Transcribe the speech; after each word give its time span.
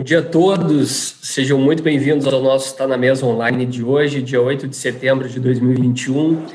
Bom 0.00 0.04
dia 0.04 0.20
a 0.20 0.22
todos, 0.22 1.16
sejam 1.20 1.58
muito 1.58 1.82
bem-vindos 1.82 2.26
ao 2.26 2.40
nosso 2.40 2.68
Está 2.68 2.86
na 2.86 2.96
Mesa 2.96 3.26
Online 3.26 3.66
de 3.66 3.84
hoje, 3.84 4.22
dia 4.22 4.40
8 4.40 4.66
de 4.66 4.74
setembro 4.74 5.28
de 5.28 5.38
2021, 5.38 6.46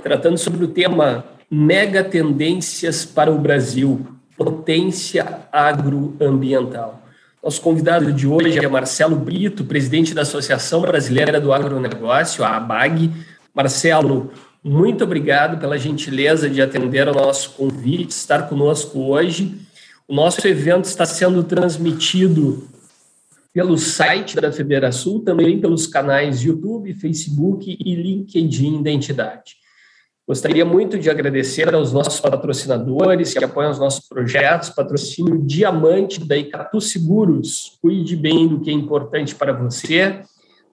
tratando 0.00 0.38
sobre 0.38 0.64
o 0.64 0.68
tema 0.68 1.24
Mega 1.50 2.04
Tendências 2.04 3.04
para 3.04 3.28
o 3.28 3.36
Brasil, 3.36 4.06
Potência 4.36 5.40
Agroambiental. 5.50 7.02
Nosso 7.42 7.60
convidado 7.60 8.12
de 8.12 8.28
hoje 8.28 8.64
é 8.64 8.68
Marcelo 8.68 9.16
Brito, 9.16 9.64
presidente 9.64 10.14
da 10.14 10.22
Associação 10.22 10.80
Brasileira 10.82 11.40
do 11.40 11.52
Agronegócio, 11.52 12.44
a 12.44 12.56
ABAG. 12.56 13.10
Marcelo, 13.52 14.30
muito 14.62 15.02
obrigado 15.02 15.58
pela 15.58 15.76
gentileza 15.76 16.48
de 16.48 16.62
atender 16.62 17.08
ao 17.08 17.14
nosso 17.16 17.50
convite, 17.54 18.10
estar 18.10 18.48
conosco 18.48 19.00
hoje. 19.00 19.58
O 20.06 20.14
nosso 20.14 20.46
evento 20.46 20.84
está 20.84 21.04
sendo 21.04 21.42
transmitido 21.42 22.70
pelo 23.52 23.76
site 23.76 24.36
da 24.36 24.50
Federação, 24.50 25.20
também 25.20 25.60
pelos 25.60 25.86
canais 25.86 26.42
YouTube, 26.42 26.94
Facebook 26.94 27.76
e 27.78 27.94
LinkedIn 27.94 28.82
da 28.82 28.90
entidade. 28.90 29.56
Gostaria 30.26 30.64
muito 30.64 30.98
de 30.98 31.10
agradecer 31.10 31.74
aos 31.74 31.92
nossos 31.92 32.20
patrocinadores 32.20 33.34
que 33.34 33.44
apoiam 33.44 33.70
os 33.70 33.78
nossos 33.78 34.08
projetos, 34.08 34.70
patrocínio 34.70 35.42
Diamante 35.42 36.24
da 36.24 36.36
Icatu 36.36 36.80
Seguros, 36.80 37.76
cuide 37.82 38.16
bem 38.16 38.48
do 38.48 38.60
que 38.60 38.70
é 38.70 38.72
importante 38.72 39.34
para 39.34 39.52
você, 39.52 40.22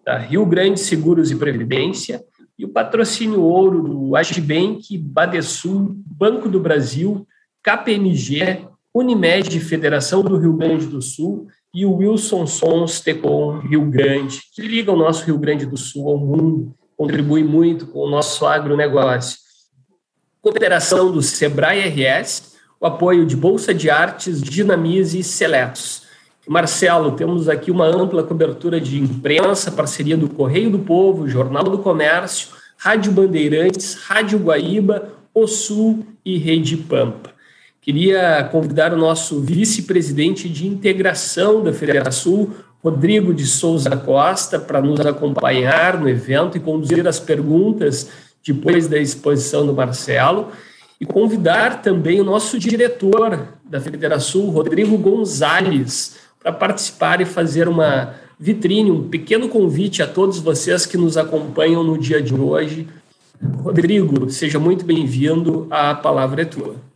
da 0.06 0.18
Rio 0.18 0.46
Grande 0.46 0.80
Seguros 0.80 1.32
e 1.32 1.36
Previdência, 1.36 2.24
e 2.58 2.64
o 2.64 2.70
patrocínio 2.70 3.42
ouro 3.42 3.82
do 3.82 4.16
Agibank, 4.16 4.98
Badesul, 4.98 5.96
Banco 6.06 6.48
do 6.48 6.60
Brasil, 6.60 7.28
KPMG, 7.64 8.66
Unimed, 8.94 9.60
Federação 9.60 10.22
do 10.22 10.38
Rio 10.38 10.54
Grande 10.54 10.86
do 10.86 11.02
Sul 11.02 11.48
e 11.74 11.86
o 11.86 11.94
Wilson 11.94 12.48
Sons 12.48 13.00
Tecom 13.00 13.60
Rio 13.60 13.86
Grande, 13.86 14.42
que 14.54 14.62
liga 14.62 14.92
o 14.92 14.98
nosso 14.98 15.26
Rio 15.26 15.38
Grande 15.38 15.66
do 15.66 15.78
Sul 15.78 16.10
ao 16.10 16.18
mundo, 16.18 16.74
contribui 16.98 17.44
muito 17.44 17.88
com 17.88 18.00
o 18.00 18.10
nosso 18.10 18.46
agronegócio. 18.46 19.38
Cooperação 20.42 21.12
do 21.12 21.22
Sebrae 21.22 21.82
RS, 21.88 22.56
o 22.80 22.86
apoio 22.86 23.26
de 23.26 23.36
Bolsa 23.36 23.74
de 23.74 23.90
Artes, 23.90 24.42
Dinamize 24.42 25.20
e 25.20 25.24
Seletos. 25.24 26.04
Marcelo, 26.48 27.12
temos 27.12 27.48
aqui 27.48 27.70
uma 27.70 27.86
ampla 27.86 28.24
cobertura 28.24 28.82
de 28.82 29.00
imprensa, 29.00 29.72
parceria 29.72 30.18
do 30.18 30.28
Correio 30.28 30.72
do 30.72 30.80
Povo, 30.80 31.28
Jornal 31.28 31.64
do 31.64 31.78
Comércio, 31.78 32.50
Rádio 32.78 33.12
Bandeirantes, 33.12 33.94
Rádio 33.94 34.40
Guaíba, 34.40 35.10
O 35.34 35.46
Sul 35.46 36.06
e 36.26 36.38
Rede 36.38 36.78
Pampa. 36.78 37.32
Queria 37.90 38.48
convidar 38.52 38.94
o 38.94 38.98
nosso 38.98 39.40
vice-presidente 39.40 40.48
de 40.48 40.68
integração 40.68 41.64
da 41.64 41.74
Federação, 41.74 42.52
Rodrigo 42.84 43.34
de 43.34 43.48
Souza 43.48 43.98
Costa, 43.98 44.60
para 44.60 44.80
nos 44.80 45.00
acompanhar 45.00 46.00
no 46.00 46.08
evento 46.08 46.56
e 46.56 46.60
conduzir 46.60 47.08
as 47.08 47.20
perguntas 47.20 48.08
depois 48.46 48.88
da 48.88 49.00
exposição 49.00 49.66
do 49.66 49.74
Marcelo. 49.74 50.50
E 51.02 51.06
convidar 51.08 51.82
também 51.82 52.22
o 52.22 52.24
nosso 52.24 52.60
diretor 52.60 53.56
da 53.66 53.82
Federação, 53.82 54.52
Rodrigo 54.52 54.96
Gonzalez, 54.96 56.18
para 56.40 56.52
participar 56.52 57.22
e 57.22 57.26
fazer 57.26 57.68
uma 57.68 58.14
vitrine, 58.40 58.92
um 58.92 59.10
pequeno 59.10 59.50
convite 59.50 60.04
a 60.04 60.08
todos 60.08 60.38
vocês 60.38 60.86
que 60.86 60.96
nos 60.96 61.18
acompanham 61.18 61.84
no 61.84 61.98
dia 61.98 62.22
de 62.22 62.36
hoje. 62.36 62.88
Rodrigo, 63.64 64.30
seja 64.30 64.60
muito 64.60 64.86
bem-vindo. 64.86 65.66
A 65.72 65.96
palavra 65.96 66.44
é 66.44 66.46
tua. 66.46 66.89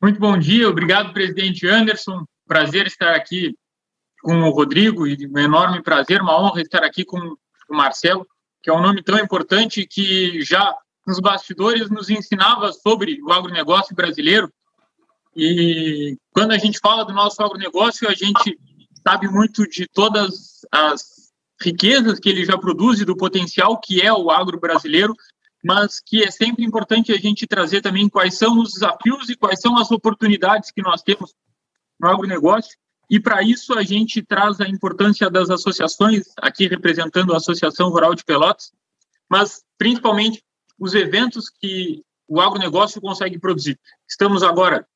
Muito 0.00 0.20
bom 0.20 0.36
dia, 0.36 0.68
obrigado, 0.68 1.14
presidente 1.14 1.66
Anderson. 1.66 2.26
Prazer 2.46 2.86
estar 2.86 3.14
aqui 3.14 3.56
com 4.20 4.42
o 4.42 4.50
Rodrigo 4.50 5.06
e 5.06 5.26
um 5.26 5.38
enorme 5.38 5.82
prazer, 5.82 6.20
uma 6.20 6.38
honra 6.38 6.60
estar 6.60 6.84
aqui 6.84 7.02
com 7.02 7.18
o 7.18 7.74
Marcelo, 7.74 8.26
que 8.62 8.68
é 8.68 8.74
um 8.74 8.82
nome 8.82 9.02
tão 9.02 9.18
importante 9.18 9.86
que 9.86 10.42
já 10.42 10.76
nos 11.06 11.18
bastidores 11.18 11.88
nos 11.88 12.10
ensinava 12.10 12.74
sobre 12.74 13.22
o 13.22 13.32
agronegócio 13.32 13.96
brasileiro. 13.96 14.52
E 15.34 16.18
quando 16.30 16.52
a 16.52 16.58
gente 16.58 16.78
fala 16.78 17.02
do 17.02 17.14
nosso 17.14 17.42
agronegócio, 17.42 18.06
a 18.06 18.14
gente 18.14 18.58
sabe 19.02 19.28
muito 19.28 19.66
de 19.66 19.86
todas 19.88 20.60
as 20.70 21.32
riquezas 21.58 22.20
que 22.20 22.28
ele 22.28 22.44
já 22.44 22.58
produz 22.58 23.00
e 23.00 23.04
do 23.06 23.16
potencial 23.16 23.80
que 23.80 24.02
é 24.02 24.12
o 24.12 24.30
agro 24.30 24.60
brasileiro, 24.60 25.14
mas 25.66 25.98
que 25.98 26.22
é 26.22 26.30
sempre 26.30 26.64
importante 26.64 27.10
a 27.10 27.18
gente 27.18 27.44
trazer 27.44 27.80
também 27.80 28.08
quais 28.08 28.38
são 28.38 28.60
os 28.60 28.74
desafios 28.74 29.28
e 29.28 29.34
quais 29.34 29.60
são 29.60 29.76
as 29.76 29.90
oportunidades 29.90 30.70
que 30.70 30.80
nós 30.80 31.02
temos 31.02 31.34
no 31.98 32.08
agronegócio. 32.08 32.78
E 33.10 33.18
para 33.18 33.42
isso 33.42 33.76
a 33.76 33.82
gente 33.82 34.22
traz 34.22 34.60
a 34.60 34.68
importância 34.68 35.28
das 35.28 35.50
associações, 35.50 36.26
aqui 36.40 36.68
representando 36.68 37.34
a 37.34 37.38
Associação 37.38 37.88
Rural 37.88 38.14
de 38.14 38.24
Pelotas, 38.24 38.72
mas 39.28 39.64
principalmente 39.76 40.40
os 40.78 40.94
eventos 40.94 41.50
que 41.50 42.00
o 42.28 42.40
agronegócio 42.40 43.00
consegue 43.00 43.36
produzir. 43.36 43.76
Estamos 44.08 44.44
agora 44.44 44.86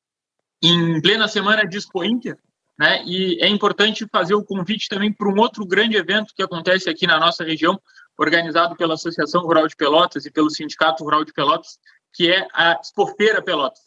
em 0.63 1.01
plena 1.01 1.27
semana 1.27 1.67
de 1.67 1.77
Expo 1.77 2.01
Inter, 2.01 2.37
né? 2.79 3.03
E 3.05 3.43
é 3.43 3.49
importante 3.49 4.07
fazer 4.09 4.35
o 4.35 4.43
convite 4.43 4.87
também 4.87 5.11
para 5.11 5.27
um 5.27 5.37
outro 5.37 5.65
grande 5.65 5.97
evento 5.97 6.33
que 6.33 6.41
acontece 6.41 6.89
aqui 6.89 7.05
na 7.05 7.19
nossa 7.19 7.43
região, 7.43 7.77
organizado 8.21 8.75
pela 8.75 8.93
Associação 8.93 9.41
Rural 9.41 9.67
de 9.67 9.75
Pelotas 9.75 10.25
e 10.25 10.31
pelo 10.31 10.49
Sindicato 10.49 11.03
Rural 11.03 11.25
de 11.25 11.33
Pelotas, 11.33 11.79
que 12.13 12.31
é 12.31 12.47
a 12.53 12.79
Expofeira 12.79 13.41
Pelotas, 13.41 13.81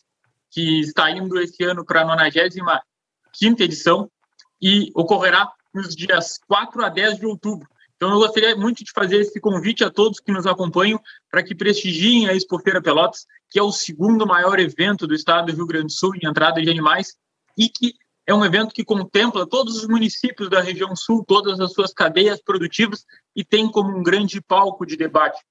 que 0.50 0.80
está 0.80 1.08
indo 1.10 1.40
esse 1.40 1.62
ano 1.62 1.84
para 1.84 2.02
a 2.02 2.04
95 2.04 3.62
edição 3.62 4.10
e 4.60 4.90
ocorrerá 4.94 5.52
nos 5.72 5.94
dias 5.94 6.38
4 6.48 6.84
a 6.84 6.88
10 6.88 7.18
de 7.18 7.26
outubro. 7.26 7.68
Então, 7.96 8.10
eu 8.10 8.18
gostaria 8.18 8.56
muito 8.56 8.82
de 8.82 8.90
fazer 8.90 9.20
esse 9.20 9.40
convite 9.40 9.84
a 9.84 9.90
todos 9.90 10.18
que 10.18 10.32
nos 10.32 10.46
acompanham 10.46 11.00
para 11.30 11.42
que 11.42 11.54
prestigiem 11.54 12.28
a 12.28 12.34
Expofeira 12.34 12.82
Pelotas, 12.82 13.26
que 13.48 13.58
é 13.58 13.62
o 13.62 13.70
segundo 13.70 14.26
maior 14.26 14.58
evento 14.58 15.06
do 15.06 15.14
estado 15.14 15.46
do 15.46 15.56
Rio 15.56 15.66
Grande 15.66 15.86
do 15.86 15.92
Sul 15.92 16.14
em 16.16 16.26
entrada 16.26 16.60
de 16.60 16.68
animais 16.68 17.14
e 17.56 17.68
que 17.68 17.94
é 18.26 18.34
um 18.34 18.44
evento 18.44 18.74
que 18.74 18.84
contempla 18.84 19.46
todos 19.46 19.76
os 19.76 19.86
municípios 19.86 20.48
da 20.48 20.60
região 20.60 20.96
sul, 20.96 21.24
todas 21.26 21.60
as 21.60 21.72
suas 21.72 21.92
cadeias 21.92 22.40
produtivas 22.42 23.04
e 23.36 23.44
tem 23.44 23.70
como 23.70 23.96
um 23.96 24.02
grande 24.02 24.40
palco 24.40 24.86
de 24.86 24.96
debate. 24.96 25.42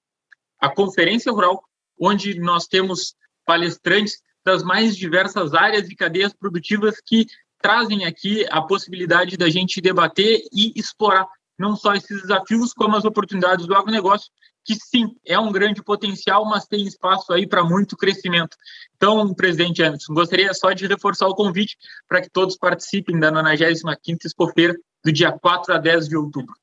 A 0.60 0.70
Conferência 0.70 1.32
Rural, 1.32 1.64
onde 2.00 2.40
nós 2.40 2.68
temos 2.68 3.16
palestrantes 3.46 4.22
das 4.44 4.64
mais 4.64 4.96
diversas 4.96 5.54
áreas 5.54 5.90
e 5.90 5.96
cadeias 5.96 6.34
produtivas 6.34 7.00
que 7.06 7.28
trazem 7.62 8.06
aqui 8.06 8.46
a 8.50 8.62
possibilidade 8.62 9.38
da 9.38 9.50
gente 9.50 9.80
debater 9.80 10.42
e 10.52 10.74
explorar 10.76 11.28
não 11.58 11.76
só 11.76 11.94
esses 11.94 12.22
desafios, 12.22 12.74
como 12.74 12.96
as 12.96 13.06
oportunidades 13.06 13.66
do 13.66 13.76
agronegócio, 13.76 14.30
que 14.66 14.76
sim, 14.76 15.16
é 15.26 15.38
um 15.38 15.52
grande 15.52 15.84
potencial, 15.84 16.46
mas 16.46 16.66
tem 16.66 16.86
espaço 16.86 17.32
aí 17.34 17.46
para 17.46 17.64
muito 17.64 17.98
crescimento. 17.98 18.56
Então, 18.96 19.34
presidente 19.34 19.84
Anderson, 19.84 20.14
gostaria 20.14 20.54
só 20.54 20.72
de 20.72 20.88
reforçar 20.88 21.28
o 21.28 21.36
convite 21.36 21.78
para 22.08 22.22
que 22.22 22.30
todos 22.30 22.56
participem 22.56 23.20
da 23.20 23.32
95ª 23.32 24.26
Expofeira 24.26 24.76
do 25.04 25.12
dia 25.12 25.32
4 25.32 25.74
a 25.74 25.78
10 25.78 26.08
de 26.08 26.16
outubro. 26.16 26.54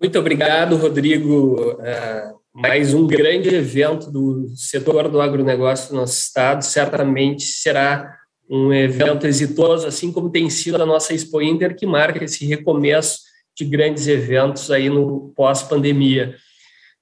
Muito 0.00 0.16
obrigado, 0.18 0.76
Rodrigo. 0.76 1.76
É, 1.82 2.32
mais 2.54 2.94
um 2.94 3.06
grande 3.06 3.52
evento 3.52 4.10
do 4.10 4.48
setor 4.54 5.08
do 5.08 5.20
agronegócio 5.20 5.88
do 5.88 5.96
nosso 5.96 6.18
estado. 6.18 6.62
Certamente 6.62 7.42
será 7.42 8.16
um 8.48 8.72
evento 8.72 9.26
exitoso, 9.26 9.86
assim 9.88 10.12
como 10.12 10.30
tem 10.30 10.48
sido 10.48 10.80
a 10.80 10.86
nossa 10.86 11.12
Expo 11.12 11.42
Inter, 11.42 11.76
que 11.76 11.84
marca 11.84 12.24
esse 12.24 12.46
recomeço 12.46 13.27
de 13.58 13.64
grandes 13.64 14.06
eventos 14.06 14.70
aí 14.70 14.88
no 14.88 15.32
pós-pandemia. 15.34 16.36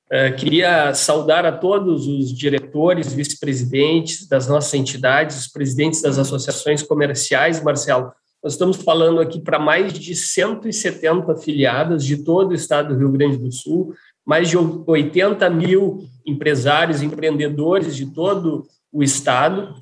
Uh, 0.07 0.35
queria 0.37 0.95
saudar 0.95 1.45
a 1.45 1.53
todos 1.53 2.07
os 2.07 2.33
diretores, 2.33 3.13
vice-presidentes 3.13 4.27
das 4.27 4.49
nossas 4.49 4.73
entidades, 4.73 5.39
os 5.39 5.49
presidentes 5.49 6.01
das 6.01 6.19
associações 6.19 6.83
comerciais, 6.83 7.63
Marcelo. 7.63 8.11
Nós 8.43 8.55
estamos 8.55 8.79
falando 8.79 9.21
aqui 9.21 9.39
para 9.39 9.59
mais 9.59 9.93
de 9.93 10.15
170 10.15 11.33
afiliadas 11.33 12.03
de 12.05 12.19
todo 12.19 12.53
o 12.53 12.55
estado 12.55 12.95
do 12.95 12.99
Rio 12.99 13.13
Grande 13.13 13.37
do 13.37 13.53
Sul, 13.53 13.93
mais 14.25 14.49
de 14.49 14.57
80 14.57 15.51
mil 15.51 16.09
empresários, 16.25 17.03
empreendedores 17.03 17.95
de 17.95 18.07
todo 18.07 18.67
o 18.91 19.03
estado. 19.03 19.75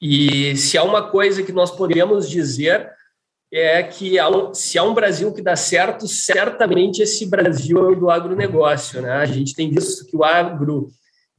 E 0.00 0.54
se 0.56 0.78
há 0.78 0.84
uma 0.84 1.10
coisa 1.10 1.42
que 1.42 1.50
nós 1.50 1.72
podemos 1.72 2.30
dizer 2.30 2.88
é 3.52 3.82
que 3.82 4.16
se 4.52 4.78
há 4.78 4.82
um 4.82 4.94
Brasil 4.94 5.32
que 5.32 5.42
dá 5.42 5.56
certo, 5.56 6.06
certamente 6.06 7.02
esse 7.02 7.26
Brasil 7.26 7.78
é 7.78 7.92
o 7.92 7.96
do 7.96 8.10
agronegócio. 8.10 9.00
Né? 9.00 9.10
A 9.10 9.26
gente 9.26 9.54
tem 9.54 9.70
visto 9.70 10.04
que 10.06 10.16
o 10.16 10.24
agro 10.24 10.88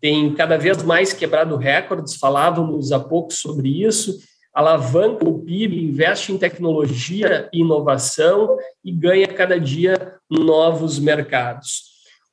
tem 0.02 0.34
cada 0.34 0.58
vez 0.58 0.82
mais 0.82 1.14
quebrado 1.14 1.56
recordes, 1.58 2.16
falávamos 2.16 2.92
há 2.92 3.00
pouco 3.00 3.34
sobre 3.34 3.86
isso, 3.86 4.18
alavanca 4.54 5.28
o 5.28 5.40
PIB, 5.40 5.84
investe 5.84 6.32
em 6.32 6.38
tecnologia 6.38 7.50
e 7.54 7.60
inovação 7.60 8.58
e 8.84 8.92
ganha 8.92 9.28
cada 9.28 9.60
dia 9.60 10.16
novos 10.30 10.98
mercados. 10.98 11.90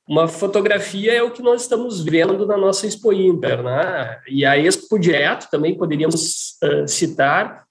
Uma 0.09 0.29
fotografia 0.29 1.13
é 1.13 1.23
o 1.23 1.33
que 1.33 1.43
nós 1.43 1.63
estamos 1.63 2.03
vendo 2.03 2.47
na 2.47 2.57
nossa 2.57 2.87
Expo 2.87 3.13
Inter, 3.13 3.63
né? 3.63 4.21
E 4.29 4.45
a 4.45 4.57
Expo 4.57 4.99
Direto 5.01 5.49
também 5.51 5.77
poderíamos 5.77 6.55
uh, 6.63 6.87
citar, 6.87 7.66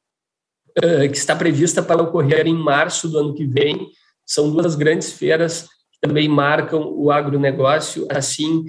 que 1.09 1.17
está 1.17 1.35
prevista 1.35 1.81
para 1.81 2.03
ocorrer 2.03 2.47
em 2.47 2.53
março 2.53 3.07
do 3.07 3.17
ano 3.17 3.33
que 3.33 3.45
vem. 3.45 3.87
São 4.25 4.51
duas 4.51 4.75
grandes 4.75 5.13
feiras 5.13 5.63
que 5.91 6.07
também 6.07 6.27
marcam 6.27 6.91
o 6.93 7.11
agronegócio, 7.11 8.07
assim 8.09 8.65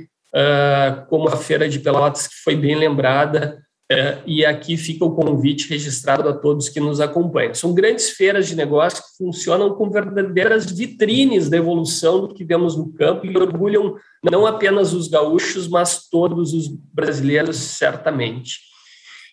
como 1.09 1.29
a 1.29 1.37
Feira 1.37 1.69
de 1.69 1.79
Pelotas, 1.81 2.29
que 2.29 2.35
foi 2.45 2.55
bem 2.55 2.77
lembrada, 2.77 3.59
é, 3.91 4.19
e 4.27 4.45
aqui 4.45 4.77
fica 4.77 5.05
o 5.05 5.15
convite 5.15 5.69
registrado 5.69 6.29
a 6.29 6.33
todos 6.33 6.69
que 6.69 6.81
nos 6.81 7.01
acompanham. 7.01 7.55
São 7.55 7.73
grandes 7.73 8.11
feiras 8.11 8.49
de 8.49 8.57
negócios 8.57 9.01
que 9.01 9.17
funcionam 9.17 9.75
como 9.75 9.93
verdadeiras 9.93 10.67
vitrines 10.67 11.49
da 11.49 11.57
evolução 11.57 12.21
do 12.21 12.35
que 12.35 12.45
vemos 12.45 12.77
no 12.77 12.93
campo 12.93 13.25
e 13.25 13.37
orgulham 13.37 13.95
não 14.29 14.45
apenas 14.45 14.93
os 14.93 15.07
gaúchos, 15.07 15.69
mas 15.69 16.09
todos 16.11 16.53
os 16.53 16.67
brasileiros, 16.67 17.57
certamente. 17.57 18.59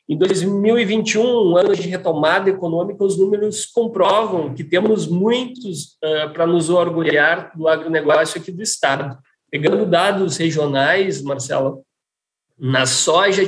Em 0.08 0.18
2021, 0.18 1.24
um 1.24 1.56
ano 1.56 1.74
de 1.74 1.88
retomada 1.88 2.50
econômica, 2.50 3.06
os 3.06 3.18
números 3.18 3.66
comprovam 3.66 4.54
que 4.54 4.64
temos 4.64 5.08
muitos 5.08 5.98
uh, 6.04 6.34
para 6.34 6.46
nos 6.46 6.70
orgulhar 6.70 7.54
do 7.56 7.70
agronegócio 7.70 8.42
aqui 8.42 8.52
do 8.52 8.62
Estado. 8.62 9.18
Pegando 9.50 9.86
dados 9.86 10.36
regionais, 10.36 11.22
Marcelo, 11.22 11.86
na 12.60 12.86
soja, 12.86 13.44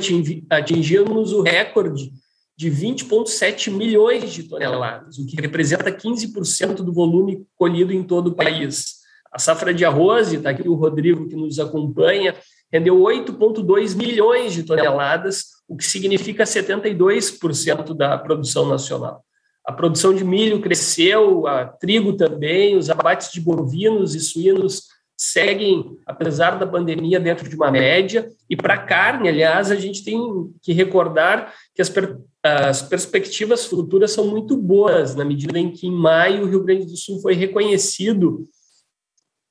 atingimos 0.48 1.32
o 1.32 1.42
recorde 1.42 2.10
de 2.56 2.70
20,7 2.70 3.70
milhões 3.70 4.32
de 4.32 4.44
toneladas, 4.44 5.18
o 5.18 5.26
que 5.26 5.36
representa 5.36 5.92
15% 5.92 6.76
do 6.76 6.92
volume 6.92 7.46
colhido 7.54 7.92
em 7.92 8.02
todo 8.02 8.28
o 8.28 8.34
país. 8.34 8.96
A 9.30 9.38
safra 9.38 9.74
de 9.74 9.84
arroz, 9.84 10.32
está 10.32 10.50
aqui 10.50 10.66
o 10.66 10.74
Rodrigo 10.74 11.28
que 11.28 11.36
nos 11.36 11.58
acompanha, 11.58 12.34
rendeu 12.72 12.96
8,2 12.96 13.94
milhões 13.94 14.54
de 14.54 14.62
toneladas, 14.62 15.55
o 15.68 15.76
que 15.76 15.84
significa 15.84 16.44
72% 16.44 17.94
da 17.94 18.16
produção 18.16 18.68
nacional. 18.68 19.24
A 19.64 19.72
produção 19.72 20.14
de 20.14 20.24
milho 20.24 20.60
cresceu, 20.60 21.46
a 21.46 21.64
trigo 21.64 22.12
também, 22.12 22.76
os 22.76 22.88
abates 22.88 23.32
de 23.32 23.40
bovinos 23.40 24.14
e 24.14 24.20
suínos 24.20 24.84
seguem, 25.16 25.96
apesar 26.06 26.52
da 26.58 26.66
pandemia, 26.66 27.18
dentro 27.18 27.48
de 27.48 27.56
uma 27.56 27.70
média. 27.70 28.28
E 28.48 28.56
para 28.56 28.78
carne, 28.78 29.28
aliás, 29.28 29.70
a 29.70 29.74
gente 29.74 30.04
tem 30.04 30.20
que 30.62 30.72
recordar 30.72 31.52
que 31.74 31.82
as, 31.82 31.88
per 31.88 32.18
as 32.42 32.80
perspectivas 32.80 33.64
futuras 33.64 34.12
são 34.12 34.28
muito 34.28 34.56
boas, 34.56 35.16
na 35.16 35.24
medida 35.24 35.58
em 35.58 35.72
que, 35.72 35.88
em 35.88 35.90
maio, 35.90 36.44
o 36.44 36.48
Rio 36.48 36.62
Grande 36.62 36.86
do 36.86 36.96
Sul 36.96 37.20
foi 37.20 37.34
reconhecido 37.34 38.48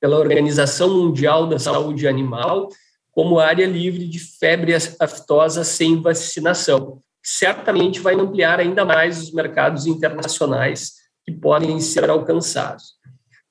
pela 0.00 0.18
Organização 0.18 0.88
Mundial 0.96 1.46
da 1.46 1.58
Saúde 1.58 2.08
Animal 2.08 2.70
como 3.16 3.38
área 3.38 3.66
livre 3.66 4.06
de 4.06 4.18
febre 4.18 4.74
aftosa 5.00 5.64
sem 5.64 6.02
vacinação. 6.02 7.00
Certamente 7.24 7.98
vai 7.98 8.14
ampliar 8.14 8.60
ainda 8.60 8.84
mais 8.84 9.18
os 9.22 9.32
mercados 9.32 9.86
internacionais 9.86 10.92
que 11.24 11.32
podem 11.32 11.80
ser 11.80 12.10
alcançados. 12.10 12.96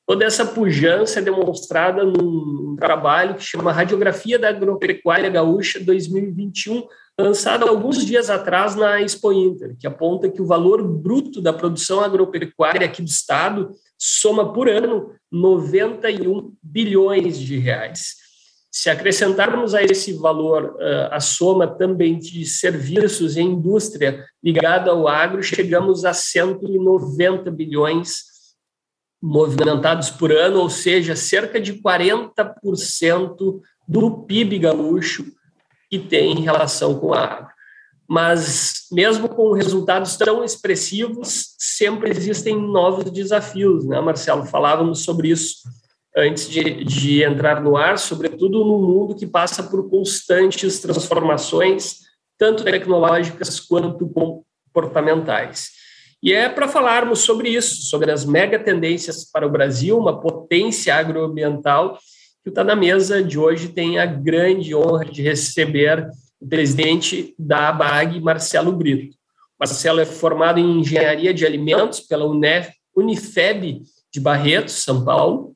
Toda 0.05 0.23
essa 0.23 0.45
pujança 0.45 1.17
é 1.17 1.23
demonstrada 1.23 2.03
num 2.03 2.75
trabalho 2.79 3.33
que 3.33 3.43
chama 3.43 3.71
Radiografia 3.71 4.37
da 4.37 4.49
Agropecuária 4.49 5.31
Gaúcha 5.31 5.79
2021, 5.79 6.83
lançado 7.19 7.67
alguns 7.67 8.05
dias 8.05 8.29
atrás 8.29 8.75
na 8.75 9.01
Expo 9.01 9.33
Inter, 9.33 9.75
que 9.79 9.87
aponta 9.87 10.29
que 10.29 10.43
o 10.43 10.45
valor 10.45 10.87
bruto 10.87 11.41
da 11.41 11.51
produção 11.51 12.01
agropecuária 12.01 12.85
aqui 12.85 13.01
do 13.01 13.07
estado 13.07 13.71
soma 13.97 14.53
por 14.53 14.69
ano 14.69 15.11
91 15.31 16.53
bilhões 16.61 17.39
de 17.39 17.57
reais. 17.57 18.24
Se 18.75 18.89
acrescentarmos 18.89 19.73
a 19.73 19.81
esse 19.81 20.11
valor 20.11 20.75
a 21.09 21.21
soma 21.21 21.65
também 21.65 22.19
de 22.19 22.45
serviços 22.45 23.37
e 23.37 23.41
indústria 23.41 24.25
ligada 24.43 24.91
ao 24.91 25.07
agro, 25.07 25.41
chegamos 25.41 26.03
a 26.03 26.13
190 26.13 27.49
bilhões 27.51 28.25
movimentados 29.23 30.09
por 30.09 30.29
ano, 30.29 30.59
ou 30.59 30.69
seja, 30.69 31.15
cerca 31.15 31.57
de 31.57 31.81
40% 31.81 33.61
do 33.87 34.11
PIB 34.23 34.59
gaúcho 34.59 35.25
que 35.89 35.97
tem 35.97 36.41
relação 36.41 36.99
com 36.99 37.13
a 37.13 37.23
água. 37.23 37.53
Mas, 38.05 38.87
mesmo 38.91 39.29
com 39.29 39.53
resultados 39.53 40.17
tão 40.17 40.43
expressivos, 40.43 41.55
sempre 41.57 42.11
existem 42.11 42.59
novos 42.59 43.09
desafios, 43.09 43.85
né, 43.85 44.01
Marcelo? 44.01 44.45
Falávamos 44.45 45.05
sobre 45.05 45.29
isso 45.29 45.59
antes 46.15 46.49
de, 46.49 46.83
de 46.83 47.23
entrar 47.23 47.61
no 47.61 47.75
ar, 47.75 47.97
sobretudo 47.97 48.63
num 48.63 48.81
mundo 48.81 49.15
que 49.15 49.27
passa 49.27 49.61
por 49.63 49.89
constantes 49.89 50.79
transformações, 50.79 51.99
tanto 52.37 52.63
tecnológicas 52.63 53.59
quanto 53.59 54.07
comportamentais. 54.07 55.71
E 56.23 56.33
é 56.33 56.49
para 56.49 56.67
falarmos 56.67 57.19
sobre 57.19 57.49
isso, 57.49 57.83
sobre 57.83 58.11
as 58.11 58.25
mega 58.25 58.57
tendências 58.57 59.29
para 59.29 59.45
o 59.45 59.51
Brasil, 59.51 59.97
uma 59.97 60.19
potência 60.19 60.95
agroambiental, 60.95 61.99
que 62.43 62.49
está 62.49 62.63
na 62.63 62.75
mesa 62.75 63.21
de 63.21 63.37
hoje 63.37 63.69
tem 63.69 63.99
a 63.99 64.05
grande 64.05 64.73
honra 64.73 65.05
de 65.05 65.21
receber 65.21 66.09
o 66.39 66.47
presidente 66.47 67.33
da 67.37 67.69
ABAG, 67.69 68.21
Marcelo 68.21 68.71
Brito. 68.71 69.15
Marcelo 69.59 69.99
é 69.99 70.05
formado 70.05 70.59
em 70.59 70.79
Engenharia 70.79 71.33
de 71.33 71.45
Alimentos 71.45 71.99
pela 72.01 72.25
Unef, 72.25 72.71
Unifeb 72.95 73.81
de 74.13 74.19
Barretos, 74.19 74.75
São 74.75 75.03
Paulo, 75.03 75.54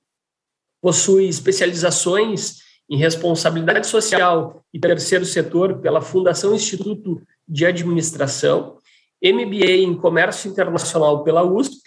possui 0.82 1.28
especializações 1.28 2.58
em 2.90 2.98
responsabilidade 2.98 3.88
social 3.88 4.64
e 4.74 4.80
terceiro 4.80 5.26
setor 5.26 5.80
pela 5.80 6.02
Fundação 6.02 6.56
Instituto 6.56 7.22
de 7.48 7.66
Administração, 7.66 8.78
MBA 9.24 9.72
em 9.84 9.96
Comércio 9.96 10.50
Internacional 10.50 11.24
pela 11.24 11.44
USP 11.44 11.78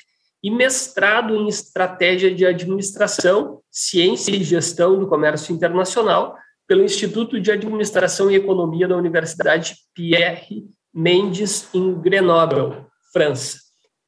e 0.42 0.50
mestrado 0.50 1.34
em 1.34 1.48
Estratégia 1.48 2.32
de 2.34 2.44
Administração, 2.44 3.60
Ciência 3.70 4.34
e 4.34 4.42
Gestão 4.42 4.98
do 4.98 5.06
Comércio 5.06 5.54
Internacional 5.54 6.36
pelo 6.66 6.84
Instituto 6.84 7.40
de 7.40 7.50
Administração 7.50 8.30
e 8.30 8.36
Economia 8.36 8.86
da 8.86 8.96
Universidade 8.96 9.76
Pierre 9.94 10.66
Mendes 10.92 11.68
em 11.72 11.94
Grenoble, 12.00 12.84
França, 13.12 13.58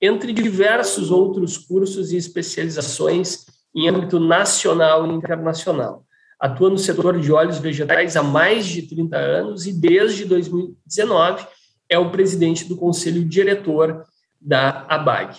entre 0.00 0.32
diversos 0.32 1.10
outros 1.10 1.56
cursos 1.56 2.12
e 2.12 2.16
especializações 2.16 3.46
em 3.74 3.88
âmbito 3.88 4.20
nacional 4.20 5.06
e 5.06 5.12
internacional. 5.12 6.04
Atua 6.38 6.70
no 6.70 6.78
setor 6.78 7.18
de 7.18 7.32
óleos 7.32 7.58
vegetais 7.58 8.16
há 8.16 8.22
mais 8.22 8.66
de 8.66 8.82
30 8.82 9.16
anos 9.16 9.66
e 9.66 9.72
desde 9.72 10.24
2019 10.24 11.46
é 11.88 11.98
o 11.98 12.10
presidente 12.10 12.64
do 12.68 12.76
conselho 12.76 13.24
diretor 13.24 14.04
da 14.40 14.86
ABAG. 14.88 15.38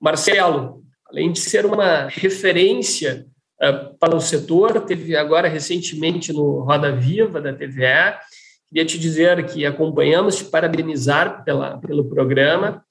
Marcelo, 0.00 0.82
além 1.08 1.32
de 1.32 1.40
ser 1.40 1.64
uma 1.64 2.08
referência 2.08 3.26
uh, 3.62 3.96
para 3.98 4.16
o 4.16 4.20
setor, 4.20 4.80
teve 4.82 5.16
agora 5.16 5.48
recentemente 5.48 6.32
no 6.32 6.60
Roda 6.60 6.92
Viva 6.92 7.40
da 7.40 7.52
TVA, 7.52 8.18
queria 8.68 8.84
te 8.84 8.98
dizer 8.98 9.46
que 9.46 9.64
acompanhamos, 9.64 10.36
te 10.36 10.44
parabenizar 10.44 11.44
pela, 11.44 11.78
pelo 11.78 12.04
programa 12.04 12.84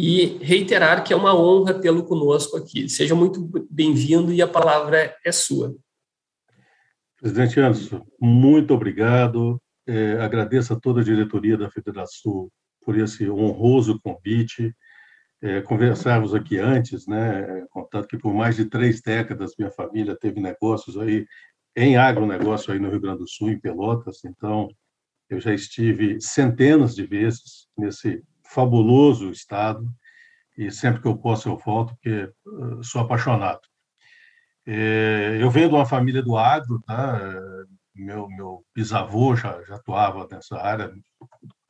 e 0.00 0.38
reiterar 0.40 1.02
que 1.02 1.12
é 1.12 1.16
uma 1.16 1.36
honra 1.36 1.74
tê-lo 1.74 2.04
conosco 2.04 2.56
aqui. 2.56 2.88
Seja 2.88 3.16
muito 3.16 3.50
bem-vindo 3.68 4.32
e 4.32 4.40
a 4.40 4.46
palavra 4.46 5.16
é 5.24 5.32
sua. 5.32 5.74
Presidente 7.16 7.58
Anderson, 7.58 8.06
muito 8.20 8.72
obrigado. 8.72 9.60
É, 9.84 10.12
agradeço 10.20 10.72
a 10.72 10.78
toda 10.78 11.00
a 11.00 11.04
diretoria 11.04 11.56
da 11.56 11.68
Federação 11.68 12.48
por 12.84 12.96
esse 12.96 13.28
honroso 13.28 13.98
convite. 14.00 14.72
É, 15.42 15.62
conversávamos 15.62 16.32
aqui 16.32 16.58
antes, 16.58 17.08
né, 17.08 17.66
contato 17.68 18.06
que 18.06 18.18
por 18.18 18.32
mais 18.32 18.54
de 18.54 18.66
três 18.66 19.02
décadas 19.02 19.54
minha 19.58 19.70
família 19.72 20.16
teve 20.16 20.40
negócios 20.40 20.96
aí 20.96 21.26
em 21.76 21.96
agronegócio 21.96 22.72
aí 22.72 22.78
no 22.78 22.88
Rio 22.88 23.00
Grande 23.00 23.18
do 23.18 23.28
Sul, 23.28 23.50
em 23.50 23.58
Pelotas, 23.58 24.24
então 24.24 24.68
eu 25.28 25.40
já 25.40 25.52
estive 25.52 26.20
centenas 26.20 26.94
de 26.94 27.04
vezes 27.04 27.68
nesse 27.76 28.22
fabuloso 28.52 29.30
estado 29.30 29.88
e 30.56 30.70
sempre 30.70 31.00
que 31.00 31.08
eu 31.08 31.16
posso 31.16 31.48
eu 31.48 31.56
volto 31.56 31.94
porque 31.94 32.32
sou 32.82 33.00
apaixonado. 33.00 33.60
É, 34.66 35.38
eu 35.40 35.50
venho 35.50 35.68
de 35.68 35.74
uma 35.74 35.86
família 35.86 36.22
do 36.22 36.36
agro, 36.36 36.80
tá? 36.86 37.20
meu, 37.98 38.28
meu 38.28 38.64
bisavô 38.74 39.34
já, 39.34 39.62
já 39.64 39.76
atuava 39.76 40.26
nessa 40.30 40.58
área, 40.58 40.92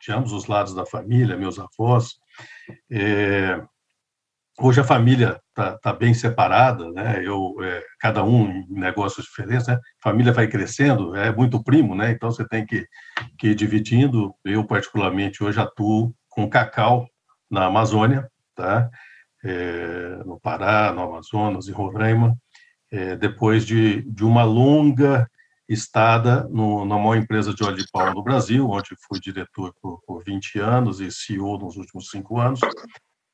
de 0.01 0.13
ambos 0.13 0.33
os 0.33 0.47
lados 0.47 0.75
da 0.75 0.87
família, 0.87 1.37
meus 1.37 1.59
avós. 1.59 2.17
É, 2.91 3.61
hoje 4.61 4.81
a 4.81 4.85
família 4.85 5.41
está 5.49 5.79
tá 5.79 5.93
bem 5.93 6.15
separada, 6.15 6.91
né? 6.93 7.21
Eu, 7.25 7.57
é, 7.63 7.83
cada 7.99 8.23
um 8.23 8.51
em 8.51 8.67
negócios 8.69 9.27
diferentes, 9.27 9.67
né? 9.67 9.79
Família 10.03 10.33
vai 10.33 10.47
crescendo, 10.47 11.17
é 11.17 11.35
muito 11.35 11.63
primo, 11.63 11.95
né? 11.95 12.13
Então 12.13 12.31
você 12.31 12.47
tem 12.47 12.65
que, 12.65 12.87
que 13.39 13.49
ir 13.49 13.55
dividindo. 13.55 14.35
Eu, 14.45 14.65
particularmente, 14.65 15.43
hoje 15.43 15.61
atuo 15.61 16.15
com 16.38 16.49
cacau 16.49 17.11
na 17.50 17.64
Amazônia, 17.64 18.30
tá? 18.54 18.88
É, 19.42 20.23
no 20.25 20.38
Pará, 20.38 20.92
no 20.92 21.02
Amazonas, 21.02 21.66
em 21.66 21.73
Roraima, 21.73 22.37
é, 22.92 23.16
depois 23.16 23.66
de, 23.66 24.02
de 24.02 24.25
uma 24.25 24.45
longa 24.45 25.28
estada 25.68 26.45
no, 26.49 26.85
na 26.85 26.97
maior 26.97 27.16
empresa 27.16 27.52
de 27.52 27.64
óleo 27.64 27.76
de 27.76 27.90
palma 27.90 28.14
do 28.14 28.23
Brasil, 28.23 28.71
onde 28.71 28.90
fui 29.09 29.18
diretor 29.18 29.75
por, 29.83 30.00
por 30.07 30.23
20 30.23 30.61
anos 30.61 31.00
e 31.00 31.11
CEO 31.11 31.59
nos 31.59 31.76
últimos 31.76 32.09
cinco 32.09 32.38
anos. 32.38 32.61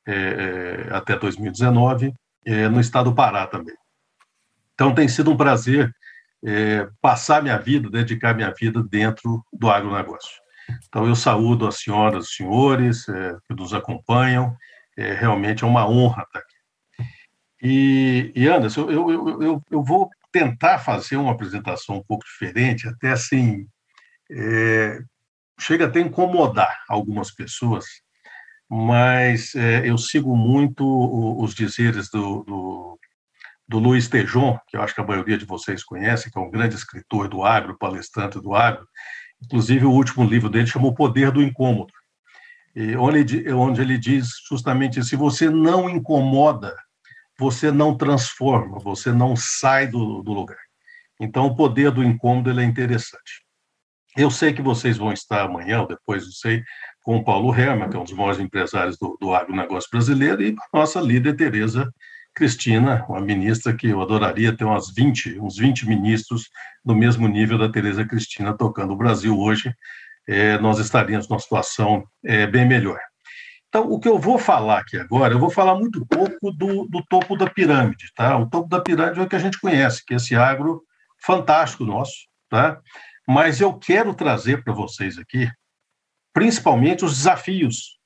é, 0.07 0.89
até 0.91 1.15
2019, 1.15 2.11
é, 2.43 2.67
no 2.67 2.79
estado 2.79 3.11
do 3.11 3.15
Pará 3.15 3.45
também. 3.45 3.75
Então, 4.73 4.95
tem 4.95 5.07
sido 5.07 5.29
um 5.29 5.37
prazer 5.37 5.93
é, 6.43 6.89
passar 6.99 7.43
minha 7.43 7.57
vida, 7.59 7.87
dedicar 7.87 8.33
minha 8.33 8.51
vida 8.51 8.81
dentro 8.81 9.45
do 9.53 9.69
agronegócio. 9.69 10.44
Então, 10.87 11.07
eu 11.07 11.15
saúdo 11.15 11.67
as 11.67 11.79
senhoras 11.79 12.25
e 12.25 12.35
senhores 12.35 13.07
é, 13.09 13.35
que 13.47 13.55
nos 13.55 13.73
acompanham, 13.73 14.55
é, 14.97 15.13
realmente 15.13 15.63
é 15.63 15.67
uma 15.67 15.87
honra 15.87 16.23
estar 16.23 16.39
aqui. 16.39 16.55
E, 17.61 18.31
e 18.35 18.47
Anderson, 18.47 18.89
eu, 18.89 19.09
eu, 19.09 19.41
eu, 19.41 19.63
eu 19.71 19.83
vou 19.83 20.09
tentar 20.31 20.79
fazer 20.79 21.17
uma 21.17 21.31
apresentação 21.31 21.97
um 21.97 22.03
pouco 22.03 22.25
diferente, 22.25 22.87
até 22.87 23.11
assim, 23.11 23.67
é, 24.29 24.99
chega 25.59 25.85
até 25.85 25.99
incomodar 25.99 26.83
algumas 26.89 27.31
pessoas, 27.31 27.85
mas 28.69 29.55
é, 29.55 29.89
eu 29.89 29.97
sigo 29.97 30.35
muito 30.35 30.83
os 31.41 31.53
dizeres 31.53 32.09
do, 32.09 32.43
do, 32.43 32.99
do 33.67 33.79
Luiz 33.79 34.07
Tejon, 34.07 34.59
que 34.67 34.75
eu 34.75 34.81
acho 34.81 34.93
que 34.93 35.01
a 35.01 35.05
maioria 35.05 35.37
de 35.37 35.45
vocês 35.45 35.83
conhece, 35.83 36.31
que 36.31 36.37
é 36.37 36.41
um 36.41 36.51
grande 36.51 36.75
escritor 36.75 37.27
do 37.27 37.43
agro, 37.43 37.77
palestrante 37.77 38.39
do 38.39 38.53
agro. 38.53 38.87
Inclusive, 39.43 39.85
o 39.85 39.91
último 39.91 40.23
livro 40.23 40.49
dele 40.49 40.67
chama 40.67 40.87
O 40.87 40.95
Poder 40.95 41.31
do 41.31 41.43
Incômodo, 41.43 41.93
onde, 42.99 43.51
onde 43.51 43.81
ele 43.81 43.97
diz 43.97 44.27
justamente: 44.49 45.03
se 45.03 45.15
você 45.15 45.49
não 45.49 45.89
incomoda, 45.89 46.75
você 47.37 47.71
não 47.71 47.97
transforma, 47.97 48.79
você 48.79 49.11
não 49.11 49.35
sai 49.35 49.87
do, 49.87 50.21
do 50.21 50.33
lugar. 50.33 50.57
Então, 51.19 51.45
o 51.45 51.55
poder 51.55 51.91
do 51.91 52.03
incômodo 52.03 52.59
é 52.59 52.63
interessante. 52.63 53.43
Eu 54.17 54.29
sei 54.29 54.53
que 54.53 54.61
vocês 54.61 54.97
vão 54.97 55.11
estar 55.11 55.43
amanhã, 55.43 55.81
ou 55.81 55.87
depois, 55.87 56.23
não 56.23 56.31
sei, 56.31 56.63
com 57.03 57.17
o 57.17 57.23
Paulo 57.23 57.53
Herman, 57.53 57.89
que 57.89 57.95
é 57.95 57.99
um 57.99 58.03
dos 58.03 58.13
maiores 58.13 58.39
empresários 58.39 58.97
do, 58.97 59.17
do 59.19 59.33
agronegócio 59.33 59.89
brasileiro, 59.91 60.41
e 60.41 60.55
nossa 60.73 60.99
líder, 60.99 61.35
Tereza 61.35 61.89
Cristina, 62.35 63.05
uma 63.07 63.21
ministra 63.21 63.73
que 63.73 63.87
eu 63.87 64.01
adoraria 64.01 64.55
ter 64.55 64.65
umas 64.65 64.93
20, 64.93 65.39
uns 65.39 65.57
20 65.57 65.87
ministros 65.87 66.49
no 66.83 66.93
mesmo 66.93 67.27
nível 67.29 67.57
da 67.57 67.71
Tereza 67.71 68.05
Cristina 68.05 68.55
tocando 68.55 68.91
o 68.91 68.97
Brasil 68.97 69.39
hoje, 69.39 69.73
é, 70.27 70.57
nós 70.59 70.77
estaríamos 70.77 71.29
numa 71.29 71.39
situação 71.39 72.03
é, 72.23 72.45
bem 72.45 72.67
melhor. 72.67 72.99
Então, 73.69 73.89
o 73.89 73.99
que 73.99 74.07
eu 74.07 74.19
vou 74.19 74.37
falar 74.37 74.79
aqui 74.79 74.97
agora, 74.97 75.33
eu 75.33 75.39
vou 75.39 75.49
falar 75.49 75.75
muito 75.75 76.05
pouco 76.05 76.51
do, 76.51 76.85
do 76.87 77.03
topo 77.09 77.37
da 77.37 77.49
pirâmide, 77.49 78.11
tá? 78.15 78.37
O 78.37 78.49
topo 78.49 78.67
da 78.67 78.81
pirâmide 78.81 79.19
é 79.19 79.23
o 79.23 79.29
que 79.29 79.35
a 79.35 79.39
gente 79.39 79.59
conhece, 79.59 80.03
que 80.05 80.13
é 80.13 80.17
esse 80.17 80.35
agro 80.35 80.83
fantástico 81.21 81.85
nosso, 81.85 82.13
tá? 82.49 82.79
Mas 83.27 83.61
eu 83.61 83.73
quero 83.73 84.13
trazer 84.13 84.63
para 84.63 84.73
vocês 84.73 85.17
aqui, 85.17 85.49
principalmente 86.33 87.05
os 87.05 87.17
desafios 87.17 87.97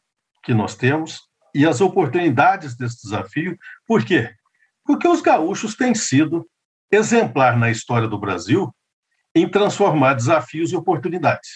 que 0.44 0.54
nós 0.54 0.76
temos 0.76 1.29
e 1.54 1.66
as 1.66 1.82
oportunidades 1.82 2.76
desse 2.76 3.04
desafio. 3.04 3.58
Por 3.88 4.04
quê? 4.04 4.30
Porque 4.86 5.08
os 5.08 5.22
gaúchos 5.22 5.76
têm 5.76 5.94
sido 5.94 6.48
exemplar 6.92 7.58
na 7.58 7.70
história 7.70 8.08
do 8.08 8.20
Brasil 8.20 8.74
em 9.36 9.48
transformar 9.48 10.16
desafios 10.16 10.74
em 10.74 10.76
oportunidades. 10.76 11.50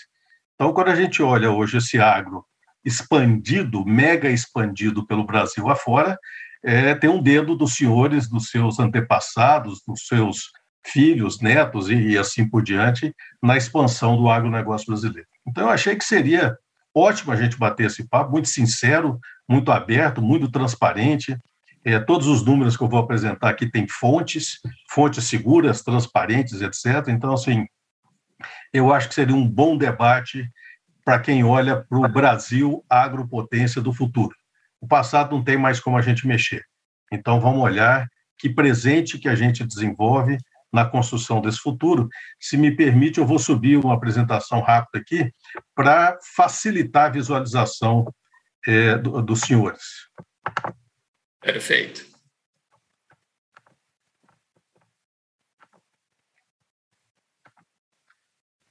Então, 0.56 0.74
quando 0.74 0.90
a 0.90 0.96
gente 0.96 1.22
olha 1.22 1.52
hoje 1.52 1.78
esse 1.78 2.00
agro 2.00 2.46
expandido, 2.86 3.86
mega 3.86 4.30
expandido 4.30 5.06
pelo 5.08 5.26
Brasil 5.26 5.70
afora, 5.70 6.18
é, 6.64 6.94
tem 6.96 7.10
um 7.10 7.22
dedo 7.22 7.56
dos 7.56 7.76
senhores, 7.76 8.30
dos 8.30 8.50
seus 8.50 8.80
antepassados, 8.80 9.82
dos 9.88 10.06
seus 10.08 10.52
filhos, 10.86 11.42
netos 11.42 11.90
e, 11.90 11.96
e 11.96 12.18
assim 12.18 12.48
por 12.48 12.62
diante, 12.62 13.14
na 13.42 13.58
expansão 13.58 14.18
do 14.18 14.30
agronegócio 14.30 14.88
brasileiro. 14.88 15.28
Então, 15.48 15.64
eu 15.64 15.70
achei 15.70 15.96
que 15.96 16.04
seria 16.04 16.58
ótimo 16.96 17.32
a 17.32 17.36
gente 17.36 17.58
bater 17.58 17.88
esse 17.88 18.08
papo, 18.08 18.32
muito 18.32 18.48
sincero, 18.48 19.20
muito 19.50 19.72
aberto, 19.72 20.22
muito 20.22 20.50
transparente. 20.50 21.38
É, 21.86 22.00
todos 22.00 22.28
os 22.28 22.46
números 22.46 22.78
que 22.78 22.84
eu 22.84 22.88
vou 22.88 23.00
apresentar 23.00 23.50
aqui 23.50 23.70
têm 23.70 23.88
fontes, 23.88 24.60
fontes 24.90 25.26
seguras, 25.26 25.82
transparentes, 25.82 26.62
etc. 26.62 27.08
Então, 27.10 27.34
assim, 27.34 27.66
eu 28.72 28.94
acho 28.94 29.10
que 29.10 29.16
seria 29.16 29.36
um 29.36 29.48
bom 29.48 29.78
debate 29.78 30.50
para 31.04 31.20
quem 31.20 31.44
olha 31.44 31.84
para 31.84 31.98
o 31.98 32.08
Brasil 32.08 32.84
agropotência 32.90 33.82
do 33.82 33.92
futuro. 33.92 34.34
O 34.80 34.88
passado 34.88 35.36
não 35.36 35.44
tem 35.44 35.58
mais 35.58 35.80
como 35.80 35.98
a 35.98 36.02
gente 36.02 36.26
mexer. 36.26 36.64
Então, 37.12 37.40
vamos 37.40 37.62
olhar 37.62 38.08
que 38.38 38.50
presente 38.50 39.20
que 39.20 39.28
a 39.28 39.36
gente 39.36 39.66
desenvolve 39.66 40.38
na 40.74 40.84
construção 40.84 41.40
desse 41.40 41.60
futuro. 41.60 42.10
Se 42.40 42.58
me 42.58 42.76
permite, 42.76 43.20
eu 43.20 43.28
vou 43.28 43.38
subir 43.38 43.78
uma 43.78 43.94
apresentação 43.94 44.60
rápida 44.60 45.00
aqui 45.00 45.32
para 45.76 46.18
facilitar 46.36 47.06
a 47.06 47.14
visualização 47.14 48.12
é, 48.68 48.98
do, 48.98 49.22
dos 49.22 49.42
senhores. 49.42 50.10
Perfeito. 51.40 52.12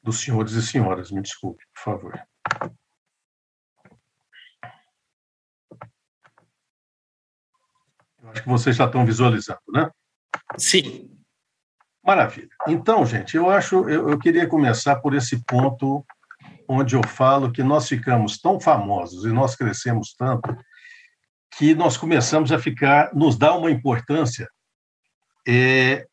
Dos 0.03 0.19
senhores 0.19 0.53
e 0.55 0.63
senhoras, 0.63 1.13
me 1.13 1.23
desculpe, 1.23 1.63
por 1.73 1.83
favor. 1.83 2.23
Acho 8.25 8.43
que 8.43 8.49
vocês 8.49 8.75
já 8.75 8.87
estão 8.87 9.05
visualizando, 9.07 9.61
né? 9.73 9.91
Sim. 10.59 11.22
Maravilha. 12.05 12.49
Então, 12.67 13.07
gente, 13.07 13.37
eu 13.37 13.49
acho, 13.49 13.89
eu, 13.89 14.11
eu 14.11 14.19
queria 14.19 14.47
começar 14.47 14.97
por 14.97 15.15
esse 15.15 15.45
ponto 15.45 16.05
onde 16.69 16.97
eu 16.97 17.07
falo 17.07 17.53
que 17.53 17.63
nós 17.63 17.89
ficamos 17.89 18.41
tão 18.41 18.59
famosos 18.59 19.25
e 19.25 19.29
nós 19.29 19.55
crescemos 19.55 20.15
tanto 20.15 20.57
que 21.57 21.75
nós 21.75 21.97
começamos 21.97 22.51
a 22.51 22.59
ficar, 22.59 23.15
nos 23.15 23.37
dá 23.37 23.55
uma 23.55 23.71
importância 23.71 24.49
é, 25.47 26.07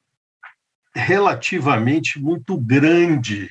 relativamente 0.93 2.19
muito 2.19 2.60
grande 2.60 3.50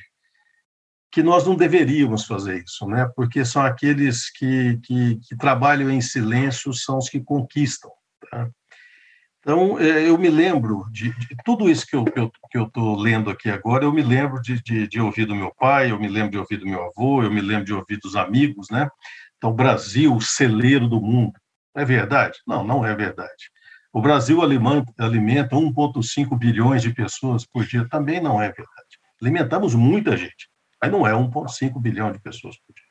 que 1.11 1.23
nós 1.23 1.45
não 1.45 1.55
deveríamos 1.55 2.25
fazer 2.25 2.63
isso, 2.63 2.85
né? 2.85 3.09
Porque 3.15 3.43
são 3.43 3.63
aqueles 3.63 4.29
que, 4.29 4.79
que, 4.83 5.19
que 5.27 5.35
trabalham 5.35 5.89
em 5.89 6.01
silêncio, 6.01 6.71
são 6.71 6.99
os 6.99 7.09
que 7.09 7.19
conquistam. 7.19 7.89
Tá? 8.29 8.47
Então, 9.49 9.79
é, 9.79 10.07
eu 10.07 10.15
me 10.15 10.29
lembro 10.29 10.85
de, 10.91 11.11
de 11.11 11.35
tudo 11.43 11.67
isso 11.67 11.83
que 11.87 11.95
eu 11.95 12.03
estou 12.03 12.31
que 12.51 12.55
eu, 12.55 12.69
que 12.69 12.79
eu 12.79 12.93
lendo 12.93 13.31
aqui 13.31 13.49
agora, 13.49 13.83
eu 13.83 13.91
me 13.91 14.03
lembro 14.03 14.39
de, 14.43 14.61
de, 14.61 14.87
de, 14.87 15.01
ouvir 15.01 15.25
do 15.25 15.33
meu 15.33 15.51
pai, 15.55 15.89
eu 15.89 15.99
me 15.99 16.07
lembro 16.07 16.29
de 16.29 16.37
ouvir 16.37 16.57
do 16.57 16.67
meu 16.67 16.83
avô, 16.85 17.23
eu 17.23 17.31
me 17.31 17.41
lembro 17.41 17.65
de 17.65 17.73
ouvir 17.73 17.97
dos 17.97 18.15
amigos, 18.15 18.69
né? 18.69 18.87
Então, 19.37 19.51
Brasil, 19.51 20.15
o 20.15 20.21
celeiro 20.21 20.87
do 20.87 21.01
mundo. 21.01 21.33
É 21.75 21.83
verdade? 21.83 22.37
Não, 22.45 22.63
não 22.63 22.85
é 22.85 22.95
verdade. 22.95 23.49
O 23.91 23.99
Brasil 23.99 24.39
alimenta, 24.43 24.93
alimenta 24.99 25.55
1,5 25.55 26.37
bilhões 26.37 26.83
de 26.83 26.93
pessoas 26.93 27.43
por 27.43 27.65
dia. 27.65 27.89
Também 27.89 28.21
não 28.21 28.39
é 28.39 28.49
verdade. 28.49 28.99
Alimentamos 29.19 29.73
muita 29.73 30.15
gente, 30.15 30.47
mas 30.79 30.91
não 30.91 31.07
é 31.07 31.13
1,5 31.13 31.81
bilhão 31.81 32.11
de 32.11 32.19
pessoas 32.19 32.55
por 32.55 32.75
dia. 32.75 32.85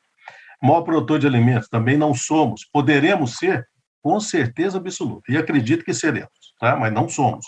Maior 0.61 0.81
produtor 0.81 1.19
de 1.19 1.27
alimentos, 1.27 1.69
também 1.69 1.95
não 1.95 2.13
somos. 2.13 2.65
Poderemos 2.65 3.37
ser, 3.37 3.65
com 4.01 4.19
certeza 4.19 4.77
absoluta, 4.77 5.31
e 5.31 5.37
acredito 5.37 5.83
que 5.83 5.93
seremos 5.93 6.39
tá? 6.59 6.75
mas 6.75 6.93
não 6.93 7.07
somos. 7.07 7.45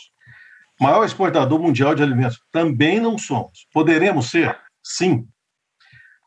Maior 0.80 1.04
exportador 1.06 1.60
mundial 1.60 1.94
de 1.94 2.02
alimentos, 2.02 2.42
também 2.52 3.00
não 3.00 3.18
somos. 3.18 3.68
Poderemos 3.72 4.32
ser? 4.32 4.58
Sim. 4.82 5.28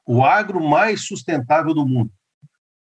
O 0.06 0.24
agro 0.24 0.60
mais 0.60 1.08
sustentável 1.08 1.74
do 1.74 1.86
mundo. 1.86 2.12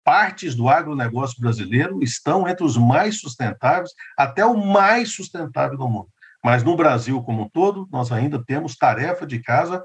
Partes 0.02 0.56
do 0.56 0.68
agronegócio 0.68 1.40
brasileiro 1.40 2.02
estão 2.02 2.48
entre 2.48 2.64
os 2.64 2.76
mais 2.76 3.20
sustentáveis, 3.20 3.92
até 4.16 4.44
o 4.44 4.56
mais 4.56 5.14
sustentável 5.14 5.76
do 5.76 5.86
mundo. 5.86 6.08
Mas 6.42 6.64
no 6.64 6.74
Brasil 6.74 7.22
como 7.22 7.42
um 7.42 7.48
todo, 7.48 7.86
nós 7.92 8.10
ainda 8.10 8.42
temos 8.42 8.74
tarefa 8.74 9.26
de 9.26 9.40
casa 9.40 9.84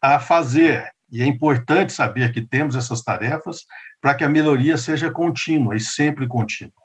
a 0.00 0.18
fazer. 0.18 0.90
E 1.14 1.22
é 1.22 1.26
importante 1.26 1.94
saber 1.94 2.30
que 2.32 2.42
temos 2.42 2.76
essas 2.76 3.00
tarefas 3.02 3.60
para 4.02 4.14
que 4.14 4.24
a 4.24 4.28
melhoria 4.28 4.76
seja 4.76 5.10
contínua 5.10 5.74
e 5.74 5.80
sempre 5.80 6.26
contínua 6.26 6.84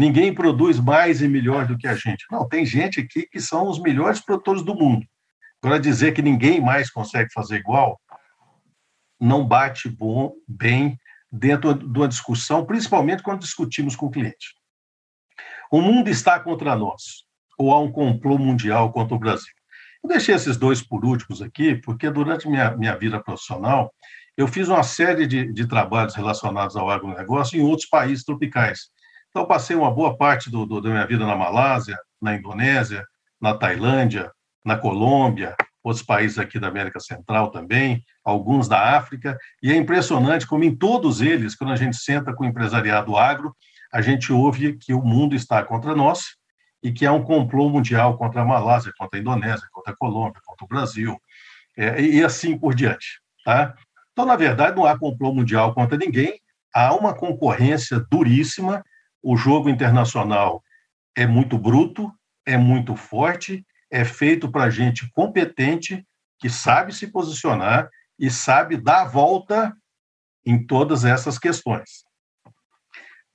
ninguém 0.00 0.34
produz 0.34 0.80
mais 0.80 1.20
e 1.20 1.28
melhor 1.28 1.66
do 1.66 1.76
que 1.76 1.86
a 1.86 1.94
gente. 1.94 2.24
Não, 2.30 2.48
tem 2.48 2.64
gente 2.64 3.00
aqui 3.00 3.26
que 3.26 3.38
são 3.38 3.68
os 3.68 3.78
melhores 3.78 4.18
produtores 4.18 4.62
do 4.62 4.74
mundo. 4.74 5.06
Agora, 5.62 5.78
dizer 5.78 6.12
que 6.12 6.22
ninguém 6.22 6.58
mais 6.58 6.90
consegue 6.90 7.30
fazer 7.34 7.56
igual, 7.56 8.00
não 9.20 9.46
bate 9.46 9.90
bom, 9.90 10.32
bem 10.48 10.98
dentro 11.30 11.74
de 11.74 11.98
uma 11.98 12.08
discussão, 12.08 12.64
principalmente 12.64 13.22
quando 13.22 13.40
discutimos 13.40 13.94
com 13.94 14.06
o 14.06 14.10
cliente. 14.10 14.54
O 15.70 15.82
mundo 15.82 16.08
está 16.08 16.40
contra 16.40 16.74
nós, 16.74 17.26
ou 17.58 17.70
há 17.70 17.78
um 17.78 17.92
complô 17.92 18.38
mundial 18.38 18.90
contra 18.92 19.14
o 19.14 19.18
Brasil. 19.18 19.52
Eu 20.02 20.08
deixei 20.08 20.34
esses 20.34 20.56
dois 20.56 20.82
por 20.82 21.04
últimos 21.04 21.42
aqui, 21.42 21.74
porque 21.74 22.10
durante 22.10 22.48
minha, 22.48 22.70
minha 22.76 22.96
vida 22.96 23.20
profissional, 23.20 23.92
eu 24.36 24.48
fiz 24.48 24.68
uma 24.68 24.82
série 24.82 25.26
de, 25.26 25.52
de 25.52 25.66
trabalhos 25.66 26.14
relacionados 26.14 26.76
ao 26.76 26.88
agronegócio 26.88 27.58
em 27.58 27.62
outros 27.62 27.88
países 27.88 28.24
tropicais. 28.24 28.88
Então, 29.28 29.46
passei 29.46 29.76
uma 29.76 29.90
boa 29.90 30.16
parte 30.16 30.50
do, 30.50 30.64
do, 30.64 30.80
da 30.80 30.88
minha 30.90 31.06
vida 31.06 31.26
na 31.26 31.36
Malásia, 31.36 31.98
na 32.20 32.34
Indonésia, 32.34 33.04
na 33.40 33.54
Tailândia, 33.54 34.32
na 34.64 34.76
Colômbia, 34.76 35.54
outros 35.82 36.04
países 36.04 36.38
aqui 36.38 36.58
da 36.58 36.68
América 36.68 37.00
Central 37.00 37.50
também, 37.50 38.02
alguns 38.24 38.68
da 38.68 38.96
África, 38.96 39.36
e 39.62 39.70
é 39.72 39.76
impressionante 39.76 40.46
como 40.46 40.64
em 40.64 40.74
todos 40.74 41.20
eles, 41.20 41.54
quando 41.54 41.72
a 41.72 41.76
gente 41.76 41.96
senta 41.96 42.34
com 42.34 42.44
o 42.44 42.46
empresariado 42.46 43.16
agro, 43.16 43.54
a 43.92 44.00
gente 44.00 44.32
ouve 44.32 44.76
que 44.78 44.92
o 44.92 45.02
mundo 45.02 45.34
está 45.34 45.62
contra 45.64 45.94
nós 45.94 46.39
e 46.82 46.92
que 46.92 47.04
há 47.04 47.12
um 47.12 47.22
complô 47.22 47.68
mundial 47.68 48.16
contra 48.16 48.42
a 48.42 48.44
Malásia, 48.44 48.92
contra 48.98 49.18
a 49.18 49.20
Indonésia, 49.20 49.68
contra 49.70 49.92
a 49.92 49.96
Colômbia, 49.96 50.40
contra 50.44 50.64
o 50.64 50.68
Brasil, 50.68 51.20
é, 51.76 52.00
e 52.00 52.24
assim 52.24 52.58
por 52.58 52.74
diante. 52.74 53.20
Tá? 53.44 53.74
Então, 54.12 54.26
na 54.26 54.36
verdade, 54.36 54.76
não 54.76 54.84
há 54.84 54.98
complô 54.98 55.32
mundial 55.32 55.74
contra 55.74 55.96
ninguém, 55.96 56.40
há 56.74 56.94
uma 56.94 57.14
concorrência 57.14 58.04
duríssima, 58.10 58.84
o 59.22 59.36
jogo 59.36 59.68
internacional 59.68 60.62
é 61.16 61.26
muito 61.26 61.58
bruto, 61.58 62.12
é 62.46 62.56
muito 62.56 62.96
forte, 62.96 63.64
é 63.90 64.04
feito 64.04 64.50
para 64.50 64.70
gente 64.70 65.10
competente, 65.12 66.06
que 66.38 66.48
sabe 66.48 66.94
se 66.94 67.06
posicionar 67.08 67.88
e 68.18 68.30
sabe 68.30 68.76
dar 68.76 69.02
a 69.02 69.08
volta 69.08 69.76
em 70.44 70.66
todas 70.66 71.04
essas 71.04 71.38
questões. 71.38 72.04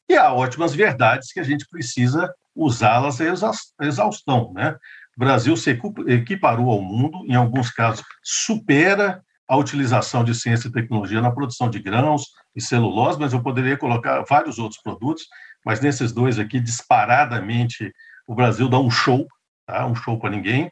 E 0.09 0.15
há 0.15 0.33
ótimas 0.33 0.73
verdades 0.73 1.31
que 1.31 1.39
a 1.39 1.43
gente 1.43 1.67
precisa 1.69 2.33
usá-las 2.55 3.19
à 3.19 3.51
exaustão. 3.81 4.53
Né? 4.53 4.75
O 5.15 5.19
Brasil 5.19 5.55
se 5.57 5.77
equiparou 6.07 6.71
ao 6.71 6.81
mundo, 6.81 7.25
em 7.27 7.35
alguns 7.35 7.69
casos, 7.71 8.03
supera 8.23 9.21
a 9.47 9.57
utilização 9.57 10.23
de 10.23 10.33
ciência 10.33 10.67
e 10.67 10.71
tecnologia 10.71 11.21
na 11.21 11.31
produção 11.31 11.69
de 11.69 11.79
grãos 11.79 12.23
e 12.55 12.61
celulose, 12.61 13.19
mas 13.19 13.33
eu 13.33 13.41
poderia 13.41 13.77
colocar 13.77 14.23
vários 14.27 14.57
outros 14.57 14.81
produtos, 14.81 15.27
mas 15.65 15.81
nesses 15.81 16.11
dois 16.11 16.39
aqui, 16.39 16.59
disparadamente, 16.59 17.91
o 18.27 18.33
Brasil 18.33 18.67
dá 18.67 18.79
um 18.79 18.89
show, 18.89 19.27
tá? 19.67 19.85
um 19.85 19.95
show 19.95 20.19
para 20.19 20.31
ninguém. 20.31 20.71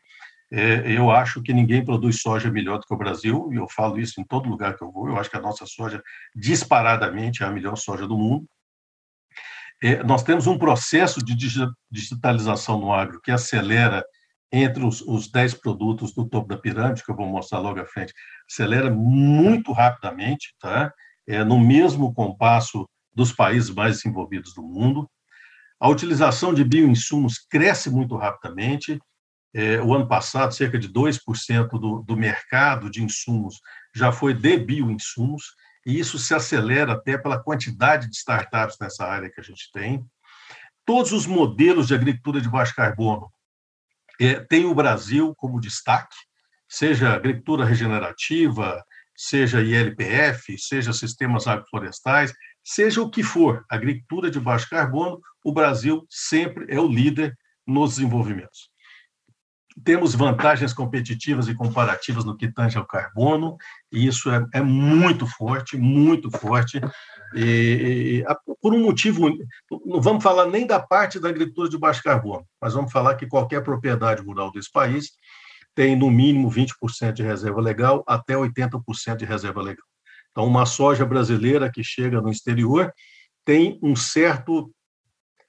É, 0.51 0.91
eu 0.91 1.09
acho 1.09 1.41
que 1.41 1.53
ninguém 1.53 1.83
produz 1.83 2.21
soja 2.21 2.51
melhor 2.51 2.77
do 2.77 2.85
que 2.85 2.93
o 2.93 2.97
Brasil, 2.97 3.49
e 3.51 3.55
eu 3.55 3.67
falo 3.67 3.99
isso 3.99 4.19
em 4.21 4.23
todo 4.23 4.49
lugar 4.49 4.75
que 4.75 4.83
eu 4.83 4.91
vou. 4.91 5.07
Eu 5.07 5.17
acho 5.17 5.29
que 5.29 5.37
a 5.37 5.41
nossa 5.41 5.65
soja, 5.65 6.01
disparadamente, 6.35 7.43
é 7.43 7.45
a 7.45 7.51
melhor 7.51 7.75
soja 7.75 8.07
do 8.07 8.17
mundo. 8.17 8.45
É, 9.83 10.01
nós 10.01 10.23
temos 10.23 10.47
um 10.47 10.57
processo 10.57 11.23
de 11.23 11.35
digitalização 11.91 12.79
no 12.79 12.93
agro 12.93 13.19
que 13.21 13.31
acelera 13.31 14.01
entre 14.49 14.85
os, 14.85 15.01
os 15.01 15.29
10 15.29 15.55
produtos 15.55 16.13
do 16.13 16.25
topo 16.25 16.47
da 16.47 16.57
pirâmide, 16.57 17.03
que 17.03 17.11
eu 17.11 17.15
vou 17.15 17.27
mostrar 17.27 17.59
logo 17.59 17.81
à 17.81 17.85
frente, 17.85 18.13
acelera 18.49 18.89
muito 18.89 19.73
rapidamente, 19.73 20.55
tá? 20.59 20.93
é, 21.27 21.43
no 21.43 21.59
mesmo 21.59 22.13
compasso 22.13 22.87
dos 23.13 23.31
países 23.31 23.69
mais 23.69 23.97
desenvolvidos 23.97 24.53
do 24.53 24.61
mundo. 24.61 25.09
A 25.79 25.89
utilização 25.89 26.53
de 26.53 26.63
bioinsumos 26.63 27.37
cresce 27.49 27.89
muito 27.89 28.15
rapidamente. 28.15 28.99
É, 29.53 29.81
o 29.81 29.93
ano 29.93 30.07
passado, 30.07 30.53
cerca 30.53 30.79
de 30.79 30.87
2% 30.87 31.67
do, 31.79 32.01
do 32.01 32.15
mercado 32.15 32.89
de 32.89 33.03
insumos 33.03 33.59
já 33.93 34.11
foi 34.11 34.33
de 34.33 34.57
bioinsumos, 34.57 35.43
e 35.85 35.99
isso 35.99 36.17
se 36.17 36.33
acelera 36.33 36.93
até 36.93 37.17
pela 37.17 37.41
quantidade 37.41 38.09
de 38.09 38.15
startups 38.15 38.77
nessa 38.79 39.05
área 39.05 39.29
que 39.29 39.39
a 39.39 39.43
gente 39.43 39.71
tem. 39.71 40.05
Todos 40.85 41.11
os 41.11 41.25
modelos 41.25 41.87
de 41.87 41.95
agricultura 41.95 42.41
de 42.41 42.49
baixo 42.49 42.75
carbono 42.75 43.31
é, 44.19 44.39
tem 44.39 44.65
o 44.65 44.75
Brasil 44.75 45.33
como 45.35 45.59
destaque, 45.59 46.15
seja 46.67 47.13
agricultura 47.13 47.65
regenerativa, 47.65 48.83
seja 49.15 49.61
ILPF, 49.61 50.57
seja 50.57 50.93
sistemas 50.93 51.47
agroflorestais, 51.47 52.33
seja 52.63 53.01
o 53.01 53.09
que 53.09 53.23
for, 53.23 53.65
agricultura 53.69 54.31
de 54.31 54.39
baixo 54.39 54.69
carbono, 54.69 55.19
o 55.43 55.53
Brasil 55.53 56.05
sempre 56.09 56.65
é 56.69 56.79
o 56.79 56.87
líder 56.87 57.37
nos 57.67 57.95
desenvolvimentos. 57.95 58.72
Temos 59.83 60.13
vantagens 60.13 60.73
competitivas 60.73 61.47
e 61.47 61.55
comparativas 61.55 62.25
no 62.25 62.35
que 62.35 62.51
tange 62.51 62.77
ao 62.77 62.85
carbono, 62.85 63.57
e 63.91 64.05
isso 64.05 64.29
é, 64.29 64.45
é 64.53 64.61
muito 64.61 65.25
forte, 65.25 65.77
muito 65.77 66.29
forte. 66.29 66.79
E, 67.33 68.23
e, 68.23 68.55
por 68.61 68.73
um 68.73 68.81
motivo, 68.83 69.29
não 69.85 70.01
vamos 70.01 70.23
falar 70.23 70.47
nem 70.47 70.67
da 70.67 70.79
parte 70.79 71.19
da 71.19 71.29
agricultura 71.29 71.69
de 71.69 71.77
baixo 71.77 72.03
carbono, 72.03 72.45
mas 72.61 72.73
vamos 72.73 72.91
falar 72.91 73.15
que 73.15 73.27
qualquer 73.27 73.63
propriedade 73.63 74.21
rural 74.21 74.51
desse 74.51 74.71
país 74.71 75.11
tem 75.75 75.95
no 75.95 76.11
mínimo 76.11 76.51
20% 76.51 77.13
de 77.13 77.23
reserva 77.23 77.59
legal 77.59 78.03
até 78.07 78.35
80% 78.35 79.15
de 79.15 79.25
reserva 79.25 79.61
legal. 79.61 79.85
Então, 80.31 80.45
uma 80.45 80.65
soja 80.65 81.05
brasileira 81.05 81.71
que 81.71 81.83
chega 81.83 82.21
no 82.21 82.29
exterior 82.29 82.91
tem 83.45 83.79
um 83.81 83.95
certo 83.95 84.71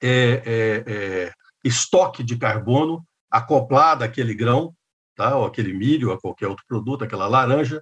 é, 0.01 0.43
é, 0.45 0.83
é, 0.87 1.31
estoque 1.63 2.23
de 2.23 2.37
carbono 2.37 3.05
acoplado 3.29 4.03
àquele 4.03 4.33
grão, 4.33 4.73
tá? 5.15 5.35
ou 5.35 5.45
aquele 5.45 5.73
milho, 5.73 6.11
a 6.11 6.19
qualquer 6.19 6.47
outro 6.47 6.65
produto, 6.67 7.03
aquela 7.03 7.27
laranja, 7.27 7.81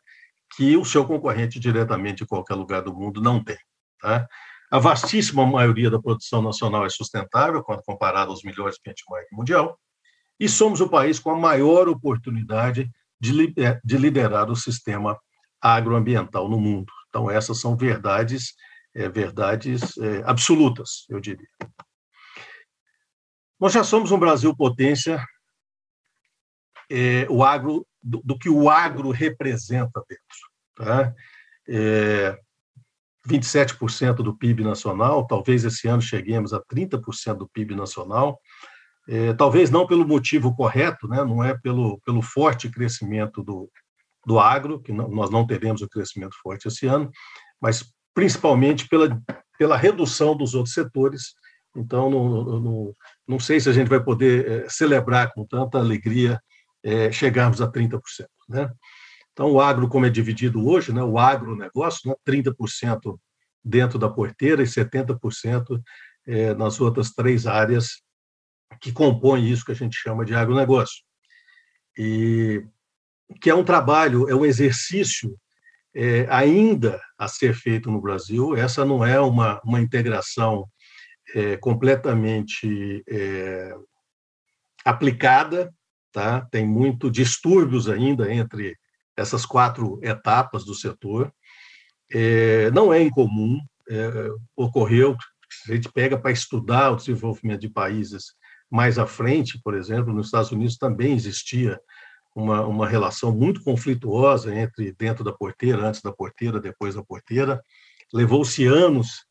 que 0.56 0.78
o 0.78 0.86
seu 0.86 1.06
concorrente 1.06 1.60
diretamente 1.60 2.24
em 2.24 2.28
qualquer 2.28 2.56
lugar 2.56 2.82
do 2.82 2.94
mundo 2.94 3.22
não 3.22 3.44
tem. 3.44 3.58
Tá? 4.00 4.28
A 4.72 4.80
vastíssima 4.80 5.46
maioria 5.46 5.90
da 5.90 6.02
produção 6.02 6.42
nacional 6.42 6.86
é 6.86 6.90
sustentável, 6.90 7.64
quando 7.64 7.84
comparada 7.84 8.32
aos 8.32 8.44
melhores 8.44 8.78
benchmark 8.84 9.28
mundial, 9.32 9.78
e 10.40 10.50
somos 10.50 10.82
o 10.82 10.90
país 10.90 11.20
com 11.20 11.32
a 11.32 11.38
maior 11.38 11.88
oportunidade 11.88 12.90
de 13.20 13.98
liderar 13.98 14.50
o 14.50 14.56
sistema 14.56 15.18
agroambiental 15.62 16.50
no 16.50 16.60
mundo. 16.60 16.92
Então, 17.08 17.30
essas 17.30 17.60
são 17.60 17.78
verdades, 17.78 18.54
é, 18.94 19.08
verdades 19.08 19.98
é, 19.98 20.24
absolutas, 20.26 21.06
eu 21.10 21.20
diria. 21.20 21.48
Nós 23.60 23.72
já 23.72 23.84
somos 23.84 24.12
um 24.12 24.20
Brasil 24.20 24.54
potência, 24.56 25.24
é, 26.94 27.26
o 27.28 27.44
agro, 27.44 27.88
do, 28.02 28.22
do, 28.24 28.38
que 28.38 28.50
o 28.50 28.70
agro 28.70 29.10
representa 29.10 30.04
dentro. 30.08 30.24
Tá? 30.76 31.14
É, 31.68 32.38
27% 33.28 34.18
do 34.18 34.38
PIB 34.38 34.64
nacional, 34.64 35.26
talvez 35.26 35.64
esse 35.64 35.88
ano 35.88 36.02
cheguemos 36.02 36.54
a 36.54 36.62
30% 36.62 37.38
do 37.38 37.50
PIB 37.50 37.74
nacional, 37.74 38.40
é, 39.08 39.34
talvez 39.34 39.72
não 39.72 39.88
pelo 39.88 40.08
motivo 40.08 40.56
correto, 40.56 41.08
né, 41.08 41.24
não 41.24 41.44
é 41.44 41.58
pelo, 41.58 42.00
pelo 42.06 42.22
forte 42.22 42.70
crescimento 42.70 43.42
do, 43.42 43.70
do 44.26 44.40
agro, 44.40 44.80
que 44.80 44.94
não, 44.94 45.10
nós 45.10 45.32
não 45.32 45.48
teremos 45.48 45.82
o 45.82 45.90
crescimento 45.90 46.36
forte 46.44 46.68
esse 46.68 46.86
ano, 46.86 47.10
mas 47.60 47.92
principalmente 48.14 48.88
pela, 48.88 49.20
pela 49.58 49.76
redução 49.76 50.38
dos 50.38 50.54
outros 50.54 50.76
setores. 50.76 51.34
Então, 51.76 52.10
não, 52.10 52.44
não, 52.60 52.94
não 53.28 53.40
sei 53.40 53.60
se 53.60 53.68
a 53.68 53.74
gente 53.74 53.90
vai 53.90 54.02
poder 54.02 54.48
é, 54.48 54.70
celebrar 54.70 55.34
com 55.34 55.46
tanta 55.46 55.80
alegria 55.80 56.40
é, 56.84 57.12
chegarmos 57.12 57.62
a 57.62 57.72
30%. 57.72 58.02
Né? 58.50 58.72
Então, 59.32 59.52
o 59.52 59.62
agro, 59.62 59.88
como 59.88 60.06
é 60.06 60.10
dividido 60.10 60.68
hoje, 60.68 60.94
né, 60.94 61.02
o 61.02 61.18
agronegócio, 61.18 62.10
né, 62.10 62.16
30% 62.28 63.18
dentro 63.64 63.98
da 63.98 64.10
porteira 64.10 64.62
e 64.62 64.66
70% 64.66 65.82
é, 66.28 66.54
nas 66.54 66.80
outras 66.80 67.12
três 67.12 67.48
áreas 67.48 68.02
que 68.80 68.92
compõem 68.92 69.50
isso 69.50 69.66
que 69.66 69.72
a 69.72 69.76
gente 69.76 69.96
chama 69.96 70.26
de 70.26 70.36
agronegócio. 70.36 71.04
E 71.98 72.64
que 73.42 73.50
é 73.50 73.56
um 73.56 73.64
trabalho, 73.64 74.30
é 74.30 74.36
um 74.36 74.46
exercício 74.46 75.36
é, 75.96 76.28
ainda 76.30 77.00
a 77.18 77.28
ser 77.28 77.54
feito 77.54 77.90
no 77.90 78.02
Brasil. 78.02 78.56
Essa 78.56 78.84
não 78.84 79.06
é 79.06 79.20
uma, 79.20 79.62
uma 79.64 79.80
integração 79.80 80.68
é, 81.34 81.58
completamente 81.58 83.04
é, 83.08 83.76
aplicada, 84.84 85.74
tá? 86.14 86.42
tem 86.52 86.66
muito 86.66 87.12
distúrbios 87.12 87.90
ainda 87.90 88.32
entre 88.32 88.78
essas 89.18 89.46
quatro 89.46 90.00
etapas 90.02 90.64
do 90.64 90.74
setor. 90.74 91.34
É, 92.12 92.70
não 92.72 92.94
é 92.94 93.02
incomum, 93.02 93.60
é, 93.90 94.30
ocorreu, 94.56 95.18
se 95.50 95.72
a 95.72 95.76
gente 95.76 95.92
pega 95.92 96.18
para 96.18 96.32
estudar 96.32 96.92
o 96.92 96.96
desenvolvimento 96.96 97.62
de 97.62 97.70
países 97.70 98.36
mais 98.70 98.98
à 98.98 99.06
frente, 99.06 99.60
por 99.64 99.74
exemplo, 99.74 100.14
nos 100.14 100.28
Estados 100.28 100.52
Unidos 100.52 100.78
também 100.78 101.14
existia 101.14 101.80
uma, 102.36 102.66
uma 102.66 102.88
relação 102.88 103.32
muito 103.32 103.64
conflituosa 103.64 104.54
entre 104.54 104.92
dentro 104.94 105.24
da 105.24 105.32
porteira, 105.32 105.88
antes 105.88 106.02
da 106.02 106.12
porteira, 106.12 106.60
depois 106.60 106.96
da 106.96 107.04
porteira. 107.04 107.62
Levou-se 108.12 108.66
anos 108.66 109.26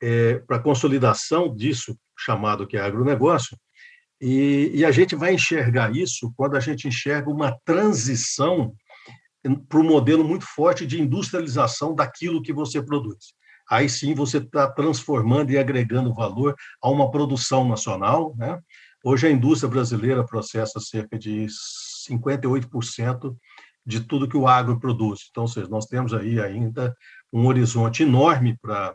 é, 0.00 0.38
para 0.46 0.56
a 0.56 0.62
consolidação 0.62 1.54
disso, 1.54 1.96
chamado 2.16 2.66
que 2.66 2.76
é 2.76 2.80
agronegócio, 2.80 3.56
e, 4.20 4.70
e 4.74 4.84
a 4.84 4.90
gente 4.90 5.14
vai 5.14 5.34
enxergar 5.34 5.94
isso 5.94 6.32
quando 6.36 6.56
a 6.56 6.60
gente 6.60 6.88
enxerga 6.88 7.30
uma 7.30 7.56
transição 7.64 8.74
para 9.68 9.78
um 9.78 9.84
modelo 9.84 10.24
muito 10.24 10.46
forte 10.46 10.86
de 10.86 11.00
industrialização 11.00 11.94
daquilo 11.94 12.42
que 12.42 12.52
você 12.52 12.82
produz. 12.82 13.34
Aí 13.70 13.88
sim 13.88 14.14
você 14.14 14.38
está 14.38 14.70
transformando 14.70 15.50
e 15.50 15.58
agregando 15.58 16.14
valor 16.14 16.54
a 16.82 16.90
uma 16.90 17.10
produção 17.10 17.66
nacional. 17.66 18.34
Né? 18.36 18.58
Hoje 19.04 19.26
a 19.26 19.30
indústria 19.30 19.70
brasileira 19.70 20.24
processa 20.24 20.80
cerca 20.80 21.18
de 21.18 21.46
58% 22.08 23.36
de 23.86 24.00
tudo 24.00 24.28
que 24.28 24.36
o 24.36 24.46
agro 24.48 24.78
produz. 24.78 25.28
Então, 25.30 25.46
seja, 25.46 25.68
nós 25.68 25.86
temos 25.86 26.14
aí 26.14 26.40
ainda 26.40 26.94
um 27.32 27.46
horizonte 27.46 28.02
enorme 28.02 28.56
para 28.60 28.94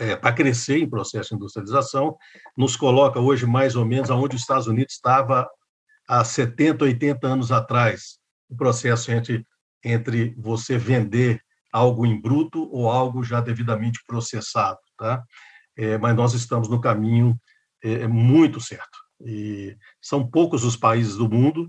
é, 0.00 0.16
para 0.16 0.32
crescer 0.32 0.78
em 0.78 0.88
processo 0.88 1.30
de 1.30 1.36
industrialização, 1.36 2.16
nos 2.56 2.76
coloca 2.76 3.20
hoje 3.20 3.46
mais 3.46 3.76
ou 3.76 3.84
menos 3.84 4.10
aonde 4.10 4.36
os 4.36 4.42
Estados 4.42 4.66
Unidos 4.66 4.94
estava 4.94 5.48
há 6.08 6.24
70, 6.24 6.84
80 6.84 7.26
anos 7.26 7.52
atrás, 7.52 8.18
o 8.48 8.56
processo 8.56 9.10
entre, 9.10 9.46
entre 9.84 10.34
você 10.36 10.76
vender 10.76 11.40
algo 11.72 12.06
em 12.06 12.20
bruto 12.20 12.68
ou 12.72 12.90
algo 12.90 13.22
já 13.22 13.40
devidamente 13.40 14.00
processado. 14.06 14.78
Tá? 14.96 15.22
é, 15.76 15.98
mas 15.98 16.14
nós 16.14 16.34
estamos 16.34 16.68
no 16.68 16.80
caminho 16.80 17.38
é, 17.82 18.06
muito 18.06 18.60
certo. 18.60 18.98
E 19.20 19.76
são 20.00 20.28
poucos 20.28 20.64
os 20.64 20.76
países 20.76 21.16
do 21.16 21.28
mundo 21.28 21.66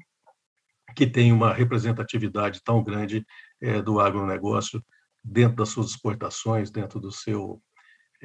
que 0.96 1.06
têm 1.06 1.32
uma 1.32 1.54
representatividade 1.54 2.62
tão 2.64 2.84
grande 2.84 3.26
é, 3.62 3.82
do 3.82 4.00
agronegócio 4.00 4.84
dentro 5.24 5.58
das 5.58 5.70
suas 5.70 5.88
exportações, 5.88 6.70
dentro 6.70 7.00
do 7.00 7.12
seu, 7.12 7.62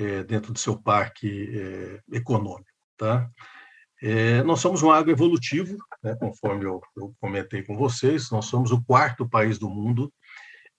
é, 0.01 0.25
dentro 0.25 0.53
do 0.53 0.59
seu 0.59 0.81
parque 0.81 1.51
é, 1.55 2.17
econômico. 2.17 2.71
Tá? 2.97 3.31
É, 4.03 4.43
nós 4.43 4.61
somos 4.61 4.83
um 4.83 4.91
agro 4.91 5.11
evolutivo, 5.11 5.77
né, 6.03 6.17
conforme 6.17 6.65
eu, 6.65 6.81
eu, 6.97 7.15
comentei 7.21 7.63
com 7.63 7.77
vocês, 7.77 8.31
nós 8.31 8.47
somos 8.47 8.73
o 8.73 8.83
quarto 8.83 9.29
país 9.29 9.59
do 9.59 9.69
mundo 9.69 10.11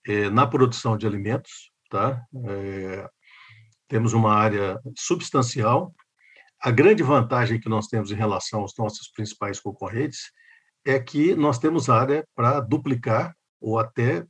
é, 0.07 0.29
na 0.31 0.47
produção 0.47 0.97
de 0.97 1.05
alimentos. 1.05 1.71
Tá? 1.89 2.19
É, 2.47 3.07
temos 3.87 4.13
uma 4.13 4.33
área 4.33 4.79
substancial. 4.97 5.93
A 6.59 6.71
grande 6.71 7.03
vantagem 7.03 7.59
que 7.59 7.69
nós 7.69 7.87
temos 7.87 8.11
em 8.11 8.15
relação 8.15 8.61
aos 8.61 8.73
nossos 8.77 9.09
principais 9.11 9.59
concorrentes 9.59 10.31
é 10.83 10.99
que 10.99 11.35
nós 11.35 11.59
temos 11.59 11.89
área 11.89 12.25
para 12.33 12.59
duplicar 12.59 13.35
ou 13.59 13.77
até, 13.77 14.25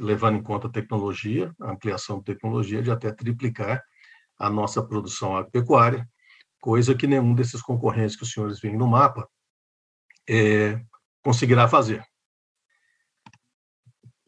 levando 0.00 0.38
em 0.38 0.42
conta 0.42 0.66
a 0.66 0.70
tecnologia, 0.70 1.52
a 1.60 1.70
ampliação 1.70 2.18
de 2.18 2.24
tecnologia, 2.24 2.82
de 2.82 2.90
até 2.90 3.12
triplicar 3.12 3.80
a 4.42 4.50
nossa 4.50 4.82
produção 4.82 5.36
agropecuária, 5.36 6.04
coisa 6.60 6.96
que 6.96 7.06
nenhum 7.06 7.32
desses 7.32 7.62
concorrentes 7.62 8.16
que 8.16 8.24
os 8.24 8.32
senhores 8.32 8.58
veem 8.60 8.76
no 8.76 8.88
mapa 8.88 9.28
é, 10.28 10.80
conseguirá 11.22 11.68
fazer. 11.68 12.04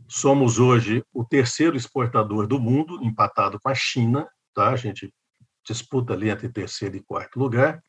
Somos 0.09 0.61
hoje 0.61 1.05
o 1.13 1.25
terceiro 1.25 1.77
exportador 1.77 2.47
do 2.47 2.61
mundo, 2.61 3.03
empatado 3.03 3.59
com 3.61 3.69
a 3.69 3.75
China, 3.75 4.29
tá? 4.55 4.71
A 4.71 4.77
gente 4.77 5.13
disputa 5.67 6.13
ali 6.13 6.31
entre 6.31 6.49
terceiro 6.49 6.97
e 6.97 7.03
quarto 7.03 7.37
lugar, 7.37 7.83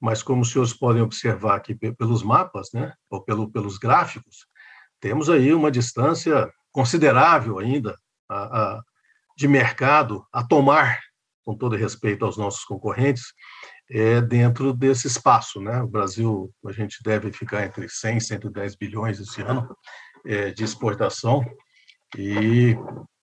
mas 0.00 0.22
como 0.22 0.42
os 0.42 0.52
senhores 0.52 0.72
podem 0.72 1.02
observar 1.02 1.56
aqui 1.56 1.74
pelos 1.74 2.22
mapas, 2.22 2.68
né, 2.72 2.92
ou 3.10 3.24
pelo, 3.24 3.50
pelos 3.50 3.76
gráficos, 3.76 4.46
temos 5.00 5.28
aí 5.28 5.52
uma 5.52 5.70
distância 5.70 6.48
considerável 6.70 7.58
ainda 7.58 7.96
a, 8.28 8.36
a, 8.76 8.82
de 9.36 9.48
mercado 9.48 10.24
a 10.32 10.46
tomar, 10.46 11.00
com 11.46 11.56
todo 11.56 11.76
respeito 11.76 12.24
aos 12.24 12.36
nossos 12.36 12.64
concorrentes, 12.64 13.22
é, 13.88 14.20
dentro 14.20 14.72
desse 14.74 15.06
espaço. 15.06 15.60
Né? 15.60 15.80
O 15.80 15.86
Brasil, 15.86 16.52
a 16.66 16.72
gente 16.72 16.98
deve 17.04 17.32
ficar 17.32 17.64
entre 17.64 17.88
100 17.88 18.16
e 18.16 18.20
110 18.20 18.76
bilhões 18.76 19.20
esse 19.20 19.40
ano 19.40 19.64
é, 20.26 20.50
de 20.50 20.64
exportação, 20.64 21.44
e 22.18 22.76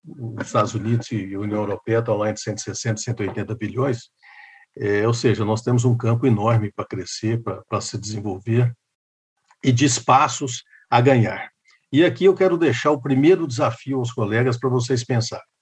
os 0.05 0.45
Estados 0.45 0.73
Unidos 0.73 1.12
e 1.12 1.36
a 1.36 1.39
União 1.39 1.59
Europeia 1.59 1.99
estão 1.99 2.15
lá 2.15 2.29
entre 2.29 2.41
160 2.41 2.99
e 2.99 3.03
180 3.03 3.55
bilhões, 3.55 4.09
é, 4.77 5.05
ou 5.05 5.13
seja, 5.13 5.43
nós 5.43 5.62
temos 5.62 5.83
um 5.83 5.95
campo 5.95 6.25
enorme 6.25 6.71
para 6.71 6.86
crescer, 6.86 7.41
para 7.43 7.81
se 7.81 7.97
desenvolver 7.97 8.73
e 9.63 9.71
de 9.71 9.86
espaços 9.86 10.63
a 10.89 11.01
ganhar. 11.01 11.49
E 11.91 12.03
aqui 12.03 12.25
eu 12.25 12.33
quero 12.33 12.57
deixar 12.57 12.91
o 12.91 13.01
primeiro 13.01 13.45
desafio 13.45 13.99
aos 13.99 14.12
colegas 14.12 14.57
para 14.57 14.69
vocês 14.69 15.03
pensarem. 15.03 15.53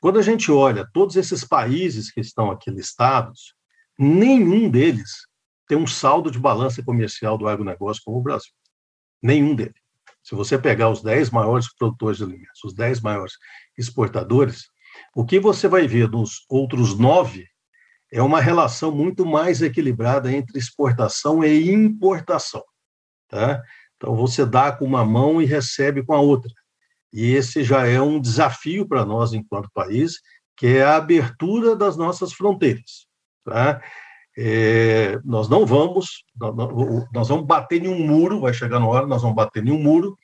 Quando 0.00 0.18
a 0.18 0.22
gente 0.22 0.50
olha 0.50 0.88
todos 0.92 1.16
esses 1.16 1.44
países 1.44 2.10
que 2.10 2.20
estão 2.20 2.50
aqui 2.50 2.70
listados, 2.70 3.54
nenhum 3.98 4.70
deles 4.70 5.26
tem 5.68 5.76
um 5.76 5.86
saldo 5.86 6.30
de 6.30 6.38
balança 6.38 6.82
comercial 6.82 7.36
do 7.36 7.46
agronegócio 7.46 8.02
como 8.04 8.18
o 8.18 8.22
Brasil. 8.22 8.52
Nenhum 9.22 9.54
deles. 9.54 9.74
Se 10.22 10.34
você 10.34 10.58
pegar 10.58 10.90
os 10.90 11.02
10 11.02 11.30
maiores 11.30 11.72
produtores 11.74 12.18
de 12.18 12.24
alimentos, 12.24 12.64
os 12.64 12.74
10 12.74 13.00
maiores 13.00 13.34
exportadores, 13.76 14.64
o 15.14 15.24
que 15.24 15.38
você 15.38 15.68
vai 15.68 15.86
ver 15.86 16.08
dos 16.08 16.44
outros 16.48 16.98
nove 16.98 17.46
é 18.12 18.22
uma 18.22 18.40
relação 18.40 18.90
muito 18.90 19.24
mais 19.24 19.62
equilibrada 19.62 20.32
entre 20.32 20.58
exportação 20.58 21.44
e 21.44 21.70
importação. 21.70 22.64
Tá? 23.28 23.62
Então, 23.96 24.16
você 24.16 24.44
dá 24.44 24.72
com 24.72 24.84
uma 24.84 25.04
mão 25.04 25.40
e 25.40 25.44
recebe 25.46 26.04
com 26.04 26.14
a 26.14 26.20
outra. 26.20 26.50
E 27.12 27.32
esse 27.32 27.64
já 27.64 27.86
é 27.86 28.00
um 28.00 28.20
desafio 28.20 28.86
para 28.86 29.04
nós, 29.04 29.32
enquanto 29.32 29.70
país, 29.72 30.14
que 30.56 30.66
é 30.66 30.84
a 30.84 30.96
abertura 30.96 31.74
das 31.74 31.96
nossas 31.96 32.32
fronteiras. 32.32 33.06
Tá? 33.44 33.82
É, 34.36 35.18
nós 35.24 35.48
não 35.48 35.66
vamos, 35.66 36.24
nós 37.12 37.28
vamos 37.28 37.46
bater 37.46 37.84
em 37.84 37.88
um 37.88 38.06
muro, 38.06 38.40
vai 38.40 38.54
chegar 38.54 38.78
na 38.78 38.86
hora, 38.86 39.06
nós 39.06 39.22
vamos 39.22 39.36
bater 39.36 39.66
em 39.66 39.72
um 39.72 39.82
muro, 39.82 40.16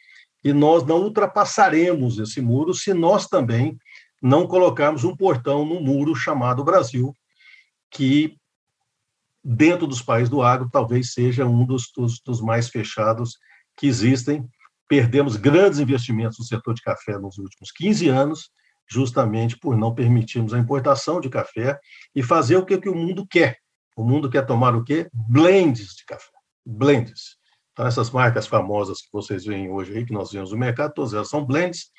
e 0.44 0.53
nós 0.53 0.85
não 0.85 1.03
ultrapassaremos 1.03 2.18
esse 2.18 2.40
muro 2.40 2.72
se 2.72 2.94
nós 2.94 3.27
também 3.27 3.77
não 4.22 4.46
colocarmos 4.46 5.05
um 5.05 5.16
portão 5.16 5.64
no 5.64 5.81
muro 5.81 6.14
chamado 6.14 6.64
Brasil, 6.64 7.12
que 7.90 8.37
dentro 9.42 9.87
dos 9.87 10.03
países 10.03 10.29
do 10.29 10.42
agro 10.42 10.68
talvez 10.70 11.12
seja 11.12 11.46
um 11.46 11.64
dos, 11.64 11.90
dos, 11.94 12.20
dos 12.20 12.40
mais 12.40 12.68
fechados 12.68 13.38
que 13.77 13.87
existem. 13.87 14.49
Perdemos 14.88 15.37
grandes 15.37 15.79
investimentos 15.79 16.38
no 16.38 16.44
setor 16.44 16.75
de 16.75 16.83
café 16.83 17.18
nos 17.18 17.38
últimos 17.38 17.72
15 17.72 18.09
anos, 18.09 18.51
justamente 18.88 19.59
por 19.59 19.77
não 19.77 19.94
permitirmos 19.94 20.55
a 20.55 20.59
importação 20.59 21.20
de 21.20 21.29
café 21.29 21.79
e 22.14 22.22
fazer 22.22 22.57
o 22.57 22.64
que, 22.64 22.79
que 22.79 22.88
o 22.88 22.94
mundo 22.94 23.27
quer. 23.29 23.59
O 23.96 24.05
mundo 24.05 24.31
quer 24.31 24.44
tomar 24.44 24.75
o 24.77 24.85
quê? 24.85 25.09
Blends 25.12 25.94
de 25.96 26.05
café. 26.05 26.31
Blends. 26.64 27.37
Então, 27.72 27.87
essas 27.87 28.11
marcas 28.11 28.46
famosas 28.46 29.03
que 29.03 29.09
vocês 29.12 29.44
veem 29.44 29.70
hoje 29.70 29.96
aí, 29.96 30.05
que 30.05 30.12
nós 30.12 30.33
vemos 30.33 30.51
no 30.51 30.59
mercado, 30.59 30.94
todas 30.94 31.12
elas 31.12 31.29
são 31.29 31.44
blends, 31.44 31.90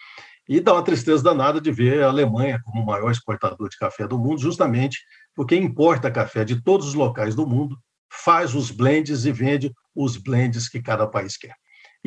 e 0.48 0.60
dá 0.60 0.74
uma 0.74 0.84
tristeza 0.84 1.22
danada 1.22 1.60
de 1.60 1.72
ver 1.72 2.04
a 2.04 2.08
Alemanha 2.08 2.60
como 2.64 2.82
o 2.82 2.86
maior 2.86 3.12
exportador 3.12 3.68
de 3.70 3.78
café 3.78 4.08
do 4.08 4.18
mundo, 4.18 4.40
justamente 4.40 5.00
porque 5.36 5.56
importa 5.56 6.10
café 6.10 6.46
de 6.46 6.62
todos 6.62 6.88
os 6.88 6.94
locais 6.94 7.36
do 7.36 7.46
mundo, 7.46 7.78
faz 8.10 8.56
os 8.56 8.72
blends 8.72 9.26
e 9.26 9.32
vende 9.32 9.72
os 9.94 10.18
blends 10.18 10.70
que 10.70 10.82
cada 10.82 11.06
país 11.06 11.38
quer. 11.38 11.54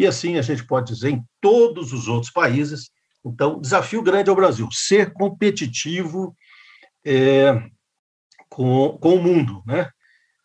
E 0.01 0.07
assim 0.07 0.39
a 0.39 0.43
gente 0.43 0.65
pode 0.67 0.95
dizer 0.95 1.11
em 1.11 1.23
todos 1.43 1.93
os 1.93 2.09
outros 2.09 2.33
países. 2.33 2.91
Então, 3.23 3.61
desafio 3.61 4.03
grande 4.03 4.31
ao 4.31 4.35
Brasil, 4.35 4.67
ser 4.73 5.13
competitivo 5.13 6.35
é, 7.05 7.53
com, 8.49 8.97
com 8.99 9.17
o 9.17 9.23
mundo, 9.23 9.63
né? 9.67 9.91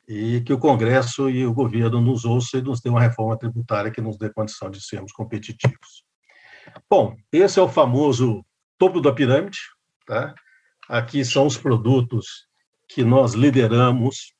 E 0.10 0.41
que 0.41 0.52
o 0.52 0.60
Congresso 0.60 1.30
e 1.30 1.46
o 1.46 1.54
governo 1.54 2.02
nos 2.02 2.26
ouçam 2.26 2.60
e 2.60 2.63
nos 2.63 2.82
dê 2.82 2.89
uma 2.89 3.00
reforma 3.00 3.39
tributária 3.39 3.89
que 3.89 4.02
nos 4.02 4.18
dê 4.18 4.30
condição 4.30 4.70
de 4.70 4.86
sermos 4.86 5.13
competitivos. 5.13 6.04
Bom, 6.89 7.15
esse 7.32 7.58
é 7.58 7.62
o 7.62 7.70
famoso 7.70 8.46
topo 8.78 9.00
da 9.00 9.13
pirâmide, 9.13 9.60
tá? 10.06 10.36
Aqui 10.89 11.24
são 11.24 11.48
os 11.48 11.56
produtos 11.56 12.46
que 12.89 13.06
nós 13.06 13.34
lideramos 13.34 14.34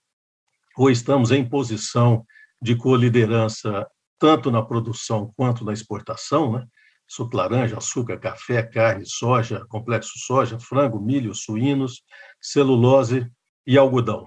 ou 0.76 0.92
estamos 0.92 1.32
em 1.32 1.48
posição 1.48 2.26
de 2.62 2.76
co-liderança 2.76 3.88
tanto 4.20 4.52
na 4.52 4.62
produção 4.62 5.34
quanto 5.36 5.64
na 5.66 5.74
exportação, 5.74 6.54
né? 6.54 6.66
suco 7.08 7.38
laranja, 7.38 7.78
açúcar, 7.78 8.18
café, 8.18 8.64
carne, 8.64 9.06
soja, 9.06 9.66
complexo 9.70 10.14
soja, 10.18 10.60
frango, 10.60 11.00
milho, 11.00 11.34
suínos, 11.34 12.04
celulose 12.42 13.30
e 13.66 13.78
algodão. 13.78 14.26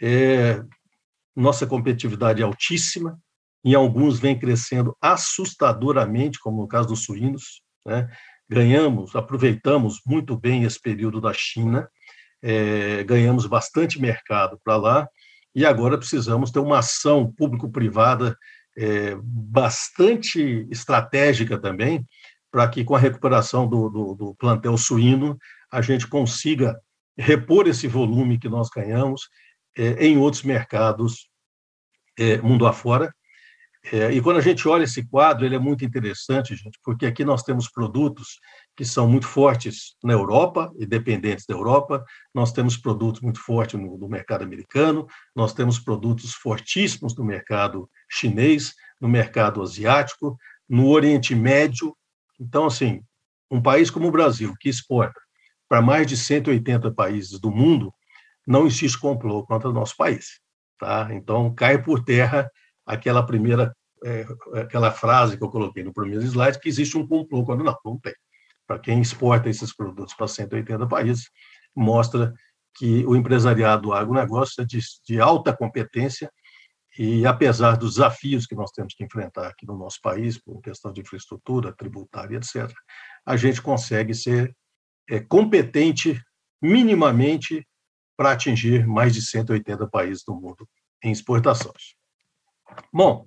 É, 0.00 0.62
nossa 1.34 1.66
competitividade 1.66 2.42
é 2.42 2.44
altíssima, 2.44 3.18
em 3.64 3.74
alguns 3.74 4.18
vem 4.18 4.38
crescendo 4.38 4.96
assustadoramente, 5.00 6.38
como 6.38 6.62
no 6.62 6.68
caso 6.68 6.88
dos 6.88 7.04
suínos. 7.04 7.62
Né? 7.84 8.08
Ganhamos, 8.48 9.16
aproveitamos 9.16 10.00
muito 10.06 10.36
bem 10.38 10.64
esse 10.64 10.80
período 10.80 11.20
da 11.20 11.32
China, 11.32 11.88
é, 12.42 13.02
ganhamos 13.04 13.46
bastante 13.46 14.00
mercado 14.00 14.60
para 14.62 14.76
lá 14.76 15.08
e 15.54 15.64
agora 15.64 15.98
precisamos 15.98 16.50
ter 16.50 16.58
uma 16.58 16.78
ação 16.78 17.32
público-privada 17.32 18.36
é, 18.76 19.16
bastante 19.22 20.66
estratégica 20.70 21.58
também 21.58 22.04
para 22.50 22.68
que, 22.68 22.84
com 22.84 22.94
a 22.94 22.98
recuperação 22.98 23.66
do, 23.66 23.88
do, 23.88 24.14
do, 24.14 24.34
plantel 24.34 24.76
suíno, 24.76 25.36
a 25.70 25.80
gente 25.82 26.06
consiga 26.06 26.78
repor 27.18 27.66
esse 27.66 27.88
volume 27.88 28.38
que 28.38 28.48
nós 28.48 28.68
ganhamos 28.68 29.28
é, 29.76 30.06
em 30.06 30.18
outros 30.18 30.42
mercados 30.42 31.28
é, 32.18 32.38
mundo 32.38 32.66
afora. 32.66 33.12
É, 33.92 34.10
e 34.10 34.20
quando 34.20 34.38
a 34.38 34.42
gente 34.42 34.66
olha 34.66 34.82
esse 34.82 35.06
quadro, 35.06 35.46
ele 35.46 35.54
é 35.54 35.58
muito 35.58 35.84
interessante, 35.84 36.56
gente, 36.56 36.78
porque 36.82 37.06
aqui 37.06 37.24
nós 37.24 37.42
temos 37.42 37.68
produtos 37.70 38.40
que 38.76 38.84
são 38.84 39.08
muito 39.08 39.28
fortes 39.28 39.94
na 40.02 40.12
Europa 40.12 40.72
e 40.76 40.84
dependentes 40.84 41.46
da 41.46 41.54
Europa, 41.54 42.04
nós 42.34 42.52
temos 42.52 42.76
produtos 42.76 43.20
muito 43.20 43.40
fortes 43.40 43.78
no, 43.78 43.96
no 43.96 44.08
mercado 44.08 44.42
americano, 44.42 45.06
nós 45.34 45.52
temos 45.52 45.78
produtos 45.78 46.32
fortíssimos 46.32 47.16
no 47.16 47.24
mercado 47.24 47.88
chinês, 48.16 48.74
no 49.00 49.08
mercado 49.08 49.62
asiático, 49.62 50.36
no 50.68 50.88
Oriente 50.88 51.34
Médio. 51.34 51.96
Então, 52.40 52.66
assim, 52.66 53.02
um 53.50 53.60
país 53.60 53.90
como 53.90 54.08
o 54.08 54.12
Brasil, 54.12 54.54
que 54.58 54.68
exporta 54.68 55.20
para 55.68 55.82
mais 55.82 56.06
de 56.06 56.16
180 56.16 56.92
países 56.92 57.40
do 57.40 57.50
mundo, 57.50 57.92
não 58.46 58.66
existe 58.66 58.98
complô 58.98 59.44
contra 59.44 59.68
o 59.68 59.72
nosso 59.72 59.96
país. 59.96 60.40
Tá? 60.78 61.08
Então, 61.12 61.52
cai 61.54 61.82
por 61.82 62.04
terra 62.04 62.48
aquela 62.84 63.24
primeira, 63.24 63.74
é, 64.04 64.26
aquela 64.60 64.92
frase 64.92 65.36
que 65.36 65.42
eu 65.42 65.48
coloquei 65.48 65.82
no 65.82 65.92
primeiro 65.92 66.24
slide, 66.24 66.60
que 66.60 66.68
existe 66.68 66.96
um 66.96 67.06
complô, 67.06 67.44
quando 67.44 67.64
não, 67.64 67.76
não 67.84 67.98
tem. 67.98 68.14
Para 68.66 68.78
quem 68.78 69.00
exporta 69.00 69.48
esses 69.48 69.74
produtos 69.74 70.14
para 70.14 70.28
180 70.28 70.86
países, 70.86 71.28
mostra 71.74 72.32
que 72.76 73.04
o 73.06 73.16
empresariado 73.16 73.82
do 73.82 73.92
agronegócio 73.92 74.62
é 74.62 74.64
de, 74.64 74.80
de 75.04 75.20
alta 75.20 75.56
competência 75.56 76.30
e, 76.98 77.26
apesar 77.26 77.76
dos 77.76 77.94
desafios 77.94 78.46
que 78.46 78.54
nós 78.54 78.70
temos 78.70 78.94
que 78.94 79.04
enfrentar 79.04 79.48
aqui 79.48 79.66
no 79.66 79.76
nosso 79.76 80.00
país, 80.00 80.38
por 80.38 80.60
questão 80.60 80.92
de 80.92 81.00
infraestrutura, 81.00 81.72
tributária, 81.72 82.36
etc., 82.36 82.72
a 83.24 83.36
gente 83.36 83.60
consegue 83.60 84.14
ser 84.14 84.54
é, 85.08 85.20
competente 85.20 86.20
minimamente 86.60 87.66
para 88.16 88.32
atingir 88.32 88.86
mais 88.86 89.14
de 89.14 89.22
180 89.22 89.86
países 89.88 90.24
do 90.24 90.34
mundo 90.34 90.66
em 91.04 91.12
exportações. 91.12 91.94
Bom, 92.92 93.26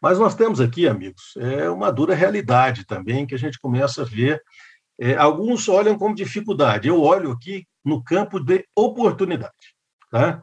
mas 0.00 0.18
nós 0.18 0.34
temos 0.34 0.60
aqui, 0.60 0.86
amigos, 0.86 1.34
é 1.36 1.68
uma 1.68 1.90
dura 1.90 2.14
realidade 2.14 2.86
também 2.86 3.26
que 3.26 3.34
a 3.34 3.38
gente 3.38 3.58
começa 3.58 4.02
a 4.02 4.04
ver. 4.04 4.40
É, 4.98 5.16
alguns 5.16 5.68
olham 5.68 5.98
como 5.98 6.14
dificuldade, 6.14 6.88
eu 6.88 7.00
olho 7.02 7.32
aqui 7.32 7.66
no 7.84 8.02
campo 8.02 8.38
de 8.38 8.64
oportunidade. 8.76 9.74
Tá? 10.10 10.40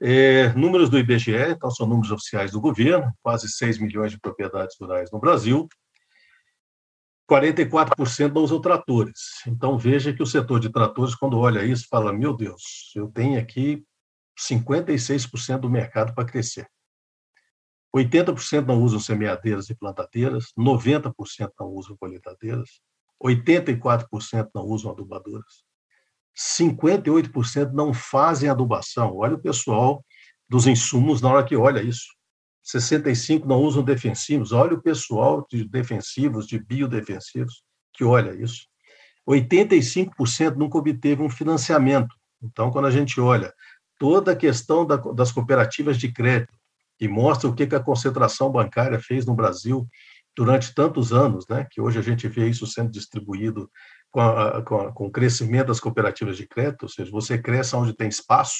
É, 0.00 0.52
números 0.52 0.90
do 0.90 0.98
IBGE, 0.98 1.50
então 1.50 1.70
são 1.70 1.86
números 1.86 2.10
oficiais 2.10 2.50
do 2.52 2.60
governo, 2.60 3.12
quase 3.22 3.48
6 3.48 3.78
milhões 3.78 4.12
de 4.12 4.20
propriedades 4.20 4.76
rurais 4.78 5.10
no 5.10 5.18
Brasil, 5.18 5.66
44% 7.28 8.32
não 8.32 8.42
usam 8.42 8.60
tratores. 8.60 9.42
Então 9.46 9.78
veja 9.78 10.12
que 10.12 10.22
o 10.22 10.26
setor 10.26 10.60
de 10.60 10.70
tratores, 10.70 11.14
quando 11.14 11.38
olha 11.38 11.64
isso, 11.64 11.86
fala: 11.90 12.12
meu 12.12 12.36
Deus, 12.36 12.92
eu 12.94 13.08
tenho 13.08 13.40
aqui 13.40 13.84
56% 14.38 15.60
do 15.60 15.70
mercado 15.70 16.14
para 16.14 16.26
crescer. 16.26 16.68
80% 17.94 18.66
não 18.66 18.82
usam 18.82 19.00
semeadeiras 19.00 19.70
e 19.70 19.74
plantadeiras, 19.74 20.52
90% 20.56 21.14
não 21.58 21.68
usam 21.68 21.96
colheitadeiras, 21.96 22.80
84% 23.22 24.50
não 24.54 24.66
usam 24.66 24.90
adubadoras, 24.92 25.64
58% 26.36 27.72
não 27.72 27.94
fazem 27.94 28.48
adubação. 28.48 29.16
Olha 29.16 29.34
o 29.34 29.40
pessoal 29.40 30.04
dos 30.48 30.66
insumos 30.66 31.20
na 31.20 31.30
hora 31.30 31.44
que 31.44 31.56
olha 31.56 31.82
isso. 31.82 32.06
65% 32.64 33.44
não 33.44 33.60
usam 33.62 33.82
defensivos. 33.82 34.52
Olha 34.52 34.74
o 34.74 34.82
pessoal 34.82 35.46
de 35.50 35.64
defensivos, 35.68 36.46
de 36.46 36.58
biodefensivos, 36.58 37.62
que 37.92 38.04
olha 38.04 38.34
isso. 38.34 38.66
85% 39.28 40.56
nunca 40.56 40.78
obteve 40.78 41.22
um 41.22 41.30
financiamento. 41.30 42.14
Então, 42.42 42.70
quando 42.70 42.86
a 42.86 42.90
gente 42.90 43.20
olha 43.20 43.52
toda 43.98 44.32
a 44.32 44.36
questão 44.36 44.86
das 44.86 45.32
cooperativas 45.32 45.96
de 45.96 46.12
crédito, 46.12 46.56
e 47.00 47.08
mostra 47.08 47.48
o 47.48 47.54
que 47.54 47.74
a 47.74 47.80
concentração 47.80 48.50
bancária 48.50 48.98
fez 48.98 49.26
no 49.26 49.34
Brasil 49.34 49.86
durante 50.34 50.74
tantos 50.74 51.12
anos, 51.12 51.46
né, 51.48 51.66
que 51.70 51.80
hoje 51.80 51.98
a 51.98 52.02
gente 52.02 52.28
vê 52.28 52.48
isso 52.48 52.66
sendo 52.66 52.90
distribuído 52.90 53.70
com, 54.16 54.22
a, 54.22 54.62
com, 54.62 54.80
a, 54.80 54.92
com 54.92 55.06
o 55.08 55.10
crescimento 55.10 55.66
das 55.66 55.78
cooperativas 55.78 56.38
de 56.38 56.46
crédito, 56.46 56.84
ou 56.84 56.88
seja, 56.88 57.10
você 57.10 57.36
cresce 57.36 57.76
onde 57.76 57.92
tem 57.92 58.08
espaço, 58.08 58.56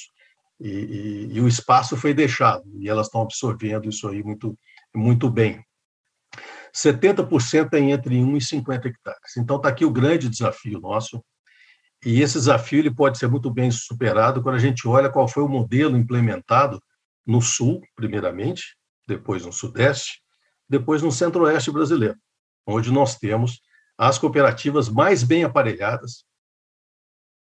e, 0.61 0.69
e, 0.69 1.29
e 1.33 1.41
o 1.41 1.49
espaço 1.49 1.97
foi 1.97 2.13
deixado, 2.13 2.63
e 2.79 2.91
elas 2.91 3.07
estão 3.07 3.23
absorvendo 3.23 3.89
isso 3.89 4.07
aí 4.07 4.23
muito, 4.23 4.55
muito 4.95 5.31
bem. 5.31 5.65
70% 6.75 7.71
tem 7.71 7.91
entre 7.91 8.23
1 8.23 8.37
e 8.37 8.41
50 8.43 8.89
hectares. 8.89 9.37
Então, 9.39 9.57
está 9.57 9.71
aqui 9.71 9.87
o 9.87 9.91
grande 9.91 10.29
desafio 10.29 10.79
nosso, 10.79 11.25
e 12.05 12.21
esse 12.21 12.35
desafio 12.35 12.81
ele 12.81 12.95
pode 12.95 13.17
ser 13.17 13.27
muito 13.27 13.51
bem 13.51 13.71
superado 13.71 14.43
quando 14.43 14.57
a 14.57 14.61
gente 14.61 14.87
olha 14.87 15.09
qual 15.09 15.27
foi 15.27 15.43
o 15.43 15.49
modelo 15.49 15.97
implementado 15.97 16.79
no 17.27 17.41
Sul, 17.41 17.81
primeiramente, 17.95 18.77
depois 19.09 19.47
no 19.47 19.53
Sudeste, 19.55 20.21
depois 20.69 21.01
no 21.01 21.11
Centro-Oeste 21.11 21.71
brasileiro, 21.71 22.19
onde 22.67 22.93
nós 22.93 23.17
temos 23.17 23.63
as 23.99 24.19
cooperativas 24.19 24.89
mais 24.89 25.23
bem 25.23 25.45
aparelhadas, 25.45 26.25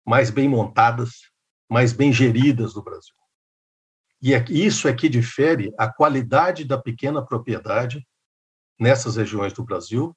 mais 0.06 0.30
bem 0.30 0.48
montadas, 0.48 1.30
mais 1.68 1.92
bem 1.92 2.12
geridas 2.12 2.74
do 2.74 2.82
Brasil. 2.82 3.14
E 4.20 4.34
é 4.34 4.44
isso 4.50 4.88
é 4.88 4.92
que 4.92 5.08
difere 5.08 5.72
a 5.78 5.90
qualidade 5.90 6.64
da 6.64 6.76
pequena 6.76 7.24
propriedade 7.24 8.06
nessas 8.78 9.16
regiões 9.16 9.52
do 9.52 9.64
Brasil 9.64 10.16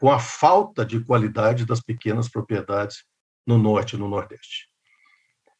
com 0.00 0.10
a 0.10 0.18
falta 0.18 0.84
de 0.84 1.02
qualidade 1.04 1.64
das 1.64 1.80
pequenas 1.80 2.28
propriedades 2.28 3.04
no 3.46 3.58
Norte 3.58 3.96
e 3.96 3.98
no 3.98 4.08
Nordeste 4.08 4.68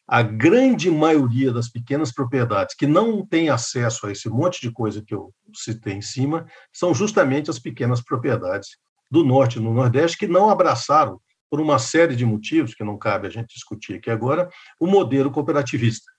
a 0.06 0.22
grande 0.22 0.90
maioria 0.90 1.50
das 1.50 1.68
pequenas 1.68 2.12
propriedades 2.12 2.74
que 2.74 2.86
não 2.86 3.26
têm 3.26 3.48
acesso 3.48 4.06
a 4.06 4.12
esse 4.12 4.28
monte 4.28 4.60
de 4.60 4.70
coisa 4.70 5.02
que 5.02 5.14
eu 5.14 5.34
citei 5.54 5.94
em 5.94 6.02
cima 6.02 6.46
são 6.72 6.94
justamente 6.94 7.50
as 7.50 7.58
pequenas 7.58 8.02
propriedades 8.02 8.76
do 9.14 9.24
Norte 9.24 9.58
e 9.58 9.62
do 9.62 9.70
Nordeste 9.70 10.18
que 10.18 10.26
não 10.26 10.50
abraçaram, 10.50 11.20
por 11.48 11.60
uma 11.60 11.78
série 11.78 12.16
de 12.16 12.26
motivos 12.26 12.74
que 12.74 12.82
não 12.82 12.98
cabe 12.98 13.28
a 13.28 13.30
gente 13.30 13.54
discutir 13.54 13.94
aqui 13.94 14.10
agora, 14.10 14.50
o 14.80 14.88
modelo 14.88 15.30
cooperativista. 15.30 16.10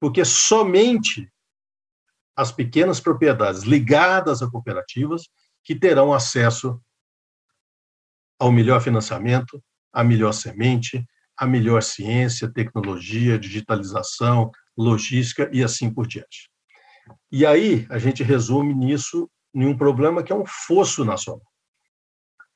Porque 0.00 0.24
somente 0.24 1.30
as 2.34 2.50
pequenas 2.50 2.98
propriedades 2.98 3.64
ligadas 3.64 4.40
a 4.40 4.50
cooperativas 4.50 5.24
que 5.62 5.74
terão 5.74 6.14
acesso 6.14 6.80
ao 8.38 8.50
melhor 8.50 8.80
financiamento, 8.80 9.62
à 9.92 10.02
melhor 10.02 10.32
semente, 10.32 11.04
a 11.36 11.46
melhor 11.46 11.82
ciência, 11.82 12.50
tecnologia, 12.50 13.38
digitalização, 13.38 14.50
logística 14.74 15.50
e 15.52 15.62
assim 15.62 15.92
por 15.92 16.06
diante. 16.06 16.50
E 17.30 17.44
aí 17.44 17.86
a 17.90 17.98
gente 17.98 18.22
resume 18.22 18.72
nisso 18.72 19.30
em 19.54 19.66
um 19.66 19.76
problema 19.76 20.22
que 20.22 20.32
é 20.32 20.34
um 20.34 20.46
fosso 20.46 21.04
nacional. 21.04 21.49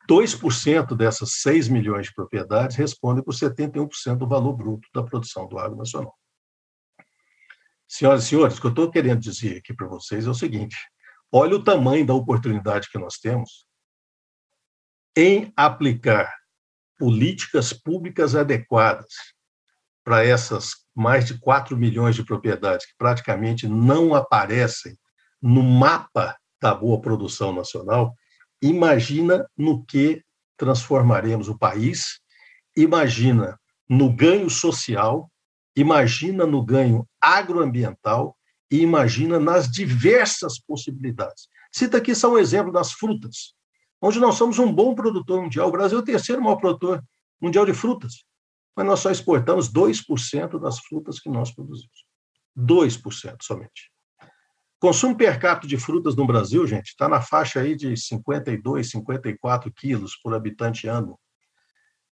2% 0.09 0.95
dessas 0.97 1.41
6 1.41 1.69
milhões 1.69 2.07
de 2.07 2.15
propriedades 2.15 2.77
respondem 2.77 3.25
por 3.25 3.35
71% 3.35 4.17
do 4.17 4.29
valor 4.29 4.55
bruto 4.55 4.89
da 4.95 5.03
produção 5.03 5.49
do 5.49 5.59
agro 5.59 5.77
nacional. 5.77 6.15
Senhoras 7.89 8.25
e 8.25 8.29
senhores, 8.29 8.59
o 8.59 8.61
que 8.61 8.67
eu 8.67 8.71
estou 8.71 8.91
querendo 8.91 9.21
dizer 9.21 9.59
aqui 9.59 9.75
para 9.75 9.87
vocês 9.87 10.27
é 10.27 10.31
o 10.31 10.35
seguinte: 10.35 10.77
olha 11.31 11.57
o 11.57 11.63
tamanho 11.63 12.07
da 12.07 12.15
oportunidade 12.15 12.89
que 12.91 12.99
nós 12.99 13.17
temos 13.17 13.67
em 15.17 15.53
aplicar 15.57 16.35
políticas 16.99 17.73
públicas 17.73 18.35
adequadas 18.35 19.15
para 20.03 20.25
essas 20.25 20.85
mais 20.95 21.25
de 21.25 21.39
4 21.39 21.77
milhões 21.77 22.15
de 22.15 22.25
propriedades 22.25 22.87
que 22.87 22.95
praticamente 22.97 23.67
não 23.67 24.15
aparecem 24.15 24.97
no 25.41 25.63
mapa 25.63 26.37
da 26.61 26.75
boa 26.75 27.01
produção 27.01 27.53
nacional, 27.53 28.15
imagina 28.69 29.47
no 29.57 29.85
que 29.85 30.23
transformaremos 30.57 31.49
o 31.49 31.59
país, 31.59 32.21
imagina 32.77 33.59
no 33.89 34.13
ganho 34.13 34.49
social, 34.49 35.31
imagina 35.77 36.47
no 36.47 36.65
ganho 36.65 37.07
agroambiental 37.21 38.37
e 38.71 38.81
imagina 38.81 39.39
nas 39.39 39.71
diversas 39.71 40.59
possibilidades. 40.59 41.49
Cita 41.73 41.99
aqui 41.99 42.15
só 42.15 42.33
um 42.33 42.39
exemplo 42.39 42.73
das 42.73 42.93
frutas 42.93 43.55
onde 44.05 44.21
nós 44.21 44.35
somos 44.35 44.59
um 44.59 44.71
bom 44.71 44.95
produtor 44.95 45.41
mundial. 45.41 45.69
O 45.69 45.73
Brasil 45.73 45.99
é 45.99 46.03
o 46.03 46.05
terceiro 46.05 46.43
maior 46.43 46.57
produtor 46.57 47.03
mundial 47.41 47.65
de 47.65 47.73
frutas, 47.73 48.23
mas 48.77 48.85
nós 48.85 49.01
só 49.01 49.11
exportamos 49.11 49.73
2% 49.73 50.61
das 50.61 50.79
frutas 50.81 51.19
que 51.19 51.31
nós 51.31 51.51
produzimos. 51.51 52.05
2% 52.55 53.37
somente. 53.41 53.91
Consumo 54.85 55.17
per 55.17 55.41
capita 55.41 55.67
de 55.67 55.79
frutas 55.79 56.15
no 56.15 56.27
Brasil, 56.27 56.67
gente, 56.67 56.89
está 56.89 57.09
na 57.09 57.19
faixa 57.19 57.59
aí 57.59 57.75
de 57.75 57.97
52, 57.97 58.91
54 58.91 59.73
quilos 59.73 60.15
por 60.23 60.35
habitante 60.35 60.87
ano. 60.87 61.19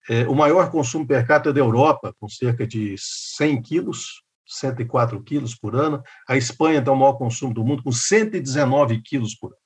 É, 0.08 0.26
o 0.26 0.34
maior 0.34 0.68
consumo 0.68 1.06
per 1.06 1.24
capita 1.24 1.50
é 1.50 1.52
da 1.52 1.60
Europa, 1.60 2.12
com 2.18 2.28
cerca 2.28 2.66
de 2.66 2.96
100 2.98 3.62
quilos, 3.62 4.20
104 4.44 5.22
quilos 5.22 5.54
por 5.54 5.76
ano. 5.76 6.02
A 6.28 6.36
Espanha 6.36 6.82
tem 6.82 6.92
o 6.92 6.96
maior 6.96 7.12
consumo 7.12 7.54
do 7.54 7.62
mundo, 7.62 7.84
com 7.84 7.92
119 7.92 9.00
quilos 9.00 9.36
por 9.36 9.52
ano. 9.52 9.62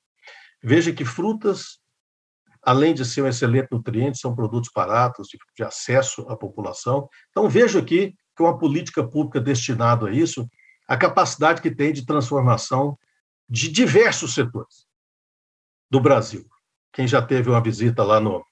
Veja 0.61 0.93
que 0.93 1.03
frutas 1.03 1.79
além 2.61 2.93
de 2.93 3.03
ser 3.03 3.23
um 3.23 3.27
excelente 3.27 3.69
nutriente, 3.71 4.19
são 4.19 4.35
produtos 4.35 4.69
baratos, 4.75 5.27
de, 5.27 5.39
de 5.57 5.63
acesso 5.63 6.21
à 6.29 6.37
população. 6.37 7.09
Então, 7.31 7.49
vejo 7.49 7.79
aqui 7.79 8.13
que 8.37 8.43
uma 8.43 8.55
política 8.59 9.03
pública 9.03 9.41
destinada 9.41 10.07
a 10.07 10.11
isso, 10.11 10.47
a 10.91 10.97
capacidade 10.97 11.61
que 11.61 11.71
tem 11.71 11.93
de 11.93 12.05
transformação 12.05 12.99
de 13.47 13.71
diversos 13.71 14.33
setores 14.33 14.85
do 15.89 16.01
Brasil. 16.01 16.45
Quem 16.91 17.07
já 17.07 17.21
teve 17.21 17.49
uma 17.49 17.63
visita 17.63 18.03
lá 18.03 18.19
no, 18.19 18.45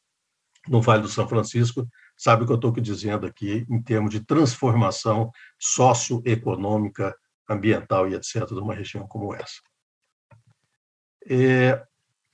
no 0.65 0.82
Vale 0.82 1.02
do 1.02 1.10
São 1.10 1.28
Francisco 1.28 1.86
sabe 2.15 2.43
o 2.43 2.45
que 2.45 2.54
eu 2.54 2.56
estou 2.56 2.71
dizendo 2.71 3.28
aqui 3.28 3.65
em 3.69 3.84
termos 3.84 4.12
de 4.12 4.25
transformação 4.25 5.30
socioeconômica, 5.60 7.13
ambiental 7.49 8.08
e 8.08 8.15
etc., 8.15 8.45
de 8.47 8.54
uma 8.54 8.73
região 8.73 9.06
como 9.06 9.36
essa. 9.36 9.60
É, 11.30 11.84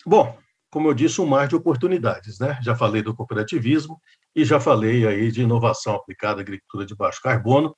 bom, 0.06 0.38
como 0.70 0.88
eu 0.88 0.94
disse, 0.94 1.20
um 1.20 1.26
mar 1.26 1.48
de 1.48 1.56
oportunidades. 1.56 2.38
Né? 2.38 2.60
Já 2.62 2.76
falei 2.76 3.02
do 3.02 3.16
cooperativismo 3.16 4.00
e 4.36 4.46
já 4.46 4.60
falei 4.60 5.08
aí 5.08 5.32
de 5.32 5.42
inovação 5.42 5.96
aplicada 5.96 6.42
à 6.42 6.44
agricultura 6.44 6.86
de 6.86 6.96
baixo 6.96 7.20
carbono. 7.24 7.76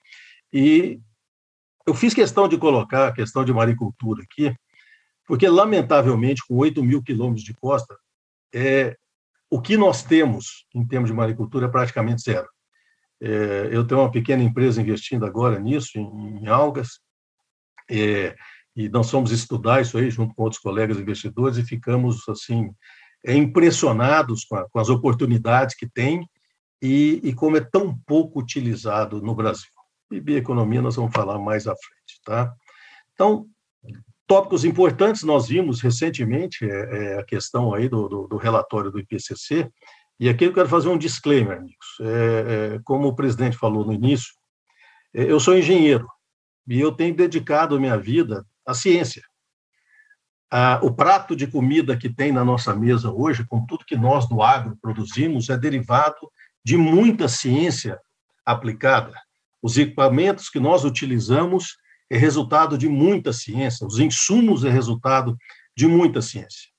E 0.51 0.99
eu 1.87 1.93
fiz 1.93 2.13
questão 2.13 2.47
de 2.49 2.57
colocar 2.57 3.07
a 3.07 3.13
questão 3.13 3.45
de 3.45 3.53
maricultura 3.53 4.21
aqui, 4.21 4.53
porque, 5.25 5.47
lamentavelmente, 5.47 6.43
com 6.45 6.55
8 6.57 6.83
mil 6.83 7.01
quilômetros 7.01 7.43
de 7.43 7.53
costa, 7.53 7.97
é, 8.53 8.97
o 9.49 9.61
que 9.61 9.77
nós 9.77 10.03
temos 10.03 10.65
em 10.75 10.85
termos 10.85 11.09
de 11.09 11.15
maricultura 11.15 11.65
é 11.65 11.69
praticamente 11.69 12.21
zero. 12.21 12.47
É, 13.21 13.69
eu 13.71 13.87
tenho 13.87 14.01
uma 14.01 14.11
pequena 14.11 14.43
empresa 14.43 14.81
investindo 14.81 15.25
agora 15.25 15.59
nisso, 15.59 15.97
em, 15.97 16.43
em 16.43 16.47
algas, 16.47 16.99
é, 17.89 18.35
e 18.75 18.89
nós 18.89 19.09
fomos 19.09 19.31
estudar 19.31 19.81
isso 19.81 19.97
aí 19.97 20.11
junto 20.11 20.35
com 20.35 20.43
outros 20.43 20.61
colegas 20.61 20.99
investidores 20.99 21.57
e 21.57 21.63
ficamos 21.63 22.27
assim 22.27 22.69
é, 23.25 23.33
impressionados 23.33 24.43
com, 24.45 24.55
a, 24.55 24.69
com 24.69 24.79
as 24.79 24.89
oportunidades 24.89 25.75
que 25.75 25.89
tem 25.89 26.29
e, 26.81 27.21
e, 27.23 27.33
como 27.33 27.57
é 27.57 27.61
tão 27.61 27.97
pouco 28.05 28.39
utilizado 28.39 29.21
no 29.21 29.33
Brasil. 29.33 29.71
E 30.11 30.19
bioeconomia 30.19 30.81
nós 30.81 30.95
vamos 30.95 31.13
falar 31.13 31.37
mais 31.37 31.67
à 31.67 31.75
frente, 31.75 32.21
tá? 32.23 32.53
Então, 33.13 33.47
tópicos 34.25 34.63
importantes 34.63 35.23
nós 35.23 35.47
vimos 35.47 35.81
recentemente 35.81 36.69
é, 36.69 37.13
é 37.15 37.19
a 37.19 37.23
questão 37.23 37.73
aí 37.73 37.89
do, 37.89 38.07
do, 38.07 38.27
do, 38.27 38.37
relatório 38.37 38.91
do 38.91 38.99
IPCC 38.99 39.71
e 40.19 40.29
aqui 40.29 40.45
eu 40.45 40.53
quero 40.53 40.67
fazer 40.67 40.89
um 40.89 40.97
disclaimer, 40.97 41.57
amigos. 41.57 41.87
É, 42.01 42.05
é, 42.75 42.79
como 42.83 43.07
o 43.07 43.15
presidente 43.15 43.57
falou 43.57 43.85
no 43.85 43.93
início, 43.93 44.33
é, 45.13 45.23
eu 45.23 45.39
sou 45.39 45.57
engenheiro 45.57 46.07
e 46.67 46.79
eu 46.79 46.91
tenho 46.91 47.15
dedicado 47.15 47.79
minha 47.79 47.97
vida 47.97 48.45
à 48.65 48.73
ciência. 48.73 49.23
Ah, 50.49 50.79
o 50.81 50.93
prato 50.93 51.35
de 51.35 51.45
comida 51.45 51.97
que 51.97 52.09
tem 52.09 52.31
na 52.31 52.43
nossa 52.43 52.73
mesa 52.73 53.11
hoje, 53.11 53.45
com 53.45 53.65
tudo 53.65 53.85
que 53.85 53.97
nós 53.97 54.27
do 54.27 54.41
agro 54.41 54.77
produzimos, 54.81 55.49
é 55.49 55.57
derivado 55.57 56.31
de 56.63 56.77
muita 56.77 57.27
ciência 57.27 57.99
aplicada. 58.45 59.13
Os 59.67 59.77
equipamentos 59.77 60.49
que 60.49 60.61
nós 60.61 60.85
utilizamos 60.85 61.75
é 62.09 62.15
resultado 62.15 62.77
de 62.77 62.87
muita 62.87 63.33
ciência, 63.33 63.85
os 63.85 63.99
insumos 63.99 64.63
é 64.63 64.69
resultado 64.69 65.37
de 65.75 65.85
muita 65.85 66.21
ciência. 66.21 66.69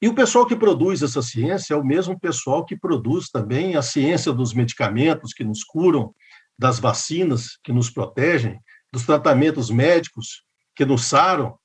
E 0.00 0.08
o 0.08 0.14
pessoal 0.14 0.46
que 0.46 0.56
produz 0.56 1.02
essa 1.02 1.20
ciência 1.20 1.74
é 1.74 1.76
o 1.76 1.84
mesmo 1.84 2.18
pessoal 2.18 2.64
que 2.64 2.74
produz 2.74 3.28
também 3.28 3.76
a 3.76 3.82
ciência 3.82 4.32
dos 4.32 4.54
medicamentos 4.54 5.34
que 5.34 5.44
nos 5.44 5.62
curam, 5.62 6.14
das 6.58 6.78
vacinas 6.78 7.58
que 7.62 7.74
nos 7.74 7.90
protegem, 7.90 8.58
dos 8.90 9.04
tratamentos 9.04 9.68
médicos 9.68 10.44
que 10.74 10.86
nos 10.86 11.04
saram, 11.04 11.58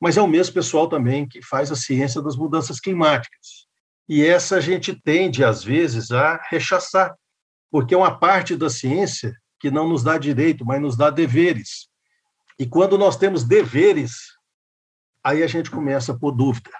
mas 0.00 0.16
é 0.16 0.20
o 0.20 0.26
mesmo 0.26 0.54
pessoal 0.54 0.88
também 0.88 1.24
que 1.24 1.40
faz 1.40 1.70
a 1.70 1.76
ciência 1.76 2.20
das 2.20 2.34
mudanças 2.34 2.80
climáticas. 2.80 3.68
E 4.08 4.24
essa 4.24 4.56
a 4.56 4.60
gente 4.60 4.92
tende, 4.92 5.44
às 5.44 5.62
vezes, 5.62 6.10
a 6.10 6.42
rechaçar, 6.50 7.14
porque 7.70 7.94
é 7.94 7.98
uma 7.98 8.18
parte 8.18 8.56
da 8.56 8.70
ciência 8.70 9.34
que 9.60 9.70
não 9.70 9.88
nos 9.88 10.02
dá 10.02 10.18
direito, 10.18 10.64
mas 10.64 10.80
nos 10.80 10.96
dá 10.96 11.10
deveres. 11.10 11.88
E 12.58 12.66
quando 12.66 12.98
nós 12.98 13.16
temos 13.16 13.44
deveres, 13.44 14.12
aí 15.22 15.42
a 15.42 15.46
gente 15.46 15.70
começa 15.70 16.12
a 16.12 16.18
pôr 16.18 16.32
dúvida. 16.32 16.70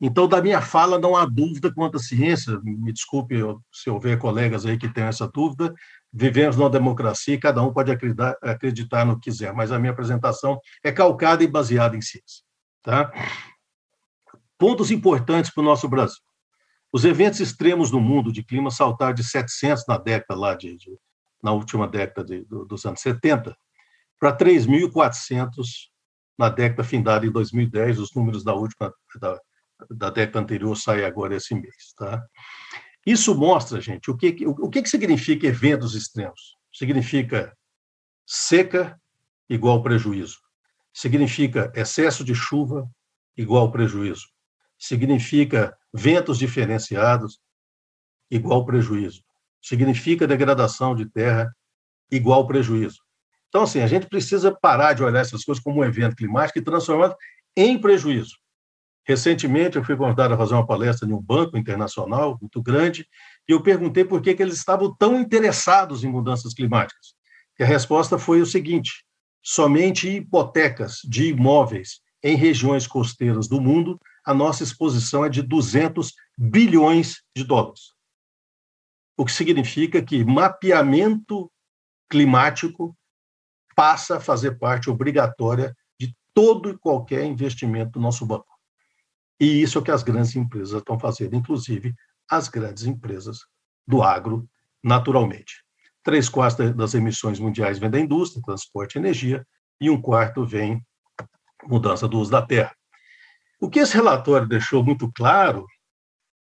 Então, 0.00 0.26
da 0.26 0.40
minha 0.40 0.62
fala, 0.62 0.98
não 0.98 1.14
há 1.14 1.26
dúvida 1.26 1.72
quanto 1.72 1.98
à 1.98 2.00
ciência. 2.00 2.58
Me 2.62 2.90
desculpe 2.92 3.36
se 3.70 3.90
houver 3.90 4.18
colegas 4.18 4.64
aí 4.64 4.78
que 4.78 4.88
têm 4.88 5.04
essa 5.04 5.28
dúvida. 5.28 5.74
Vivemos 6.10 6.56
numa 6.56 6.70
democracia 6.70 7.34
e 7.34 7.38
cada 7.38 7.62
um 7.62 7.72
pode 7.72 7.92
acreditar, 7.92 8.34
acreditar 8.42 9.04
no 9.04 9.16
que 9.16 9.30
quiser, 9.30 9.52
mas 9.52 9.70
a 9.70 9.78
minha 9.78 9.92
apresentação 9.92 10.58
é 10.82 10.90
calcada 10.90 11.44
e 11.44 11.46
baseada 11.46 11.96
em 11.96 12.00
ciência. 12.00 12.42
Tá? 12.82 13.12
Pontos 14.56 14.90
importantes 14.90 15.52
para 15.52 15.60
o 15.60 15.64
nosso 15.64 15.86
Brasil. 15.86 16.29
Os 16.92 17.04
eventos 17.04 17.40
extremos 17.40 17.90
no 17.90 18.00
mundo 18.00 18.32
de 18.32 18.42
clima 18.42 18.70
saltaram 18.70 19.14
de 19.14 19.22
700 19.22 19.84
na 19.86 19.96
década 19.96 20.38
lá 20.38 20.54
de, 20.54 20.76
de 20.76 20.98
na 21.42 21.52
última 21.52 21.86
década 21.88 22.24
de, 22.24 22.44
do, 22.44 22.64
dos 22.64 22.84
anos 22.84 23.00
70 23.00 23.56
para 24.18 24.36
3.400 24.36 25.50
na 26.38 26.48
década 26.48 26.84
findada 26.84 27.26
em 27.26 27.30
2010. 27.30 27.98
Os 27.98 28.14
números 28.14 28.44
da 28.44 28.54
última 28.54 28.92
da, 29.20 29.38
da 29.90 30.10
década 30.10 30.40
anterior 30.40 30.76
saem 30.76 31.04
agora 31.04 31.36
esse 31.36 31.54
mês. 31.54 31.94
Tá? 31.96 32.22
Isso 33.06 33.34
mostra, 33.34 33.80
gente, 33.80 34.10
o 34.10 34.16
que, 34.16 34.46
o, 34.46 34.50
o 34.50 34.70
que, 34.70 34.82
que 34.82 34.88
significa 34.88 35.46
eventos 35.46 35.94
extremos. 35.94 36.56
Significa 36.72 37.56
seca 38.26 39.00
igual 39.48 39.82
prejuízo. 39.82 40.38
Significa 40.92 41.72
excesso 41.74 42.24
de 42.24 42.34
chuva 42.34 42.88
igual 43.36 43.70
prejuízo. 43.70 44.26
Significa 44.78 45.76
ventos 45.92 46.38
diferenciados 46.38 47.40
igual 48.30 48.64
prejuízo. 48.64 49.22
Significa 49.60 50.26
degradação 50.26 50.94
de 50.94 51.06
terra 51.06 51.52
igual 52.10 52.46
prejuízo. 52.46 52.98
Então, 53.48 53.62
assim, 53.62 53.80
a 53.80 53.86
gente 53.86 54.06
precisa 54.06 54.52
parar 54.52 54.92
de 54.92 55.02
olhar 55.02 55.20
essas 55.20 55.44
coisas 55.44 55.62
como 55.62 55.80
um 55.80 55.84
evento 55.84 56.14
climático 56.14 56.58
e 56.58 56.62
transformar 56.62 57.14
em 57.56 57.78
prejuízo. 57.78 58.36
Recentemente, 59.04 59.76
eu 59.76 59.84
fui 59.84 59.96
convidado 59.96 60.34
a 60.34 60.36
fazer 60.36 60.54
uma 60.54 60.66
palestra 60.66 61.08
em 61.08 61.12
um 61.12 61.20
banco 61.20 61.56
internacional 61.56 62.38
muito 62.40 62.62
grande 62.62 63.06
e 63.48 63.52
eu 63.52 63.60
perguntei 63.60 64.04
por 64.04 64.22
que, 64.22 64.34
que 64.34 64.42
eles 64.42 64.54
estavam 64.54 64.94
tão 64.96 65.18
interessados 65.20 66.04
em 66.04 66.08
mudanças 66.08 66.54
climáticas. 66.54 67.14
E 67.58 67.64
a 67.64 67.66
resposta 67.66 68.18
foi 68.18 68.40
o 68.40 68.46
seguinte: 68.46 69.04
somente 69.42 70.08
hipotecas 70.08 70.98
de 71.04 71.28
imóveis 71.28 72.00
em 72.22 72.36
regiões 72.36 72.86
costeiras 72.86 73.48
do 73.48 73.60
mundo, 73.60 73.98
a 74.24 74.34
nossa 74.34 74.62
exposição 74.62 75.24
é 75.24 75.28
de 75.28 75.42
200 75.42 76.14
bilhões 76.36 77.22
de 77.36 77.44
dólares. 77.44 77.92
O 79.16 79.24
que 79.24 79.32
significa 79.32 80.02
que 80.02 80.24
mapeamento 80.24 81.50
climático 82.08 82.96
passa 83.74 84.16
a 84.16 84.20
fazer 84.20 84.58
parte 84.58 84.90
obrigatória 84.90 85.76
de 85.98 86.14
todo 86.34 86.70
e 86.70 86.78
qualquer 86.78 87.24
investimento 87.24 87.92
do 87.92 88.00
nosso 88.00 88.26
banco. 88.26 88.48
E 89.38 89.62
isso 89.62 89.78
é 89.78 89.80
o 89.80 89.84
que 89.84 89.90
as 89.90 90.02
grandes 90.02 90.36
empresas 90.36 90.78
estão 90.78 90.98
fazendo, 90.98 91.34
inclusive 91.34 91.94
as 92.28 92.48
grandes 92.48 92.84
empresas 92.84 93.40
do 93.86 94.02
agro, 94.02 94.48
naturalmente. 94.82 95.64
Três 96.02 96.28
quartos 96.28 96.74
das 96.74 96.94
emissões 96.94 97.38
mundiais 97.38 97.78
vêm 97.78 97.90
da 97.90 98.00
indústria, 98.00 98.42
transporte 98.42 98.94
e 98.94 98.98
energia, 98.98 99.46
e 99.80 99.90
um 99.90 100.00
quarto 100.00 100.44
vem 100.44 100.84
mudança 101.64 102.06
do 102.08 102.18
uso 102.18 102.30
da 102.30 102.42
terra. 102.42 102.74
O 103.60 103.68
que 103.68 103.78
esse 103.78 103.94
relatório 103.94 104.48
deixou 104.48 104.82
muito 104.82 105.12
claro, 105.12 105.66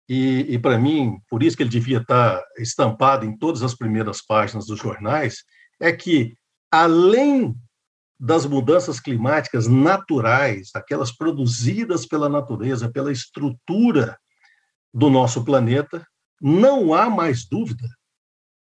e, 0.09 0.47
e 0.49 0.59
para 0.59 0.79
mim, 0.79 1.19
por 1.29 1.43
isso 1.43 1.55
que 1.55 1.61
ele 1.61 1.69
devia 1.69 1.99
estar 1.99 2.41
estampado 2.57 3.23
em 3.25 3.37
todas 3.37 3.61
as 3.61 3.75
primeiras 3.75 4.21
páginas 4.21 4.65
dos 4.65 4.79
jornais, 4.79 5.43
é 5.79 5.91
que, 5.91 6.35
além 6.71 7.55
das 8.19 8.45
mudanças 8.45 8.99
climáticas 8.99 9.67
naturais, 9.67 10.71
aquelas 10.73 11.15
produzidas 11.15 12.05
pela 12.05 12.27
natureza, 12.27 12.91
pela 12.91 13.11
estrutura 13.11 14.17
do 14.93 15.09
nosso 15.09 15.43
planeta, 15.45 16.05
não 16.41 16.93
há 16.93 17.09
mais 17.09 17.45
dúvida 17.45 17.87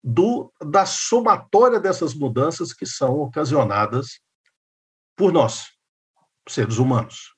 do, 0.04 0.52
da 0.60 0.84
somatória 0.84 1.80
dessas 1.80 2.14
mudanças 2.14 2.72
que 2.72 2.84
são 2.84 3.20
ocasionadas 3.20 4.20
por 5.16 5.32
nós, 5.32 5.70
seres 6.48 6.78
humanos. 6.78 7.31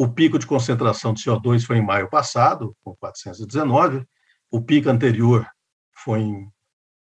O 0.00 0.08
pico 0.08 0.38
de 0.38 0.46
concentração 0.46 1.12
de 1.12 1.24
CO2 1.24 1.64
foi 1.66 1.78
em 1.78 1.84
maio 1.84 2.08
passado, 2.08 2.72
com 2.84 2.94
419, 2.94 4.06
o 4.48 4.62
pico 4.62 4.88
anterior 4.88 5.44
foi 5.92 6.20
em 6.20 6.48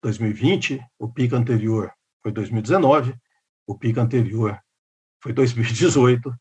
2020, 0.03 0.81
o 0.99 1.07
pico 1.09 1.37
anterior 1.37 1.89
foi 2.21 2.33
2019, 2.33 3.15
o 3.65 3.77
pico 3.77 4.01
anterior 4.01 4.59
foi 5.23 5.31
2018, 5.31 6.35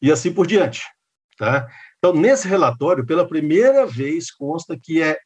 e 0.00 0.12
assim 0.12 0.32
por 0.32 0.46
diante. 0.46 0.84
Tá? 1.36 1.68
Então, 1.98 2.14
nesse 2.14 2.46
relatório, 2.46 3.04
pela 3.04 3.26
primeira 3.26 3.84
vez, 3.84 4.30
consta 4.30 4.78
que 4.80 5.02
é 5.02 5.18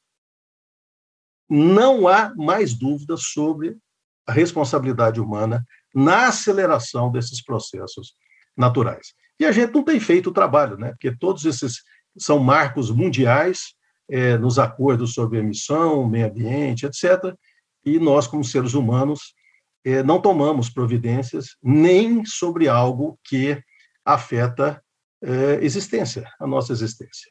não 1.46 2.08
há 2.08 2.34
mais 2.36 2.72
dúvidas 2.72 3.24
sobre 3.24 3.76
a 4.26 4.32
responsabilidade 4.32 5.20
humana 5.20 5.62
na 5.94 6.28
aceleração 6.28 7.12
desses 7.12 7.44
processos 7.44 8.14
naturais. 8.56 9.12
E 9.40 9.46
a 9.46 9.52
gente 9.52 9.72
não 9.72 9.82
tem 9.82 9.98
feito 9.98 10.28
o 10.28 10.34
trabalho, 10.34 10.76
né? 10.76 10.90
porque 10.90 11.16
todos 11.16 11.46
esses 11.46 11.82
são 12.18 12.38
marcos 12.38 12.90
mundiais 12.90 13.74
é, 14.06 14.36
nos 14.36 14.58
acordos 14.58 15.14
sobre 15.14 15.38
emissão, 15.38 16.06
meio 16.06 16.26
ambiente, 16.26 16.84
etc. 16.84 17.34
E 17.82 17.98
nós, 17.98 18.26
como 18.26 18.44
seres 18.44 18.74
humanos, 18.74 19.34
é, 19.82 20.02
não 20.02 20.20
tomamos 20.20 20.68
providências 20.68 21.56
nem 21.62 22.22
sobre 22.26 22.68
algo 22.68 23.18
que 23.24 23.58
afeta 24.04 24.82
é, 25.22 25.64
existência, 25.64 26.30
a 26.38 26.46
nossa 26.46 26.72
existência. 26.72 27.30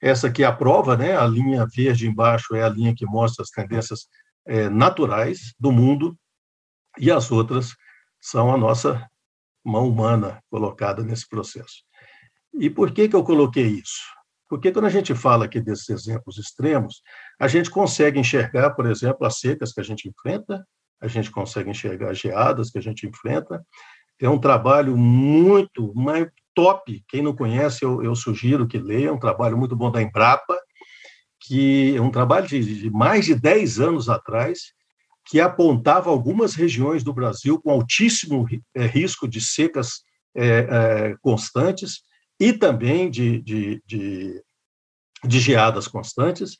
Essa 0.00 0.28
aqui 0.28 0.44
é 0.44 0.46
a 0.46 0.52
prova, 0.52 0.96
né? 0.96 1.14
A 1.16 1.26
linha 1.26 1.66
verde 1.66 2.08
embaixo 2.08 2.54
é 2.54 2.62
a 2.62 2.68
linha 2.70 2.94
que 2.94 3.04
mostra 3.04 3.42
as 3.42 3.50
tendências 3.50 4.06
é, 4.46 4.70
naturais 4.70 5.54
do 5.58 5.70
mundo 5.70 6.16
e 6.98 7.10
as 7.10 7.30
outras 7.30 7.74
são 8.18 8.52
a 8.52 8.56
nossa 8.56 9.06
mão 9.64 9.88
humana 9.88 10.42
colocada 10.50 11.02
nesse 11.02 11.28
processo. 11.28 11.84
E 12.52 12.68
por 12.70 12.92
que 12.92 13.08
que 13.08 13.16
eu 13.16 13.24
coloquei 13.24 13.66
isso? 13.66 14.02
Porque 14.48 14.70
quando 14.70 14.84
a 14.84 14.90
gente 14.90 15.14
fala 15.14 15.46
aqui 15.46 15.60
desses 15.60 15.88
exemplos 15.88 16.38
extremos, 16.38 17.02
a 17.40 17.48
gente 17.48 17.70
consegue 17.70 18.20
enxergar, 18.20 18.70
por 18.70 18.86
exemplo, 18.86 19.26
as 19.26 19.38
secas 19.38 19.72
que 19.72 19.80
a 19.80 19.84
gente 19.84 20.08
enfrenta, 20.08 20.64
a 21.00 21.08
gente 21.08 21.30
consegue 21.30 21.70
enxergar 21.70 22.10
as 22.10 22.18
geadas 22.18 22.70
que 22.70 22.78
a 22.78 22.82
gente 22.82 23.06
enfrenta. 23.06 23.64
É 24.20 24.28
um 24.28 24.38
trabalho 24.38 24.96
muito, 24.96 25.92
top. 26.54 27.04
Quem 27.08 27.20
não 27.22 27.34
conhece, 27.34 27.84
eu, 27.84 28.02
eu 28.02 28.14
sugiro 28.14 28.66
que 28.66 28.78
leia. 28.78 29.08
É 29.08 29.12
um 29.12 29.18
trabalho 29.18 29.58
muito 29.58 29.74
bom 29.74 29.90
da 29.90 30.00
Embrapa, 30.00 30.56
que 31.40 31.98
um 31.98 32.10
trabalho 32.10 32.46
de, 32.46 32.62
de 32.62 32.90
mais 32.90 33.24
de 33.24 33.34
10 33.34 33.80
anos 33.80 34.08
atrás, 34.08 34.72
que 35.24 35.40
apontava 35.40 36.10
algumas 36.10 36.54
regiões 36.54 37.02
do 37.02 37.12
Brasil 37.12 37.60
com 37.60 37.70
altíssimo 37.70 38.46
é, 38.74 38.86
risco 38.86 39.26
de 39.26 39.40
secas 39.40 40.02
é, 40.36 40.46
é, 40.46 41.16
constantes 41.22 42.02
e 42.38 42.52
também 42.52 43.10
de, 43.10 43.40
de, 43.40 43.82
de, 43.86 44.42
de 45.24 45.40
geadas 45.40 45.88
constantes, 45.88 46.58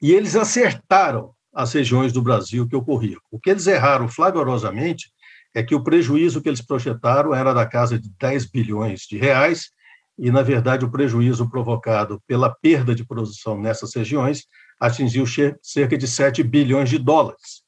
e 0.00 0.12
eles 0.12 0.36
acertaram 0.36 1.32
as 1.54 1.72
regiões 1.72 2.12
do 2.12 2.20
Brasil 2.20 2.68
que 2.68 2.76
ocorriam. 2.76 3.20
O 3.30 3.38
que 3.38 3.50
eles 3.50 3.66
erraram 3.66 4.08
flagrosamente 4.08 5.12
é 5.54 5.62
que 5.62 5.74
o 5.74 5.84
prejuízo 5.84 6.42
que 6.42 6.48
eles 6.48 6.62
projetaram 6.62 7.34
era 7.34 7.52
da 7.52 7.66
casa 7.66 7.98
de 7.98 8.10
10 8.18 8.46
bilhões 8.46 9.02
de 9.02 9.18
reais, 9.18 9.70
e, 10.18 10.30
na 10.30 10.42
verdade, 10.42 10.84
o 10.84 10.90
prejuízo 10.90 11.48
provocado 11.48 12.22
pela 12.26 12.54
perda 12.54 12.94
de 12.94 13.04
produção 13.04 13.60
nessas 13.60 13.94
regiões 13.94 14.46
atingiu 14.78 15.24
cerca 15.62 15.96
de 15.96 16.06
7 16.06 16.42
bilhões 16.42 16.90
de 16.90 16.98
dólares. 16.98 17.62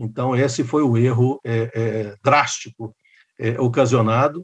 Então, 0.00 0.34
esse 0.34 0.64
foi 0.64 0.82
o 0.82 0.96
erro 0.96 1.38
é, 1.44 1.70
é, 1.74 2.16
drástico 2.24 2.96
é, 3.38 3.60
ocasionado 3.60 4.42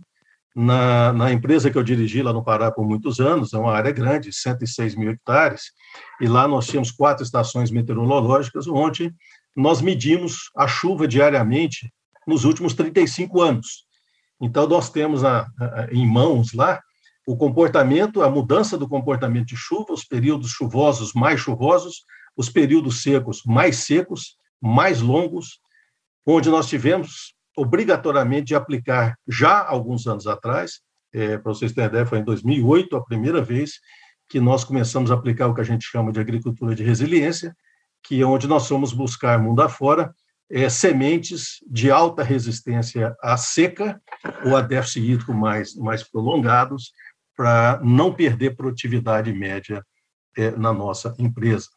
na, 0.55 1.15
na, 1.15 1.33
empresa 1.33 1.71
que 1.71 1.79
eu 1.79 1.83
dirigi 1.83 2.21
lá 2.23 2.31
no 2.31 2.45
Pará 2.45 2.71
por 2.71 2.87
muitos 2.87 3.21
anos, 3.21 3.55
é 3.55 3.59
uma 3.59 3.73
área 3.73 3.91
grande, 3.91 4.35
106 4.35 4.95
mil 4.95 5.11
hectares, 5.11 5.73
e 6.21 6.29
lá 6.29 6.47
nós 6.47 6.67
tínhamos 6.67 6.91
quatro 6.91 7.25
estações 7.25 7.71
meteorológicas, 7.71 8.67
onde 8.67 9.15
nós 9.57 9.81
medimos 9.81 10.51
a 10.55 10.69
chuva 10.69 11.09
diariamente 11.09 11.91
nos 12.27 12.45
últimos 12.45 12.75
35 12.75 13.41
anos. 13.41 13.87
Então, 14.39 14.69
nós 14.69 14.91
temos 14.91 15.25
a, 15.25 15.47
a, 15.59 15.89
em 15.91 16.07
mãos 16.07 16.53
lá 16.53 16.83
o 17.27 17.35
comportamento, 17.35 18.23
a 18.23 18.29
mudança 18.29 18.77
do 18.77 18.87
comportamento 18.87 19.47
de 19.47 19.57
chuva, 19.57 19.95
os 19.95 20.05
períodos 20.05 20.51
chuvosos 20.51 21.15
mais 21.15 21.41
chuvosos, 21.41 22.05
os 22.37 22.51
períodos 22.51 23.03
secos 23.03 23.43
mais 23.47 23.79
secos, 23.79 24.37
mais 24.61 25.01
longos, 25.01 25.61
onde 26.27 26.49
nós 26.49 26.69
tivemos 26.69 27.35
obrigatoriamente 27.57 28.47
de 28.47 28.55
aplicar 28.55 29.17
já 29.27 29.65
alguns 29.65 30.07
anos 30.07 30.27
atrás, 30.27 30.81
é, 31.13 31.39
para 31.39 31.53
vocês 31.53 31.73
terem 31.73 31.89
ideia, 31.89 32.07
foi 32.07 32.19
em 32.19 32.25
2008 32.25 32.97
a 32.97 33.05
primeira 33.05 33.41
vez 33.41 33.81
que 34.29 34.41
nós 34.41 34.65
começamos 34.65 35.11
a 35.11 35.15
aplicar 35.15 35.47
o 35.47 35.55
que 35.55 35.61
a 35.61 35.65
gente 35.65 35.87
chama 35.87 36.13
de 36.13 36.21
agricultura 36.21 36.75
de 36.75 36.83
resiliência, 36.83 37.57
que 38.03 38.21
é 38.21 38.27
onde 38.27 38.47
nós 38.47 38.69
fomos 38.69 38.93
buscar 38.93 39.39
mundo 39.39 39.63
afora 39.63 40.13
é, 40.51 40.69
sementes 40.69 41.59
de 41.69 41.91
alta 41.91 42.23
resistência 42.23 43.17
à 43.23 43.37
seca 43.37 44.01
ou 44.45 44.57
a 44.57 44.61
déficit 44.61 45.01
hídrico 45.01 45.33
mais, 45.33 45.75
mais 45.75 46.03
prolongados, 46.03 46.93
para 47.37 47.81
não 47.83 48.15
perder 48.15 48.57
produtividade 48.57 49.33
média 49.33 49.85
é, 50.37 50.51
na 50.53 50.73
nossa 50.73 51.15
empresa. 51.19 51.69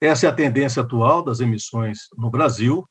Essa 0.00 0.26
é 0.26 0.30
a 0.30 0.34
tendência 0.34 0.82
atual 0.82 1.22
das 1.24 1.40
emissões 1.40 2.08
no 2.16 2.30
Brasil. 2.30 2.88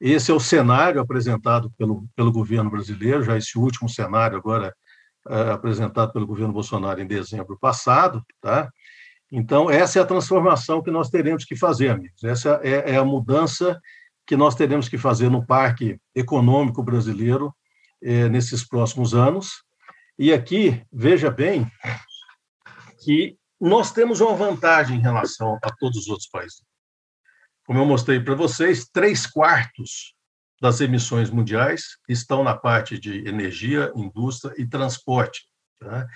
Esse 0.00 0.30
é 0.30 0.34
o 0.34 0.40
cenário 0.40 1.00
apresentado 1.00 1.72
pelo, 1.76 2.06
pelo 2.14 2.30
governo 2.30 2.70
brasileiro, 2.70 3.24
já 3.24 3.36
esse 3.36 3.58
último 3.58 3.88
cenário 3.88 4.38
agora 4.38 4.72
é, 5.28 5.50
apresentado 5.50 6.12
pelo 6.12 6.26
governo 6.26 6.52
Bolsonaro 6.52 7.00
em 7.00 7.06
dezembro 7.06 7.58
passado, 7.60 8.22
tá? 8.40 8.70
Então, 9.30 9.70
essa 9.70 9.98
é 9.98 10.02
a 10.02 10.06
transformação 10.06 10.82
que 10.82 10.90
nós 10.90 11.10
teremos 11.10 11.44
que 11.44 11.56
fazer, 11.56 11.90
amigos. 11.90 12.22
Essa 12.24 12.60
é, 12.62 12.92
é 12.92 12.96
a 12.96 13.04
mudança 13.04 13.78
que 14.26 14.36
nós 14.36 14.54
teremos 14.54 14.88
que 14.88 14.96
fazer 14.96 15.28
no 15.28 15.44
parque 15.44 15.98
econômico 16.14 16.82
brasileiro 16.82 17.52
é, 18.02 18.28
nesses 18.28 18.66
próximos 18.66 19.14
anos. 19.14 19.64
E 20.18 20.32
aqui, 20.32 20.82
veja 20.92 21.30
bem, 21.30 21.70
que 23.04 23.36
nós 23.60 23.92
temos 23.92 24.20
uma 24.20 24.34
vantagem 24.34 24.98
em 24.98 25.02
relação 25.02 25.58
a 25.62 25.70
todos 25.78 25.98
os 25.98 26.08
outros 26.08 26.28
países. 26.28 26.62
Como 27.66 27.78
eu 27.78 27.84
mostrei 27.84 28.20
para 28.20 28.34
vocês, 28.34 28.88
três 28.88 29.26
quartos 29.26 30.14
das 30.60 30.80
emissões 30.80 31.30
mundiais 31.30 31.98
estão 32.08 32.42
na 32.42 32.56
parte 32.56 32.98
de 32.98 33.26
energia, 33.28 33.92
indústria 33.94 34.54
e 34.56 34.66
transporte. 34.66 35.42
Tá? 35.78 36.06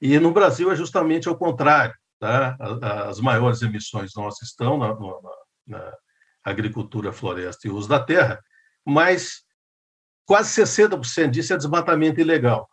E 0.00 0.18
no 0.18 0.32
Brasil 0.32 0.70
é 0.70 0.76
justamente 0.76 1.28
ao 1.28 1.36
contrário. 1.36 1.94
Tá? 2.18 2.56
As 3.08 3.20
maiores 3.20 3.62
emissões 3.62 4.12
nossas 4.14 4.48
estão 4.48 4.78
na, 4.78 4.94
na, 4.94 5.30
na 5.66 5.92
agricultura, 6.42 7.12
floresta 7.12 7.68
e 7.68 7.70
uso 7.70 7.88
da 7.88 8.00
terra, 8.02 8.40
mas 8.84 9.42
quase 10.24 10.62
60% 10.62 11.30
disso 11.30 11.52
é 11.52 11.56
desmatamento 11.56 12.20
ilegal. 12.20 12.68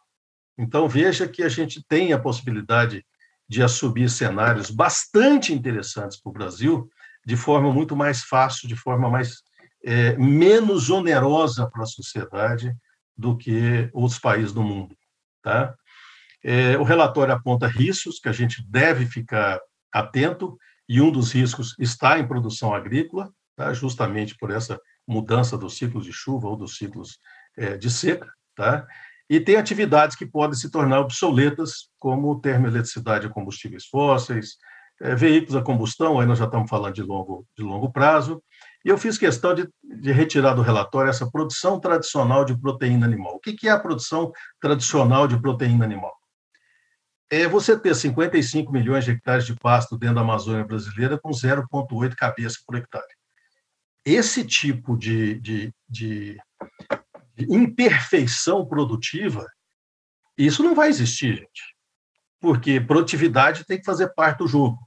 Então, 0.58 0.88
veja 0.88 1.28
que 1.28 1.44
a 1.44 1.50
gente 1.50 1.84
tem 1.88 2.14
a 2.14 2.20
possibilidade 2.20 3.06
de 3.52 3.62
assumir 3.62 4.10
cenários 4.10 4.72
bastante 4.72 5.54
interessantes 5.54 6.18
para 6.18 6.30
o 6.30 6.34
Brasil, 6.34 6.90
de 7.26 7.36
forma 7.36 7.70
muito 7.70 7.98
mais 7.98 8.24
fácil, 8.24 8.66
de 8.66 8.78
forma 8.78 9.10
mais 9.10 9.44
é, 9.84 10.16
menos 10.16 10.90
onerosa 10.90 11.70
para 11.70 11.84
a 11.84 11.86
sociedade 11.86 12.74
do 13.18 13.36
que 13.36 13.90
outros 13.92 14.18
países 14.18 14.54
do 14.54 14.64
mundo. 14.64 14.96
Tá? 15.44 15.76
É, 16.42 16.78
o 16.78 16.84
relatório 16.84 17.34
aponta 17.34 17.68
riscos 17.68 18.20
que 18.20 18.30
a 18.30 18.32
gente 18.32 18.66
deve 18.70 19.06
ficar 19.06 19.60
atento, 19.92 20.58
e 20.88 21.02
um 21.02 21.12
dos 21.12 21.34
riscos 21.34 21.76
está 21.78 22.18
em 22.18 22.28
produção 22.28 22.74
agrícola, 22.74 23.34
tá? 23.58 23.74
justamente 23.74 24.34
por 24.38 24.50
essa 24.50 24.80
mudança 25.06 25.58
dos 25.58 25.76
ciclos 25.76 26.06
de 26.06 26.14
chuva 26.14 26.48
ou 26.48 26.56
dos 26.56 26.78
ciclos 26.78 27.20
é, 27.58 27.76
de 27.76 27.92
seca. 27.92 28.32
Tá? 28.56 28.88
E 29.32 29.40
tem 29.40 29.56
atividades 29.56 30.18
que 30.18 30.26
podem 30.26 30.60
se 30.60 30.70
tornar 30.70 31.00
obsoletas, 31.00 31.90
como 31.98 32.42
termoeletricidade 32.42 33.28
a 33.28 33.30
combustíveis 33.30 33.86
fósseis, 33.86 34.58
é, 35.02 35.16
veículos 35.16 35.56
a 35.56 35.62
combustão, 35.62 36.20
aí 36.20 36.28
nós 36.28 36.38
já 36.38 36.44
estamos 36.44 36.70
falando 36.70 36.96
de 36.96 37.02
longo, 37.02 37.48
de 37.58 37.64
longo 37.64 37.90
prazo. 37.90 38.44
E 38.84 38.90
eu 38.90 38.98
fiz 38.98 39.18
questão 39.18 39.56
de, 39.56 39.70
de 39.82 40.12
retirar 40.12 40.54
do 40.54 40.62
relatório 40.62 41.10
essa 41.10 41.32
produção 41.32 41.80
tradicional 41.80 42.44
de 42.44 42.60
proteína 42.60 43.06
animal. 43.06 43.36
O 43.36 43.40
que, 43.40 43.54
que 43.54 43.70
é 43.70 43.72
a 43.72 43.80
produção 43.80 44.34
tradicional 44.60 45.30
de 45.30 45.42
proteína 45.42 45.86
animal? 45.86 46.14
É 47.30 47.48
você 47.48 47.80
ter 47.80 47.96
55 47.96 48.70
milhões 48.70 49.06
de 49.06 49.12
hectares 49.12 49.46
de 49.46 49.56
pasto 49.56 49.98
dentro 49.98 50.16
da 50.16 50.22
Amazônia 50.24 50.66
brasileira 50.66 51.18
com 51.18 51.30
0,8 51.30 52.16
cabeças 52.18 52.62
por 52.62 52.76
hectare. 52.76 53.16
Esse 54.04 54.44
tipo 54.44 54.98
de, 54.98 55.40
de, 55.40 55.74
de 55.88 56.38
imperfeição 57.50 58.66
produtiva, 58.66 59.48
isso 60.38 60.64
não 60.64 60.74
vai 60.74 60.90
existir, 60.90 61.36
gente. 61.36 61.76
Porque 62.40 62.80
produtividade 62.80 63.66
tem 63.66 63.78
que 63.78 63.86
fazer 63.86 64.14
parte 64.14 64.40
do 64.40 64.48
jogo. 64.48 64.80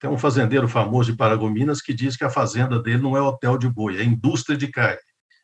Tem 0.00 0.10
um 0.10 0.18
fazendeiro 0.18 0.66
famoso 0.66 1.12
de 1.12 1.18
Paragominas 1.18 1.82
que 1.82 1.92
diz 1.92 2.16
que 2.16 2.24
a 2.24 2.30
fazenda 2.30 2.82
dele 2.82 3.02
não 3.02 3.16
é 3.16 3.20
hotel 3.20 3.58
de 3.58 3.68
boi, 3.68 3.98
é 3.98 4.02
indústria 4.02 4.56
de 4.56 4.68
carne. 4.68 4.98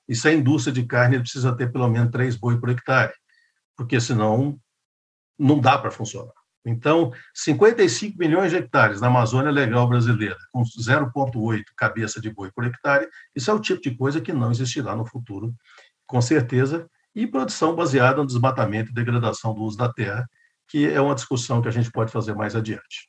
E 0.08 0.14
se 0.14 0.28
é 0.28 0.34
indústria 0.34 0.72
de 0.72 0.84
carne, 0.84 1.16
ele 1.16 1.22
precisa 1.22 1.54
ter 1.54 1.70
pelo 1.70 1.88
menos 1.88 2.10
três 2.10 2.36
boi 2.36 2.58
por 2.58 2.70
hectare, 2.70 3.12
porque 3.76 4.00
senão 4.00 4.58
não 5.38 5.60
dá 5.60 5.76
para 5.76 5.90
funcionar. 5.90 6.32
Então, 6.64 7.12
55 7.32 8.18
milhões 8.18 8.50
de 8.50 8.56
hectares 8.56 9.00
na 9.00 9.06
Amazônia 9.06 9.52
Legal 9.52 9.86
brasileira, 9.88 10.36
com 10.50 10.62
0,8 10.62 11.62
cabeça 11.76 12.20
de 12.20 12.30
boi 12.30 12.50
por 12.50 12.64
hectare, 12.64 13.06
isso 13.34 13.50
é 13.50 13.54
o 13.54 13.60
tipo 13.60 13.80
de 13.80 13.94
coisa 13.94 14.20
que 14.20 14.32
não 14.32 14.50
existirá 14.50 14.96
no 14.96 15.06
futuro 15.06 15.54
com 16.06 16.20
certeza, 16.20 16.88
e 17.14 17.26
produção 17.26 17.74
baseada 17.74 18.18
no 18.18 18.26
desmatamento 18.26 18.90
e 18.90 18.94
degradação 18.94 19.54
do 19.54 19.62
uso 19.62 19.76
da 19.76 19.92
terra, 19.92 20.28
que 20.68 20.86
é 20.86 21.00
uma 21.00 21.14
discussão 21.14 21.62
que 21.62 21.68
a 21.68 21.72
gente 21.72 21.90
pode 21.90 22.12
fazer 22.12 22.34
mais 22.34 22.54
adiante. 22.54 23.08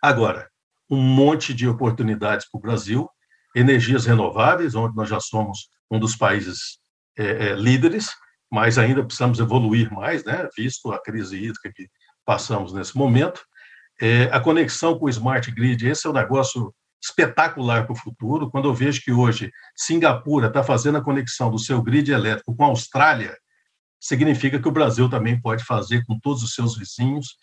Agora, 0.00 0.48
um 0.90 1.00
monte 1.00 1.54
de 1.54 1.66
oportunidades 1.66 2.48
para 2.50 2.58
o 2.58 2.62
Brasil, 2.62 3.08
energias 3.54 4.06
renováveis, 4.06 4.74
onde 4.74 4.94
nós 4.94 5.08
já 5.08 5.20
somos 5.20 5.68
um 5.90 5.98
dos 5.98 6.16
países 6.16 6.78
é, 7.18 7.48
é, 7.48 7.54
líderes, 7.54 8.10
mas 8.50 8.78
ainda 8.78 9.04
precisamos 9.04 9.38
evoluir 9.38 9.90
mais, 9.92 10.24
né, 10.24 10.48
visto 10.56 10.92
a 10.92 11.02
crise 11.02 11.36
hídrica 11.36 11.72
que 11.74 11.88
passamos 12.24 12.72
nesse 12.72 12.96
momento. 12.96 13.42
É, 14.00 14.24
a 14.24 14.40
conexão 14.40 14.98
com 14.98 15.06
o 15.06 15.08
smart 15.08 15.50
grid, 15.50 15.86
esse 15.86 16.06
é 16.06 16.10
um 16.10 16.14
negócio 16.14 16.74
espetacular 17.02 17.84
para 17.84 17.92
o 17.92 17.98
futuro. 17.98 18.50
Quando 18.50 18.68
eu 18.68 18.74
vejo 18.74 19.02
que 19.02 19.12
hoje 19.12 19.50
Singapura 19.76 20.46
está 20.46 20.62
fazendo 20.62 20.98
a 20.98 21.02
conexão 21.02 21.50
do 21.50 21.58
seu 21.58 21.82
grid 21.82 22.10
elétrico 22.12 22.54
com 22.54 22.64
a 22.64 22.68
Austrália, 22.68 23.36
significa 24.00 24.60
que 24.60 24.68
o 24.68 24.72
Brasil 24.72 25.08
também 25.08 25.40
pode 25.40 25.64
fazer 25.64 26.04
com 26.04 26.18
todos 26.18 26.42
os 26.42 26.54
seus 26.54 26.76
vizinhos, 26.76 27.36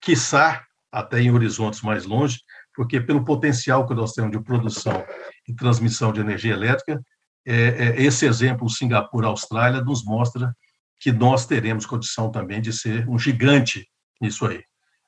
quiçá 0.00 0.64
até 0.92 1.20
em 1.20 1.30
horizontes 1.30 1.82
mais 1.82 2.04
longe, 2.04 2.38
porque 2.74 3.00
pelo 3.00 3.24
potencial 3.24 3.86
que 3.86 3.94
nós 3.94 4.12
temos 4.12 4.30
de 4.30 4.42
produção 4.42 5.04
e 5.46 5.54
transmissão 5.54 6.12
de 6.12 6.20
energia 6.20 6.52
elétrica, 6.52 7.00
é, 7.46 7.54
é, 7.54 8.02
esse 8.02 8.26
exemplo 8.26 8.68
Singapura-Austrália 8.68 9.82
nos 9.82 10.04
mostra 10.04 10.54
que 11.00 11.10
nós 11.10 11.46
teremos 11.46 11.86
condição 11.86 12.30
também 12.30 12.60
de 12.60 12.72
ser 12.72 13.08
um 13.08 13.18
gigante 13.18 13.88
nisso 14.20 14.46
aí 14.46 14.62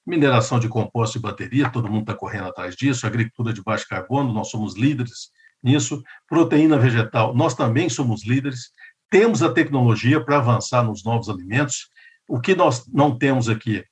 mineração 0.06 0.58
de 0.58 0.68
composto 0.68 1.18
e 1.18 1.20
bateria, 1.20 1.70
todo 1.70 1.88
mundo 1.88 2.02
está 2.02 2.14
correndo 2.14 2.48
atrás 2.48 2.74
disso, 2.74 3.06
agricultura 3.06 3.52
de 3.52 3.62
baixo 3.62 3.86
carbono, 3.88 4.32
nós 4.32 4.50
somos 4.50 4.76
líderes 4.76 5.30
nisso, 5.62 6.02
proteína 6.28 6.76
vegetal, 6.76 7.34
nós 7.34 7.54
também 7.54 7.88
somos 7.88 8.26
líderes, 8.26 8.70
temos 9.08 9.42
a 9.42 9.52
tecnologia 9.52 10.24
para 10.24 10.38
avançar 10.38 10.82
nos 10.82 11.04
novos 11.04 11.28
alimentos, 11.28 11.88
o 12.26 12.40
que 12.40 12.54
nós 12.54 12.84
não 12.92 13.16
temos 13.16 13.48
aqui 13.48 13.84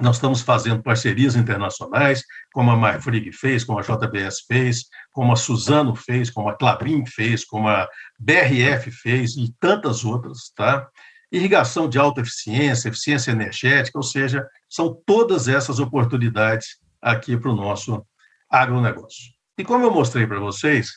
nós 0.00 0.16
estamos 0.16 0.40
fazendo 0.40 0.82
parcerias 0.82 1.36
internacionais, 1.36 2.24
como 2.52 2.70
a 2.70 2.76
Marfrig 2.76 3.30
fez, 3.32 3.62
como 3.62 3.78
a 3.78 3.82
JBS 3.82 4.44
fez, 4.46 4.86
como 5.12 5.32
a 5.32 5.36
Suzano 5.36 5.94
fez, 5.94 6.30
como 6.30 6.48
a 6.48 6.56
Clabin 6.56 7.06
fez, 7.06 7.44
como 7.44 7.68
a 7.68 7.88
BRF 8.18 8.90
fez 8.90 9.36
e 9.36 9.54
tantas 9.60 10.04
outras, 10.04 10.50
tá? 10.56 10.88
Irrigação 11.30 11.88
de 11.88 11.98
alta 11.98 12.20
eficiência, 12.20 12.88
eficiência 12.88 13.30
energética, 13.30 13.98
ou 13.98 14.02
seja, 14.02 14.46
são 14.68 15.00
todas 15.06 15.48
essas 15.48 15.78
oportunidades 15.78 16.78
aqui 17.00 17.36
para 17.36 17.50
o 17.50 17.56
nosso 17.56 18.04
agronegócio. 18.48 19.32
E 19.58 19.64
como 19.64 19.84
eu 19.84 19.90
mostrei 19.90 20.26
para 20.26 20.40
vocês, 20.40 20.90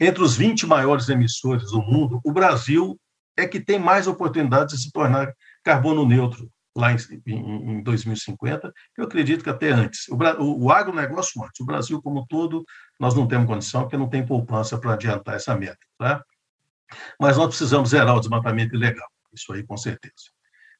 entre 0.00 0.22
os 0.22 0.36
20 0.36 0.66
maiores 0.66 1.08
emissores 1.08 1.70
do 1.70 1.82
mundo, 1.82 2.20
o 2.24 2.32
Brasil 2.32 2.98
é 3.36 3.46
que 3.46 3.60
tem 3.60 3.78
mais 3.78 4.06
oportunidades 4.06 4.76
de 4.76 4.82
se 4.82 4.92
tornar 4.92 5.32
carbono 5.62 6.06
neutro 6.06 6.50
lá 6.78 6.92
em, 6.92 6.96
em, 7.26 7.72
em 7.72 7.82
2050, 7.82 8.72
eu 8.96 9.04
acredito 9.04 9.42
que 9.42 9.50
até 9.50 9.70
antes. 9.70 10.08
O, 10.08 10.14
o, 10.14 10.64
o 10.66 10.72
agronegócio 10.72 11.42
antes, 11.42 11.60
o 11.60 11.66
Brasil 11.66 12.00
como 12.00 12.24
todo, 12.28 12.64
nós 13.00 13.14
não 13.14 13.26
temos 13.26 13.48
condição, 13.48 13.82
porque 13.82 13.96
não 13.96 14.08
tem 14.08 14.24
poupança 14.24 14.78
para 14.78 14.92
adiantar 14.92 15.34
essa 15.34 15.56
meta. 15.56 15.78
Tá? 15.98 16.22
Mas 17.20 17.36
nós 17.36 17.48
precisamos 17.48 17.90
zerar 17.90 18.16
o 18.16 18.20
desmatamento 18.20 18.76
ilegal, 18.76 19.08
isso 19.38 19.52
aí 19.52 19.62
com 19.62 19.76
certeza. 19.76 20.14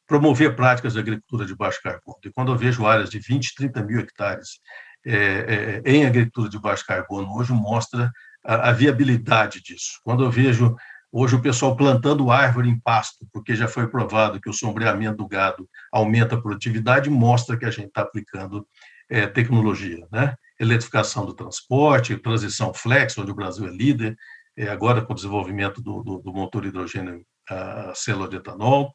Promover 0.07 0.57
práticas 0.57 0.95
de 0.95 0.99
agricultura 0.99 1.45
de 1.45 1.55
baixo 1.55 1.81
carbono. 1.83 2.19
E 2.25 2.33
quando 2.33 2.53
eu 2.53 2.57
vejo 2.57 2.87
áreas 2.87 3.11
de 3.11 3.19
20, 3.19 3.55
30 3.55 3.83
mil 3.83 4.01
hectares 4.01 4.61
é, 5.07 5.83
é, 5.85 5.91
em 5.91 6.07
agricultura 6.07 6.49
de 6.49 6.59
baixo 6.59 6.85
carbono, 6.87 7.35
hoje 7.35 7.53
mostra 7.53 8.11
a, 8.45 8.71
a 8.71 8.73
viabilidade 8.73 9.63
disso. 9.63 10.01
Quando 10.03 10.25
eu 10.25 10.31
vejo 10.31 10.77
Hoje 11.11 11.35
o 11.37 11.41
pessoal 11.41 11.75
plantando 11.75 12.31
árvore 12.31 12.69
em 12.69 12.79
pasto, 12.79 13.27
porque 13.33 13.57
já 13.57 13.67
foi 13.67 13.89
provado 13.89 14.39
que 14.39 14.51
o 14.51 14.53
sombreamento 14.53 15.17
do 15.17 15.27
gado 15.27 15.67
aumenta 15.91 16.35
a 16.35 16.41
produtividade, 16.41 17.09
mostra 17.09 17.57
que 17.57 17.65
a 17.65 17.71
gente 17.71 17.87
está 17.87 18.03
aplicando 18.03 18.67
é, 19.09 19.27
tecnologia, 19.27 20.07
né? 20.13 20.35
Eletrificação 20.61 21.25
do 21.25 21.33
transporte, 21.33 22.17
transição 22.19 22.75
flex, 22.75 23.17
onde 23.17 23.31
o 23.31 23.35
Brasil 23.35 23.67
é 23.67 23.71
líder, 23.71 24.19
é, 24.55 24.69
agora 24.69 25.01
com 25.01 25.13
o 25.13 25.17
desenvolvimento 25.17 25.81
do, 25.81 26.03
do, 26.03 26.19
do 26.19 26.33
motor 26.33 26.67
hidrogênio 26.67 27.25
a 27.49 27.93
célula 27.95 28.29
de 28.29 28.37
etanol. 28.37 28.95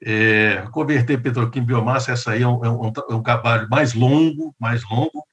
É, 0.00 0.64
converter 0.70 1.20
petroquímica 1.20 1.58
em 1.58 1.66
biomassa, 1.66 2.12
essa 2.12 2.30
aí 2.30 2.42
é 2.42 2.48
um, 2.48 2.64
é 2.64 2.70
um, 2.70 2.92
é 3.10 3.14
um 3.14 3.22
trabalho 3.22 3.68
mais 3.68 3.94
longo, 3.94 4.54
mais 4.58 4.82
longo, 4.88 5.26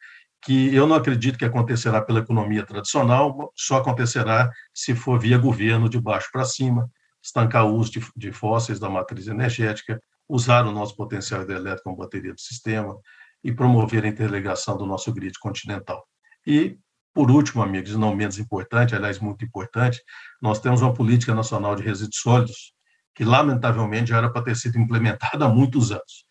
que 0.44 0.74
eu 0.74 0.88
não 0.88 0.96
acredito 0.96 1.38
que 1.38 1.46
acontecerá 1.46 2.02
pela 2.02 2.20
economia 2.20 2.66
tradicional, 2.66 3.52
só 3.56 3.78
acontecerá 3.78 4.50
se 4.74 4.96
for 4.96 5.20
via 5.20 5.38
governo 5.38 5.90
de 5.90 6.00
baixo 6.00 6.30
para 6.32 6.46
cima, 6.46 6.90
estancar 7.24 7.66
o 7.66 7.76
uso 7.76 7.92
de, 7.92 8.08
de 8.16 8.32
fósseis 8.32 8.80
da 8.80 8.90
matriz 8.90 9.28
energética, 9.28 10.00
usar 10.30 10.66
o 10.66 10.72
nosso 10.72 10.96
potencial 10.96 11.42
hidrelétrico 11.42 11.84
como 11.84 11.98
bateria 11.98 12.34
do 12.34 12.40
sistema 12.40 12.96
e 13.44 13.52
promover 13.52 14.04
a 14.04 14.08
interligação 14.08 14.78
do 14.78 14.86
nosso 14.86 15.12
grid 15.12 15.38
continental. 15.40 16.04
E, 16.46 16.78
por 17.16 17.32
último, 17.32 17.64
amigos, 17.64 17.92
e 17.92 17.98
não 17.98 18.14
menos 18.14 18.38
importante, 18.38 18.94
aliás, 18.94 19.20
muito 19.20 19.46
importante, 19.46 20.04
nós 20.42 20.60
temos 20.60 20.82
uma 20.82 20.94
política 20.94 21.34
nacional 21.34 21.74
de 21.74 21.82
resíduos 21.82 22.20
sólidos, 22.20 22.74
que, 23.16 23.24
lamentavelmente, 23.24 24.10
já 24.10 24.18
era 24.18 24.30
para 24.30 24.44
ter 24.44 24.56
sido 24.58 24.78
implementada 24.78 25.46
há 25.46 25.50
muitos 25.50 25.94
anos. 25.94 26.26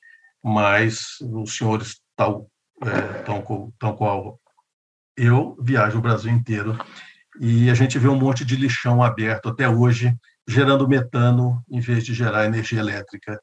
Mas 0.45 1.17
os 1.23 1.57
senhores, 1.57 2.01
tal 2.15 2.51
é, 2.83 3.23
tão, 3.23 3.73
tão 3.79 3.97
qual 3.97 4.39
eu 5.17 5.57
viajo 5.59 5.99
o 5.99 6.03
Brasil 6.03 6.31
inteiro 6.31 6.77
e 7.41 7.71
a 7.71 7.75
gente 7.75 7.99
vê 7.99 8.09
um 8.09 8.19
monte 8.19 8.45
de 8.45 8.55
lixão 8.55 9.03
aberto 9.03 9.49
até 9.49 9.67
hoje, 9.67 10.15
gerando 10.47 10.87
metano 10.87 11.65
em 11.71 11.81
vez 11.81 12.05
de 12.05 12.13
gerar 12.13 12.45
energia 12.45 12.81
elétrica, 12.81 13.41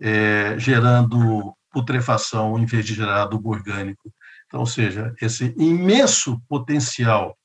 é, 0.00 0.56
gerando 0.56 1.52
putrefação 1.72 2.58
em 2.58 2.64
vez 2.64 2.86
de 2.86 2.94
gerar 2.94 3.22
adubo 3.22 3.50
orgânico. 3.50 4.12
Então, 4.46 4.60
ou 4.60 4.66
seja, 4.66 5.14
esse 5.20 5.54
imenso 5.58 6.40
potencial 6.48 7.36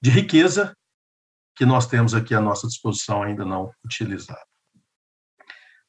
de 0.00 0.10
riqueza 0.10 0.76
que 1.54 1.64
nós 1.64 1.86
temos 1.86 2.14
aqui 2.14 2.34
à 2.34 2.40
nossa 2.40 2.66
disposição 2.66 3.22
ainda 3.22 3.44
não 3.44 3.72
utilizado. 3.84 4.44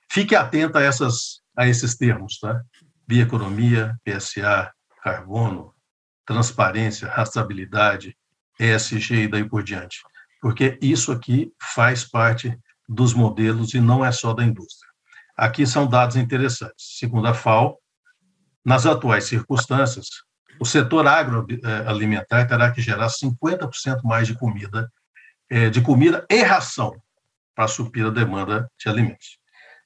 Fique 0.10 0.36
atento 0.36 0.78
a, 0.78 0.82
essas, 0.82 1.42
a 1.56 1.68
esses 1.68 1.96
termos, 1.96 2.40
tá? 2.40 2.62
Bioeconomia, 3.06 3.96
PSA, 4.04 4.72
carbono, 5.04 5.74
transparência, 6.26 7.08
rastreabilidade, 7.08 8.18
ESG 8.60 9.24
e 9.24 9.28
daí 9.28 9.48
por 9.48 9.64
diante. 9.64 10.02
Porque 10.42 10.78
isso 10.82 11.12
aqui 11.12 11.52
faz 11.62 12.04
parte 12.04 12.58
dos 12.88 13.14
modelos 13.14 13.74
e 13.74 13.82
não 13.82 14.04
é 14.04 14.12
só 14.12 14.34
da 14.34 14.44
indústria. 14.44 14.92
Aqui 15.36 15.68
são 15.68 15.88
dados 15.88 16.16
interessantes. 16.16 16.98
Segundo 16.98 17.28
a 17.28 17.34
FAO, 17.34 17.78
nas 18.66 18.86
atuais 18.86 19.26
circunstâncias, 19.26 20.08
o 20.60 20.66
setor 20.66 21.08
agroalimentar 21.08 22.48
terá 22.48 22.72
que 22.72 22.82
gerar 22.82 23.08
50% 23.08 24.02
mais 24.04 24.28
de 24.28 24.34
comida, 24.34 24.92
é, 25.50 25.70
de 25.70 25.82
comida 25.82 26.26
e 26.30 26.42
ração 26.42 26.96
para 27.56 27.68
suprir 27.68 28.06
a 28.06 28.12
demanda 28.12 28.70
de 28.80 28.90
alimentos. 28.90 29.40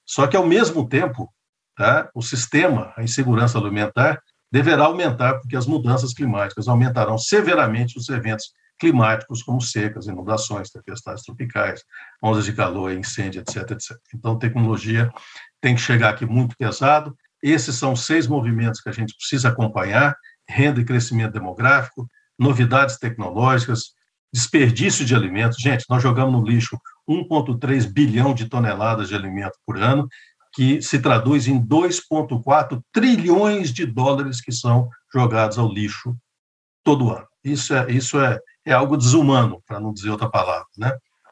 Só 0.05 0.27
que, 0.27 0.35
ao 0.35 0.45
mesmo 0.45 0.87
tempo, 0.87 1.31
tá, 1.75 2.09
o 2.13 2.21
sistema, 2.21 2.93
a 2.97 3.03
insegurança 3.03 3.57
alimentar, 3.57 4.21
deverá 4.51 4.83
aumentar, 4.83 5.39
porque 5.39 5.55
as 5.55 5.65
mudanças 5.65 6.13
climáticas 6.13 6.67
aumentarão 6.67 7.17
severamente 7.17 7.97
os 7.97 8.09
eventos 8.09 8.51
climáticos, 8.77 9.43
como 9.43 9.61
secas, 9.61 10.07
inundações, 10.07 10.71
tempestades 10.71 11.23
tropicais, 11.23 11.83
ondas 12.21 12.45
de 12.45 12.53
calor, 12.53 12.91
incêndio, 12.91 13.41
etc, 13.41 13.71
etc. 13.71 13.97
Então, 14.13 14.37
tecnologia 14.37 15.09
tem 15.61 15.75
que 15.75 15.81
chegar 15.81 16.09
aqui 16.09 16.25
muito 16.25 16.57
pesado. 16.57 17.15
Esses 17.41 17.75
são 17.75 17.95
seis 17.95 18.27
movimentos 18.27 18.81
que 18.81 18.89
a 18.89 18.91
gente 18.91 19.15
precisa 19.15 19.49
acompanhar: 19.49 20.15
renda 20.51 20.81
e 20.81 20.85
crescimento 20.85 21.33
demográfico, 21.33 22.07
novidades 22.37 22.97
tecnológicas, 22.97 23.93
desperdício 24.33 25.05
de 25.05 25.15
alimentos. 25.15 25.57
Gente, 25.57 25.85
nós 25.89 26.01
jogamos 26.01 26.33
no 26.33 26.45
lixo 26.45 26.77
1,3 27.09 27.91
bilhão 27.91 28.33
de 28.33 28.47
toneladas 28.47 29.09
de 29.09 29.15
alimento 29.15 29.57
por 29.65 29.77
ano 29.77 30.07
que 30.53 30.81
se 30.81 30.99
traduz 30.99 31.47
em 31.47 31.59
2,4 31.59 32.81
trilhões 32.91 33.71
de 33.71 33.85
dólares 33.85 34.41
que 34.41 34.51
são 34.51 34.89
jogados 35.13 35.57
ao 35.57 35.71
lixo 35.71 36.15
todo 36.83 37.09
ano. 37.09 37.25
Isso 37.43 37.73
é, 37.73 37.91
isso 37.91 38.19
é, 38.19 38.39
é 38.65 38.73
algo 38.73 38.97
desumano, 38.97 39.61
para 39.65 39.79
não 39.79 39.93
dizer 39.93 40.09
outra 40.09 40.29
palavra. 40.29 40.67
Né? 40.77 40.91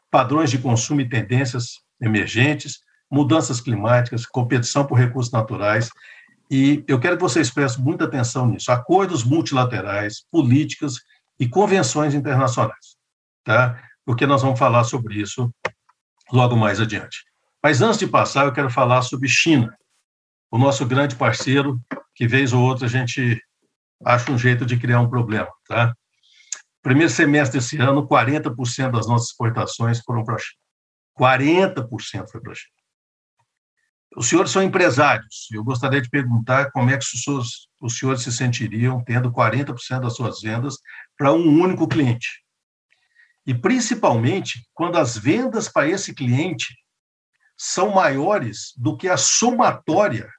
Padrões 0.10 0.50
de 0.50 0.58
consumo 0.58 1.02
e 1.02 1.10
tendências 1.10 1.82
emergentes, 2.02 2.80
mudanças 3.12 3.60
climáticas, 3.60 4.26
competição 4.26 4.86
por 4.86 4.98
recursos 4.98 5.32
naturais, 5.32 5.90
e 6.50 6.84
eu 6.88 7.00
quero 7.00 7.16
que 7.16 7.22
vocês 7.22 7.52
prestem 7.52 7.84
muita 7.84 8.06
atenção 8.06 8.48
nisso. 8.48 8.72
Acordos 8.72 9.24
multilaterais, 9.24 10.26
políticas 10.32 10.96
e 11.40 11.48
convenções 11.48 12.16
internacionais, 12.16 12.98
tá? 13.44 13.82
Porque 14.04 14.26
nós 14.26 14.42
vamos 14.42 14.58
falar 14.58 14.84
sobre 14.84 15.22
isso 15.22 15.54
logo 16.32 16.56
mais 16.56 16.80
adiante. 16.80 17.24
Mas 17.62 17.82
antes 17.82 18.00
de 18.00 18.08
passar, 18.08 18.46
eu 18.46 18.54
quero 18.54 18.70
falar 18.70 19.02
sobre 19.04 19.28
China, 19.28 19.76
o 20.50 20.58
nosso 20.58 20.86
grande 20.86 21.16
parceiro, 21.16 21.80
que 22.16 22.28
vez 22.28 22.52
ou 22.52 22.62
outra 22.62 22.86
a 22.86 22.90
gente 22.90 23.40
acha 24.04 24.32
um 24.32 24.38
jeito 24.38 24.66
de 24.66 24.78
criar 24.78 25.02
um 25.02 25.10
problema. 25.10 25.50
Tá? 25.68 25.94
Primeiro 26.82 27.12
semestre 27.12 27.60
desse 27.60 27.78
ano, 27.78 28.08
40% 28.08 28.92
das 28.92 29.08
nossas 29.08 29.30
exportações 29.30 30.00
foram 30.00 30.24
para 30.24 30.36
a 30.36 30.40
China. 30.40 30.60
40% 31.20 32.30
foi 32.32 32.42
para 32.42 32.52
a 32.54 32.56
China. 32.56 32.79
Os 34.16 34.28
senhores 34.28 34.52
são 34.52 34.64
empresários. 34.64 35.48
Eu 35.52 35.64
gostaria 35.64 36.02
de 36.02 36.10
perguntar 36.10 36.72
como 36.72 36.90
é 36.90 36.98
que 36.98 37.04
os 37.04 37.24
senhores, 37.24 37.68
os 37.80 37.98
senhores 37.98 38.22
se 38.22 38.32
sentiriam 38.32 39.04
tendo 39.04 39.32
40% 39.32 40.02
das 40.02 40.16
suas 40.16 40.42
vendas 40.42 40.78
para 41.18 41.32
um 41.32 41.62
único 41.62 41.88
cliente. 41.88 42.44
E, 43.46 43.54
principalmente, 43.54 44.68
quando 44.74 44.98
as 44.98 45.18
vendas 45.18 45.70
para 45.70 45.88
esse 45.88 46.14
cliente 46.14 46.76
são 47.58 47.92
maiores 47.92 48.74
do 48.78 48.96
que 48.96 49.08
a 49.08 49.18
somatória 49.18 50.32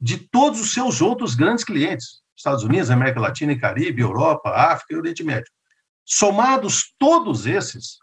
de 0.00 0.16
todos 0.16 0.60
os 0.60 0.72
seus 0.72 1.02
outros 1.02 1.34
grandes 1.34 1.64
clientes, 1.64 2.20
Estados 2.36 2.64
Unidos, 2.64 2.90
América 2.90 3.20
Latina 3.20 3.52
e 3.52 3.58
Caribe, 3.58 4.00
Europa, 4.00 4.50
África 4.50 4.94
e 4.94 4.96
Oriente 4.96 5.22
Médio. 5.22 5.50
Somados 6.04 6.94
todos 6.98 7.46
esses, 7.46 7.98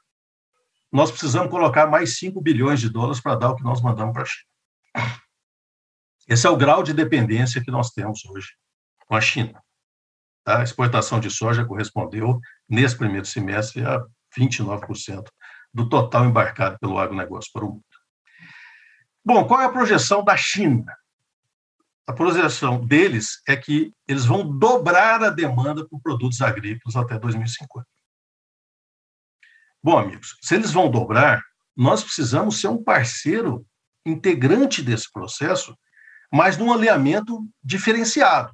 nós 0.91 1.09
precisamos 1.09 1.49
colocar 1.49 1.87
mais 1.87 2.17
5 2.19 2.39
bilhões 2.41 2.79
de 2.79 2.89
dólares 2.89 3.19
para 3.19 3.35
dar 3.35 3.49
o 3.49 3.55
que 3.55 3.63
nós 3.63 3.81
mandamos 3.81 4.13
para 4.13 4.23
a 4.23 4.25
China. 4.25 4.56
Esse 6.27 6.45
é 6.45 6.49
o 6.49 6.57
grau 6.57 6.83
de 6.83 6.93
dependência 6.93 7.63
que 7.63 7.71
nós 7.71 7.91
temos 7.91 8.25
hoje 8.25 8.49
com 9.07 9.15
a 9.15 9.21
China. 9.21 9.61
Tá? 10.43 10.59
A 10.59 10.63
exportação 10.63 11.19
de 11.19 11.29
soja 11.29 11.65
correspondeu, 11.65 12.39
nesse 12.67 12.97
primeiro 12.97 13.25
semestre, 13.25 13.85
a 13.85 14.03
29% 14.37 15.25
do 15.73 15.87
total 15.87 16.25
embarcado 16.25 16.77
pelo 16.79 16.97
agronegócio 16.99 17.51
para 17.53 17.65
o 17.65 17.69
mundo. 17.69 17.83
Bom, 19.23 19.45
qual 19.45 19.61
é 19.61 19.65
a 19.65 19.71
projeção 19.71 20.23
da 20.23 20.35
China? 20.37 20.95
A 22.07 22.13
projeção 22.13 22.85
deles 22.85 23.41
é 23.45 23.55
que 23.55 23.93
eles 24.07 24.25
vão 24.25 24.57
dobrar 24.57 25.21
a 25.21 25.29
demanda 25.29 25.85
por 25.87 26.01
produtos 26.01 26.41
agrícolas 26.41 26.95
até 26.95 27.19
2050. 27.19 27.85
Bom, 29.83 29.97
amigos, 29.97 30.37
se 30.41 30.55
eles 30.55 30.71
vão 30.71 30.89
dobrar, 30.89 31.43
nós 31.75 32.03
precisamos 32.03 32.59
ser 32.59 32.69
um 32.69 32.81
parceiro 32.81 33.65
integrante 34.09 34.81
desse 34.81 35.11
processo 35.11 35.75
mas 36.31 36.57
num 36.57 36.71
alinhamento 36.71 37.47
diferenciado. 37.63 38.53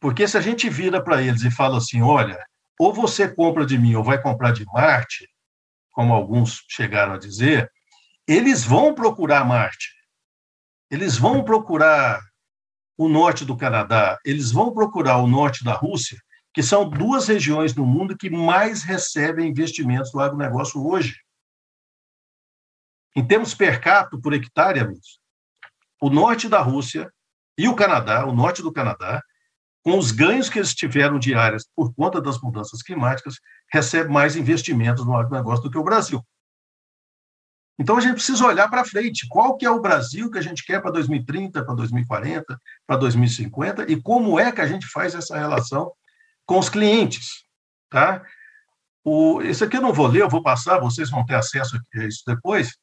Porque 0.00 0.26
se 0.28 0.36
a 0.36 0.40
gente 0.40 0.68
vira 0.68 1.02
para 1.02 1.22
eles 1.22 1.42
e 1.42 1.50
fala 1.50 1.78
assim, 1.78 2.02
olha, 2.02 2.38
ou 2.78 2.92
você 2.92 3.32
compra 3.32 3.64
de 3.64 3.78
mim 3.78 3.94
ou 3.94 4.04
vai 4.04 4.20
comprar 4.20 4.52
de 4.52 4.64
Marte, 4.66 5.28
como 5.90 6.12
alguns 6.12 6.64
chegaram 6.68 7.14
a 7.14 7.18
dizer, 7.18 7.70
eles 8.26 8.64
vão 8.64 8.94
procurar 8.94 9.44
Marte. 9.44 9.94
Eles 10.90 11.16
vão 11.16 11.42
procurar 11.42 12.20
o 12.96 13.08
norte 13.08 13.44
do 13.44 13.56
Canadá, 13.56 14.18
eles 14.24 14.52
vão 14.52 14.72
procurar 14.72 15.18
o 15.18 15.26
norte 15.26 15.64
da 15.64 15.72
Rússia, 15.72 16.18
que 16.52 16.62
são 16.62 16.88
duas 16.88 17.26
regiões 17.26 17.74
no 17.74 17.84
mundo 17.84 18.16
que 18.16 18.30
mais 18.30 18.82
recebem 18.82 19.48
investimentos 19.48 20.12
do 20.12 20.20
agronegócio 20.20 20.84
hoje. 20.86 21.16
Em 23.16 23.26
termos 23.26 23.54
per 23.54 23.80
capita 23.80 24.20
por 24.20 24.32
hectare, 24.32 24.80
amigos, 24.80 25.20
o 26.00 26.10
norte 26.10 26.48
da 26.48 26.60
Rússia 26.60 27.10
e 27.56 27.68
o 27.68 27.74
Canadá, 27.76 28.26
o 28.26 28.34
norte 28.34 28.60
do 28.60 28.72
Canadá, 28.72 29.22
com 29.82 29.98
os 29.98 30.10
ganhos 30.10 30.48
que 30.48 30.58
eles 30.58 30.74
tiveram 30.74 31.18
diárias 31.18 31.68
por 31.76 31.94
conta 31.94 32.20
das 32.20 32.40
mudanças 32.40 32.82
climáticas, 32.82 33.34
recebe 33.70 34.10
mais 34.10 34.34
investimentos 34.34 35.04
no 35.04 35.16
agronegócio 35.16 35.62
do 35.62 35.70
que 35.70 35.78
o 35.78 35.84
Brasil. 35.84 36.24
Então 37.78 37.96
a 37.96 38.00
gente 38.00 38.14
precisa 38.14 38.46
olhar 38.46 38.68
para 38.68 38.84
frente. 38.84 39.26
Qual 39.28 39.56
que 39.56 39.66
é 39.66 39.70
o 39.70 39.80
Brasil 39.80 40.30
que 40.30 40.38
a 40.38 40.42
gente 40.42 40.64
quer 40.64 40.80
para 40.80 40.92
2030, 40.92 41.64
para 41.64 41.74
2040, 41.74 42.58
para 42.86 42.96
2050 42.96 43.90
e 43.90 44.00
como 44.00 44.38
é 44.38 44.50
que 44.50 44.60
a 44.60 44.66
gente 44.66 44.86
faz 44.86 45.14
essa 45.14 45.36
relação 45.36 45.92
com 46.46 46.58
os 46.58 46.68
clientes, 46.68 47.44
tá? 47.90 48.24
O, 49.04 49.42
esse 49.42 49.62
aqui 49.62 49.76
eu 49.76 49.82
não 49.82 49.92
vou 49.92 50.06
ler, 50.06 50.22
eu 50.22 50.30
vou 50.30 50.42
passar, 50.42 50.78
vocês 50.78 51.10
vão 51.10 51.24
ter 51.26 51.34
acesso 51.34 51.76
a 51.76 52.04
isso 52.04 52.22
depois, 52.26 52.74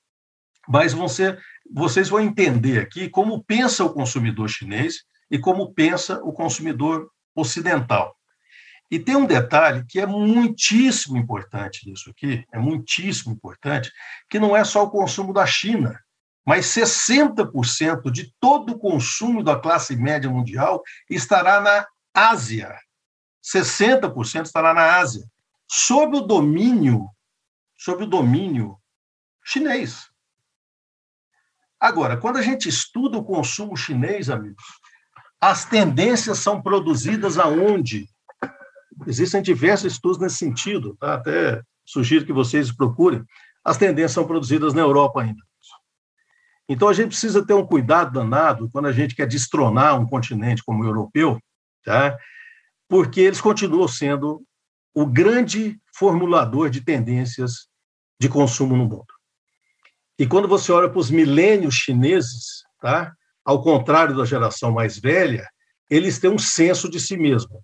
mas 0.68 0.94
vão 0.94 1.08
ser, 1.08 1.40
vocês 1.72 2.10
vão 2.10 2.20
entender 2.20 2.80
aqui 2.80 3.10
como 3.10 3.44
pensa 3.44 3.84
o 3.84 3.94
consumidor 3.94 4.50
chinês 4.50 5.04
e 5.30 5.40
como 5.40 5.74
pensa 5.74 6.22
o 6.24 6.34
consumidor 6.34 7.10
ocidental. 7.36 8.16
E 8.90 9.00
tem 9.00 9.16
um 9.16 9.26
detalhe 9.26 9.86
que 9.88 10.02
é 10.02 10.06
muitíssimo 10.06 11.18
importante 11.18 11.90
nisso 11.90 12.10
aqui, 12.10 12.46
é 12.52 12.60
muitíssimo 12.60 13.34
importante, 13.34 13.90
que 14.30 14.38
não 14.38 14.56
é 14.56 14.66
só 14.66 14.84
o 14.84 14.90
consumo 14.90 15.32
da 15.32 15.46
China, 15.46 15.98
mas 16.46 16.66
60% 16.66 18.12
de 18.12 18.34
todo 18.38 18.74
o 18.74 18.80
consumo 18.80 19.42
da 19.42 19.58
classe 19.58 19.96
média 19.96 20.30
mundial 20.30 20.82
estará 21.10 21.62
na 21.62 21.88
Ásia. 22.14 22.78
60% 23.42 24.46
estará 24.46 24.74
na 24.74 24.98
Ásia, 24.98 25.26
sob 25.68 26.18
o 26.18 26.22
domínio, 26.22 27.08
sob 27.78 28.04
o 28.04 28.08
domínio 28.08 28.78
chinês. 29.44 30.11
Agora, 31.82 32.16
quando 32.16 32.38
a 32.38 32.44
gente 32.44 32.70
estuda 32.70 33.18
o 33.18 33.24
consumo 33.24 33.76
chinês, 33.76 34.30
amigos, 34.30 34.64
as 35.42 35.66
tendências 35.66 36.38
são 36.38 36.62
produzidas 36.62 37.40
aonde? 37.40 38.08
Existem 39.08 39.42
diversos 39.42 39.94
estudos 39.94 40.20
nesse 40.20 40.38
sentido, 40.38 40.96
tá? 41.00 41.16
até 41.16 41.60
sugiro 41.84 42.24
que 42.24 42.32
vocês 42.32 42.72
procurem. 42.72 43.24
As 43.66 43.78
tendências 43.78 44.12
são 44.12 44.28
produzidas 44.28 44.76
na 44.76 44.82
Europa 44.82 45.24
ainda. 45.24 45.42
Então, 46.70 46.88
a 46.88 46.94
gente 46.94 47.08
precisa 47.08 47.44
ter 47.44 47.56
um 47.56 47.66
cuidado 47.66 48.14
danado 48.14 48.70
quando 48.72 48.86
a 48.86 48.92
gente 48.92 49.16
quer 49.16 49.26
destronar 49.26 50.00
um 50.00 50.06
continente 50.06 50.64
como 50.64 50.84
o 50.84 50.86
europeu, 50.86 51.40
tá? 51.84 52.16
porque 52.88 53.22
eles 53.22 53.42
continuam 53.42 53.88
sendo 53.88 54.46
o 54.94 55.06
grande 55.06 55.82
formulador 55.96 56.70
de 56.70 56.82
tendências 56.82 57.68
de 58.20 58.30
consumo 58.30 58.78
no 58.78 58.86
mundo. 58.86 59.21
E 60.22 60.28
quando 60.28 60.48
você 60.48 60.72
olha 60.72 60.88
para 60.88 61.00
os 61.00 61.10
milênios 61.10 61.74
chineses, 61.74 62.64
tá? 62.80 63.12
ao 63.44 63.60
contrário 63.64 64.16
da 64.16 64.24
geração 64.24 64.72
mais 64.72 65.00
velha, 65.00 65.50
eles 65.90 66.20
têm 66.20 66.30
um 66.30 66.38
senso 66.38 66.88
de 66.88 67.00
si 67.00 67.18
mesmo. 67.18 67.60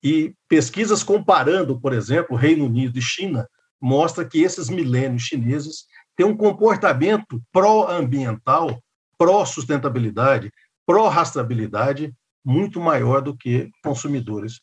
E 0.00 0.32
pesquisas 0.48 1.02
comparando, 1.02 1.80
por 1.80 1.92
exemplo, 1.92 2.36
Reino 2.36 2.66
Unido 2.66 2.96
e 3.00 3.02
China, 3.02 3.48
mostra 3.80 4.24
que 4.24 4.42
esses 4.42 4.68
milênios 4.68 5.24
chineses 5.24 5.86
têm 6.14 6.24
um 6.24 6.36
comportamento 6.36 7.42
pró-ambiental, 7.50 8.80
pró-sustentabilidade, 9.18 10.52
pró-rastreabilidade 10.86 12.14
muito 12.44 12.80
maior 12.80 13.20
do 13.20 13.36
que 13.36 13.68
consumidores 13.82 14.60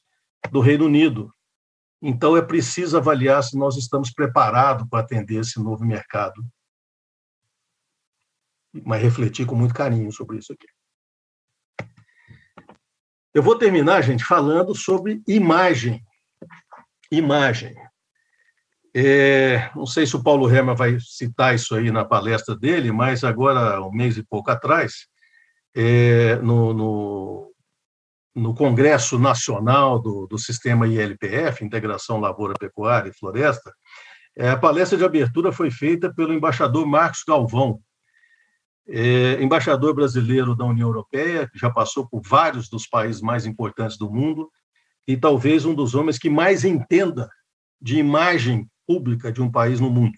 do 0.51 0.61
Reino 0.61 0.85
Unido. 0.85 1.33
Então, 2.01 2.37
é 2.37 2.41
preciso 2.41 2.95
avaliar 2.95 3.43
se 3.43 3.57
nós 3.57 3.75
estamos 3.75 4.09
preparados 4.09 4.87
para 4.89 5.01
atender 5.01 5.41
esse 5.41 5.61
novo 5.61 5.83
mercado. 5.83 6.41
Mas 8.85 9.01
refletir 9.01 9.45
com 9.45 9.55
muito 9.55 9.73
carinho 9.73 10.11
sobre 10.11 10.37
isso 10.37 10.53
aqui. 10.53 10.67
Eu 13.33 13.43
vou 13.43 13.57
terminar, 13.57 14.01
gente, 14.01 14.23
falando 14.23 14.75
sobre 14.75 15.21
imagem. 15.27 16.03
Imagem. 17.11 17.75
É, 18.95 19.69
não 19.75 19.85
sei 19.85 20.05
se 20.05 20.15
o 20.15 20.23
Paulo 20.23 20.47
Rema 20.47 20.73
vai 20.73 20.97
citar 20.99 21.53
isso 21.53 21.75
aí 21.75 21.91
na 21.91 22.03
palestra 22.03 22.55
dele, 22.55 22.91
mas 22.91 23.23
agora, 23.23 23.81
um 23.81 23.91
mês 23.91 24.17
e 24.17 24.23
pouco 24.23 24.49
atrás, 24.49 25.07
é, 25.75 26.37
no, 26.37 26.73
no, 26.73 27.53
no, 28.35 28.55
Congresso 28.55 29.19
Nacional 29.19 29.99
do, 29.99 30.25
do, 30.25 30.39
Sistema 30.39 30.87
ILPF, 30.87 31.63
Integração 31.63 32.19
Lavoura, 32.19 32.55
Pecuária 32.59 33.09
e 33.09 33.17
Floresta, 33.17 33.71
é, 34.35 34.49
a 34.49 34.57
palestra 34.57 34.97
de 34.97 35.05
abertura 35.05 35.51
foi 35.51 35.69
feita 35.69 36.11
pelo 36.13 36.33
embaixador 36.33 36.85
Marcos 36.87 37.23
Galvão, 37.27 37.79
é, 38.91 39.41
embaixador 39.41 39.93
brasileiro 39.93 40.55
da 40.55 40.65
União 40.65 40.87
Europeia, 40.87 41.47
que 41.47 41.59
já 41.59 41.69
passou 41.69 42.07
por 42.07 42.21
vários 42.21 42.69
dos 42.69 42.87
países 42.87 43.21
mais 43.21 43.45
importantes 43.45 43.97
do 43.97 44.09
mundo, 44.09 44.49
e 45.07 45.15
talvez 45.15 45.65
um 45.65 45.73
dos 45.73 45.95
homens 45.95 46.17
que 46.17 46.29
mais 46.29 46.63
entenda 46.63 47.29
de 47.81 47.97
imagem 47.97 48.69
pública 48.85 49.31
de 49.31 49.41
um 49.41 49.51
país 49.51 49.79
no 49.79 49.89
mundo. 49.89 50.17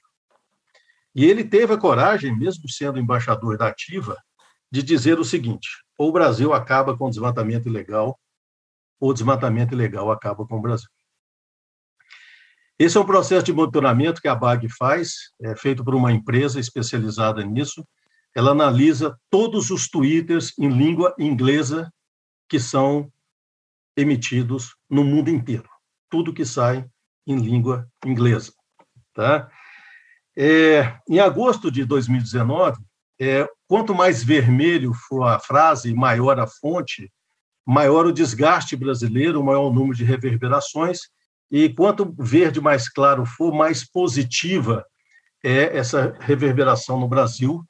E 1.13 1.26
ele 1.26 1.43
teve 1.43 1.74
a 1.74 1.78
coragem, 1.78 2.38
mesmo 2.38 2.69
sendo 2.69 2.97
embaixador 2.97 3.57
da 3.57 3.67
Ativa, 3.67 4.17
de 4.72 4.82
dizer 4.82 5.19
o 5.19 5.26
seguinte: 5.26 5.67
ou 5.97 6.09
o 6.09 6.11
Brasil 6.13 6.53
acaba 6.53 6.97
com 6.97 7.07
o 7.07 7.09
desmatamento 7.09 7.67
ilegal, 7.67 8.17
ou 8.99 9.09
o 9.09 9.13
desmatamento 9.13 9.74
ilegal 9.74 10.09
acaba 10.11 10.45
com 10.47 10.57
o 10.57 10.61
Brasil. 10.61 10.89
Esse 12.80 12.97
é 12.97 12.99
um 12.99 13.05
processo 13.05 13.45
de 13.45 13.53
monitoramento 13.53 14.22
que 14.22 14.28
a 14.28 14.34
BAG 14.34 14.67
faz, 14.69 15.32
é 15.41 15.55
feito 15.55 15.84
por 15.84 15.93
uma 15.93 16.11
empresa 16.11 16.59
especializada 16.59 17.43
nisso, 17.43 17.86
ela 18.36 18.52
analisa 18.52 19.18
todos 19.30 19.70
os 19.72 19.90
twitters 19.90 20.54
em 20.58 20.70
língua 20.70 21.14
inglesa 21.20 21.92
que 22.48 22.60
são 22.60 23.12
emitidos 23.96 24.76
no 24.90 25.04
mundo 25.04 25.30
inteiro. 25.30 25.70
Tudo 26.10 26.34
que 26.34 26.46
sai 26.46 26.86
em 27.28 27.38
língua 27.38 27.88
inglesa. 28.06 28.54
Tá? 29.14 29.50
É, 30.36 30.98
em 31.08 31.20
agosto 31.20 31.70
de 31.70 31.84
2019, 31.86 32.80
é, 33.20 33.48
quanto 33.68 33.94
mais 33.94 34.24
vermelho 34.24 34.94
for 34.94 35.24
a 35.24 35.40
frase, 35.40 35.94
maior 35.94 36.40
a 36.40 36.48
fonte, 36.48 37.12
maior 37.66 38.06
o 38.06 38.14
desgaste 38.14 38.76
brasileiro, 38.76 39.44
maior 39.44 39.68
o 39.68 39.74
número 39.74 39.96
de 39.96 40.04
reverberações, 40.04 41.02
e 41.52 41.70
quanto 41.70 42.16
verde 42.18 42.62
mais 42.62 42.90
claro 42.90 43.26
for, 43.26 43.54
mais 43.54 43.88
positiva 43.88 44.86
é 45.44 45.78
essa 45.78 46.16
reverberação 46.20 47.00
no 47.00 47.08
Brasil, 47.08 47.64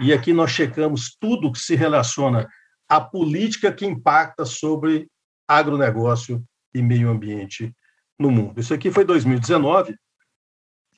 e 0.00 0.12
aqui 0.12 0.32
nós 0.32 0.50
checamos 0.50 1.16
tudo 1.18 1.52
que 1.52 1.58
se 1.58 1.74
relaciona 1.74 2.48
à 2.88 3.00
política 3.00 3.72
que 3.72 3.86
impacta 3.86 4.44
sobre 4.44 5.08
agronegócio 5.48 6.44
e 6.74 6.82
meio 6.82 7.08
ambiente 7.08 7.74
no 8.18 8.30
mundo. 8.30 8.60
Isso 8.60 8.74
aqui 8.74 8.90
foi 8.90 9.04
2019, 9.04 9.96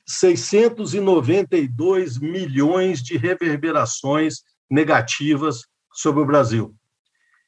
692 0.05 2.17
milhões 2.17 3.01
de 3.01 3.17
reverberações 3.17 4.41
negativas 4.69 5.61
sobre 5.93 6.21
o 6.21 6.25
Brasil. 6.25 6.75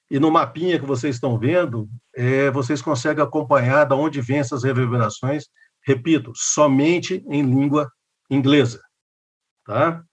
E 0.10 0.20
no 0.20 0.30
mapinha 0.30 0.80
que 0.80 0.86
vocês 0.86 1.16
estão 1.16 1.40
vendo, 1.40 1.90
é, 2.16 2.52
vocês 2.52 2.82
conseguem 2.82 3.24
acompanhar 3.24 3.86
de 3.86 3.94
onde 3.94 4.22
vêm 4.22 4.40
essas 4.40 4.64
reverberações, 4.64 5.46
repito, 5.86 6.32
somente 6.36 7.24
em 7.30 7.42
língua 7.42 7.90
inglesa. 8.30 8.82
Tá? 9.66 10.04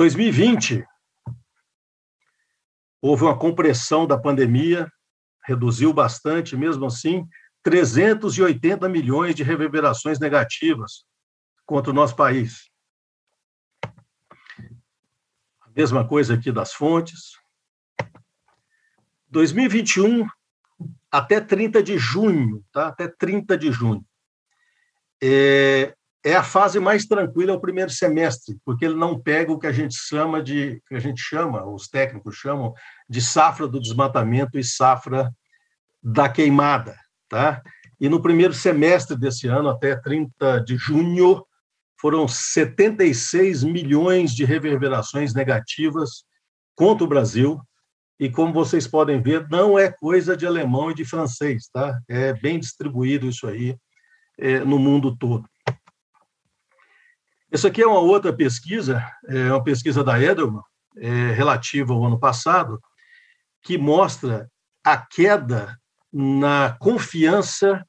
2020, 0.00 0.82
houve 3.02 3.24
uma 3.24 3.38
compressão 3.38 4.06
da 4.06 4.16
pandemia, 4.16 4.90
reduziu 5.44 5.92
bastante, 5.92 6.56
mesmo 6.56 6.86
assim, 6.86 7.28
380 7.62 8.88
milhões 8.88 9.34
de 9.34 9.42
reverberações 9.42 10.18
negativas 10.18 11.04
contra 11.66 11.90
o 11.90 11.94
nosso 11.94 12.16
país. 12.16 12.70
A 13.84 15.68
mesma 15.76 16.08
coisa 16.08 16.32
aqui 16.32 16.50
das 16.50 16.72
fontes. 16.72 17.32
2021 19.28 20.26
até 21.10 21.42
30 21.42 21.82
de 21.82 21.98
junho, 21.98 22.64
tá? 22.72 22.88
Até 22.88 23.06
30 23.06 23.58
de 23.58 23.70
junho. 23.70 24.02
É, 25.22 25.94
é 26.24 26.34
a 26.34 26.42
fase 26.42 26.78
mais 26.78 27.06
tranquila, 27.06 27.52
é 27.52 27.54
o 27.54 27.60
primeiro 27.60 27.90
semestre, 27.90 28.58
porque 28.64 28.84
ele 28.84 28.94
não 28.94 29.18
pega 29.18 29.52
o 29.52 29.58
que 29.58 29.66
a 29.66 29.72
gente 29.72 29.94
chama 29.94 30.42
de, 30.42 30.80
que 30.86 30.94
a 30.94 30.98
gente 30.98 31.20
chama, 31.20 31.64
os 31.66 31.88
técnicos 31.88 32.36
chamam 32.36 32.74
de 33.08 33.22
safra 33.22 33.66
do 33.66 33.80
desmatamento 33.80 34.58
e 34.58 34.64
safra 34.64 35.32
da 36.02 36.28
queimada, 36.28 36.94
tá? 37.28 37.62
E 37.98 38.08
no 38.08 38.22
primeiro 38.22 38.52
semestre 38.52 39.16
desse 39.16 39.46
ano, 39.46 39.68
até 39.68 39.96
30 39.96 40.60
de 40.60 40.76
junho, 40.76 41.44
foram 42.00 42.26
76 42.26 43.62
milhões 43.62 44.34
de 44.34 44.44
reverberações 44.44 45.34
negativas 45.34 46.24
contra 46.74 47.04
o 47.04 47.08
Brasil. 47.08 47.60
E 48.18 48.30
como 48.30 48.52
vocês 48.52 48.86
podem 48.86 49.20
ver, 49.20 49.46
não 49.50 49.78
é 49.78 49.90
coisa 49.90 50.34
de 50.34 50.46
alemão 50.46 50.90
e 50.90 50.94
de 50.94 51.04
francês, 51.04 51.68
tá? 51.72 51.98
É 52.08 52.32
bem 52.32 52.58
distribuído 52.58 53.26
isso 53.26 53.46
aí 53.46 53.76
é, 54.38 54.60
no 54.60 54.78
mundo 54.78 55.14
todo. 55.16 55.46
Essa 57.52 57.66
aqui 57.66 57.82
é 57.82 57.86
uma 57.86 57.98
outra 57.98 58.32
pesquisa, 58.32 59.04
é 59.26 59.50
uma 59.50 59.62
pesquisa 59.62 60.04
da 60.04 60.20
Edelman, 60.20 60.62
é, 60.96 61.32
relativa 61.32 61.92
ao 61.92 62.04
ano 62.04 62.18
passado, 62.18 62.80
que 63.62 63.76
mostra 63.76 64.48
a 64.84 64.96
queda 64.96 65.76
na 66.12 66.76
confiança 66.78 67.84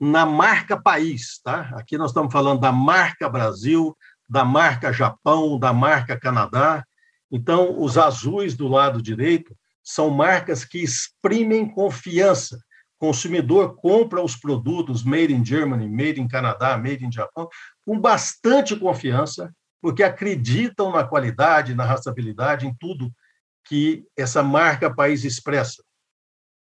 na 0.00 0.26
marca 0.26 0.80
país, 0.80 1.40
tá? 1.44 1.70
Aqui 1.74 1.96
nós 1.98 2.10
estamos 2.10 2.32
falando 2.32 2.60
da 2.60 2.72
marca 2.72 3.28
Brasil, 3.28 3.96
da 4.28 4.44
marca 4.44 4.92
Japão, 4.92 5.58
da 5.58 5.72
marca 5.72 6.18
Canadá. 6.18 6.84
Então, 7.30 7.80
os 7.80 7.96
azuis 7.96 8.56
do 8.56 8.66
lado 8.66 9.02
direito 9.02 9.54
são 9.84 10.10
marcas 10.10 10.64
que 10.64 10.78
exprimem 10.78 11.68
confiança. 11.68 12.58
Consumidor 13.00 13.76
compra 13.76 14.22
os 14.22 14.36
produtos 14.36 15.02
made 15.02 15.32
in 15.32 15.44
Germany, 15.44 15.88
made 15.88 16.20
in 16.20 16.28
Canadá, 16.28 16.76
made 16.76 17.04
in 17.04 17.10
Japão, 17.10 17.48
com 17.84 17.98
bastante 17.98 18.76
confiança, 18.76 19.50
porque 19.80 20.02
acreditam 20.02 20.92
na 20.92 21.02
qualidade, 21.02 21.74
na 21.74 21.84
rastreabilidade, 21.84 22.66
em 22.66 22.74
tudo 22.78 23.10
que 23.64 24.04
essa 24.14 24.42
marca 24.42 24.94
país 24.94 25.24
expressa. 25.24 25.82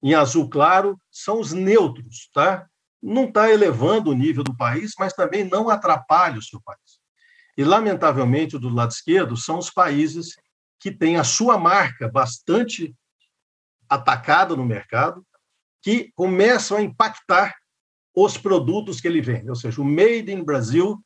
Em 0.02 0.16
azul 0.16 0.50
claro, 0.50 1.00
são 1.12 1.40
os 1.40 1.54
neutros, 1.54 2.30
tá? 2.34 2.68
não 3.04 3.26
está 3.26 3.52
elevando 3.52 4.10
o 4.10 4.16
nível 4.16 4.44
do 4.44 4.56
país, 4.56 4.94
mas 4.98 5.14
também 5.14 5.44
não 5.44 5.70
atrapalha 5.70 6.40
o 6.40 6.42
seu 6.42 6.62
país. 6.62 7.00
E, 7.58 7.64
lamentavelmente, 7.64 8.58
do 8.58 8.70
lado 8.70 8.92
esquerdo, 8.92 9.36
são 9.36 9.60
os 9.60 9.70
países 9.70 10.36
que 10.80 10.90
têm 10.90 11.18
a 11.18 11.24
sua 11.24 11.58
marca 11.58 12.10
bastante 12.10 12.96
atacada 13.90 14.56
no 14.56 14.66
mercado, 14.66 15.24
que 15.84 16.12
começam 16.16 16.78
a 16.78 16.82
impactar 16.82 17.54
os 18.16 18.38
produtos 18.38 19.00
que 19.00 19.08
ele 19.08 19.22
vende. 19.22 19.50
Ou 19.50 19.56
seja, 19.56 19.82
o 19.82 19.86
Made 19.86 20.32
in 20.32 20.44
Brasil 20.44 20.98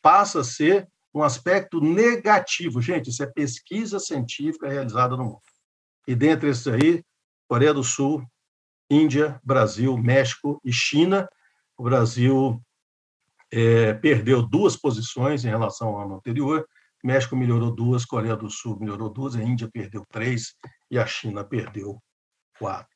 passa 0.00 0.40
a 0.40 0.44
ser 0.44 0.86
um 1.12 1.22
aspecto 1.22 1.80
negativo. 1.80 2.80
Gente, 2.80 3.10
isso 3.10 3.22
é 3.22 3.26
pesquisa 3.26 3.98
científica 3.98 4.68
realizada 4.68 5.16
no 5.16 5.24
mundo. 5.24 5.42
E 6.06 6.14
dentre 6.14 6.50
esses 6.50 6.68
aí, 6.68 7.02
Coreia 7.48 7.72
do 7.72 7.82
Sul, 7.82 8.22
Índia, 8.88 9.40
Brasil, 9.42 9.96
México 9.96 10.60
e 10.64 10.72
China 10.72 11.28
o 11.76 11.82
Brasil 11.82 12.62
é, 13.52 13.92
perdeu 13.94 14.42
duas 14.42 14.76
posições 14.76 15.44
em 15.44 15.48
relação 15.48 15.88
ao 15.88 16.02
ano 16.02 16.16
anterior. 16.16 16.66
México 17.04 17.36
melhorou 17.36 17.70
duas, 17.70 18.04
Coreia 18.04 18.34
do 18.34 18.50
Sul 18.50 18.78
melhorou 18.80 19.10
duas, 19.10 19.36
a 19.36 19.42
Índia 19.42 19.68
perdeu 19.70 20.04
três 20.10 20.54
e 20.90 20.98
a 20.98 21.06
China 21.06 21.44
perdeu 21.44 22.02
quatro. 22.58 22.95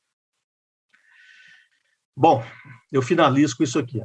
Bom, 2.15 2.43
eu 2.91 3.01
finalizo 3.01 3.57
com 3.57 3.63
isso 3.63 3.79
aqui. 3.79 4.03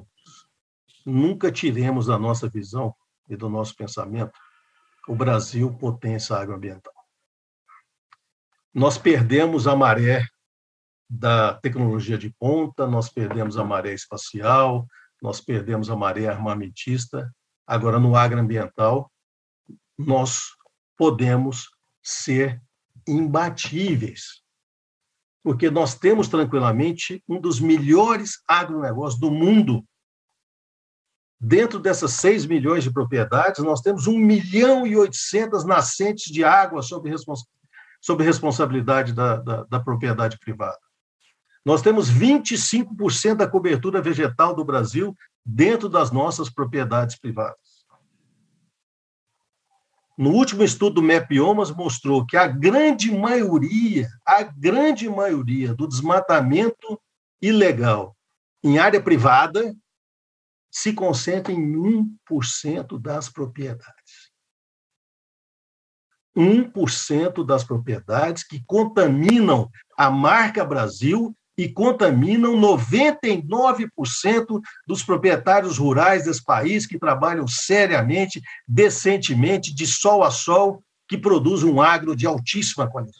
Nunca 1.04 1.50
tiremos 1.50 2.07
da 2.07 2.18
nossa 2.18 2.48
visão 2.48 2.94
e 3.28 3.36
do 3.36 3.48
nosso 3.48 3.74
pensamento 3.76 4.38
o 5.09 5.14
Brasil 5.14 5.72
potência 5.74 6.36
agroambiental. 6.36 6.92
Nós 8.74 8.98
perdemos 8.98 9.66
a 9.66 9.74
maré 9.74 10.26
da 11.09 11.54
tecnologia 11.54 12.18
de 12.18 12.30
ponta, 12.30 12.86
nós 12.86 13.09
perdemos 13.09 13.57
a 13.57 13.64
maré 13.64 13.94
espacial, 13.94 14.86
nós 15.22 15.40
perdemos 15.40 15.88
a 15.88 15.96
maré 15.96 16.26
armamentista. 16.26 17.32
Agora, 17.66 17.98
no 17.98 18.16
agroambiental, 18.16 19.11
nós 19.96 20.42
podemos 20.96 21.70
ser 22.02 22.61
imbatíveis, 23.07 24.42
porque 25.47 25.70
nós 25.70 25.94
temos 25.94 26.26
tranquilamente 26.26 27.22
um 27.28 27.40
dos 27.40 27.61
melhores 27.61 28.42
agronegócios 28.49 29.20
do 29.20 29.30
mundo. 29.30 29.84
Dentro 31.38 31.78
dessas 31.78 32.14
6 32.14 32.47
milhões 32.47 32.82
de 32.82 32.92
propriedades, 32.92 33.62
nós 33.62 33.80
temos 33.80 34.09
1 34.09 34.18
milhão 34.18 34.84
e 34.84 34.97
800 34.97 35.64
nascentes 35.64 36.32
de 36.32 36.42
água 36.42 36.82
sob, 36.82 37.09
respons 37.09 37.44
sob 38.01 38.24
responsabilidade 38.24 39.12
da, 39.12 39.36
da, 39.36 39.62
da 39.62 39.78
propriedade 39.78 40.36
privada. 40.40 40.80
Nós 41.64 41.80
temos 41.80 42.11
25% 42.11 43.36
da 43.36 43.47
cobertura 43.47 44.03
vegetal 44.03 44.53
do 44.53 44.64
Brasil 44.64 45.16
dentro 45.44 45.88
das 45.88 46.11
nossas 46.11 46.51
propriedades 46.51 47.16
privadas. 47.16 47.65
No 50.16 50.30
último 50.30 50.62
estudo 50.62 50.96
do 50.96 51.02
MEPiomas 51.02 51.70
mostrou 51.70 52.24
que 52.24 52.36
a 52.36 52.46
grande 52.46 53.12
maioria, 53.12 54.08
a 54.24 54.42
grande 54.42 55.08
maioria 55.10 55.74
do 55.74 55.86
desmatamento 55.86 57.00
ilegal 57.40 58.16
em 58.64 58.78
área 58.78 59.02
privada 59.02 59.76
se 60.70 60.92
concentra 60.92 61.52
em 61.52 62.10
1% 62.30 62.98
das 62.98 63.28
propriedades. 63.28 64.30
1% 66.34 67.44
das 67.44 67.64
propriedades 67.64 68.42
que 68.42 68.62
contaminam 68.66 69.70
a 69.96 70.10
marca 70.10 70.64
Brasil 70.64 71.36
e 71.57 71.68
contaminam 71.68 72.54
99% 72.54 74.61
dos 74.86 75.02
proprietários 75.02 75.78
rurais 75.78 76.24
desse 76.24 76.44
país 76.44 76.86
que 76.86 76.98
trabalham 76.98 77.48
seriamente, 77.48 78.42
decentemente, 78.68 79.74
de 79.74 79.86
sol 79.86 80.22
a 80.22 80.30
sol, 80.30 80.84
que 81.09 81.16
produzem 81.16 81.70
um 81.70 81.80
agro 81.80 82.14
de 82.14 82.26
altíssima 82.26 82.90
qualidade. 82.90 83.16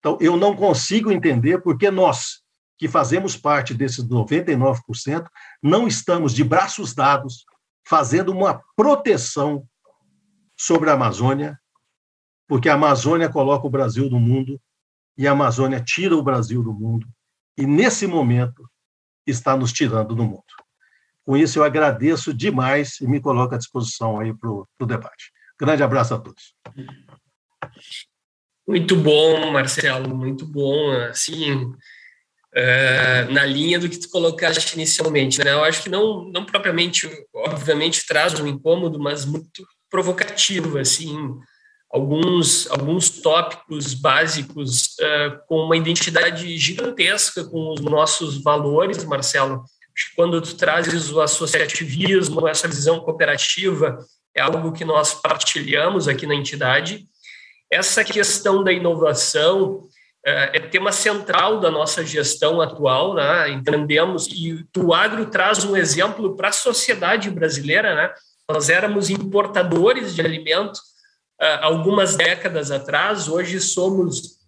Então, 0.00 0.18
eu 0.20 0.36
não 0.36 0.56
consigo 0.56 1.12
entender 1.12 1.62
porque 1.62 1.90
nós, 1.90 2.42
que 2.76 2.88
fazemos 2.88 3.36
parte 3.36 3.72
desses 3.72 4.04
99%, 4.04 5.26
não 5.62 5.86
estamos 5.86 6.34
de 6.34 6.42
braços 6.42 6.92
dados 6.92 7.44
fazendo 7.86 8.32
uma 8.32 8.60
proteção 8.76 9.64
sobre 10.56 10.90
a 10.90 10.94
Amazônia, 10.94 11.58
porque 12.48 12.68
a 12.68 12.74
Amazônia 12.74 13.28
coloca 13.28 13.66
o 13.66 13.70
Brasil 13.70 14.10
no 14.10 14.18
mundo 14.18 14.60
e 15.16 15.26
a 15.26 15.32
Amazônia 15.32 15.80
tira 15.80 16.16
o 16.16 16.22
Brasil 16.22 16.62
do 16.62 16.72
mundo, 16.72 17.06
e 17.56 17.66
nesse 17.66 18.06
momento 18.06 18.68
está 19.26 19.56
nos 19.56 19.72
tirando 19.72 20.14
do 20.14 20.24
mundo. 20.24 20.42
Com 21.24 21.36
isso, 21.36 21.58
eu 21.58 21.64
agradeço 21.64 22.34
demais 22.34 23.00
e 23.00 23.06
me 23.06 23.20
coloco 23.20 23.54
à 23.54 23.58
disposição 23.58 24.20
aí 24.20 24.34
para 24.34 24.50
o 24.50 24.86
debate. 24.86 25.32
Grande 25.58 25.82
abraço 25.82 26.14
a 26.14 26.18
todos. 26.18 26.54
Muito 28.66 28.96
bom, 28.96 29.50
Marcelo, 29.50 30.14
muito 30.14 30.46
bom. 30.46 30.90
Assim, 31.08 31.72
é, 32.54 33.24
na 33.24 33.44
linha 33.44 33.78
do 33.78 33.88
que 33.88 33.98
tu 33.98 34.08
colocaste 34.10 34.74
inicialmente, 34.74 35.42
né? 35.42 35.52
Eu 35.52 35.64
acho 35.64 35.82
que 35.82 35.88
não, 35.88 36.24
não 36.30 36.44
propriamente, 36.44 37.08
obviamente, 37.34 38.06
traz 38.06 38.38
um 38.38 38.46
incômodo, 38.46 38.98
mas 38.98 39.24
muito 39.24 39.66
provocativo, 39.90 40.78
assim, 40.78 41.16
alguns, 41.94 42.68
alguns 42.72 43.08
tópicos 43.08 43.94
básicos 43.94 44.96
uh, 44.98 45.38
com 45.46 45.60
uma 45.60 45.76
identidade 45.76 46.58
gigantesca 46.58 47.44
com 47.44 47.72
os 47.72 47.80
nossos 47.80 48.42
valores, 48.42 49.04
Marcelo. 49.04 49.62
Acho 49.96 50.10
que 50.10 50.16
quando 50.16 50.42
tu 50.42 50.56
trazes 50.56 51.12
o 51.12 51.20
associativismo, 51.20 52.48
essa 52.48 52.66
visão 52.66 52.98
cooperativa, 52.98 53.96
é 54.36 54.40
algo 54.40 54.72
que 54.72 54.84
nós 54.84 55.14
partilhamos 55.14 56.08
aqui 56.08 56.26
na 56.26 56.34
entidade. 56.34 57.06
Essa 57.70 58.02
questão 58.02 58.64
da 58.64 58.72
inovação 58.72 59.74
uh, 59.74 59.88
é 60.26 60.58
tema 60.58 60.90
central 60.90 61.60
da 61.60 61.70
nossa 61.70 62.04
gestão 62.04 62.60
atual, 62.60 63.14
né? 63.14 63.50
entendemos, 63.50 64.26
e 64.26 64.66
o 64.76 64.92
agro 64.92 65.26
traz 65.26 65.62
um 65.62 65.76
exemplo 65.76 66.34
para 66.34 66.48
a 66.48 66.52
sociedade 66.52 67.30
brasileira, 67.30 67.94
né? 67.94 68.12
Nós 68.50 68.68
éramos 68.68 69.10
importadores 69.10 70.12
de 70.12 70.20
alimento, 70.20 70.80
algumas 71.60 72.16
décadas 72.16 72.70
atrás, 72.70 73.28
hoje 73.28 73.60
somos, 73.60 74.38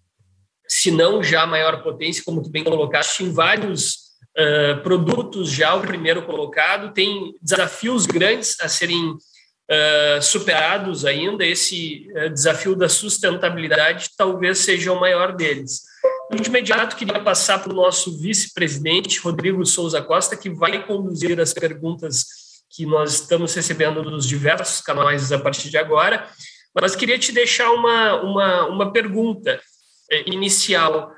se 0.67 0.91
não 0.91 1.23
já 1.23 1.43
a 1.43 1.47
maior 1.47 1.83
potência, 1.83 2.23
como 2.25 2.41
tu 2.41 2.49
bem 2.49 2.63
colocaste, 2.63 3.23
em 3.23 3.31
vários 3.31 4.07
uh, 4.37 4.81
produtos 4.83 5.49
já 5.49 5.75
o 5.75 5.81
primeiro 5.81 6.25
colocado, 6.25 6.93
tem 6.93 7.35
desafios 7.41 8.05
grandes 8.05 8.59
a 8.61 8.67
serem 8.67 9.11
uh, 9.11 10.21
superados 10.21 11.05
ainda, 11.05 11.45
esse 11.45 12.07
uh, 12.11 12.29
desafio 12.29 12.75
da 12.75 12.89
sustentabilidade 12.89 14.09
talvez 14.17 14.59
seja 14.59 14.91
o 14.91 14.99
maior 14.99 15.35
deles. 15.35 15.81
De 16.29 16.49
imediato, 16.49 16.97
queria 16.97 17.21
passar 17.21 17.63
para 17.63 17.71
o 17.71 17.75
nosso 17.75 18.19
vice-presidente, 18.19 19.19
Rodrigo 19.19 19.65
Souza 19.65 20.01
Costa, 20.01 20.35
que 20.35 20.49
vai 20.49 20.85
conduzir 20.85 21.39
as 21.39 21.53
perguntas 21.53 22.25
que 22.69 22.85
nós 22.85 23.13
estamos 23.13 23.53
recebendo 23.53 24.03
dos 24.03 24.27
diversos 24.27 24.81
canais 24.81 25.31
a 25.31 25.39
partir 25.39 25.69
de 25.69 25.77
agora, 25.77 26.29
mas 26.81 26.95
queria 26.95 27.17
te 27.17 27.31
deixar 27.31 27.71
uma, 27.71 28.21
uma, 28.21 28.65
uma 28.67 28.91
pergunta 28.91 29.59
é, 30.11 30.29
inicial. 30.29 31.13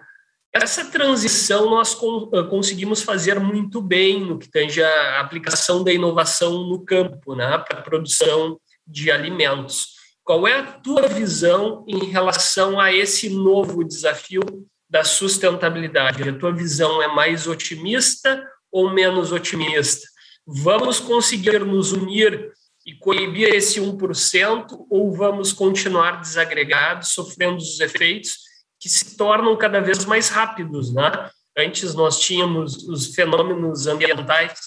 Essa 0.53 0.86
transição 0.86 1.70
nós 1.70 1.93
eh, 1.93 2.43
conseguimos 2.49 3.03
fazer 3.03 3.39
muito 3.39 3.82
bem 3.82 4.26
no 4.26 4.39
que 4.39 4.49
tange 4.49 4.82
a 4.82 5.20
aplicação 5.20 5.84
da 5.84 5.93
inovação 5.93 6.64
no 6.68 6.84
campo, 6.84 7.36
né, 7.36 7.57
para 7.60 7.80
a 7.80 7.84
produção 7.84 8.60
de 8.86 9.12
alimentos. 9.12 9.99
Qual 10.24 10.47
é 10.47 10.60
a 10.60 10.64
tua 10.64 11.07
visão 11.07 11.86
em 11.88 12.05
relação 12.05 12.80
a 12.80 12.91
esse 12.91 13.30
novo 13.30 13.84
desafio 13.84 14.41
da 14.89 15.03
sustentabilidade? 15.03 16.28
A 16.28 16.38
tua 16.38 16.51
visão 16.51 17.01
é 17.01 17.07
mais 17.07 17.45
otimista 17.45 18.43
ou 18.72 18.91
menos 18.91 19.32
otimista? 19.32 20.07
Vamos 20.47 20.99
conseguir 20.99 21.64
nos 21.64 21.91
unir 21.91 22.51
e 22.90 22.96
coibir 22.96 23.54
esse 23.54 23.80
1% 23.80 24.88
ou 24.90 25.14
vamos 25.14 25.54
continuar 25.54 26.22
desagregados, 26.22 27.10
sofrendo 27.10 27.58
os 27.58 27.80
efeitos 27.80 28.40
que 28.80 28.90
se 28.90 29.16
tornam 29.16 29.56
cada 29.56 29.80
vez 29.80 30.06
mais 30.06 30.30
rápidos, 30.30 30.92
né? 30.92 31.30
Antes 31.56 31.94
nós 31.94 32.20
tínhamos 32.20 32.88
os 32.88 33.14
fenômenos 33.14 33.86
ambientais, 33.86 34.60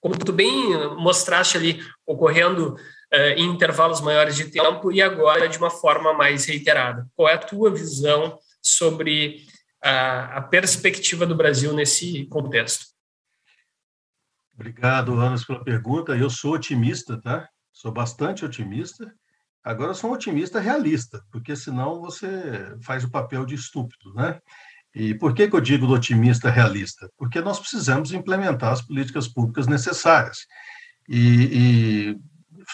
como 0.00 0.16
tu 0.16 0.32
bem 0.32 0.72
mostraste 0.98 1.56
ali, 1.56 1.84
ocorrendo 2.06 2.74
uh, 2.74 3.16
em 3.36 3.46
intervalos 3.46 4.00
maiores 4.00 4.36
de 4.36 4.44
tempo 4.52 4.92
e 4.92 5.02
agora 5.02 5.48
de 5.48 5.58
uma 5.58 5.70
forma 5.70 6.12
mais 6.14 6.44
reiterada. 6.44 7.08
Qual 7.16 7.28
é 7.28 7.34
a 7.34 7.38
tua 7.38 7.72
visão 7.72 8.38
sobre 8.62 9.46
a, 9.82 10.38
a 10.38 10.42
perspectiva 10.42 11.26
do 11.26 11.34
Brasil 11.34 11.72
nesse 11.72 12.24
contexto? 12.26 12.86
Obrigado, 14.54 15.14
Anas, 15.14 15.44
pela 15.44 15.64
pergunta. 15.64 16.16
Eu 16.16 16.30
sou 16.30 16.52
otimista, 16.52 17.20
tá? 17.20 17.48
Sou 17.74 17.92
bastante 17.92 18.42
otimista 18.42 19.14
Agora 19.64 19.94
sou 19.94 20.10
um 20.10 20.12
otimista 20.12 20.60
realista, 20.60 21.24
porque 21.32 21.56
senão 21.56 21.98
você 21.98 22.76
faz 22.82 23.02
o 23.02 23.10
papel 23.10 23.46
de 23.46 23.54
estúpido, 23.54 24.12
né? 24.12 24.38
E 24.94 25.14
por 25.14 25.34
que, 25.34 25.48
que 25.48 25.56
eu 25.56 25.60
digo 25.60 25.86
do 25.86 25.94
otimista 25.94 26.50
realista? 26.50 27.10
Porque 27.16 27.40
nós 27.40 27.58
precisamos 27.58 28.12
implementar 28.12 28.72
as 28.72 28.82
políticas 28.82 29.26
públicas 29.26 29.66
necessárias. 29.66 30.40
E, 31.08 32.12
e 32.12 32.14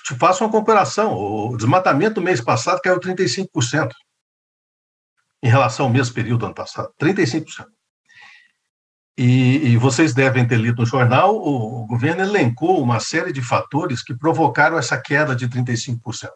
te 0.04 0.16
faço 0.16 0.42
uma 0.42 0.50
comparação: 0.50 1.14
o 1.14 1.56
desmatamento 1.56 2.16
do 2.16 2.22
mês 2.22 2.40
passado 2.40 2.80
caiu 2.82 2.98
35% 2.98 3.92
em 5.44 5.48
relação 5.48 5.86
ao 5.86 5.92
mesmo 5.92 6.12
período 6.12 6.40
do 6.40 6.46
ano 6.46 6.54
passado 6.56 6.92
35%. 7.00 7.66
E, 9.16 9.72
e, 9.72 9.76
vocês 9.76 10.14
devem 10.14 10.46
ter 10.46 10.56
lido 10.56 10.80
no 10.80 10.86
jornal, 10.86 11.36
o, 11.36 11.82
o 11.82 11.86
governo 11.86 12.22
elencou 12.22 12.82
uma 12.82 13.00
série 13.00 13.32
de 13.32 13.42
fatores 13.42 14.02
que 14.02 14.14
provocaram 14.14 14.78
essa 14.78 15.00
queda 15.00 15.34
de 15.36 15.48
35%. 15.48 16.30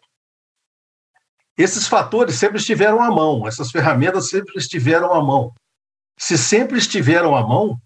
Esses 1.57 1.87
fatores 1.87 2.35
sempre 2.35 2.57
estiveram 2.57 3.01
à 3.01 3.09
mão, 3.09 3.47
essas 3.47 3.71
ferramentas 3.71 4.29
sempre 4.29 4.57
estiveram 4.57 5.13
à 5.13 5.23
mão. 5.23 5.53
Se 6.17 6.37
sempre 6.37 6.77
estiveram 6.77 7.35
à 7.35 7.41
mão, 7.47 7.79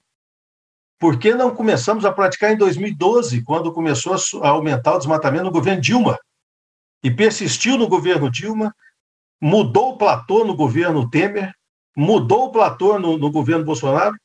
por 1.00 1.18
que 1.18 1.34
não 1.34 1.56
começamos 1.56 2.04
a 2.04 2.12
praticar 2.12 2.52
em 2.52 2.58
2012, 2.58 3.44
quando 3.44 3.72
começou 3.72 4.16
a 4.44 4.50
aumentar 4.50 4.96
o 4.96 4.98
desmatamento 4.98 5.46
no 5.46 5.52
governo 5.52 5.82
Dilma? 5.82 6.20
E 7.04 7.10
persistiu 7.10 7.78
no 7.78 7.88
governo 7.88 8.30
Dilma, 8.30 8.76
mudou 9.42 9.94
o 9.94 9.98
platô 9.98 10.44
no 10.44 10.56
governo 10.56 11.10
Temer, 11.10 11.54
mudou 11.96 12.48
o 12.48 12.52
platô 12.52 13.00
no, 13.00 13.18
no 13.18 13.32
governo 13.32 13.64
Bolsonaro, 13.64 14.16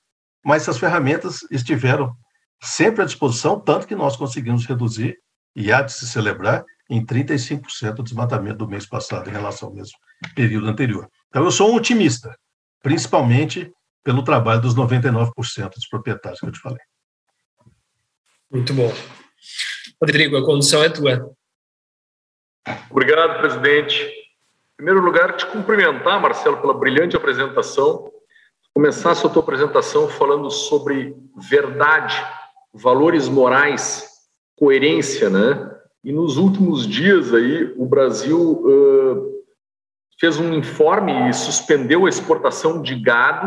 mas 0.44 0.62
essas 0.62 0.78
ferramentas 0.78 1.40
estiveram 1.50 2.14
sempre 2.60 3.02
à 3.02 3.04
disposição, 3.04 3.58
tanto 3.58 3.86
que 3.86 3.94
nós 3.94 4.16
conseguimos 4.16 4.66
reduzir, 4.66 5.18
e 5.56 5.72
há 5.72 5.82
de 5.82 5.92
se 5.92 6.06
celebrar, 6.06 6.64
em 6.90 7.04
35% 7.04 7.94
do 7.94 8.02
desmatamento 8.02 8.58
do 8.58 8.68
mês 8.68 8.86
passado 8.86 9.28
em 9.28 9.32
relação 9.32 9.68
ao 9.68 9.74
mesmo 9.74 9.96
período 10.34 10.68
anterior. 10.68 11.08
Então, 11.28 11.44
eu 11.44 11.50
sou 11.50 11.70
um 11.70 11.76
otimista, 11.76 12.36
principalmente 12.82 13.72
pelo 14.02 14.22
trabalho 14.22 14.60
dos 14.60 14.74
99% 14.74 15.32
dos 15.70 15.88
proprietários 15.88 16.40
que 16.40 16.46
eu 16.46 16.52
te 16.52 16.60
falei. 16.60 16.82
Muito 18.50 18.74
bom. 18.74 18.92
Rodrigo, 20.00 20.36
a 20.36 20.44
condução 20.44 20.82
é 20.84 20.90
tua. 20.90 21.34
Obrigado, 22.90 23.38
presidente. 23.38 24.02
Em 24.04 24.76
primeiro 24.76 25.00
lugar, 25.00 25.36
te 25.36 25.46
cumprimentar, 25.46 26.20
Marcelo, 26.20 26.60
pela 26.60 26.74
brilhante 26.74 27.16
apresentação. 27.16 28.10
Começar 28.74 29.12
a 29.12 29.28
tua 29.28 29.40
apresentação 29.40 30.08
falando 30.08 30.50
sobre 30.50 31.16
verdade, 31.36 32.20
valores 32.72 33.28
morais, 33.28 34.04
coerência, 34.58 35.30
né? 35.30 35.70
E 36.02 36.12
nos 36.12 36.36
últimos 36.36 36.84
dias 36.84 37.32
aí, 37.32 37.72
o 37.76 37.86
Brasil 37.86 38.40
uh, 38.40 39.32
fez 40.18 40.40
um 40.40 40.52
informe 40.52 41.30
e 41.30 41.32
suspendeu 41.32 42.04
a 42.04 42.08
exportação 42.08 42.82
de 42.82 42.96
gado, 42.96 43.46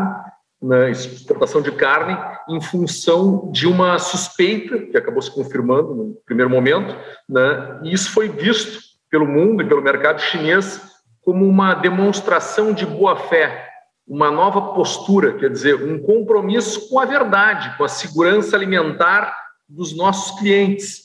né, 0.62 0.90
exportação 0.90 1.60
de 1.60 1.72
carne, 1.72 2.16
em 2.48 2.60
função 2.62 3.50
de 3.52 3.66
uma 3.66 3.98
suspeita 3.98 4.78
que 4.78 4.96
acabou 4.96 5.20
se 5.20 5.30
confirmando 5.30 5.94
no 5.94 6.14
primeiro 6.24 6.50
momento, 6.50 6.96
né, 7.28 7.80
e 7.84 7.92
isso 7.92 8.10
foi 8.10 8.30
visto 8.30 8.80
pelo 9.10 9.26
mundo 9.26 9.62
e 9.62 9.68
pelo 9.68 9.82
mercado 9.82 10.20
chinês 10.20 10.80
como 11.20 11.46
uma 11.46 11.74
demonstração 11.74 12.72
de 12.72 12.86
boa 12.86 13.14
fé, 13.14 13.67
uma 14.08 14.30
nova 14.30 14.72
postura, 14.72 15.34
quer 15.34 15.50
dizer, 15.50 15.74
um 15.74 16.00
compromisso 16.00 16.88
com 16.88 16.98
a 16.98 17.04
verdade, 17.04 17.76
com 17.76 17.84
a 17.84 17.88
segurança 17.88 18.56
alimentar 18.56 19.36
dos 19.68 19.94
nossos 19.94 20.38
clientes. 20.38 21.04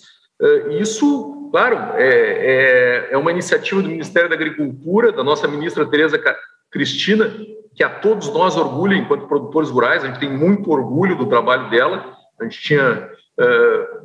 Isso 0.79 1.43
claro, 1.53 1.77
é, 1.97 2.07
é, 2.07 3.07
é, 3.11 3.17
uma 3.17 3.29
iniciativa 3.29 3.79
do 3.79 3.87
Ministério 3.87 4.27
da 4.27 4.33
Agricultura, 4.33 5.11
da 5.11 5.23
nossa 5.23 5.47
ministra 5.47 5.85
Tereza 5.85 6.19
Cristina, 6.71 7.31
que 7.75 7.83
a 7.83 7.89
todos 7.91 8.33
nós 8.33 8.57
orgulha 8.57 8.95
enquanto 8.95 9.27
produtores 9.27 9.69
rurais, 9.69 10.03
a 10.03 10.07
gente 10.07 10.19
tem 10.19 10.35
muito 10.35 10.71
orgulho 10.71 11.15
do 11.15 11.27
trabalho 11.27 11.69
dela, 11.69 12.17
a 12.41 12.43
gente 12.43 12.59
tinha, 12.59 13.07
uh, 13.39 14.03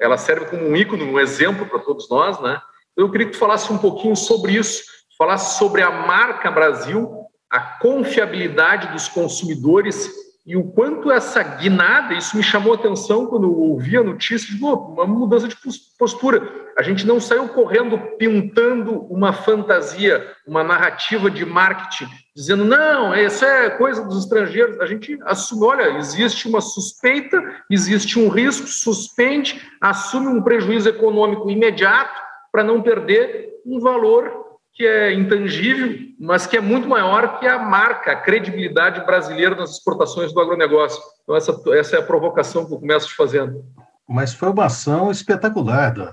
ela 0.00 0.18
serve 0.18 0.46
como 0.46 0.66
um 0.66 0.74
ícone, 0.74 1.04
um 1.04 1.20
exemplo 1.20 1.66
para 1.66 1.78
todos 1.78 2.10
nós, 2.10 2.40
né? 2.40 2.60
Eu 2.96 3.08
queria 3.12 3.28
que 3.28 3.34
tu 3.34 3.38
falasse 3.38 3.72
um 3.72 3.78
pouquinho 3.78 4.16
sobre 4.16 4.54
isso, 4.54 4.82
falasse 5.16 5.58
sobre 5.60 5.82
a 5.82 5.90
marca 5.92 6.50
Brasil, 6.50 7.25
a 7.50 7.60
confiabilidade 7.60 8.88
dos 8.88 9.08
consumidores 9.08 10.10
e 10.46 10.56
o 10.56 10.62
quanto 10.62 11.10
essa 11.10 11.42
guinada, 11.42 12.14
isso 12.14 12.36
me 12.36 12.42
chamou 12.42 12.72
a 12.72 12.76
atenção 12.76 13.26
quando 13.26 13.48
eu 13.48 13.52
ouvi 13.52 13.96
a 13.96 14.04
notícia, 14.04 14.54
de 14.54 14.62
uma 14.62 15.04
mudança 15.04 15.48
de 15.48 15.56
postura. 15.98 16.40
A 16.78 16.82
gente 16.82 17.04
não 17.04 17.18
saiu 17.18 17.48
correndo 17.48 17.98
pintando 18.16 19.06
uma 19.12 19.32
fantasia, 19.32 20.24
uma 20.46 20.62
narrativa 20.62 21.28
de 21.28 21.44
marketing, 21.44 22.08
dizendo, 22.32 22.64
não, 22.64 23.12
isso 23.12 23.44
é 23.44 23.70
coisa 23.70 24.04
dos 24.04 24.22
estrangeiros. 24.22 24.78
A 24.80 24.86
gente 24.86 25.18
assume, 25.24 25.64
olha, 25.64 25.98
existe 25.98 26.46
uma 26.46 26.60
suspeita, 26.60 27.42
existe 27.68 28.16
um 28.16 28.28
risco, 28.28 28.68
suspende, 28.68 29.60
assume 29.80 30.28
um 30.28 30.40
prejuízo 30.40 30.88
econômico 30.88 31.50
imediato 31.50 32.22
para 32.52 32.62
não 32.62 32.82
perder 32.82 33.48
um 33.66 33.80
valor 33.80 34.45
que 34.76 34.86
é 34.86 35.14
intangível, 35.14 35.96
mas 36.20 36.46
que 36.46 36.54
é 36.54 36.60
muito 36.60 36.86
maior 36.86 37.40
que 37.40 37.46
a 37.46 37.58
marca, 37.58 38.12
a 38.12 38.20
credibilidade 38.20 39.04
brasileira 39.06 39.54
nas 39.54 39.70
exportações 39.70 40.34
do 40.34 40.40
agronegócio. 40.40 41.02
Então, 41.22 41.34
essa, 41.34 41.58
essa 41.72 41.96
é 41.96 41.98
a 41.98 42.02
provocação 42.02 42.66
que 42.66 42.74
eu 42.74 42.78
começo 42.78 43.08
te 43.08 43.14
fazendo. 43.14 43.64
Mas 44.06 44.34
foi 44.34 44.50
uma 44.50 44.66
ação 44.66 45.10
espetacular 45.10 45.94
do, 45.94 46.12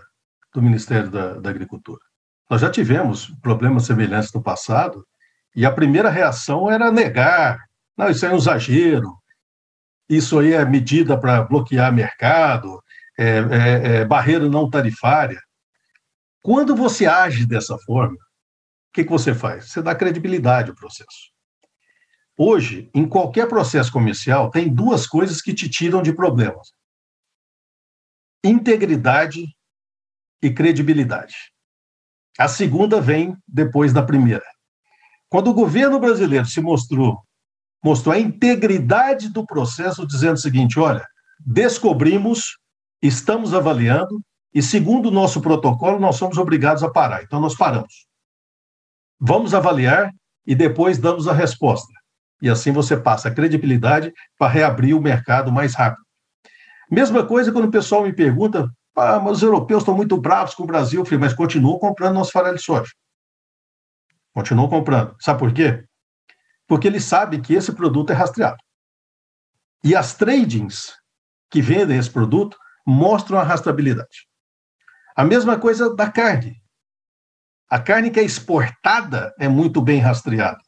do 0.53 0.61
Ministério 0.61 1.11
da, 1.11 1.34
da 1.34 1.49
Agricultura. 1.49 1.99
Nós 2.49 2.61
já 2.61 2.70
tivemos 2.70 3.28
problemas 3.41 3.86
semelhantes 3.86 4.32
no 4.34 4.41
passado, 4.41 5.05
e 5.53 5.66
a 5.66 5.72
primeira 5.72 6.09
reação 6.09 6.72
era 6.72 6.89
negar. 6.89 7.59
Não, 7.97 8.09
isso 8.09 8.26
é 8.26 8.32
um 8.32 8.38
exagero, 8.38 9.11
isso 10.07 10.39
aí 10.39 10.53
é 10.53 10.64
medida 10.64 11.18
para 11.18 11.43
bloquear 11.43 11.93
mercado, 11.93 12.82
é, 13.20 13.26
é, 13.26 13.97
é 13.97 14.05
barreira 14.05 14.47
não 14.47 14.70
tarifária. 14.70 15.39
Quando 16.41 16.76
você 16.76 17.05
age 17.05 17.45
dessa 17.45 17.78
forma, 17.80 18.18
que, 18.93 19.03
que 19.03 19.09
você 19.09 19.33
faz? 19.33 19.71
Você 19.71 19.81
dá 19.81 19.95
credibilidade 19.95 20.69
ao 20.69 20.75
processo. 20.75 21.33
Hoje, 22.37 22.89
em 22.93 23.07
qualquer 23.07 23.47
processo 23.47 23.91
comercial, 23.91 24.51
tem 24.51 24.73
duas 24.73 25.07
coisas 25.07 25.41
que 25.41 25.53
te 25.53 25.67
tiram 25.67 26.01
de 26.01 26.13
problemas: 26.13 26.73
integridade 28.43 29.45
e 30.41 30.51
credibilidade. 30.51 31.35
A 32.37 32.47
segunda 32.47 33.01
vem 33.01 33.35
depois 33.47 33.91
da 33.91 34.03
primeira. 34.03 34.45
Quando 35.29 35.49
o 35.49 35.53
governo 35.53 35.99
brasileiro 35.99 36.45
se 36.45 36.61
mostrou, 36.61 37.23
mostrou 37.83 38.13
a 38.13 38.19
integridade 38.19 39.29
do 39.29 39.45
processo, 39.45 40.05
dizendo 40.05 40.35
o 40.35 40.41
seguinte: 40.41 40.79
olha, 40.79 41.07
descobrimos, 41.39 42.57
estamos 43.01 43.53
avaliando, 43.53 44.21
e 44.53 44.61
segundo 44.61 45.07
o 45.07 45.11
nosso 45.11 45.41
protocolo, 45.41 45.99
nós 45.99 46.15
somos 46.15 46.37
obrigados 46.37 46.83
a 46.83 46.91
parar. 46.91 47.23
Então, 47.23 47.39
nós 47.39 47.55
paramos. 47.55 48.12
Vamos 49.20 49.53
avaliar 49.53 50.11
e 50.45 50.55
depois 50.55 50.97
damos 50.97 51.28
a 51.28 51.34
resposta. 51.34 51.91
E 52.41 52.49
assim 52.49 52.72
você 52.72 52.97
passa 52.97 53.30
a 53.30 53.34
credibilidade 53.34 54.14
para 54.38 54.51
reabrir 54.51 54.93
o 54.93 55.01
mercado 55.01 55.51
mais 55.51 55.74
rápido. 55.76 56.03
Mesma 56.91 57.26
coisa 57.26 57.51
quando 57.51 57.66
o 57.66 57.72
pessoal 57.72 58.03
me 58.03 58.14
pergunta 58.14 58.70
Ah, 58.95 59.20
mas 59.20 59.38
os 59.38 59.43
europeus 59.43 59.82
estão 59.82 59.95
muito 59.95 60.18
bravos 60.18 60.53
com 60.53 60.64
o 60.64 60.68
Brasil. 60.68 61.03
Mas 61.20 61.34
continuam 61.34 61.80
comprando 61.80 62.14
nosso 62.16 62.32
farelo 62.32 62.57
de 62.57 62.64
soja. 62.64 62.91
Continuam 64.34 64.70
comprando. 64.70 65.16
Sabe 65.20 65.39
por 65.39 65.53
quê? 65.53 65.84
Porque 66.68 66.88
eles 66.88 67.03
sabem 67.03 67.41
que 67.41 67.53
esse 67.53 67.72
produto 67.72 68.11
é 68.11 68.14
rastreado. 68.14 68.57
E 69.84 69.95
as 69.95 70.16
tradings 70.16 70.93
que 71.49 71.61
vendem 71.61 71.97
esse 71.97 72.09
produto 72.09 72.57
mostram 72.86 73.38
a 73.38 73.43
rastreabilidade. 73.43 74.28
A 75.16 75.24
mesma 75.24 75.59
coisa 75.59 75.95
da 75.95 76.09
carne. 76.09 76.61
A 77.74 77.80
carne 77.80 78.11
que 78.11 78.19
é 78.19 78.24
exportada 78.24 79.34
é 79.39 79.47
muito 79.47 79.82
bem 79.82 79.97
rastreada. 79.97 80.59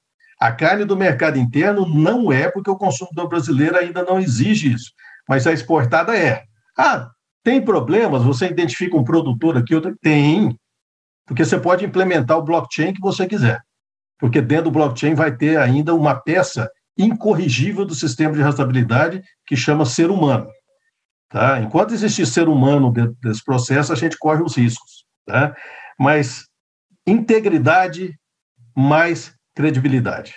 A 0.41 0.51
carne 0.51 0.85
do 0.85 0.97
mercado 0.97 1.37
interno 1.37 1.87
não 1.87 2.31
é, 2.31 2.49
porque 2.49 2.71
o 2.71 2.75
consumidor 2.75 3.29
brasileiro 3.29 3.77
ainda 3.77 4.03
não 4.03 4.19
exige 4.19 4.73
isso, 4.73 4.89
mas 5.29 5.45
a 5.45 5.53
exportada 5.53 6.17
é. 6.17 6.45
Ah, 6.75 7.07
tem 7.43 7.63
problemas? 7.63 8.23
Você 8.23 8.47
identifica 8.47 8.97
um 8.97 9.03
produtor 9.03 9.55
aqui, 9.55 9.75
outro? 9.75 9.95
Tem, 10.01 10.57
porque 11.27 11.45
você 11.45 11.59
pode 11.59 11.85
implementar 11.85 12.39
o 12.39 12.43
blockchain 12.43 12.91
que 12.91 12.99
você 12.99 13.27
quiser, 13.27 13.61
porque 14.17 14.41
dentro 14.41 14.65
do 14.65 14.71
blockchain 14.71 15.13
vai 15.13 15.31
ter 15.31 15.59
ainda 15.59 15.93
uma 15.93 16.15
peça 16.15 16.67
incorrigível 16.97 17.85
do 17.85 17.93
sistema 17.93 18.33
de 18.33 18.41
rastreabilidade 18.41 19.21
que 19.45 19.55
chama 19.55 19.85
ser 19.85 20.09
humano. 20.09 20.49
Tá? 21.29 21.61
Enquanto 21.61 21.93
existir 21.93 22.25
ser 22.25 22.47
humano 22.47 22.91
dentro 22.91 23.15
desse 23.21 23.45
processo, 23.45 23.93
a 23.93 23.95
gente 23.95 24.17
corre 24.17 24.41
os 24.41 24.57
riscos. 24.57 25.05
Tá? 25.27 25.55
Mas 25.99 26.45
integridade 27.07 28.17
mais 28.75 29.35
credibilidade. 29.55 30.35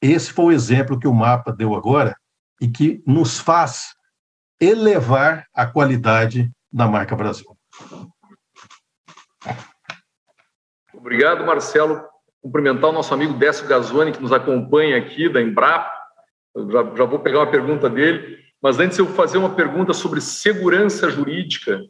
Esse 0.00 0.32
foi 0.32 0.46
o 0.46 0.52
exemplo 0.52 0.98
que 0.98 1.08
o 1.08 1.14
mapa 1.14 1.52
deu 1.52 1.74
agora 1.74 2.16
e 2.60 2.68
que 2.68 3.02
nos 3.06 3.38
faz 3.38 3.94
elevar 4.60 5.46
a 5.54 5.66
qualidade 5.66 6.50
da 6.72 6.86
marca 6.86 7.14
Brasil. 7.14 7.46
Obrigado, 10.94 11.44
Marcelo. 11.44 12.02
Cumprimentar 12.40 12.90
o 12.90 12.92
nosso 12.92 13.12
amigo 13.14 13.34
Décio 13.34 13.66
Gazzoni, 13.66 14.12
que 14.12 14.22
nos 14.22 14.32
acompanha 14.32 14.96
aqui 14.96 15.28
da 15.28 15.40
Embrapa. 15.40 15.90
Já, 16.70 16.96
já 16.96 17.04
vou 17.04 17.18
pegar 17.20 17.40
uma 17.40 17.50
pergunta 17.50 17.88
dele, 17.88 18.38
mas 18.60 18.78
antes 18.78 18.98
eu 18.98 19.06
vou 19.06 19.14
fazer 19.14 19.38
uma 19.38 19.54
pergunta 19.54 19.92
sobre 19.92 20.20
segurança 20.20 21.08
jurídica, 21.08 21.80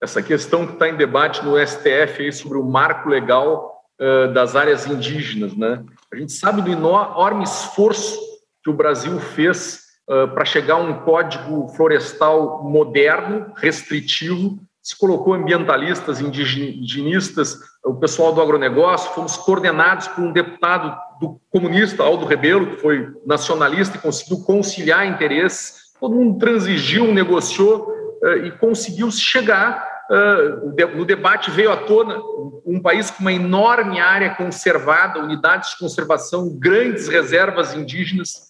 essa 0.00 0.22
questão 0.22 0.66
que 0.66 0.74
está 0.74 0.88
em 0.88 0.96
debate 0.96 1.44
no 1.44 1.58
STF 1.58 2.22
aí 2.22 2.32
sobre 2.32 2.58
o 2.58 2.64
marco 2.64 3.08
legal 3.08 3.82
uh, 4.00 4.32
das 4.32 4.54
áreas 4.54 4.86
indígenas, 4.86 5.56
né? 5.56 5.84
A 6.12 6.16
gente 6.16 6.32
sabe 6.32 6.62
do 6.62 6.70
enorme 6.70 7.44
esforço 7.44 8.18
que 8.62 8.70
o 8.70 8.74
Brasil 8.74 9.18
fez 9.18 9.80
uh, 10.08 10.28
para 10.28 10.44
chegar 10.44 10.74
a 10.74 10.78
um 10.78 11.00
código 11.00 11.68
florestal 11.68 12.62
moderno, 12.64 13.52
restritivo, 13.56 14.58
se 14.80 14.96
colocou 14.96 15.34
ambientalistas, 15.34 16.20
indigenistas, 16.20 17.58
o 17.84 17.94
pessoal 17.96 18.32
do 18.32 18.40
agronegócio, 18.40 19.12
fomos 19.12 19.36
coordenados 19.36 20.08
por 20.08 20.24
um 20.24 20.32
deputado 20.32 20.96
do 21.20 21.38
comunista, 21.50 22.04
Aldo 22.04 22.24
Rebelo, 22.24 22.68
que 22.68 22.80
foi 22.80 23.08
nacionalista 23.26 23.96
e 23.96 24.00
conseguiu 24.00 24.42
conciliar 24.44 25.06
interesses. 25.06 25.92
Todo 26.00 26.14
mundo 26.14 26.38
transigiu, 26.38 27.12
negociou 27.12 27.97
e 28.44 28.50
conseguiu 28.52 29.10
chegar 29.10 29.98
uh, 30.10 30.96
no 30.96 31.04
debate 31.04 31.50
veio 31.50 31.70
à 31.70 31.76
tona 31.76 32.18
um 32.64 32.80
país 32.80 33.10
com 33.10 33.20
uma 33.20 33.32
enorme 33.32 34.00
área 34.00 34.34
conservada, 34.34 35.20
unidades 35.20 35.70
de 35.70 35.78
conservação, 35.78 36.48
grandes 36.58 37.08
reservas 37.08 37.74
indígenas. 37.74 38.48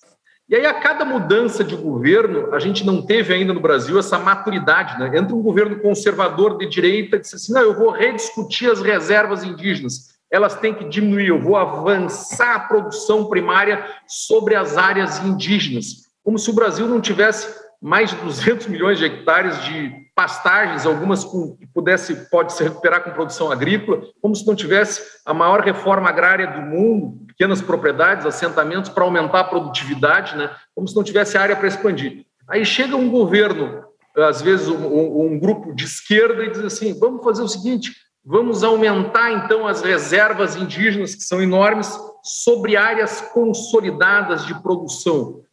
E 0.49 0.57
aí, 0.57 0.64
a 0.64 0.81
cada 0.81 1.05
mudança 1.05 1.62
de 1.62 1.77
governo, 1.77 2.55
a 2.55 2.59
gente 2.59 2.85
não 2.85 3.05
teve 3.05 3.35
ainda 3.35 3.53
no 3.53 3.61
Brasil 3.61 3.99
essa 3.99 4.19
maturidade. 4.19 4.99
Né? 4.99 5.19
Entra 5.19 5.35
um 5.35 5.43
governo 5.43 5.79
conservador 5.81 6.57
de 6.57 6.66
direita 6.66 7.16
e 7.16 7.21
diz 7.21 7.35
assim: 7.35 7.53
não, 7.53 7.61
eu 7.61 7.75
vou 7.75 7.91
rediscutir 7.91 8.71
as 8.71 8.81
reservas 8.81 9.45
indígenas, 9.45 10.14
elas 10.31 10.55
têm 10.55 10.75
que 10.75 10.89
diminuir, 10.89 11.29
eu 11.29 11.41
vou 11.41 11.57
avançar 11.57 12.55
a 12.55 12.61
produção 12.61 13.27
primária 13.27 13.85
sobre 14.07 14.55
as 14.55 14.77
áreas 14.77 15.19
indígenas. 15.23 16.09
Como 16.25 16.39
se 16.39 16.51
o 16.51 16.55
Brasil 16.55 16.87
não 16.87 17.01
tivesse 17.01 17.68
mais 17.81 18.11
de 18.11 18.16
200 18.16 18.66
milhões 18.66 18.99
de 18.99 19.05
hectares 19.05 19.62
de 19.64 19.93
pastagens, 20.14 20.85
algumas 20.85 21.24
com, 21.24 21.57
que 21.57 21.66
pudesse 21.66 22.29
pode 22.29 22.53
se 22.53 22.64
recuperar 22.64 23.05
com 23.05 23.11
produção 23.11 23.53
agrícola, 23.53 24.03
como 24.20 24.35
se 24.35 24.45
não 24.47 24.57
tivesse 24.57 25.01
a 25.24 25.33
maior 25.33 25.61
reforma 25.61 26.09
agrária 26.09 26.47
do 26.47 26.61
mundo, 26.61 27.24
pequenas 27.29 27.62
propriedades, 27.62 28.26
assentamentos 28.26 28.91
para 28.91 29.05
aumentar 29.05 29.41
a 29.41 29.45
produtividade, 29.45 30.37
né? 30.37 30.51
Como 30.74 30.89
se 30.89 30.97
não 30.97 31.05
tivesse 31.05 31.39
área 31.39 31.55
para 31.55 31.68
expandir. 31.68 32.26
Aí 32.49 32.64
chega 32.64 32.97
um 32.97 33.09
governo, 33.09 33.85
às 34.16 34.43
vezes 34.43 34.66
um, 34.66 35.20
um 35.20 35.39
grupo 35.39 35.72
de 35.72 35.85
esquerda 35.85 36.45
e 36.45 36.51
diz 36.51 36.64
assim: 36.64 36.99
vamos 36.99 37.22
fazer 37.22 37.43
o 37.43 37.49
seguinte, 37.49 37.95
vamos 38.24 38.64
aumentar 38.64 39.31
então 39.31 39.68
as 39.68 39.83
reservas 39.83 40.57
indígenas 40.57 41.14
que 41.14 41.22
são 41.22 41.41
enormes 41.41 41.97
sobre 42.24 42.76
áreas 42.76 43.20
consolidadas 43.20 44.45
de 44.45 44.61
produção 44.61 45.45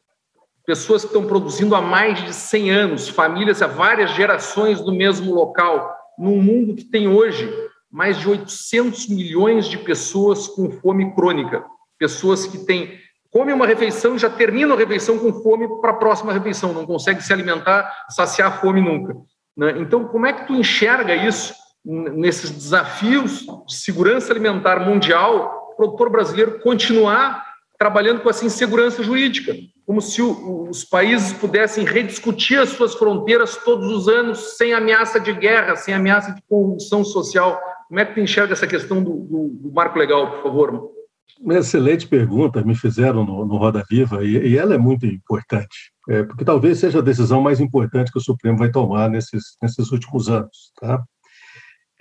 pessoas 0.65 1.01
que 1.01 1.07
estão 1.07 1.25
produzindo 1.25 1.75
há 1.75 1.81
mais 1.81 2.23
de 2.23 2.33
100 2.33 2.71
anos, 2.71 3.09
famílias 3.09 3.61
há 3.61 3.67
várias 3.67 4.11
gerações 4.11 4.81
no 4.81 4.93
mesmo 4.93 5.33
local, 5.33 5.95
num 6.17 6.41
mundo 6.41 6.75
que 6.75 6.83
tem 6.83 7.07
hoje 7.07 7.51
mais 7.91 8.19
de 8.19 8.27
800 8.27 9.07
milhões 9.07 9.67
de 9.67 9.77
pessoas 9.77 10.47
com 10.47 10.71
fome 10.71 11.13
crônica, 11.13 11.63
pessoas 11.97 12.45
que 12.45 12.57
têm 12.59 12.99
come 13.31 13.51
uma 13.51 13.67
refeição 13.67 14.15
e 14.15 14.19
já 14.19 14.29
termina 14.29 14.73
a 14.73 14.77
refeição 14.77 15.19
com 15.19 15.33
fome 15.43 15.67
para 15.81 15.91
a 15.91 15.95
próxima 15.95 16.31
refeição, 16.31 16.71
não 16.71 16.85
consegue 16.85 17.21
se 17.21 17.33
alimentar, 17.33 17.93
saciar 18.09 18.47
a 18.47 18.57
fome 18.59 18.81
nunca. 18.81 19.13
Né? 19.57 19.75
Então, 19.77 20.07
como 20.07 20.25
é 20.25 20.31
que 20.31 20.47
tu 20.47 20.55
enxerga 20.55 21.13
isso 21.13 21.53
nesses 21.83 22.49
desafios 22.49 23.45
de 23.67 23.75
segurança 23.75 24.31
alimentar 24.31 24.79
mundial, 24.79 25.69
o 25.73 25.75
produtor 25.75 26.09
brasileiro 26.09 26.59
continuar 26.61 27.45
trabalhando 27.77 28.21
com 28.21 28.29
essa 28.29 28.45
insegurança 28.45 29.03
jurídica? 29.03 29.53
Como 29.85 30.01
se 30.01 30.21
o, 30.21 30.67
os 30.69 30.83
países 30.83 31.31
pudessem 31.33 31.85
rediscutir 31.85 32.59
as 32.59 32.69
suas 32.69 32.95
fronteiras 32.95 33.55
todos 33.57 33.87
os 33.91 34.07
anos, 34.07 34.57
sem 34.57 34.73
ameaça 34.73 35.19
de 35.19 35.31
guerra, 35.33 35.75
sem 35.75 35.93
ameaça 35.93 36.33
de 36.33 36.41
corrupção 36.49 37.03
social. 37.03 37.59
Como 37.87 37.99
é 37.99 38.05
que 38.05 38.15
tu 38.15 38.19
enxerga 38.19 38.53
essa 38.53 38.65
questão 38.65 39.03
do, 39.03 39.11
do, 39.11 39.49
do 39.61 39.71
marco 39.71 39.99
legal, 39.99 40.31
por 40.31 40.43
favor? 40.43 40.91
Uma 41.39 41.59
excelente 41.59 42.07
pergunta 42.07 42.63
me 42.63 42.75
fizeram 42.75 43.23
no, 43.23 43.45
no 43.45 43.57
Roda 43.57 43.83
Viva 43.89 44.23
e, 44.23 44.37
e, 44.37 44.57
ela 44.57 44.73
é 44.73 44.77
muito 44.77 45.05
importante, 45.05 45.91
é, 46.09 46.23
porque 46.23 46.45
talvez 46.45 46.79
seja 46.79 46.99
a 46.99 47.03
decisão 47.03 47.41
mais 47.41 47.59
importante 47.59 48.11
que 48.11 48.17
o 48.17 48.21
Supremo 48.21 48.57
vai 48.57 48.71
tomar 48.71 49.09
nesses, 49.09 49.57
nesses 49.61 49.91
últimos 49.91 50.29
anos. 50.29 50.71
Tá? 50.79 51.03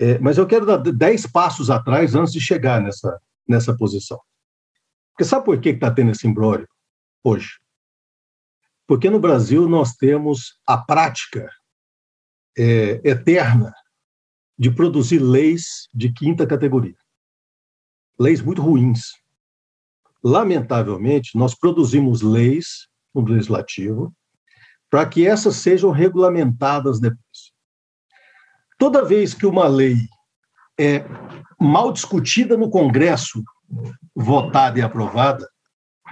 É, 0.00 0.18
mas 0.20 0.38
eu 0.38 0.46
quero 0.46 0.64
dar 0.64 0.78
dez 0.78 1.26
passos 1.26 1.68
atrás 1.68 2.14
antes 2.14 2.32
de 2.32 2.40
chegar 2.40 2.80
nessa, 2.80 3.20
nessa 3.46 3.76
posição. 3.76 4.18
Porque 5.12 5.24
sabe 5.24 5.44
por 5.44 5.60
que 5.60 5.70
está 5.70 5.90
tendo 5.90 6.12
esse 6.12 6.26
imbróglio 6.26 6.68
hoje? 7.22 7.63
Porque 8.86 9.08
no 9.08 9.18
Brasil 9.18 9.68
nós 9.68 9.94
temos 9.94 10.58
a 10.66 10.76
prática 10.76 11.50
é, 12.56 13.00
eterna 13.02 13.72
de 14.58 14.70
produzir 14.70 15.18
leis 15.18 15.88
de 15.92 16.12
quinta 16.12 16.46
categoria. 16.46 16.96
Leis 18.18 18.40
muito 18.40 18.62
ruins. 18.62 19.12
Lamentavelmente, 20.22 21.36
nós 21.36 21.54
produzimos 21.54 22.22
leis 22.22 22.88
no 23.14 23.24
legislativo 23.24 24.14
para 24.90 25.06
que 25.06 25.26
essas 25.26 25.56
sejam 25.56 25.90
regulamentadas 25.90 27.00
depois. 27.00 27.52
Toda 28.78 29.04
vez 29.04 29.34
que 29.34 29.46
uma 29.46 29.66
lei 29.66 29.96
é 30.78 31.04
mal 31.58 31.92
discutida 31.92 32.56
no 32.56 32.70
Congresso, 32.70 33.42
votada 34.14 34.78
e 34.78 34.82
aprovada, 34.82 35.48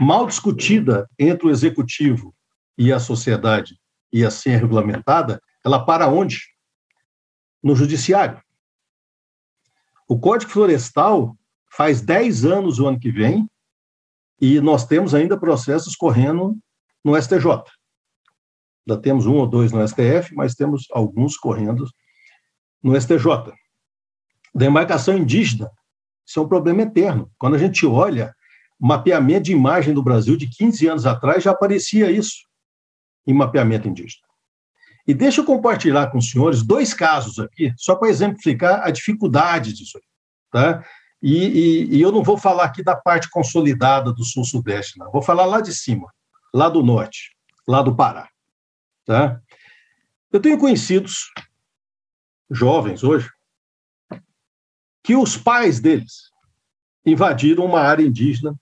mal 0.01 0.27
discutida 0.27 1.09
entre 1.19 1.47
o 1.47 1.51
executivo 1.51 2.35
e 2.77 2.93
a 2.93 2.99
sociedade 2.99 3.79
ia 4.13 4.31
ser 4.31 4.57
regulamentada, 4.57 5.41
ela 5.65 5.85
para 5.85 6.09
onde? 6.09 6.41
No 7.63 7.75
judiciário. 7.75 8.43
O 10.09 10.19
Código 10.19 10.51
Florestal 10.51 11.37
faz 11.71 12.03
10 12.03 12.45
anos 12.45 12.79
o 12.79 12.87
ano 12.87 13.01
que 13.01 13.11
vem 13.11 13.49
e 14.41 14.61
nós 14.61 14.85
temos 14.85 15.15
ainda 15.15 15.39
processos 15.39 15.97
correndo 15.97 16.59
no 17.05 17.21
STJ. 17.21 17.63
Já 18.87 18.97
temos 18.99 19.27
um 19.27 19.37
ou 19.37 19.47
dois 19.47 19.71
no 19.73 19.87
STF, 19.87 20.35
mas 20.35 20.55
temos 20.55 20.87
alguns 20.93 21.37
correndo 21.37 21.87
no 22.83 23.01
STJ. 23.01 23.55
Demarcação 24.55 25.17
indígena, 25.17 25.71
isso 26.27 26.41
é 26.41 26.43
um 26.43 26.49
problema 26.49 26.83
eterno. 26.83 27.31
Quando 27.39 27.55
a 27.55 27.59
gente 27.59 27.87
olha 27.87 28.35
mapeamento 28.79 29.45
de 29.45 29.53
imagem 29.53 29.95
do 29.95 30.03
Brasil 30.03 30.37
de 30.37 30.49
15 30.49 30.89
anos 30.89 31.07
atrás, 31.07 31.45
já 31.45 31.53
aparecia 31.53 32.11
isso 32.11 32.52
em 33.27 33.35
mapeamento 33.35 33.89
indígena. 33.89 34.27
E 35.07 35.13
deixa 35.13 35.41
eu 35.41 35.45
compartilhar 35.45 36.09
com 36.09 36.19
os 36.19 36.31
senhores 36.31 36.63
dois 36.63 36.95
casos 36.95 37.39
aqui, 37.39 37.73
só 37.77 37.97
para 37.97 38.09
exemplificar 38.09 38.83
a 38.87 38.91
dificuldade 38.91 39.73
disso. 39.73 40.01
Tá? 40.51 40.85
E, 41.21 41.37
e, 41.37 41.97
e, 41.97 42.01
eu 42.01 42.13
não 42.13 42.23
vou 42.23 42.37
falar 42.37 42.65
aqui 42.65 42.83
da 42.83 42.97
parte 42.97 43.31
consolidada 43.31 44.13
do 44.13 44.25
sul-sudeste, 44.25 44.99
não. 44.99 45.11
Vou 45.11 45.23
falar 45.23 45.47
lá 45.47 45.61
de 45.61 45.75
cima, 45.75 46.13
lá 46.55 46.69
do 46.69 46.83
norte, 46.83 47.37
lá 47.67 47.83
do 47.83 47.95
Pará. 47.95 48.29
Tá? 49.05 49.41
Eu 50.33 50.41
tenho 50.41 50.59
conhecidos 50.59 51.33
jovens 52.51 53.03
hoje, 53.03 53.31
que 55.03 55.17
os 55.17 55.37
pais 55.37 55.81
deles 55.81 56.31
invadiram 57.05 57.65
uma 57.65 57.81
área 57.81 58.05
indígena 58.05 58.55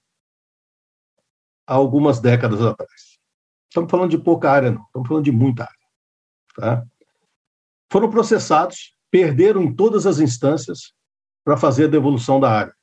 há 1.66 1.74
algumas 1.74 2.20
décadas 2.20 2.62
atrás. 2.62 3.09
Estamos 3.70 3.88
falando 3.88 4.10
de 4.10 4.18
pouca 4.18 4.50
área, 4.50 4.72
não, 4.72 4.82
estamos 4.82 5.06
falando 5.06 5.24
de 5.24 5.30
muita 5.30 5.62
área. 5.62 5.76
Tá? 6.56 6.86
Foram 7.88 8.10
processados, 8.10 8.96
perderam 9.10 9.62
em 9.62 9.72
todas 9.72 10.06
as 10.06 10.18
instâncias 10.18 10.92
para 11.44 11.56
fazer 11.56 11.84
a 11.84 11.88
devolução 11.88 12.40
da 12.40 12.50
área. 12.50 12.74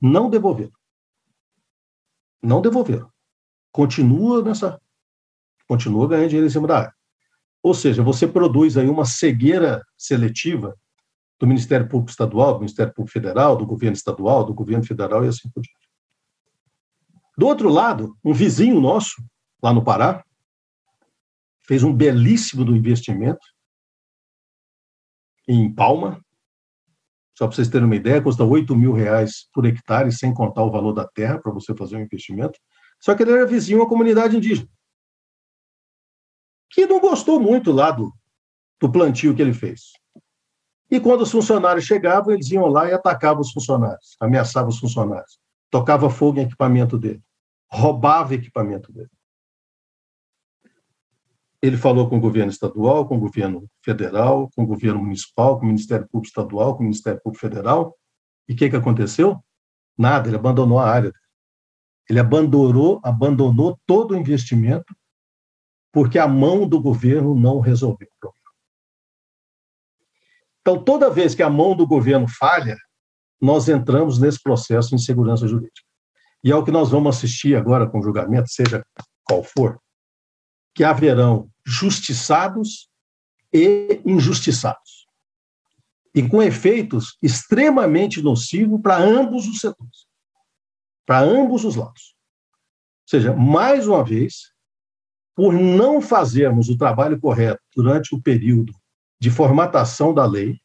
Não 0.00 0.28
devolveram. 0.28 0.72
Não 2.42 2.60
devolveram. 2.60 3.08
Continua 3.70 4.42
nessa. 4.42 4.80
Continua 5.68 6.08
ganhando 6.08 6.28
dinheiro 6.28 6.48
em 6.48 6.50
cima 6.50 6.66
da 6.66 6.78
área. 6.78 6.94
Ou 7.62 7.72
seja, 7.72 8.02
você 8.02 8.26
produz 8.26 8.76
aí 8.76 8.88
uma 8.88 9.04
cegueira 9.04 9.86
seletiva 9.96 10.76
do 11.38 11.46
Ministério 11.46 11.88
Público 11.88 12.10
Estadual, 12.10 12.54
do 12.54 12.60
Ministério 12.60 12.92
Público 12.92 13.12
Federal, 13.12 13.56
do 13.56 13.64
governo 13.64 13.96
estadual, 13.96 14.44
do 14.44 14.52
governo 14.52 14.84
federal 14.84 15.24
e 15.24 15.28
assim 15.28 15.48
por 15.48 15.62
diante. 15.62 15.88
Do 17.38 17.46
outro 17.46 17.68
lado, 17.68 18.16
um 18.24 18.32
vizinho 18.32 18.80
nosso, 18.80 19.22
lá 19.62 19.72
no 19.72 19.84
Pará, 19.84 20.24
fez 21.64 21.82
um 21.82 21.94
belíssimo 21.94 22.64
investimento 22.74 23.46
em 25.46 25.72
Palma. 25.72 26.20
Só 27.36 27.46
para 27.46 27.56
vocês 27.56 27.68
terem 27.68 27.86
uma 27.86 27.96
ideia, 27.96 28.20
custa 28.20 28.44
8 28.44 28.74
mil 28.76 28.92
reais 28.92 29.48
por 29.52 29.64
hectare, 29.64 30.12
sem 30.12 30.34
contar 30.34 30.64
o 30.64 30.70
valor 30.70 30.92
da 30.92 31.06
terra 31.06 31.38
para 31.38 31.52
você 31.52 31.74
fazer 31.74 31.96
um 31.96 32.02
investimento. 32.02 32.58
Só 33.00 33.14
que 33.14 33.22
ele 33.22 33.32
era 33.32 33.46
vizinho 33.46 33.78
a 33.78 33.82
uma 33.82 33.88
comunidade 33.88 34.36
indígena, 34.36 34.68
que 36.70 36.86
não 36.86 37.00
gostou 37.00 37.40
muito 37.40 37.72
lá 37.72 37.90
do, 37.90 38.12
do 38.80 38.90
plantio 38.90 39.34
que 39.34 39.42
ele 39.42 39.54
fez. 39.54 39.92
E 40.90 41.00
quando 41.00 41.22
os 41.22 41.30
funcionários 41.30 41.84
chegavam, 41.84 42.34
eles 42.34 42.50
iam 42.50 42.66
lá 42.66 42.88
e 42.88 42.92
atacavam 42.92 43.40
os 43.40 43.50
funcionários, 43.50 44.14
ameaçavam 44.20 44.68
os 44.68 44.78
funcionários, 44.78 45.40
tocava 45.70 46.10
fogo 46.10 46.38
em 46.38 46.42
equipamento 46.42 46.98
dele, 46.98 47.22
roubava 47.66 48.34
equipamento 48.34 48.92
dele. 48.92 49.10
Ele 51.62 51.76
falou 51.76 52.08
com 52.08 52.16
o 52.16 52.20
governo 52.20 52.50
estadual, 52.50 53.06
com 53.06 53.16
o 53.16 53.20
governo 53.20 53.68
federal, 53.84 54.50
com 54.56 54.64
o 54.64 54.66
governo 54.66 55.00
municipal, 55.00 55.58
com 55.58 55.64
o 55.64 55.68
Ministério 55.68 56.08
Público 56.08 56.26
Estadual, 56.26 56.74
com 56.74 56.80
o 56.80 56.84
Ministério 56.84 57.20
Público 57.22 57.40
Federal. 57.40 57.96
E 58.48 58.52
o 58.52 58.56
que, 58.56 58.68
que 58.68 58.76
aconteceu? 58.76 59.42
Nada, 59.96 60.28
ele 60.28 60.36
abandonou 60.36 60.80
a 60.80 60.90
área. 60.90 61.12
Ele 62.10 62.18
abandonou, 62.18 63.00
abandonou 63.04 63.78
todo 63.86 64.12
o 64.12 64.16
investimento 64.16 64.92
porque 65.92 66.18
a 66.18 66.26
mão 66.26 66.66
do 66.66 66.80
governo 66.80 67.34
não 67.34 67.60
resolveu 67.60 68.08
o 68.08 68.18
problema. 68.18 68.42
Então, 70.62 70.82
toda 70.82 71.10
vez 71.10 71.34
que 71.34 71.42
a 71.42 71.50
mão 71.50 71.76
do 71.76 71.86
governo 71.86 72.26
falha, 72.26 72.76
nós 73.40 73.68
entramos 73.68 74.18
nesse 74.18 74.42
processo 74.42 74.90
de 74.90 74.94
insegurança 74.94 75.46
jurídica. 75.46 75.86
E 76.42 76.50
é 76.50 76.56
o 76.56 76.64
que 76.64 76.70
nós 76.70 76.90
vamos 76.90 77.16
assistir 77.16 77.54
agora 77.56 77.88
com 77.88 78.00
o 78.00 78.02
julgamento, 78.02 78.48
seja 78.48 78.84
qual 79.24 79.42
for, 79.42 79.78
que 80.74 80.82
haverão 80.82 81.50
justiçados 81.64 82.88
e 83.52 84.00
injustiçados. 84.04 85.06
E 86.14 86.26
com 86.26 86.42
efeitos 86.42 87.16
extremamente 87.22 88.20
nocivos 88.20 88.80
para 88.80 88.98
ambos 88.98 89.46
os 89.46 89.60
setores, 89.60 90.06
para 91.06 91.20
ambos 91.20 91.64
os 91.64 91.76
lados. 91.76 92.14
Ou 93.02 93.08
seja, 93.08 93.32
mais 93.34 93.86
uma 93.86 94.04
vez, 94.04 94.52
por 95.34 95.52
não 95.52 96.00
fazermos 96.00 96.68
o 96.68 96.76
trabalho 96.76 97.18
correto 97.20 97.62
durante 97.74 98.14
o 98.14 98.20
período 98.20 98.74
de 99.18 99.30
formatação 99.30 100.12
da 100.12 100.26
lei 100.26 100.60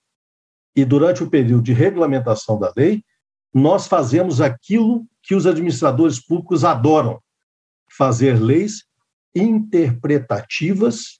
e 0.75 0.83
durante 0.83 1.23
o 1.23 1.29
período 1.29 1.63
de 1.63 1.73
regulamentação 1.73 2.59
da 2.59 2.71
lei, 2.75 3.03
nós 3.53 3.87
fazemos 3.87 4.41
aquilo 4.41 5.07
que 5.23 5.33
os 5.33 5.47
administradores 5.47 6.19
públicos 6.19 6.63
adoram: 6.63 7.21
fazer 7.89 8.39
leis 8.39 8.85
interpretativas 9.35 11.19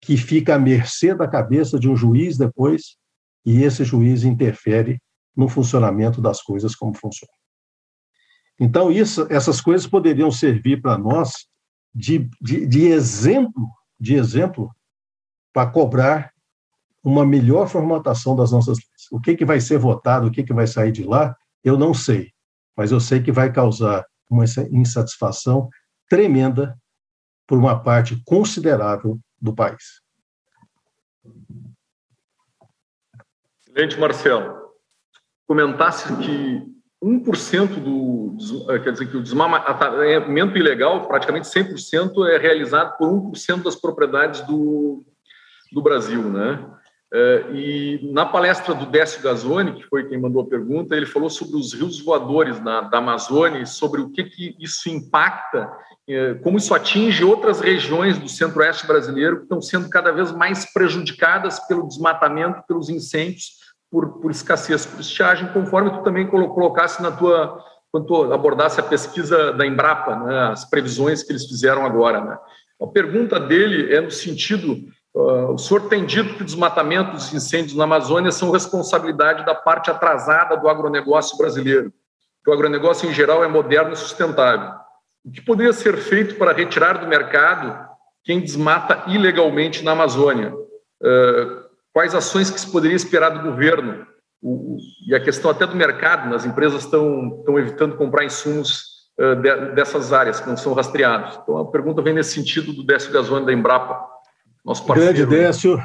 que 0.00 0.16
fica 0.16 0.54
à 0.54 0.58
mercê 0.58 1.14
da 1.14 1.26
cabeça 1.26 1.78
de 1.78 1.88
um 1.88 1.96
juiz 1.96 2.38
depois, 2.38 2.96
e 3.44 3.62
esse 3.62 3.84
juiz 3.84 4.24
interfere 4.24 5.00
no 5.34 5.48
funcionamento 5.48 6.20
das 6.20 6.42
coisas 6.42 6.74
como 6.74 6.94
funcionam. 6.94 7.34
Então, 8.60 8.90
isso, 8.90 9.26
essas 9.30 9.60
coisas 9.60 9.86
poderiam 9.86 10.30
servir 10.30 10.82
para 10.82 10.98
nós 10.98 11.46
de, 11.94 12.28
de, 12.40 12.66
de 12.66 12.86
exemplo, 12.86 13.68
de 13.98 14.14
exemplo 14.14 14.70
para 15.52 15.70
cobrar 15.70 16.32
uma 17.02 17.24
melhor 17.24 17.68
formatação 17.68 18.34
das 18.34 18.50
nossas 18.50 18.76
leis. 18.76 19.06
O 19.10 19.20
que, 19.20 19.36
que 19.36 19.44
vai 19.44 19.60
ser 19.60 19.78
votado, 19.78 20.26
o 20.26 20.30
que, 20.30 20.42
que 20.42 20.52
vai 20.52 20.66
sair 20.66 20.92
de 20.92 21.04
lá, 21.04 21.36
eu 21.64 21.78
não 21.78 21.94
sei, 21.94 22.32
mas 22.76 22.90
eu 22.90 23.00
sei 23.00 23.22
que 23.22 23.32
vai 23.32 23.52
causar 23.52 24.04
uma 24.28 24.44
insatisfação 24.70 25.68
tremenda 26.08 26.76
por 27.48 27.58
uma 27.58 27.82
parte 27.82 28.22
considerável 28.26 29.18
do 29.40 29.54
país. 29.54 30.02
Excelente, 33.66 33.98
Marcelo. 33.98 34.54
Comentasse 35.46 36.14
que 36.16 36.62
1% 37.02 37.80
do, 37.80 38.36
eh, 38.70 38.78
quer 38.80 38.92
dizer 38.92 39.10
que 39.10 39.16
o 39.16 39.22
desmatamento 39.22 40.58
ilegal, 40.58 41.08
praticamente 41.08 41.48
100%, 41.48 42.28
é 42.28 42.36
realizado 42.36 42.98
por 42.98 43.08
1% 43.08 43.62
das 43.62 43.76
propriedades 43.76 44.42
do, 44.42 45.06
do 45.72 45.80
Brasil, 45.80 46.22
né? 46.24 46.62
Eh, 47.12 47.44
e 47.52 48.10
na 48.12 48.26
palestra 48.26 48.74
do 48.74 48.86
Décio 48.86 49.22
Gazzoni, 49.22 49.74
que 49.74 49.84
foi 49.84 50.08
quem 50.08 50.20
mandou 50.20 50.42
a 50.42 50.46
pergunta, 50.46 50.94
ele 50.94 51.06
falou 51.06 51.30
sobre 51.30 51.56
os 51.56 51.72
rios 51.72 52.00
voadores 52.00 52.60
na, 52.60 52.82
da 52.82 52.98
Amazônia, 52.98 53.64
sobre 53.66 54.00
o 54.00 54.10
que, 54.10 54.24
que 54.24 54.56
isso 54.58 54.88
impacta 54.88 55.70
é, 56.08 56.32
como 56.36 56.56
isso 56.56 56.74
atinge 56.74 57.22
outras 57.22 57.60
regiões 57.60 58.18
do 58.18 58.28
centro-oeste 58.28 58.86
brasileiro 58.86 59.36
que 59.36 59.42
estão 59.42 59.60
sendo 59.60 59.90
cada 59.90 60.10
vez 60.10 60.32
mais 60.32 60.72
prejudicadas 60.72 61.60
pelo 61.68 61.86
desmatamento, 61.86 62.62
pelos 62.66 62.88
incêndios, 62.88 63.58
por, 63.90 64.18
por 64.18 64.30
escassez, 64.30 64.86
por 64.86 65.00
estiagem, 65.00 65.52
conforme 65.52 65.90
tu 65.90 66.02
também 66.02 66.26
colocasse 66.26 67.02
na 67.02 67.12
tua 67.12 67.62
quando 67.90 68.32
abordasse 68.34 68.80
a 68.80 68.82
pesquisa 68.82 69.52
da 69.52 69.66
Embrapa, 69.66 70.14
né, 70.16 70.38
as 70.50 70.68
previsões 70.68 71.22
que 71.22 71.32
eles 71.32 71.46
fizeram 71.46 71.86
agora. 71.86 72.22
Né. 72.22 72.38
A 72.82 72.86
pergunta 72.86 73.40
dele 73.40 73.94
é 73.94 74.00
no 74.00 74.10
sentido, 74.10 74.76
uh, 75.18 75.52
o 75.52 75.58
senhor 75.58 75.88
tem 75.88 76.06
dito 76.06 76.34
que 76.34 76.42
o 76.42 76.46
desmatamento 76.46 77.12
dos 77.12 77.32
incêndios 77.32 77.74
na 77.74 77.84
Amazônia 77.84 78.30
são 78.30 78.50
responsabilidade 78.50 79.44
da 79.44 79.54
parte 79.54 79.90
atrasada 79.90 80.56
do 80.56 80.68
agronegócio 80.68 81.36
brasileiro, 81.36 81.92
que 82.44 82.50
o 82.50 82.52
agronegócio 82.52 83.08
em 83.08 83.12
geral 83.12 83.42
é 83.42 83.48
moderno 83.48 83.92
e 83.92 83.96
sustentável. 83.96 84.70
O 85.24 85.30
que 85.30 85.42
poderia 85.42 85.72
ser 85.72 85.96
feito 85.96 86.36
para 86.36 86.52
retirar 86.52 86.98
do 86.98 87.06
mercado 87.06 87.86
quem 88.24 88.40
desmata 88.40 89.04
ilegalmente 89.10 89.84
na 89.84 89.92
Amazônia? 89.92 90.54
Uh, 91.02 91.64
quais 91.92 92.14
ações 92.14 92.50
que 92.50 92.60
se 92.60 92.70
poderia 92.70 92.96
esperar 92.96 93.30
do 93.30 93.50
governo? 93.50 94.06
O, 94.40 94.78
e 95.06 95.14
a 95.14 95.20
questão 95.20 95.50
até 95.50 95.66
do 95.66 95.74
mercado, 95.74 96.34
as 96.34 96.44
empresas 96.44 96.84
estão, 96.84 97.38
estão 97.40 97.58
evitando 97.58 97.96
comprar 97.96 98.24
insumos 98.24 99.08
uh, 99.18 99.34
de, 99.36 99.72
dessas 99.74 100.12
áreas 100.12 100.40
que 100.40 100.48
não 100.48 100.56
são 100.56 100.72
rastreados. 100.72 101.38
Então, 101.42 101.58
a 101.58 101.70
pergunta 101.70 102.00
vem 102.00 102.14
nesse 102.14 102.32
sentido 102.34 102.72
do 102.72 102.84
Décio 102.84 103.12
Gazone 103.12 103.44
da 103.44 103.52
Embrapa, 103.52 104.07
nosso 104.68 104.84
parceiro. 104.84 105.14
Grande 105.14 105.30
Décio, 105.30 105.82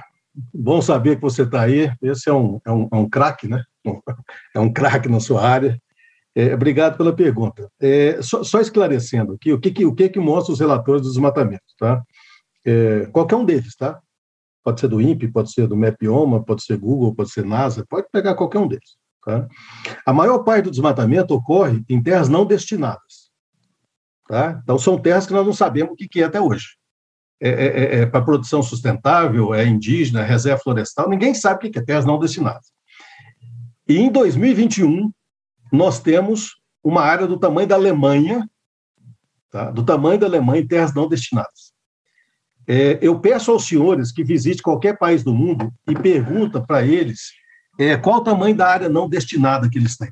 bom 0.53 0.81
saber 0.81 1.15
que 1.15 1.21
você 1.21 1.43
está 1.43 1.61
aí. 1.61 1.91
Esse 2.01 2.29
é 2.29 2.33
um, 2.33 2.59
é 2.65 2.71
um, 2.71 2.89
é 2.91 2.95
um 2.97 3.09
craque, 3.09 3.47
né? 3.47 3.63
É 4.53 4.59
um 4.59 4.71
craque 4.71 5.07
na 5.07 5.19
sua 5.19 5.41
área. 5.41 5.79
É, 6.35 6.53
obrigado 6.53 6.97
pela 6.97 7.15
pergunta. 7.15 7.69
É, 7.79 8.19
só, 8.21 8.43
só, 8.43 8.59
esclarecendo 8.59 9.33
aqui, 9.33 9.53
o 9.53 9.59
que, 9.59 9.71
que, 9.71 9.85
o 9.85 9.93
que, 9.93 10.09
que 10.09 10.19
mostra 10.19 10.51
os 10.51 10.59
relatores 10.59 11.01
dos 11.01 11.13
desmatamentos, 11.13 11.73
tá? 11.77 12.03
É, 12.65 13.05
qualquer 13.11 13.35
um 13.35 13.45
deles, 13.45 13.75
tá? 13.75 13.99
Pode 14.63 14.79
ser 14.79 14.87
do 14.87 14.99
INPE, 14.99 15.27
pode 15.27 15.51
ser 15.51 15.67
do 15.67 15.77
Mapioma, 15.77 16.43
pode 16.43 16.63
ser 16.63 16.77
Google, 16.77 17.13
pode 17.13 17.29
ser 17.29 17.45
NASA, 17.45 17.85
pode 17.87 18.07
pegar 18.11 18.33
qualquer 18.35 18.59
um 18.59 18.67
deles, 18.67 18.97
tá? 19.23 19.47
A 20.05 20.11
maior 20.11 20.39
parte 20.39 20.65
do 20.65 20.71
desmatamento 20.71 21.35
ocorre 21.35 21.83
em 21.87 22.01
terras 22.01 22.29
não 22.29 22.45
destinadas, 22.45 23.29
tá? 24.27 24.59
Então, 24.63 24.79
são 24.79 24.97
terras 24.97 25.27
que 25.27 25.33
nós 25.33 25.45
não 25.45 25.53
sabemos 25.53 25.93
o 25.93 25.95
que, 25.95 26.07
que 26.07 26.21
é 26.21 26.25
até 26.25 26.41
hoje. 26.41 26.65
É, 27.45 27.49
é, 27.49 27.65
é, 27.65 27.99
é 27.99 28.05
para 28.05 28.23
produção 28.23 28.63
sustentável, 28.63 29.53
é 29.53 29.65
indígena, 29.65 30.23
reserva 30.23 30.61
florestal, 30.63 31.09
ninguém 31.09 31.33
sabe 31.33 31.67
o 31.67 31.71
que 31.71 31.77
é 31.77 31.81
terras 31.81 32.05
não 32.05 32.17
destinadas. 32.17 32.71
E 33.85 33.97
em 33.97 34.09
2021, 34.09 35.11
nós 35.69 35.99
temos 35.99 36.51
uma 36.81 37.01
área 37.01 37.27
do 37.27 37.37
tamanho 37.37 37.67
da 37.67 37.75
Alemanha, 37.75 38.49
tá? 39.51 39.69
do 39.71 39.83
tamanho 39.83 40.17
da 40.17 40.25
Alemanha 40.25 40.61
em 40.61 40.67
terras 40.67 40.93
não 40.93 41.09
destinadas. 41.09 41.73
É, 42.65 42.97
eu 43.01 43.19
peço 43.19 43.51
aos 43.51 43.67
senhores 43.67 44.13
que 44.13 44.23
visitem 44.23 44.63
qualquer 44.63 44.97
país 44.97 45.21
do 45.21 45.33
mundo 45.33 45.69
e 45.85 45.93
pergunta 45.93 46.61
para 46.61 46.81
eles 46.85 47.33
é, 47.77 47.97
qual 47.97 48.19
o 48.19 48.23
tamanho 48.23 48.55
da 48.55 48.69
área 48.69 48.87
não 48.87 49.09
destinada 49.09 49.69
que 49.69 49.77
eles 49.77 49.97
têm. 49.97 50.11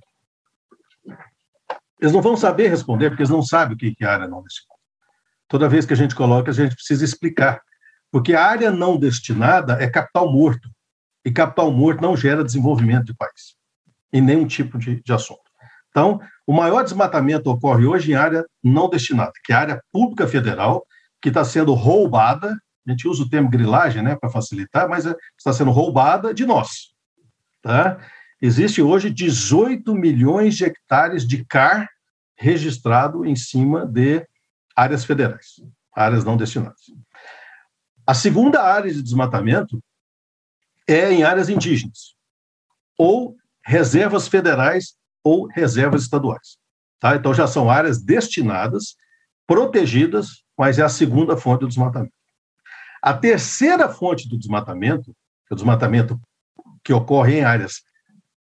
Eles 2.01 2.11
não 2.13 2.21
vão 2.21 2.35
saber 2.35 2.67
responder, 2.67 3.09
porque 3.09 3.21
eles 3.21 3.29
não 3.29 3.41
sabem 3.41 3.75
o 3.75 3.77
que 3.77 3.95
é 4.01 4.05
área 4.05 4.27
não 4.27 4.43
destinada. 4.43 4.70
Toda 5.51 5.67
vez 5.67 5.85
que 5.85 5.91
a 5.91 5.97
gente 5.97 6.15
coloca, 6.15 6.49
a 6.49 6.53
gente 6.53 6.75
precisa 6.75 7.03
explicar. 7.03 7.61
Porque 8.09 8.33
a 8.33 8.41
área 8.41 8.71
não 8.71 8.97
destinada 8.97 9.73
é 9.83 9.89
capital 9.89 10.31
morto. 10.31 10.69
E 11.25 11.29
capital 11.29 11.69
morto 11.69 12.01
não 12.01 12.15
gera 12.15 12.41
desenvolvimento 12.41 13.07
de 13.07 13.13
país, 13.13 13.57
em 14.13 14.21
nenhum 14.21 14.47
tipo 14.47 14.77
de, 14.77 15.03
de 15.03 15.11
assunto. 15.11 15.41
Então, 15.89 16.21
o 16.47 16.53
maior 16.53 16.83
desmatamento 16.83 17.51
ocorre 17.51 17.85
hoje 17.85 18.13
em 18.13 18.15
área 18.15 18.45
não 18.63 18.89
destinada, 18.89 19.33
que 19.43 19.51
é 19.51 19.55
a 19.57 19.59
área 19.59 19.83
pública 19.91 20.25
federal, 20.25 20.85
que 21.21 21.27
está 21.27 21.43
sendo 21.43 21.73
roubada, 21.73 22.57
a 22.87 22.91
gente 22.91 23.05
usa 23.05 23.23
o 23.23 23.29
termo 23.29 23.49
grilagem 23.49 24.01
né, 24.01 24.15
para 24.15 24.29
facilitar, 24.29 24.87
mas 24.87 25.05
é, 25.05 25.13
está 25.37 25.51
sendo 25.51 25.71
roubada 25.71 26.33
de 26.33 26.45
nós. 26.45 26.93
Tá? 27.61 27.97
Existe 28.41 28.81
hoje 28.81 29.09
18 29.09 29.93
milhões 29.95 30.55
de 30.55 30.63
hectares 30.63 31.27
de 31.27 31.43
CAR 31.43 31.89
registrado 32.37 33.25
em 33.25 33.35
cima 33.35 33.85
de 33.85 34.25
áreas 34.75 35.05
federais, 35.05 35.61
áreas 35.95 36.23
não 36.23 36.37
destinadas. 36.37 36.81
A 38.05 38.13
segunda 38.13 38.61
área 38.61 38.91
de 38.91 39.01
desmatamento 39.01 39.81
é 40.87 41.11
em 41.11 41.23
áreas 41.23 41.49
indígenas, 41.49 42.15
ou 42.97 43.35
reservas 43.65 44.27
federais 44.27 44.95
ou 45.23 45.47
reservas 45.47 46.03
estaduais. 46.03 46.57
Tá? 46.99 47.15
Então, 47.15 47.33
já 47.33 47.47
são 47.47 47.69
áreas 47.69 48.01
destinadas, 48.01 48.95
protegidas, 49.47 50.43
mas 50.57 50.79
é 50.79 50.83
a 50.83 50.89
segunda 50.89 51.37
fonte 51.37 51.61
do 51.61 51.67
desmatamento. 51.67 52.13
A 53.01 53.13
terceira 53.13 53.89
fonte 53.89 54.29
do 54.29 54.37
desmatamento, 54.37 55.11
que 55.47 55.51
é 55.51 55.53
o 55.53 55.55
desmatamento 55.55 56.19
que 56.83 56.93
ocorre 56.93 57.39
em 57.39 57.43
áreas 57.43 57.81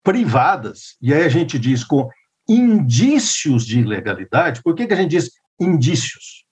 privadas, 0.03 0.97
e 1.01 1.13
aí 1.13 1.23
a 1.23 1.29
gente 1.29 1.57
diz 1.57 1.83
com 1.83 2.09
indícios 2.47 3.65
de 3.65 3.79
ilegalidade, 3.79 4.61
por 4.63 4.75
que, 4.75 4.87
que 4.87 4.93
a 4.93 4.97
gente 4.97 5.11
diz 5.11 5.31
indícios? 5.59 6.45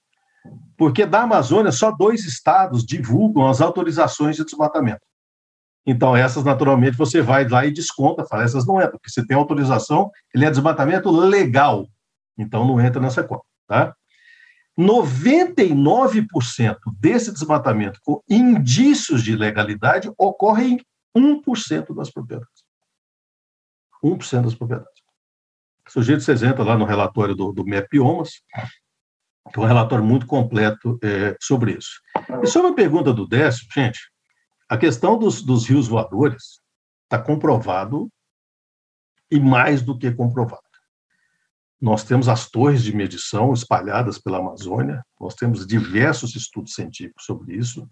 Porque 0.78 1.06
da 1.06 1.24
Amazônia 1.24 1.72
só 1.72 1.92
dois 1.92 2.26
estados 2.26 2.86
divulgam 2.86 3.48
as 3.48 3.62
autorizações 3.62 4.36
de 4.36 4.46
desmatamento. 4.46 5.02
Então, 5.86 6.16
essas, 6.16 6.44
naturalmente, 6.44 6.98
você 6.98 7.22
vai 7.22 7.48
lá 7.48 7.66
e 7.66 7.72
desconta, 7.72 8.26
fala, 8.26 8.44
essas 8.44 8.68
não 8.68 8.78
entram, 8.78 9.00
porque 9.00 9.10
você 9.10 9.26
tem 9.26 9.38
autorização, 9.38 10.12
ele 10.36 10.44
é 10.44 10.50
desmatamento 10.50 11.10
legal, 11.10 11.88
então 12.38 12.68
não 12.68 12.82
entra 12.82 13.02
nessa 13.02 13.24
conta, 13.24 13.46
tá? 13.66 13.96
99% 14.78 16.78
desse 17.00 17.32
desmatamento 17.32 18.00
com 18.04 18.22
indícios 18.30 19.24
de 19.24 19.32
ilegalidade 19.32 20.12
ocorre 20.18 20.66
em 20.66 20.80
1% 21.42 21.96
das 21.96 22.12
propriedades. 22.12 22.68
1% 24.04 24.44
das 24.44 24.54
propriedades. 24.54 25.02
Sujeito 25.88 26.22
vocês 26.22 26.44
entram 26.44 26.66
lá 26.66 26.78
no 26.78 26.86
relatório 26.86 27.34
do, 27.34 27.52
do 27.52 27.66
MEPiomas, 27.66 28.44
é 28.56 28.68
um 29.56 29.66
relatório 29.66 30.04
muito 30.04 30.26
completo 30.26 31.00
é, 31.04 31.36
sobre 31.42 31.74
isso. 31.74 32.02
E 32.44 32.48
sobre 32.48 32.72
a 32.72 32.74
pergunta 32.74 33.14
do 33.14 33.28
Décio, 33.28 33.66
gente, 33.74 34.00
a 34.70 34.78
questão 34.78 35.18
dos, 35.18 35.42
dos 35.42 35.68
rios 35.68 35.88
voadores 35.88 36.60
está 37.04 37.18
comprovado 37.18 38.10
e 39.32 39.40
mais 39.40 39.82
do 39.82 39.98
que 39.98 40.12
comprovado. 40.12 40.62
Nós 41.80 42.04
temos 42.04 42.28
as 42.28 42.50
torres 42.50 42.84
de 42.84 42.96
medição 42.96 43.54
espalhadas 43.54 44.18
pela 44.18 44.40
Amazônia, 44.40 45.04
nós 45.20 45.36
temos 45.36 45.66
diversos 45.66 46.36
estudos 46.36 46.74
científicos 46.74 47.24
sobre 47.24 47.56
isso. 47.56 47.88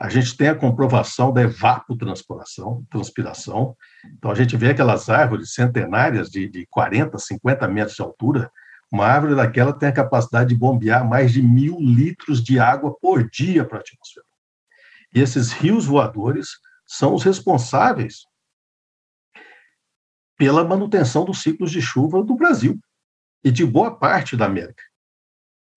A 0.00 0.08
gente 0.08 0.36
tem 0.36 0.48
a 0.48 0.54
comprovação 0.54 1.32
da 1.32 1.42
evapotranspiração, 1.42 2.84
transpiração. 2.90 3.76
Então, 4.16 4.30
a 4.30 4.34
gente 4.34 4.56
vê 4.56 4.70
aquelas 4.70 5.08
árvores 5.08 5.54
centenárias 5.54 6.30
de, 6.30 6.48
de 6.48 6.66
40, 6.70 7.18
50 7.18 7.68
metros 7.68 7.96
de 7.96 8.02
altura. 8.02 8.50
Uma 8.90 9.06
árvore 9.06 9.34
daquela 9.34 9.72
tem 9.72 9.88
a 9.88 9.92
capacidade 9.92 10.50
de 10.50 10.54
bombear 10.54 11.06
mais 11.06 11.32
de 11.32 11.42
mil 11.42 11.78
litros 11.80 12.42
de 12.42 12.58
água 12.58 12.96
por 13.00 13.28
dia 13.28 13.64
para 13.64 13.78
a 13.78 13.80
atmosfera. 13.80 14.26
E 15.14 15.20
esses 15.20 15.52
rios 15.52 15.86
voadores 15.86 16.50
são 16.86 17.14
os 17.14 17.22
responsáveis 17.24 18.26
pela 20.36 20.64
manutenção 20.64 21.24
dos 21.24 21.42
ciclos 21.42 21.70
de 21.70 21.80
chuva 21.80 22.22
do 22.22 22.34
Brasil 22.34 22.78
e 23.42 23.50
de 23.50 23.64
boa 23.64 23.96
parte 23.96 24.36
da 24.36 24.46
América, 24.46 24.82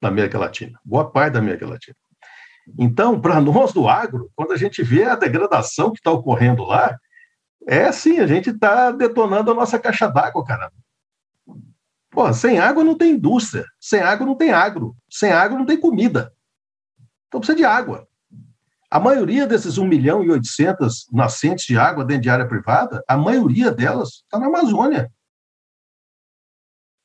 da 0.02 0.10
América 0.10 0.38
Latina, 0.38 0.80
boa 0.84 1.10
parte 1.10 1.34
da 1.34 1.40
América 1.40 1.66
Latina. 1.66 1.96
Então, 2.78 3.20
para 3.20 3.40
nós 3.42 3.74
do 3.74 3.88
agro, 3.88 4.30
quando 4.36 4.52
a 4.52 4.58
gente 4.58 4.84
vê 4.84 5.04
a 5.04 5.16
degradação 5.16 5.92
que 5.92 6.00
está 6.00 6.12
ocorrendo 6.12 6.64
lá, 6.64 6.98
é 7.68 7.86
assim, 7.86 8.20
a 8.20 8.28
gente 8.28 8.50
está 8.50 8.92
detonando 8.92 9.52
a 9.52 9.56
nossa 9.56 9.80
caixa 9.80 10.08
d'água, 10.08 10.46
caramba. 10.46 10.74
Pô, 12.12 12.34
sem 12.34 12.60
água 12.60 12.84
não 12.84 12.98
tem 12.98 13.12
indústria, 13.12 13.66
sem 13.80 14.02
água 14.02 14.26
não 14.26 14.36
tem 14.36 14.52
agro, 14.52 14.96
sem 15.10 15.32
água 15.32 15.58
não 15.58 15.66
tem 15.66 15.80
comida. 15.80 16.34
Então 17.28 17.40
precisa 17.40 17.58
de 17.58 17.66
água. 17.66 18.08
A 18.90 19.00
maioria 19.00 19.46
desses 19.46 19.78
1 19.78 19.86
milhão 19.86 20.24
e 20.24 20.32
800 20.32 21.08
nascentes 21.12 21.66
de 21.66 21.78
água 21.78 22.04
dentro 22.04 22.24
de 22.24 22.30
área 22.30 22.48
privada, 22.48 23.04
a 23.08 23.16
maioria 23.16 23.72
delas 23.72 24.24
está 24.24 24.40
na 24.40 24.48
Amazônia. 24.48 25.12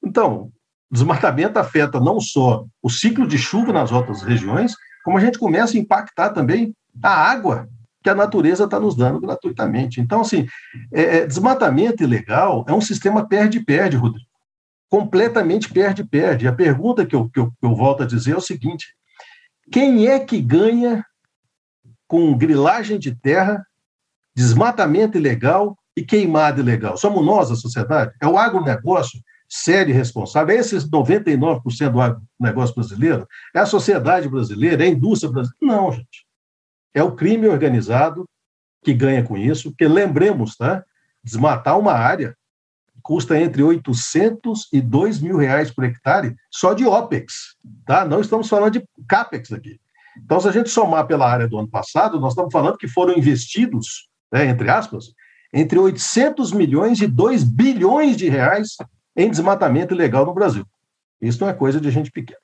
Então, 0.03 0.51
desmatamento 0.91 1.59
afeta 1.59 2.01
não 2.01 2.19
só 2.21 2.65
o 2.83 2.89
ciclo 2.89 3.27
de 3.27 3.37
chuva 3.37 3.73
nas 3.73 3.93
outras 3.93 4.23
regiões, 4.23 4.75
como 5.05 5.19
a 5.19 5.21
gente 5.21 5.39
começa 5.39 5.77
a 5.77 5.81
impactar 5.81 6.31
também 6.31 6.75
a 7.03 7.11
água 7.11 7.69
que 8.03 8.09
a 8.09 8.15
natureza 8.15 8.65
está 8.65 8.81
nos 8.81 8.97
dando 8.97 9.21
gratuitamente. 9.21 10.01
Então, 10.01 10.23
assim, 10.23 10.47
é, 10.93 11.19
é 11.19 11.27
desmatamento 11.27 12.03
ilegal 12.03 12.65
é 12.69 12.73
um 12.73 12.81
sistema 12.81 13.27
perde-perde, 13.27 13.97
Rodrigo. 13.97 14.34
Completamente 14.91 15.73
perde-perde. 15.73 16.47
A 16.47 16.53
pergunta 16.53 17.05
que 17.05 17.17
eu, 17.17 17.29
que, 17.29 17.41
eu, 17.41 17.51
que 17.51 17.67
eu 17.67 17.75
volto 17.75 18.03
a 18.03 18.07
dizer 18.07 18.33
é 18.33 18.37
o 18.37 18.41
seguinte: 18.41 18.87
quem 19.73 20.07
é 20.07 20.19
que 20.19 20.41
ganha 20.41 21.05
com 22.07 22.37
grilagem 22.37 22.99
de 22.99 23.15
terra, 23.15 23.67
desmatamento 24.35 25.17
ilegal 25.19 25.77
e 25.97 26.05
queimada 26.05 26.61
ilegal? 26.61 26.97
Somos 26.97 27.25
nós, 27.25 27.51
a 27.51 27.57
sociedade? 27.57 28.13
É 28.21 28.27
o 28.27 28.39
agronegócio 28.39 29.21
sério 29.49 29.91
e 29.91 29.97
responsável? 29.97 30.55
É 30.55 30.59
esses 30.59 30.89
99% 30.89 31.91
do 31.91 32.01
agronegócio 32.01 32.75
brasileiro? 32.75 33.27
É 33.55 33.61
a 33.61 33.67
sociedade 33.67 34.29
brasileira? 34.29 34.85
É 34.85 34.87
a 34.87 34.91
indústria 34.91 35.33
brasileira? 35.33 35.59
Não, 35.63 35.93
gente. 35.93 36.27
É 36.93 37.03
o 37.03 37.15
crime 37.15 37.49
organizado 37.49 38.25
que 38.85 38.93
ganha 38.93 39.25
com 39.25 39.37
isso, 39.37 39.71
porque 39.71 39.89
lembremos, 39.89 40.57
tá? 40.57 40.85
Desmatar 41.23 41.79
uma 41.79 41.93
área 41.93 42.37
custa 43.05 43.39
entre 43.39 43.63
800 43.63 44.69
e 44.73 44.81
2 44.81 45.21
mil 45.21 45.37
reais 45.37 45.71
por 45.71 45.85
hectare 45.85 46.35
só 46.51 46.73
de 46.73 46.87
OPEX, 46.87 47.55
tá? 47.85 48.03
Não 48.03 48.19
estamos 48.19 48.49
falando 48.49 48.73
de 48.73 48.89
CAPEX 49.07 49.53
aqui. 49.53 49.79
Então, 50.17 50.41
se 50.41 50.49
a 50.49 50.53
gente 50.53 50.71
somar 50.71 51.07
pela 51.07 51.31
área 51.31 51.47
do 51.47 51.59
ano 51.59 51.69
passado, 51.69 52.19
nós 52.19 52.33
estamos 52.33 52.51
falando 52.51 52.79
que 52.79 52.89
foram 52.89 53.13
investidos, 53.13 54.09
né, 54.33 54.47
entre 54.47 54.71
aspas, 54.71 55.13
entre 55.53 55.79
800 55.79 56.51
milhões 56.53 57.01
e 57.03 57.07
2 57.07 57.45
bilhões 57.45 58.17
de 58.17 58.29
reais 58.31 58.77
em 59.15 59.31
desmatamento 59.31 59.93
ilegal 59.93 60.25
no 60.25 60.33
Brasil. 60.33 60.65
Isso 61.21 61.41
não 61.43 61.49
é 61.49 61.53
coisa 61.53 61.79
de 61.79 61.91
gente 61.91 62.11
pequena. 62.11 62.41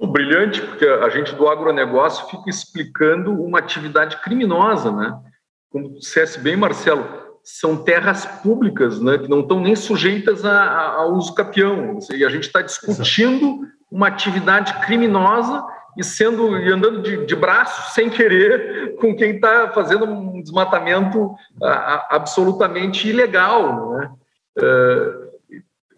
Brilhante, 0.00 0.60
porque 0.60 0.84
a 0.84 1.08
gente 1.08 1.34
do 1.34 1.48
agronegócio 1.48 2.26
fica 2.28 2.50
explicando 2.50 3.32
uma 3.42 3.60
atividade 3.60 4.20
criminosa, 4.20 4.92
né? 4.92 5.31
Como 5.72 5.98
dissesse 5.98 6.38
bem, 6.38 6.54
Marcelo, 6.54 7.08
são 7.42 7.76
terras 7.82 8.24
públicas, 8.24 9.00
né, 9.00 9.18
que 9.18 9.28
não 9.28 9.40
estão 9.40 9.58
nem 9.60 9.74
sujeitas 9.74 10.44
a, 10.44 10.52
a, 10.52 10.94
a 10.96 11.06
uso 11.06 11.34
capião. 11.34 11.98
E 12.12 12.24
a 12.24 12.28
gente 12.28 12.44
está 12.44 12.62
discutindo 12.62 13.66
uma 13.90 14.08
atividade 14.08 14.74
criminosa 14.84 15.64
e 15.96 16.04
sendo 16.04 16.56
e 16.56 16.72
andando 16.72 17.02
de, 17.02 17.26
de 17.26 17.36
braço 17.36 17.94
sem 17.94 18.08
querer 18.08 18.96
com 19.00 19.14
quem 19.14 19.36
está 19.36 19.70
fazendo 19.72 20.04
um 20.04 20.40
desmatamento 20.42 21.34
a, 21.62 22.16
absolutamente 22.16 23.08
ilegal, 23.08 23.96
né? 23.96 24.10
Uh, 24.58 25.22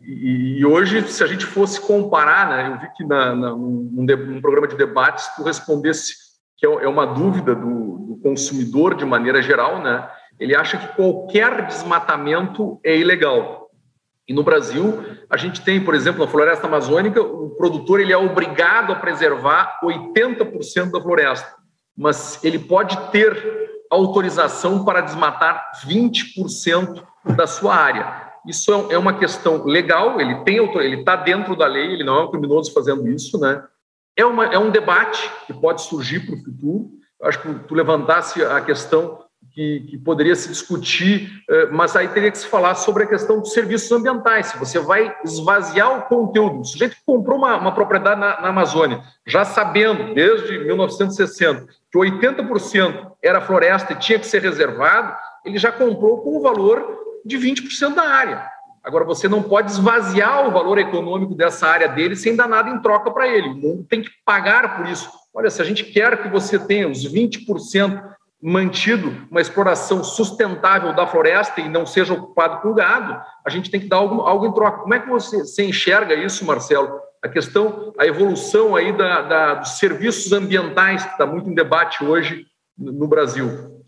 e, 0.07 0.59
e, 0.59 0.67
hoje, 0.67 1.03
se 1.09 1.25
a 1.25 1.27
gente 1.27 1.47
fosse 1.47 1.81
comparar, 1.81 2.49
né, 2.51 2.71
eu 2.71 2.79
vi 2.79 2.95
que 2.95 3.05
na, 3.05 3.35
na 3.35 3.51
num, 3.51 3.91
num, 3.91 4.41
programa 4.41 4.69
de 4.69 4.77
debates 4.77 5.27
tu 5.35 5.43
respondesse 5.43 6.24
que 6.65 6.67
é, 6.67 6.85
é 6.85 6.89
uma 6.89 7.07
dúvida 7.07 7.55
do, 7.55 7.99
do 7.99 8.21
consumidor 8.23 8.95
de 8.95 9.05
maneira 9.05 9.43
geral, 9.43 9.83
né? 9.83 10.09
Ele 10.41 10.57
acha 10.57 10.79
que 10.79 10.97
qualquer 10.97 11.67
desmatamento 11.67 12.81
é 12.83 12.97
ilegal. 12.97 13.71
E 14.27 14.33
no 14.33 14.43
Brasil, 14.43 15.05
a 15.29 15.37
gente 15.37 15.61
tem, 15.61 15.85
por 15.85 15.95
exemplo, 15.95 16.25
na 16.25 16.31
floresta 16.31 16.67
amazônica, 16.67 17.21
o 17.21 17.51
produtor 17.51 18.01
ele 18.01 18.13
é 18.13 18.17
obrigado 18.17 18.93
a 18.93 18.97
preservar 18.97 19.79
80% 19.85 20.91
da 20.91 21.01
floresta, 21.01 21.55
mas 21.97 22.43
ele 22.43 22.59
pode 22.59 22.97
ter 23.11 23.37
autorização 23.91 24.85
para 24.85 25.03
desmatar 25.03 25.71
20% 25.87 27.03
da 27.37 27.47
sua 27.47 27.77
área. 27.77 28.33
Isso 28.47 28.73
é, 28.73 28.95
é 28.95 28.99
uma 28.99 29.13
questão 29.13 29.65
legal, 29.65 30.21
ele 30.21 30.37
tem 30.37 30.57
ele 30.57 31.01
está 31.01 31.15
dentro 31.17 31.55
da 31.55 31.67
lei, 31.67 31.93
ele 31.93 32.05
não 32.05 32.17
é 32.17 32.25
um 32.25 32.31
criminoso 32.31 32.73
fazendo 32.73 33.07
isso, 33.09 33.39
né? 33.39 33.63
É, 34.17 34.25
uma, 34.25 34.47
é 34.47 34.59
um 34.59 34.71
debate 34.71 35.31
que 35.47 35.53
pode 35.53 35.83
surgir 35.83 36.21
para 36.21 36.35
o 36.35 36.45
futuro. 36.45 36.91
Eu 37.21 37.29
acho 37.29 37.41
que 37.41 37.55
tu 37.67 37.75
levantasse 37.75 38.43
a 38.45 38.61
questão 38.61 39.25
que, 39.53 39.81
que, 39.89 39.99
poderia 39.99 40.35
se 40.35 40.49
discutir, 40.49 41.31
eh, 41.49 41.67
mas 41.67 41.95
aí 41.95 42.09
teria 42.09 42.31
que 42.31 42.39
se 42.39 42.47
falar 42.47 42.75
sobre 42.75 43.05
a 43.05 43.07
questão 43.07 43.39
dos 43.39 43.53
serviços 43.53 43.91
ambientais. 43.93 44.47
Se 44.49 44.59
você 44.59 44.79
vai 44.81 45.15
esvaziar 45.25 45.99
o 45.99 46.03
conteúdo, 46.03 46.61
o 46.61 46.65
sujeito 46.65 46.97
que 46.97 47.03
comprou 47.07 47.39
uma, 47.39 47.57
uma 47.57 47.73
propriedade 47.73 48.21
na, 48.21 48.41
na, 48.41 48.49
Amazônia, 48.49 49.03
já 49.27 49.45
sabendo, 49.45 50.13
desde 50.13 50.59
1960, 50.59 51.67
que 51.91 51.99
80% 51.99 53.13
era 53.23 53.41
floresta 53.41 53.93
e 53.93 53.97
tinha 53.97 54.19
que 54.19 54.27
ser 54.27 54.43
reservado, 54.43 55.17
ele 55.45 55.59
já 55.59 55.71
comprou 55.71 56.21
com 56.23 56.37
o 56.37 56.43
valor 56.43 56.99
de 57.25 57.39
20% 57.39 57.95
da 57.95 58.03
área. 58.03 58.49
Agora, 58.85 59.05
você 59.05 59.27
não 59.27 59.43
pode 59.43 59.71
esvaziar 59.71 60.47
o 60.47 60.51
valor 60.51 60.77
econômico 60.77 61.35
dessa 61.35 61.67
área 61.67 61.89
dele 61.89 62.15
sem 62.15 62.37
dar 62.37 62.47
nada 62.47 62.69
em 62.69 62.83
troca 62.83 63.11
para 63.11 63.27
ele. 63.27 63.49
O 63.49 63.55
mundo 63.55 63.87
tem 63.89 64.03
que 64.03 64.11
pagar 64.27 64.77
por 64.77 64.87
isso. 64.87 65.09
Olha, 65.33 65.49
se 65.49 65.63
a 65.63 65.65
gente 65.65 65.85
quer 65.85 66.23
que 66.23 66.29
você 66.29 66.59
tenha 66.59 66.87
os 66.87 67.11
20% 67.11 68.15
mantido 68.43 69.27
uma 69.31 69.41
exploração 69.41 70.05
sustentável 70.05 70.95
da 70.95 71.07
floresta 71.07 71.63
e 71.63 71.69
não 71.69 71.87
seja 71.87 72.13
ocupado 72.13 72.61
por 72.61 72.75
gado, 72.75 73.19
a 73.43 73.49
gente 73.49 73.71
tem 73.71 73.81
que 73.81 73.89
dar 73.89 73.97
algo, 73.97 74.21
algo 74.21 74.47
em 74.47 74.53
troca. 74.53 74.83
Como 74.83 74.93
é 74.93 75.01
que 75.01 75.09
você, 75.09 75.39
você 75.39 75.65
enxerga 75.65 76.15
isso, 76.15 76.45
Marcelo? 76.45 77.01
A 77.23 77.29
questão, 77.29 77.95
a 77.99 78.07
evolução 78.07 78.77
aí 78.77 78.93
da, 78.93 79.23
da 79.23 79.55
dos 79.55 79.79
serviços 79.79 80.31
ambientais, 80.31 81.03
que 81.03 81.13
está 81.13 81.25
muito 81.25 81.49
em 81.49 81.55
debate 81.55 82.05
hoje 82.05 82.45
no 82.77 83.09
Brasil. 83.09 83.83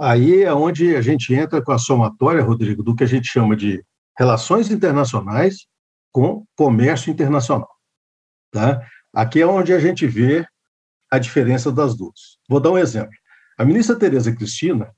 Aí 0.00 0.44
é 0.44 0.54
onde 0.54 0.94
a 0.94 1.02
gente 1.02 1.34
entra 1.34 1.60
com 1.60 1.72
a 1.72 1.78
somatória, 1.78 2.42
Rodrigo, 2.42 2.84
do 2.84 2.94
que 2.94 3.02
a 3.02 3.08
gente 3.08 3.26
chama 3.26 3.56
de 3.56 3.84
relações 4.18 4.70
internacionais 4.70 5.66
com 6.10 6.44
comércio 6.56 7.10
internacional. 7.10 7.68
Tá? 8.50 8.86
Aqui 9.14 9.40
é 9.40 9.46
onde 9.46 9.72
a 9.72 9.78
gente 9.78 10.06
vê 10.06 10.46
a 11.10 11.18
diferença 11.18 11.70
das 11.70 11.96
duas. 11.96 12.38
Vou 12.48 12.60
dar 12.60 12.70
um 12.70 12.78
exemplo. 12.78 13.12
A 13.58 13.64
ministra 13.64 13.98
Tereza 13.98 14.34
Cristina 14.34 14.94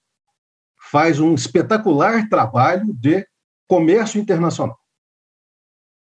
faz 0.90 1.18
um 1.18 1.34
espetacular 1.34 2.28
trabalho 2.28 2.92
de 2.94 3.26
comércio 3.66 4.20
internacional. 4.20 4.78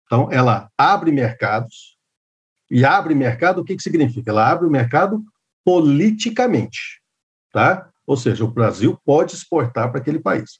Então, 0.05 0.31
ela 0.31 0.71
abre 0.77 1.11
mercados, 1.11 1.99
e 2.71 2.85
abre 2.85 3.15
mercado, 3.15 3.61
o 3.61 3.65
que, 3.65 3.75
que 3.75 3.83
significa? 3.83 4.29
Ela 4.31 4.49
abre 4.49 4.67
o 4.67 4.71
mercado 4.71 5.23
politicamente, 5.65 7.01
tá? 7.51 7.89
Ou 8.05 8.15
seja, 8.15 8.43
o 8.43 8.51
Brasil 8.51 8.99
pode 9.03 9.33
exportar 9.33 9.91
para 9.91 9.99
aquele 9.99 10.19
país. 10.19 10.59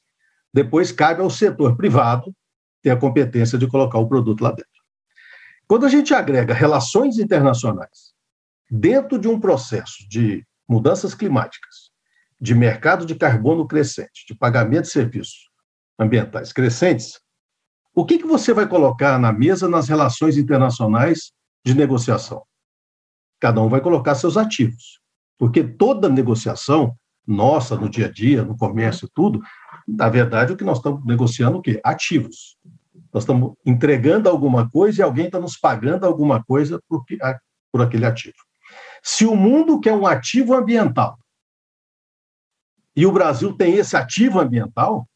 Depois 0.52 0.90
cabe 0.90 1.20
ao 1.20 1.30
setor 1.30 1.76
privado 1.76 2.34
ter 2.82 2.90
a 2.90 2.96
competência 2.96 3.58
de 3.58 3.66
colocar 3.66 3.98
o 3.98 4.08
produto 4.08 4.42
lá 4.42 4.50
dentro. 4.50 4.66
Quando 5.66 5.86
a 5.86 5.88
gente 5.88 6.12
agrega 6.12 6.52
relações 6.52 7.18
internacionais 7.18 8.12
dentro 8.70 9.18
de 9.18 9.28
um 9.28 9.38
processo 9.38 10.08
de 10.08 10.44
mudanças 10.68 11.14
climáticas, 11.14 11.90
de 12.40 12.54
mercado 12.54 13.04
de 13.04 13.14
carbono 13.14 13.66
crescente, 13.66 14.24
de 14.26 14.34
pagamento 14.34 14.84
de 14.84 14.90
serviços 14.90 15.48
ambientais 15.98 16.52
crescentes, 16.52 17.20
o 17.94 18.04
que, 18.04 18.18
que 18.18 18.26
você 18.26 18.52
vai 18.52 18.66
colocar 18.66 19.18
na 19.18 19.32
mesa 19.32 19.68
nas 19.68 19.88
relações 19.88 20.36
internacionais 20.36 21.32
de 21.64 21.74
negociação? 21.74 22.42
Cada 23.38 23.60
um 23.60 23.68
vai 23.68 23.80
colocar 23.80 24.14
seus 24.14 24.36
ativos, 24.36 25.00
porque 25.38 25.62
toda 25.62 26.08
negociação 26.08 26.96
nossa 27.26 27.76
no 27.76 27.88
dia 27.88 28.06
a 28.06 28.10
dia, 28.10 28.44
no 28.44 28.56
comércio 28.56 29.06
e 29.06 29.10
tudo, 29.14 29.40
na 29.90 30.08
verdade 30.08 30.52
o 30.52 30.56
que 30.56 30.64
nós 30.64 30.78
estamos 30.78 31.04
negociando 31.04 31.58
o 31.58 31.62
quê? 31.62 31.80
Ativos. 31.84 32.56
Nós 33.12 33.24
estamos 33.24 33.54
entregando 33.66 34.28
alguma 34.28 34.70
coisa 34.70 35.00
e 35.00 35.02
alguém 35.02 35.26
está 35.26 35.40
nos 35.40 35.56
pagando 35.56 36.06
alguma 36.06 36.42
coisa 36.44 36.80
por, 36.88 37.04
por 37.72 37.82
aquele 37.82 38.06
ativo. 38.06 38.36
Se 39.02 39.26
o 39.26 39.34
mundo 39.34 39.80
quer 39.80 39.94
um 39.94 40.06
ativo 40.06 40.54
ambiental 40.54 41.18
e 42.94 43.04
o 43.06 43.12
Brasil 43.12 43.56
tem 43.56 43.76
esse 43.76 43.96
ativo 43.96 44.38
ambiental, 44.38 45.08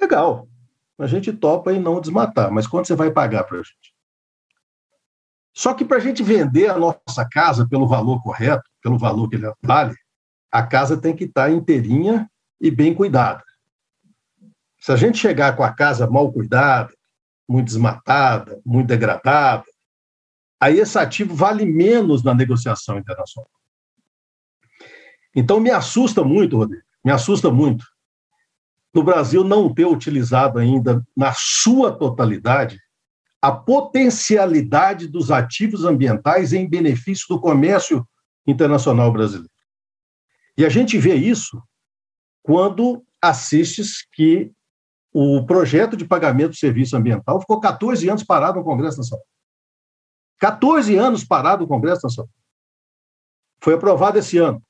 legal. 0.00 0.48
A 0.98 1.06
gente 1.06 1.32
topa 1.32 1.72
e 1.72 1.78
não 1.78 2.00
desmatar, 2.00 2.50
mas 2.50 2.66
quanto 2.66 2.86
você 2.86 2.94
vai 2.94 3.10
pagar 3.10 3.44
para 3.44 3.58
a 3.58 3.62
gente? 3.62 3.94
Só 5.54 5.74
que 5.74 5.84
para 5.84 5.98
a 5.98 6.00
gente 6.00 6.22
vender 6.22 6.70
a 6.70 6.78
nossa 6.78 7.26
casa 7.30 7.68
pelo 7.68 7.86
valor 7.86 8.22
correto, 8.22 8.68
pelo 8.82 8.98
valor 8.98 9.28
que 9.28 9.36
ele 9.36 9.50
vale, 9.62 9.94
a 10.50 10.62
casa 10.62 10.98
tem 10.98 11.14
que 11.14 11.24
estar 11.24 11.46
tá 11.46 11.50
inteirinha 11.50 12.28
e 12.60 12.70
bem 12.70 12.94
cuidada. 12.94 13.42
Se 14.80 14.92
a 14.92 14.96
gente 14.96 15.18
chegar 15.18 15.56
com 15.56 15.62
a 15.62 15.72
casa 15.72 16.08
mal 16.08 16.32
cuidada, 16.32 16.92
muito 17.48 17.66
desmatada, 17.66 18.60
muito 18.64 18.88
degradada, 18.88 19.64
aí 20.60 20.78
esse 20.78 20.98
ativo 20.98 21.34
vale 21.34 21.64
menos 21.64 22.22
na 22.22 22.34
negociação 22.34 22.98
internacional. 22.98 23.50
Então, 25.34 25.60
me 25.60 25.70
assusta 25.70 26.24
muito, 26.24 26.56
Rodrigo, 26.56 26.82
me 27.04 27.12
assusta 27.12 27.50
muito, 27.50 27.84
no 28.92 29.02
Brasil 29.02 29.44
não 29.44 29.72
ter 29.72 29.84
utilizado 29.84 30.58
ainda, 30.58 31.06
na 31.14 31.32
sua 31.36 31.92
totalidade, 31.92 32.80
a 33.42 33.52
potencialidade 33.52 35.06
dos 35.06 35.30
ativos 35.30 35.84
ambientais 35.84 36.52
em 36.54 36.68
benefício 36.68 37.26
do 37.28 37.40
comércio 37.40 38.08
internacional 38.46 39.12
brasileiro. 39.12 39.50
E 40.56 40.64
a 40.64 40.68
gente 40.70 40.96
vê 40.96 41.14
isso 41.14 41.62
quando 42.46 43.04
assistes 43.20 44.06
que 44.12 44.52
o 45.12 45.44
projeto 45.44 45.96
de 45.96 46.04
pagamento 46.04 46.50
do 46.50 46.56
serviço 46.56 46.96
ambiental 46.96 47.40
ficou 47.40 47.58
14 47.58 48.08
anos 48.08 48.22
parado 48.22 48.60
no 48.60 48.64
Congresso 48.64 48.98
Nacional. 48.98 49.26
14 50.38 50.96
anos 50.96 51.24
parado 51.24 51.62
no 51.62 51.68
Congresso 51.68 52.02
Nacional. 52.04 52.30
Foi 53.60 53.74
aprovado 53.74 54.18
esse 54.18 54.38
ano. 54.38 54.62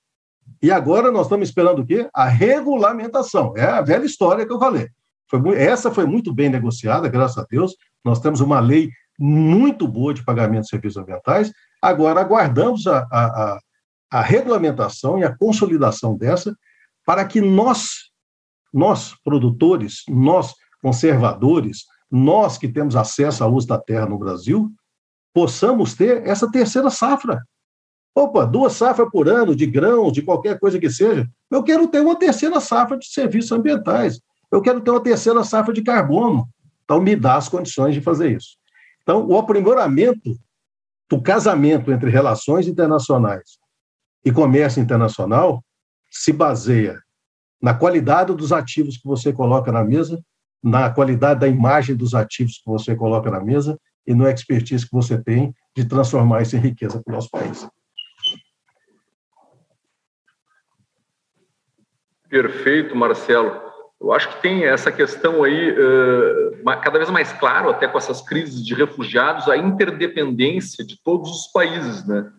E 0.62 0.70
agora 0.70 1.10
nós 1.10 1.26
estamos 1.26 1.48
esperando 1.48 1.82
o 1.82 1.86
quê? 1.86 2.08
A 2.14 2.24
regulamentação. 2.24 3.52
É 3.54 3.64
a 3.64 3.82
velha 3.82 4.06
história 4.06 4.46
que 4.46 4.52
eu 4.52 4.58
falei. 4.58 4.88
Foi, 5.28 5.60
essa 5.60 5.90
foi 5.90 6.06
muito 6.06 6.32
bem 6.32 6.48
negociada, 6.48 7.10
graças 7.10 7.36
a 7.36 7.46
Deus. 7.50 7.76
Nós 8.02 8.20
temos 8.20 8.40
uma 8.40 8.58
lei 8.58 8.88
muito 9.18 9.86
boa 9.86 10.14
de 10.14 10.24
pagamento 10.24 10.62
de 10.62 10.70
serviços 10.70 10.96
ambientais. 10.96 11.52
Agora 11.82 12.22
aguardamos 12.22 12.86
a, 12.86 13.00
a, 13.12 13.58
a 14.10 14.22
regulamentação 14.22 15.18
e 15.18 15.24
a 15.24 15.36
consolidação 15.36 16.16
dessa 16.16 16.56
para 17.06 17.24
que 17.24 17.40
nós, 17.40 18.10
nós 18.74 19.14
produtores, 19.24 20.02
nós 20.08 20.52
conservadores, 20.82 21.84
nós 22.10 22.58
que 22.58 22.68
temos 22.68 22.96
acesso 22.96 23.42
ao 23.42 23.54
uso 23.54 23.66
da 23.66 23.78
terra 23.78 24.06
no 24.06 24.18
Brasil, 24.18 24.70
possamos 25.32 25.94
ter 25.94 26.26
essa 26.26 26.50
terceira 26.50 26.90
safra. 26.90 27.42
Opa, 28.14 28.44
duas 28.44 28.72
safras 28.72 29.08
por 29.10 29.28
ano 29.28 29.54
de 29.54 29.66
grãos, 29.66 30.12
de 30.12 30.22
qualquer 30.22 30.58
coisa 30.58 30.78
que 30.78 30.90
seja. 30.90 31.28
Eu 31.50 31.62
quero 31.62 31.86
ter 31.86 32.00
uma 32.00 32.18
terceira 32.18 32.58
safra 32.60 32.98
de 32.98 33.06
serviços 33.06 33.52
ambientais. 33.52 34.20
Eu 34.50 34.62
quero 34.62 34.80
ter 34.80 34.90
uma 34.90 35.02
terceira 35.02 35.44
safra 35.44 35.72
de 35.72 35.82
carbono. 35.82 36.48
Então, 36.84 37.00
me 37.00 37.14
dá 37.14 37.36
as 37.36 37.48
condições 37.48 37.94
de 37.94 38.00
fazer 38.00 38.36
isso. 38.36 38.56
Então, 39.02 39.26
o 39.26 39.38
aprimoramento 39.38 40.34
do 41.08 41.20
casamento 41.20 41.92
entre 41.92 42.10
relações 42.10 42.66
internacionais 42.66 43.58
e 44.24 44.32
comércio 44.32 44.82
internacional 44.82 45.62
se 46.22 46.32
baseia 46.32 47.00
na 47.60 47.74
qualidade 47.74 48.34
dos 48.34 48.52
ativos 48.52 48.96
que 48.96 49.06
você 49.06 49.32
coloca 49.32 49.72
na 49.72 49.84
mesa, 49.84 50.20
na 50.62 50.90
qualidade 50.90 51.40
da 51.40 51.48
imagem 51.48 51.96
dos 51.96 52.14
ativos 52.14 52.58
que 52.58 52.70
você 52.70 52.94
coloca 52.94 53.30
na 53.30 53.40
mesa 53.40 53.78
e 54.06 54.14
no 54.14 54.28
expertise 54.28 54.84
que 54.84 54.92
você 54.92 55.22
tem 55.22 55.54
de 55.76 55.84
transformar 55.84 56.42
isso 56.42 56.56
em 56.56 56.60
riqueza 56.60 57.02
para 57.02 57.12
o 57.12 57.14
nosso 57.14 57.30
país. 57.30 57.68
Perfeito, 62.28 62.94
Marcelo. 62.94 63.64
Eu 64.00 64.12
acho 64.12 64.28
que 64.28 64.42
tem 64.42 64.64
essa 64.64 64.92
questão 64.92 65.42
aí, 65.42 65.70
uh, 65.72 66.64
cada 66.82 66.98
vez 66.98 67.08
mais 67.08 67.32
claro, 67.32 67.70
até 67.70 67.88
com 67.88 67.96
essas 67.96 68.20
crises 68.20 68.64
de 68.64 68.74
refugiados, 68.74 69.48
a 69.48 69.56
interdependência 69.56 70.84
de 70.84 71.02
todos 71.02 71.30
os 71.30 71.46
países, 71.46 72.06
né? 72.06 72.30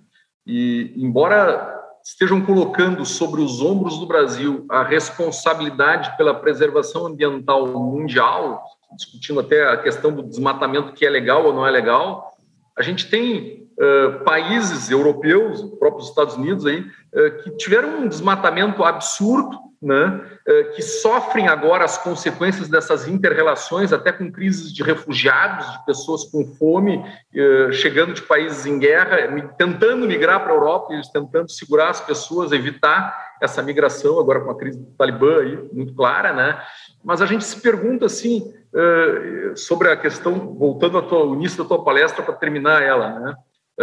E, 0.46 0.94
embora 0.96 1.76
estejam 2.08 2.42
colocando 2.42 3.06
sobre 3.06 3.42
os 3.42 3.62
ombros 3.62 4.00
do 4.00 4.08
Brasil 4.08 4.66
a 4.70 4.82
responsabilidade 4.82 6.16
pela 6.16 6.34
preservação 6.34 7.06
ambiental 7.06 7.68
mundial, 7.68 8.64
discutindo 8.96 9.42
até 9.42 9.70
a 9.70 9.76
questão 9.76 10.14
do 10.14 10.24
desmatamento 10.24 10.94
que 10.94 11.06
é 11.06 11.10
legal 11.10 11.46
ou 11.46 11.54
não 11.54 11.68
é 11.68 11.70
legal, 11.70 12.32
a 12.78 12.82
gente 12.82 13.10
tem 13.10 13.70
uh, 13.78 14.24
países 14.24 14.90
europeus, 14.90 15.62
próprios 15.78 16.08
Estados 16.08 16.36
Unidos 16.36 16.66
aí, 16.66 16.80
uh, 16.80 17.44
que 17.44 17.52
tiveram 17.58 18.00
um 18.00 18.08
desmatamento 18.08 18.86
absurdo 18.86 19.60
né, 19.82 20.22
eh, 20.48 20.64
que 20.76 20.82
sofrem 20.82 21.48
agora 21.48 21.86
as 21.86 21.98
consequências 21.98 22.68
dessas 22.68 23.08
interrelações, 23.08 23.94
até 23.94 24.12
com 24.12 24.32
crises 24.32 24.74
de 24.74 24.82
refugiados, 24.82 25.72
de 25.72 25.86
pessoas 25.86 26.24
com 26.26 26.46
fome, 26.56 27.04
eh, 27.34 27.72
chegando 27.72 28.14
de 28.14 28.22
países 28.24 28.66
em 28.66 28.80
guerra, 28.80 29.18
tentando 29.58 30.08
migrar 30.08 30.44
para 30.44 30.52
a 30.52 30.56
Europa, 30.56 30.94
eles 30.94 31.10
tentando 31.10 31.52
segurar 31.52 31.90
as 31.90 32.02
pessoas, 32.02 32.52
evitar 32.52 33.36
essa 33.40 33.62
migração, 33.62 34.20
agora 34.20 34.42
com 34.42 34.50
a 34.50 34.58
crise 34.58 34.80
do 34.80 34.92
Talibã 34.98 35.42
aí, 35.42 35.70
muito 35.72 35.94
clara, 35.94 36.34
né? 36.34 36.60
Mas 37.04 37.22
a 37.22 37.28
gente 37.28 37.44
se 37.44 37.62
pergunta, 37.62 38.08
assim, 38.08 38.52
eh, 38.74 39.52
sobre 39.56 39.92
a 39.92 39.98
questão, 39.98 40.56
voltando 40.56 40.98
ao 40.98 41.36
início 41.36 41.62
da 41.62 41.70
tua 41.70 41.84
palestra, 41.84 42.24
para 42.24 42.34
terminar 42.34 42.82
ela, 42.82 43.20
né? 43.20 43.36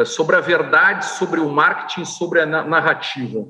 Sobre 0.04 0.34
a 0.34 0.40
verdade, 0.40 1.04
sobre 1.04 1.38
o 1.38 1.48
marketing, 1.48 2.04
sobre 2.04 2.40
a 2.40 2.46
narrativa. 2.46 3.46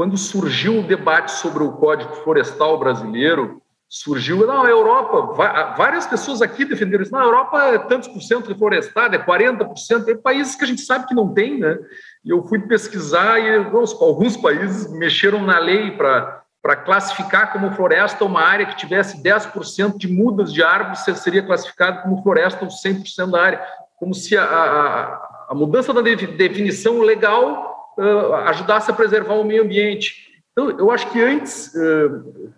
Quando 0.00 0.16
surgiu 0.16 0.78
o 0.78 0.82
debate 0.82 1.30
sobre 1.30 1.62
o 1.62 1.72
Código 1.72 2.14
Florestal 2.24 2.78
brasileiro, 2.78 3.60
surgiu, 3.86 4.46
não, 4.46 4.62
a 4.62 4.70
Europa, 4.70 5.34
várias 5.76 6.06
pessoas 6.06 6.40
aqui 6.40 6.64
defenderam 6.64 7.02
isso, 7.02 7.12
na 7.12 7.22
Europa 7.22 7.58
é 7.64 7.78
tantos 7.80 8.08
por 8.08 8.22
cento 8.22 8.48
reflorestado, 8.48 9.14
é 9.14 9.18
40%, 9.18 10.06
tem 10.06 10.16
países 10.16 10.56
que 10.56 10.64
a 10.64 10.66
gente 10.66 10.80
sabe 10.80 11.06
que 11.06 11.14
não 11.14 11.34
tem, 11.34 11.60
né? 11.60 11.78
E 12.24 12.30
eu 12.30 12.42
fui 12.44 12.58
pesquisar 12.60 13.40
e 13.40 13.54
alguns 13.56 14.38
países 14.38 14.90
mexeram 14.90 15.42
na 15.42 15.58
lei 15.58 15.90
para 15.90 16.40
para 16.62 16.76
classificar 16.76 17.52
como 17.52 17.72
floresta 17.72 18.24
uma 18.24 18.40
área 18.40 18.66
que 18.66 18.76
tivesse 18.76 19.22
10% 19.22 19.98
de 19.98 20.08
mudas 20.08 20.50
de 20.50 20.62
árvores, 20.62 21.00
seria 21.20 21.42
classificado 21.42 22.02
como 22.02 22.22
floresta 22.22 22.64
ou 22.64 22.70
100% 22.70 23.30
da 23.30 23.42
área, 23.42 23.62
como 23.98 24.14
se 24.14 24.36
a, 24.36 24.44
a, 24.44 25.46
a 25.50 25.54
mudança 25.54 25.92
da 25.92 26.00
definição 26.00 27.00
legal 27.00 27.69
uh, 27.98 28.34
ajudasse 28.46 28.90
a 28.90 28.94
preservar 28.94 29.34
o 29.34 29.44
meio 29.44 29.62
ambiente. 29.62 30.28
Então, 30.52 30.70
eu 30.78 30.90
acho 30.90 31.08
que 31.10 31.22
antes, 31.22 31.72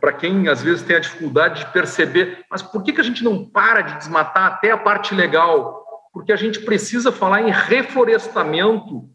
para 0.00 0.14
quem 0.14 0.48
às 0.48 0.62
vezes 0.62 0.82
tem 0.82 0.96
a 0.96 1.00
dificuldade 1.00 1.60
de 1.60 1.72
perceber, 1.72 2.44
mas 2.50 2.62
por 2.62 2.82
que, 2.82 2.92
que 2.92 3.00
a 3.00 3.04
gente 3.04 3.22
não 3.22 3.44
para 3.44 3.82
de 3.82 3.98
desmatar 3.98 4.46
até 4.46 4.70
a 4.70 4.78
parte 4.78 5.14
legal? 5.14 5.84
Porque 6.12 6.32
a 6.32 6.36
gente 6.36 6.60
precisa 6.60 7.12
falar 7.12 7.42
em 7.42 7.50
reflorestamento 7.50 9.08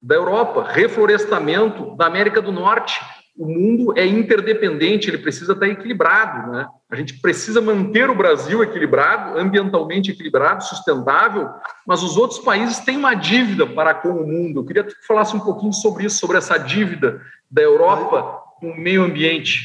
da 0.00 0.14
Europa, 0.14 0.64
reflorestamento 0.66 1.96
da 1.96 2.06
América 2.06 2.40
do 2.40 2.52
Norte. 2.52 3.00
O 3.36 3.46
mundo 3.46 3.96
é 3.96 4.06
interdependente, 4.06 5.08
ele 5.08 5.18
precisa 5.18 5.52
estar 5.52 5.68
equilibrado. 5.68 6.50
Né? 6.50 6.66
A 6.90 6.96
gente 6.96 7.20
precisa 7.20 7.60
manter 7.60 8.10
o 8.10 8.14
Brasil 8.14 8.62
equilibrado, 8.62 9.38
ambientalmente 9.38 10.10
equilibrado, 10.10 10.64
sustentável, 10.64 11.48
mas 11.86 12.02
os 12.02 12.16
outros 12.16 12.40
países 12.40 12.80
têm 12.80 12.96
uma 12.96 13.14
dívida 13.14 13.66
para 13.66 13.94
com 13.94 14.10
o 14.10 14.26
mundo. 14.26 14.60
Eu 14.60 14.64
queria 14.64 14.84
que 14.84 14.94
tu 14.94 15.06
falasse 15.06 15.34
um 15.34 15.40
pouquinho 15.40 15.72
sobre 15.72 16.04
isso, 16.04 16.18
sobre 16.18 16.38
essa 16.38 16.58
dívida 16.58 17.20
da 17.50 17.62
Europa 17.62 18.40
com 18.58 18.70
o 18.70 18.78
meio 18.78 19.02
ambiente. 19.02 19.62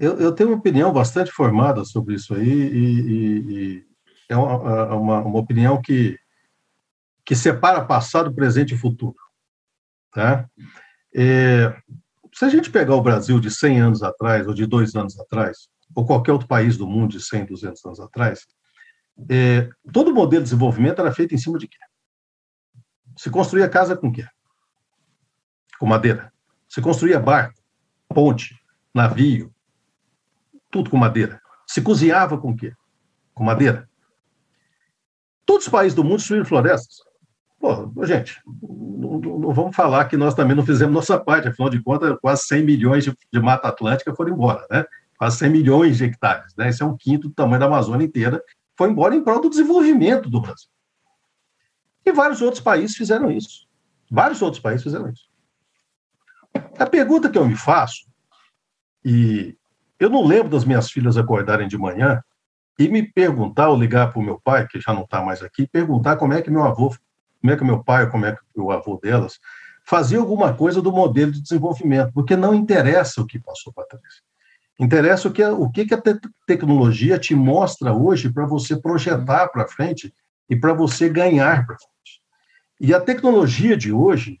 Eu, 0.00 0.16
eu, 0.18 0.32
tenho 0.32 0.50
uma 0.50 0.58
opinião 0.58 0.92
bastante 0.92 1.30
formada 1.30 1.84
sobre 1.84 2.14
isso 2.14 2.34
aí, 2.34 2.48
e, 2.48 3.00
e, 3.10 3.52
e 3.52 3.84
é 4.28 4.36
uma, 4.36 4.94
uma, 4.94 5.20
uma, 5.20 5.38
opinião 5.38 5.80
que, 5.80 6.18
que 7.24 7.34
separa 7.34 7.84
passado, 7.84 8.34
presente 8.34 8.74
e 8.74 8.78
futuro. 8.78 9.16
Tá? 10.12 10.46
É, 11.14 11.74
se 12.38 12.44
a 12.44 12.48
gente 12.48 12.70
pegar 12.70 12.94
o 12.94 13.02
Brasil 13.02 13.40
de 13.40 13.50
100 13.50 13.80
anos 13.80 14.00
atrás, 14.00 14.46
ou 14.46 14.54
de 14.54 14.64
dois 14.64 14.94
anos 14.94 15.18
atrás, 15.18 15.68
ou 15.92 16.06
qualquer 16.06 16.30
outro 16.30 16.46
país 16.46 16.76
do 16.76 16.86
mundo 16.86 17.10
de 17.10 17.20
100, 17.20 17.46
200 17.46 17.84
anos 17.84 17.98
atrás, 17.98 18.46
é, 19.28 19.68
todo 19.92 20.12
o 20.12 20.14
modelo 20.14 20.44
de 20.44 20.50
desenvolvimento 20.50 21.00
era 21.00 21.12
feito 21.12 21.34
em 21.34 21.38
cima 21.38 21.58
de 21.58 21.66
quê? 21.66 21.78
Se 23.16 23.28
construía 23.28 23.68
casa 23.68 23.96
com 23.96 24.12
quê? 24.12 24.24
Com 25.80 25.86
madeira. 25.86 26.32
Se 26.68 26.80
construía 26.80 27.18
barco, 27.18 27.60
ponte, 28.08 28.56
navio, 28.94 29.52
tudo 30.70 30.90
com 30.90 30.96
madeira. 30.96 31.42
Se 31.66 31.82
cozinhava 31.82 32.38
com 32.38 32.54
quê? 32.54 32.72
Com 33.34 33.42
madeira. 33.42 33.90
Todos 35.44 35.66
os 35.66 35.72
países 35.72 35.96
do 35.96 36.04
mundo 36.04 36.18
destruíram 36.18 36.46
florestas. 36.46 36.98
Pô, 37.60 37.90
gente, 38.04 38.40
não, 38.62 39.18
não, 39.18 39.52
vamos 39.52 39.74
falar 39.74 40.04
que 40.04 40.16
nós 40.16 40.34
também 40.34 40.56
não 40.56 40.64
fizemos 40.64 40.94
nossa 40.94 41.18
parte, 41.18 41.48
afinal 41.48 41.68
de 41.68 41.82
contas, 41.82 42.16
quase 42.20 42.44
100 42.44 42.64
milhões 42.64 43.04
de, 43.04 43.12
de 43.32 43.40
mata 43.40 43.68
atlântica 43.68 44.14
foram 44.14 44.32
embora, 44.32 44.64
né? 44.70 44.84
Quase 45.18 45.38
100 45.38 45.50
milhões 45.50 45.96
de 45.96 46.04
hectares, 46.04 46.54
né? 46.56 46.68
Esse 46.68 46.82
é 46.82 46.86
um 46.86 46.96
quinto 46.96 47.28
do 47.28 47.34
tamanho 47.34 47.58
da 47.58 47.66
Amazônia 47.66 48.04
inteira, 48.04 48.40
foi 48.76 48.88
embora 48.88 49.16
em 49.16 49.24
prol 49.24 49.40
do 49.40 49.50
desenvolvimento 49.50 50.30
do 50.30 50.40
Brasil. 50.40 50.68
E 52.06 52.12
vários 52.12 52.40
outros 52.40 52.62
países 52.62 52.96
fizeram 52.96 53.28
isso. 53.30 53.66
Vários 54.08 54.40
outros 54.40 54.62
países 54.62 54.84
fizeram 54.84 55.10
isso. 55.10 55.28
A 56.78 56.86
pergunta 56.86 57.28
que 57.28 57.36
eu 57.36 57.46
me 57.46 57.56
faço, 57.56 58.06
e 59.04 59.56
eu 59.98 60.08
não 60.08 60.24
lembro 60.24 60.48
das 60.48 60.64
minhas 60.64 60.90
filhas 60.90 61.16
acordarem 61.16 61.66
de 61.66 61.76
manhã 61.76 62.22
e 62.78 62.88
me 62.88 63.02
perguntar, 63.02 63.68
ou 63.68 63.76
ligar 63.76 64.12
para 64.12 64.20
o 64.20 64.24
meu 64.24 64.40
pai, 64.40 64.66
que 64.68 64.80
já 64.80 64.94
não 64.94 65.02
está 65.02 65.20
mais 65.20 65.42
aqui, 65.42 65.66
perguntar 65.66 66.16
como 66.16 66.32
é 66.32 66.40
que 66.40 66.50
meu 66.50 66.62
avô 66.62 66.94
como 67.40 67.52
é 67.52 67.56
que 67.56 67.64
meu 67.64 67.82
pai, 67.82 68.10
como 68.10 68.26
é 68.26 68.32
que 68.32 68.60
o 68.60 68.70
avô 68.70 68.98
delas, 69.02 69.38
fazia 69.84 70.18
alguma 70.18 70.54
coisa 70.54 70.82
do 70.82 70.92
modelo 70.92 71.32
de 71.32 71.40
desenvolvimento, 71.40 72.12
porque 72.12 72.36
não 72.36 72.54
interessa 72.54 73.22
o 73.22 73.26
que 73.26 73.38
passou 73.38 73.72
para 73.72 73.86
trás. 73.86 74.22
Interessa 74.78 75.28
o 75.28 75.32
que, 75.32 75.44
o 75.44 75.70
que 75.70 75.92
a 75.92 76.00
te 76.00 76.18
tecnologia 76.46 77.18
te 77.18 77.34
mostra 77.34 77.92
hoje 77.92 78.30
para 78.30 78.46
você 78.46 78.80
projetar 78.80 79.48
para 79.48 79.66
frente 79.66 80.12
e 80.48 80.54
para 80.54 80.72
você 80.72 81.08
ganhar 81.08 81.66
para 81.66 81.76
frente. 81.76 82.22
E 82.80 82.94
a 82.94 83.00
tecnologia 83.00 83.76
de 83.76 83.92
hoje 83.92 84.40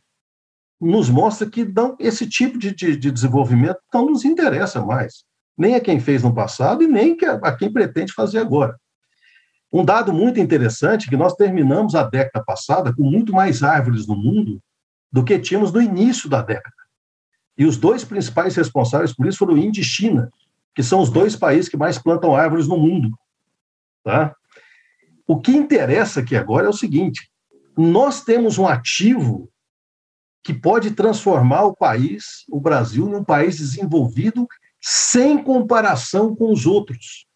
nos 0.80 1.10
mostra 1.10 1.50
que 1.50 1.64
não, 1.64 1.96
esse 1.98 2.28
tipo 2.28 2.56
de, 2.56 2.72
de, 2.72 2.96
de, 2.96 3.10
desenvolvimento 3.10 3.80
não 3.92 4.06
nos 4.06 4.24
interessa 4.24 4.80
mais, 4.84 5.24
nem 5.56 5.74
a 5.74 5.80
quem 5.80 5.98
fez 5.98 6.22
no 6.22 6.32
passado 6.32 6.84
e 6.84 6.86
nem 6.86 7.16
a 7.42 7.56
quem 7.56 7.72
pretende 7.72 8.12
fazer 8.12 8.38
agora. 8.38 8.78
Um 9.72 9.84
dado 9.84 10.12
muito 10.12 10.40
interessante 10.40 11.08
que 11.08 11.16
nós 11.16 11.34
terminamos 11.34 11.94
a 11.94 12.02
década 12.02 12.44
passada 12.44 12.94
com 12.94 13.02
muito 13.02 13.32
mais 13.32 13.62
árvores 13.62 14.06
no 14.06 14.16
mundo 14.16 14.62
do 15.12 15.24
que 15.24 15.38
tínhamos 15.38 15.72
no 15.72 15.80
início 15.80 16.28
da 16.28 16.42
década. 16.42 16.76
E 17.56 17.64
os 17.66 17.76
dois 17.76 18.04
principais 18.04 18.56
responsáveis 18.56 19.12
por 19.14 19.26
isso 19.26 19.38
foram 19.38 19.58
Índia 19.58 19.80
e 19.80 19.84
China, 19.84 20.30
que 20.74 20.82
são 20.82 21.00
os 21.00 21.10
dois 21.10 21.36
países 21.36 21.68
que 21.68 21.76
mais 21.76 21.98
plantam 21.98 22.34
árvores 22.34 22.66
no 22.66 22.78
mundo. 22.78 23.10
Tá? 24.02 24.34
O 25.26 25.38
que 25.38 25.52
interessa 25.52 26.20
aqui 26.20 26.36
agora 26.36 26.66
é 26.66 26.70
o 26.70 26.74
seguinte: 26.74 27.30
nós 27.76 28.24
temos 28.24 28.56
um 28.58 28.66
ativo 28.66 29.50
que 30.42 30.54
pode 30.54 30.92
transformar 30.92 31.64
o 31.64 31.74
país, 31.74 32.44
o 32.48 32.58
Brasil, 32.60 33.06
num 33.06 33.22
país 33.22 33.58
desenvolvido 33.58 34.46
sem 34.80 35.42
comparação 35.42 36.34
com 36.34 36.50
os 36.52 36.64
outros. 36.64 37.27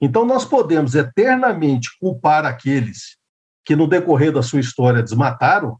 Então, 0.00 0.24
nós 0.24 0.44
podemos 0.44 0.94
eternamente 0.94 1.88
culpar 1.98 2.44
aqueles 2.44 3.16
que, 3.64 3.74
no 3.74 3.86
decorrer 3.86 4.32
da 4.32 4.42
sua 4.42 4.60
história, 4.60 5.02
desmataram, 5.02 5.76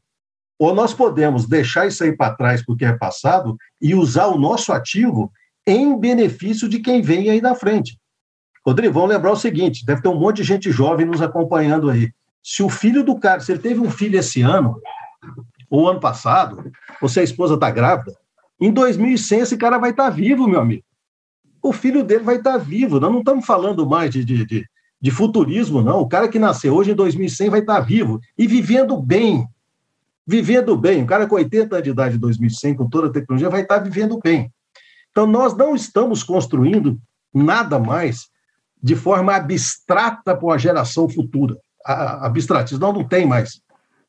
ou 0.59 0.74
nós 0.74 0.94
podemos 0.94 1.47
deixar 1.47 1.86
isso 1.86 2.02
aí 2.02 2.16
para 2.16 2.34
trás 2.34 2.64
porque 2.64 2.84
é 2.84 2.97
passado 2.97 3.56
e 3.80 3.94
usar 3.94 4.26
o 4.28 4.38
nosso 4.38 4.72
ativo 4.72 5.30
em 5.66 5.98
benefício 5.98 6.68
de 6.68 6.78
quem 6.80 7.02
vem 7.02 7.28
aí 7.28 7.43
na 7.43 7.55
frente. 7.55 7.98
Rodrigo, 8.66 8.94
vamos 8.94 9.10
lembrar 9.10 9.32
o 9.32 9.36
seguinte: 9.36 9.84
deve 9.84 10.01
ter 10.01 10.09
um 10.09 10.18
monte 10.18 10.36
de 10.36 10.44
gente 10.44 10.70
jovem 10.70 11.05
nos 11.05 11.20
acompanhando 11.20 11.90
aí. 11.90 12.10
Se 12.43 12.62
o 12.62 12.70
filho 12.70 13.05
do 13.05 13.18
cara, 13.18 13.40
se 13.40 13.52
ele 13.52 13.60
teve 13.60 13.80
um 13.80 13.90
filho 13.90 14.18
esse 14.18 14.40
ano, 14.40 14.80
ou 15.68 15.88
ano 15.88 16.01
passado, 16.01 16.72
ou 17.02 17.09
se 17.09 17.20
a 17.20 17.22
esposa 17.22 17.55
está 17.55 17.70
grávida, 17.70 18.16
em 18.59 18.72
2100 18.72 19.40
esse 19.40 19.56
cara 19.59 19.78
vai 19.78 19.90
estar 19.90 20.05
tá 20.05 20.10
vivo, 20.10 20.48
meu 20.48 20.60
amigo 20.60 20.86
o 21.68 21.72
filho 21.72 22.05
dele 22.05 22.24
vai 22.24 22.36
estar 22.36 22.56
vivo. 22.59 23.01
Nós 23.01 23.10
não 23.10 23.20
estamos 23.20 23.44
falando 23.44 23.86
mais 23.86 24.10
de, 24.10 24.24
de, 24.24 24.44
de, 24.44 24.66
de 25.01 25.10
futurismo, 25.10 25.82
não. 25.82 26.01
O 26.01 26.09
cara 26.09 26.28
que 26.28 26.38
nasceu 26.38 26.74
hoje 26.74 26.93
em 26.93 26.94
2100 26.94 27.51
vai 27.51 27.60
estar 27.60 27.80
vivo 27.80 28.20
e 28.38 28.47
vivendo 28.47 29.01
bem. 29.01 29.47
Vivendo 30.26 30.76
bem. 30.76 31.02
O 31.02 31.06
cara 31.06 31.26
com 31.26 31.36
80 31.36 31.74
anos 31.74 31.84
de 31.84 31.90
idade 31.90 32.16
em 32.16 32.20
2100, 32.20 32.74
com 32.74 32.88
toda 32.88 33.09
a 33.09 33.12
tecnologia, 33.12 33.51
vai 33.51 33.62
estar 33.62 33.78
vivendo 33.78 34.18
bem. 34.22 34.52
Então, 35.10 35.26
nós 35.26 35.56
não 35.56 35.74
estamos 35.74 36.22
construindo 36.22 37.01
nada 37.32 37.78
mais 37.78 38.28
de 38.82 38.94
forma 38.94 39.34
abstrata 39.34 40.36
para 40.36 40.55
a 40.55 40.59
geração 40.59 41.09
futura. 41.09 41.56
Abstratismo 41.84 42.80
não, 42.80 42.93
não 42.93 43.05
tem 43.05 43.26
mais. 43.26 43.60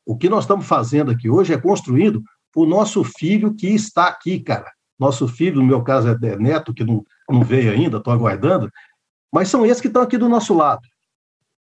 O 0.04 0.16
que 0.16 0.28
nós 0.28 0.44
estamos 0.44 0.66
fazendo 0.66 1.10
aqui 1.10 1.28
hoje 1.28 1.52
é 1.52 1.58
construindo 1.58 2.22
o 2.54 2.66
nosso 2.66 3.04
filho 3.04 3.54
que 3.54 3.68
está 3.68 4.08
aqui, 4.08 4.40
cara. 4.40 4.70
Nosso 4.98 5.28
filho, 5.28 5.56
no 5.56 5.66
meu 5.66 5.82
caso, 5.82 6.08
é 6.08 6.36
neto, 6.36 6.74
que 6.74 6.84
não, 6.84 7.04
não 7.28 7.42
veio 7.42 7.72
ainda, 7.72 7.98
estou 7.98 8.12
aguardando, 8.12 8.70
mas 9.32 9.48
são 9.48 9.66
esses 9.66 9.80
que 9.80 9.88
estão 9.88 10.02
aqui 10.02 10.16
do 10.16 10.28
nosso 10.28 10.54
lado. 10.54 10.82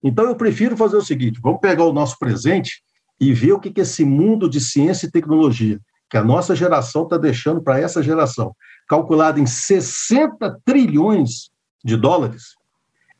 Então, 0.03 0.25
eu 0.25 0.35
prefiro 0.35 0.75
fazer 0.75 0.97
o 0.97 1.01
seguinte: 1.01 1.39
vamos 1.41 1.61
pegar 1.61 1.85
o 1.85 1.93
nosso 1.93 2.17
presente 2.19 2.83
e 3.19 3.33
ver 3.33 3.53
o 3.53 3.59
que, 3.59 3.71
que 3.71 3.81
esse 3.81 4.03
mundo 4.03 4.49
de 4.49 4.59
ciência 4.59 5.07
e 5.07 5.11
tecnologia, 5.11 5.79
que 6.09 6.17
a 6.17 6.23
nossa 6.23 6.55
geração 6.55 7.03
está 7.03 7.17
deixando 7.17 7.61
para 7.61 7.79
essa 7.79 8.03
geração, 8.03 8.53
calculado 8.87 9.39
em 9.39 9.45
60 9.45 10.59
trilhões 10.65 11.49
de 11.83 11.95
dólares, 11.95 12.55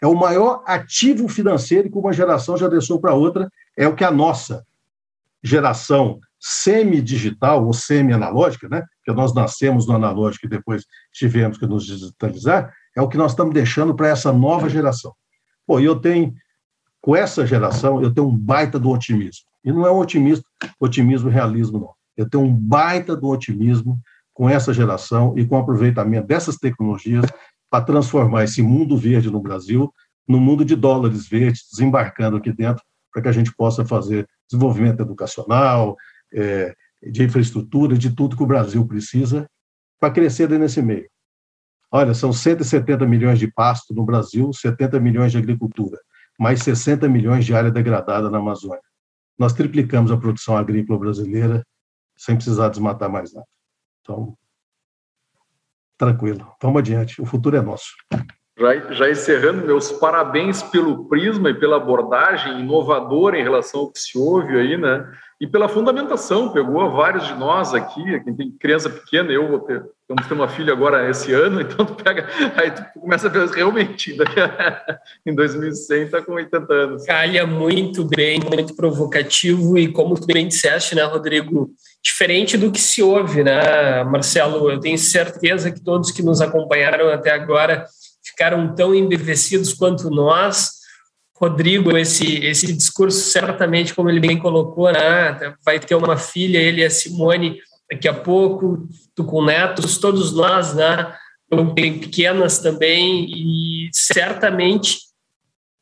é 0.01 0.07
o 0.07 0.15
maior 0.15 0.61
ativo 0.65 1.29
financeiro 1.29 1.89
que 1.89 1.97
uma 1.97 2.11
geração 2.11 2.57
já 2.57 2.67
deixou 2.67 2.99
para 2.99 3.13
outra, 3.13 3.49
é 3.77 3.87
o 3.87 3.95
que 3.95 4.03
a 4.03 4.11
nossa 4.11 4.65
geração 5.41 6.19
semi-digital 6.45 7.65
ou 7.65 7.71
semi-analógica, 7.71 8.67
né? 8.67 8.83
que 9.05 9.13
nós 9.13 9.33
nascemos 9.33 9.87
no 9.87 9.95
analógico 9.95 10.45
e 10.45 10.49
depois 10.49 10.83
tivemos 11.13 11.57
que 11.57 11.65
nos 11.65 11.85
digitalizar, 11.85 12.73
é 12.97 13.01
o 13.01 13.07
que 13.07 13.15
nós 13.15 13.31
estamos 13.31 13.53
deixando 13.53 13.95
para 13.95 14.09
essa 14.09 14.33
nova 14.33 14.67
geração. 14.67 15.13
Pô, 15.65 15.79
eu 15.79 15.95
tenho, 15.95 16.33
com 17.01 17.15
essa 17.15 17.47
geração, 17.47 18.01
eu 18.01 18.13
tenho 18.13 18.27
um 18.27 18.37
baita 18.37 18.77
do 18.77 18.89
otimismo. 18.89 19.45
E 19.63 19.71
não 19.71 19.87
é 19.87 19.91
um 19.91 19.99
otimismo, 19.99 20.43
otimismo 20.79 21.29
realismo, 21.29 21.79
não. 21.79 21.93
Eu 22.17 22.29
tenho 22.29 22.43
um 22.43 22.53
baita 22.53 23.15
do 23.15 23.29
otimismo 23.29 23.97
com 24.33 24.49
essa 24.49 24.73
geração 24.73 25.33
e 25.37 25.45
com 25.45 25.55
o 25.55 25.59
aproveitamento 25.59 26.27
dessas 26.27 26.57
tecnologias 26.57 27.25
para 27.69 27.85
transformar 27.85 28.43
esse 28.43 28.61
mundo 28.61 28.97
verde 28.97 29.31
no 29.31 29.39
Brasil 29.39 29.91
no 30.27 30.39
mundo 30.39 30.63
de 30.63 30.75
dólares 30.75 31.27
verdes, 31.27 31.67
desembarcando 31.71 32.37
aqui 32.37 32.51
dentro, 32.51 32.83
para 33.11 33.21
que 33.21 33.27
a 33.27 33.31
gente 33.31 33.53
possa 33.55 33.85
fazer 33.85 34.27
desenvolvimento 34.49 35.01
educacional, 35.01 35.95
é, 36.33 36.73
de 37.01 37.23
infraestrutura, 37.23 37.97
de 37.97 38.15
tudo 38.15 38.35
que 38.37 38.43
o 38.43 38.47
Brasil 38.47 38.85
precisa, 38.87 39.47
para 39.99 40.13
crescer 40.13 40.49
nesse 40.49 40.81
meio. 40.81 41.07
Olha, 41.91 42.13
são 42.13 42.33
170 42.33 43.05
milhões 43.05 43.37
de 43.37 43.51
pasto 43.51 43.93
no 43.93 44.03
Brasil, 44.03 44.51
70 44.51 44.99
milhões 44.99 45.31
de 45.31 45.37
agricultura, 45.37 45.99
mais 46.39 46.63
60 46.63 47.07
milhões 47.07 47.45
de 47.45 47.53
área 47.53 47.69
degradada 47.69 48.29
na 48.29 48.39
Amazônia. 48.39 48.81
Nós 49.37 49.53
triplicamos 49.53 50.11
a 50.11 50.17
produção 50.17 50.57
agrícola 50.57 50.99
brasileira 50.99 51.63
sem 52.17 52.35
precisar 52.35 52.69
desmatar 52.69 53.09
mais 53.09 53.33
nada. 53.33 53.47
Então, 54.01 54.35
tranquilo, 55.97 56.51
vamos 56.61 56.79
adiante, 56.79 57.21
o 57.21 57.25
futuro 57.25 57.55
é 57.55 57.61
nosso. 57.61 57.91
Já, 58.57 58.91
já 58.91 59.09
encerrando, 59.09 59.65
meus 59.65 59.91
parabéns 59.91 60.61
pelo 60.61 61.07
prisma 61.07 61.49
e 61.49 61.59
pela 61.59 61.77
abordagem 61.77 62.59
inovadora 62.59 63.37
em 63.37 63.43
relação 63.43 63.81
ao 63.81 63.91
que 63.91 63.99
se 63.99 64.17
ouve 64.17 64.55
aí, 64.57 64.77
né? 64.77 65.11
E 65.43 65.47
pela 65.47 65.67
fundamentação, 65.67 66.53
pegou 66.53 66.89
vários 66.89 67.27
de 67.27 67.33
nós 67.33 67.73
aqui, 67.73 68.01
quem 68.21 68.33
tem 68.33 68.49
criança 68.49 68.89
pequena, 68.89 69.29
eu 69.29 69.45
vou 69.45 69.59
ter, 69.59 69.83
vamos 70.07 70.25
ter 70.25 70.33
uma 70.33 70.47
filha 70.47 70.71
agora 70.71 71.09
esse 71.09 71.33
ano, 71.33 71.59
então 71.59 71.85
tu 71.85 71.95
pega, 71.95 72.29
aí 72.55 72.71
tu 72.71 72.81
começa 72.97 73.27
a 73.27 73.29
ver 73.29 73.49
realmente, 73.49 74.15
em 75.27 75.35
2100 75.35 76.03
está 76.03 76.21
com 76.21 76.31
80 76.31 76.73
anos. 76.73 77.05
Calha 77.05 77.45
muito 77.45 78.05
bem, 78.05 78.39
muito 78.39 78.73
provocativo 78.73 79.77
e 79.77 79.91
como 79.91 80.15
tu 80.15 80.25
bem 80.27 80.47
disseste, 80.47 80.95
né, 80.95 81.03
Rodrigo, 81.03 81.71
diferente 82.01 82.57
do 82.57 82.71
que 82.71 82.79
se 82.79 83.03
ouve, 83.03 83.43
né, 83.43 84.01
Marcelo, 84.05 84.71
eu 84.71 84.79
tenho 84.79 84.97
certeza 84.97 85.69
que 85.69 85.83
todos 85.83 86.11
que 86.11 86.23
nos 86.23 86.39
acompanharam 86.39 87.09
até 87.09 87.31
agora 87.31 87.85
ficaram 88.23 88.73
tão 88.73 88.95
embevecidos 88.95 89.73
quanto 89.73 90.09
nós. 90.09 90.82
Rodrigo, 91.43 91.97
esse, 91.97 92.37
esse 92.45 92.71
discurso, 92.71 93.19
certamente, 93.31 93.93
como 93.93 94.09
ele 94.09 94.21
bem 94.21 94.37
colocou, 94.37 94.89
né, 94.91 95.53
vai 95.65 95.77
ter 95.77 95.93
uma 95.95 96.15
filha, 96.15 96.57
ele 96.57 96.81
e 96.81 96.85
a 96.85 96.89
Simone, 96.89 97.59
daqui 97.91 98.07
a 98.07 98.13
pouco, 98.13 98.87
tu 99.13 99.25
com 99.25 99.43
netos, 99.43 99.97
todos 99.97 100.31
nós, 100.31 100.73
né, 100.73 101.13
bem 101.73 101.99
pequenas 101.99 102.59
também, 102.59 103.25
e 103.25 103.89
certamente 103.91 104.99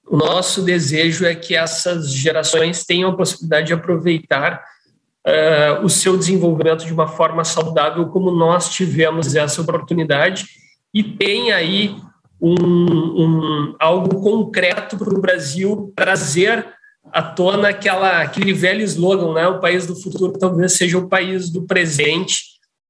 o 0.08 0.18
nosso 0.18 0.64
desejo 0.64 1.26
é 1.26 1.36
que 1.36 1.56
essas 1.56 2.12
gerações 2.12 2.84
tenham 2.84 3.12
a 3.12 3.16
possibilidade 3.16 3.68
de 3.68 3.74
aproveitar 3.74 4.62
uh, 5.28 5.86
o 5.86 5.90
seu 5.90 6.18
desenvolvimento 6.18 6.86
de 6.86 6.92
uma 6.92 7.08
forma 7.08 7.46
saudável, 7.46 8.08
como 8.08 8.32
nós 8.32 8.70
tivemos 8.70 9.36
essa 9.36 9.62
oportunidade, 9.62 10.48
e 10.92 11.04
tem 11.04 11.52
aí 11.52 11.96
um, 12.42 12.56
um 12.56 13.76
algo 13.80 14.20
concreto 14.22 14.98
para 14.98 15.14
o 15.14 15.22
Brasil 15.22 15.94
trazer 15.96 16.66
à 17.12 17.22
tona 17.22 17.70
aquela, 17.70 18.22
aquele 18.22 18.54
velho 18.54 18.82
slogan, 18.84 19.34
né? 19.34 19.48
O 19.48 19.60
país 19.60 19.86
do 19.86 19.96
futuro 19.96 20.34
talvez 20.40 20.74
seja 20.74 20.98
o 20.98 21.08
país 21.08 21.50
do 21.50 21.64
presente, 21.64 22.42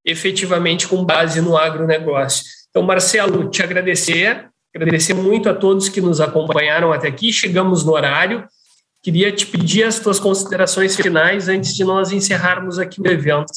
efetivamente 0.06 0.88
com 0.88 1.04
base 1.04 1.42
no 1.42 1.58
agronegócio. 1.58 2.44
Então, 2.70 2.84
Marcelo, 2.84 3.50
te 3.50 3.62
agradecer, 3.62 4.48
agradecer 4.74 5.14
muito 5.14 5.50
a 5.50 5.54
todos 5.54 5.90
que 5.90 6.00
nos 6.00 6.22
acompanharam 6.22 6.94
até 6.94 7.10
aqui. 7.10 7.34
Chegamos 7.34 7.84
no 7.84 7.92
horário. 7.92 8.46
Queria 9.04 9.32
te 9.32 9.46
pedir 9.46 9.84
as 9.84 10.00
tuas 10.00 10.20
considerações 10.20 10.96
finais 10.96 11.50
antes 11.50 11.76
de 11.76 11.84
nós 11.84 12.12
encerrarmos 12.12 12.80
aqui 12.80 13.02
o 13.02 13.08
evento. 13.08 13.52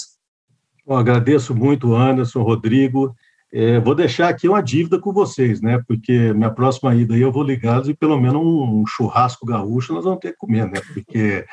Bom, 0.87 0.97
agradeço 0.97 1.55
muito, 1.55 1.95
Anderson, 1.95 2.43
Rodrigo. 2.43 3.15
É, 3.57 3.79
vou 3.79 3.95
deixar 3.95 4.29
aqui 4.29 4.49
uma 4.49 4.61
dívida 4.61 4.99
com 4.99 5.13
vocês, 5.13 5.61
né? 5.61 5.81
Porque 5.87 6.33
minha 6.33 6.51
próxima 6.51 6.93
ida 6.93 7.15
aí 7.15 7.21
eu 7.21 7.31
vou 7.31 7.45
ligá-los 7.45 7.89
e 7.89 7.95
pelo 7.95 8.21
menos 8.21 8.43
um 8.43 8.85
churrasco 8.85 9.47
gaúcho 9.47 9.95
nós 9.95 10.03
vamos 10.03 10.19
ter 10.19 10.33
que 10.33 10.39
comer, 10.39 10.67
né? 10.67 10.81
Porque 10.93 11.47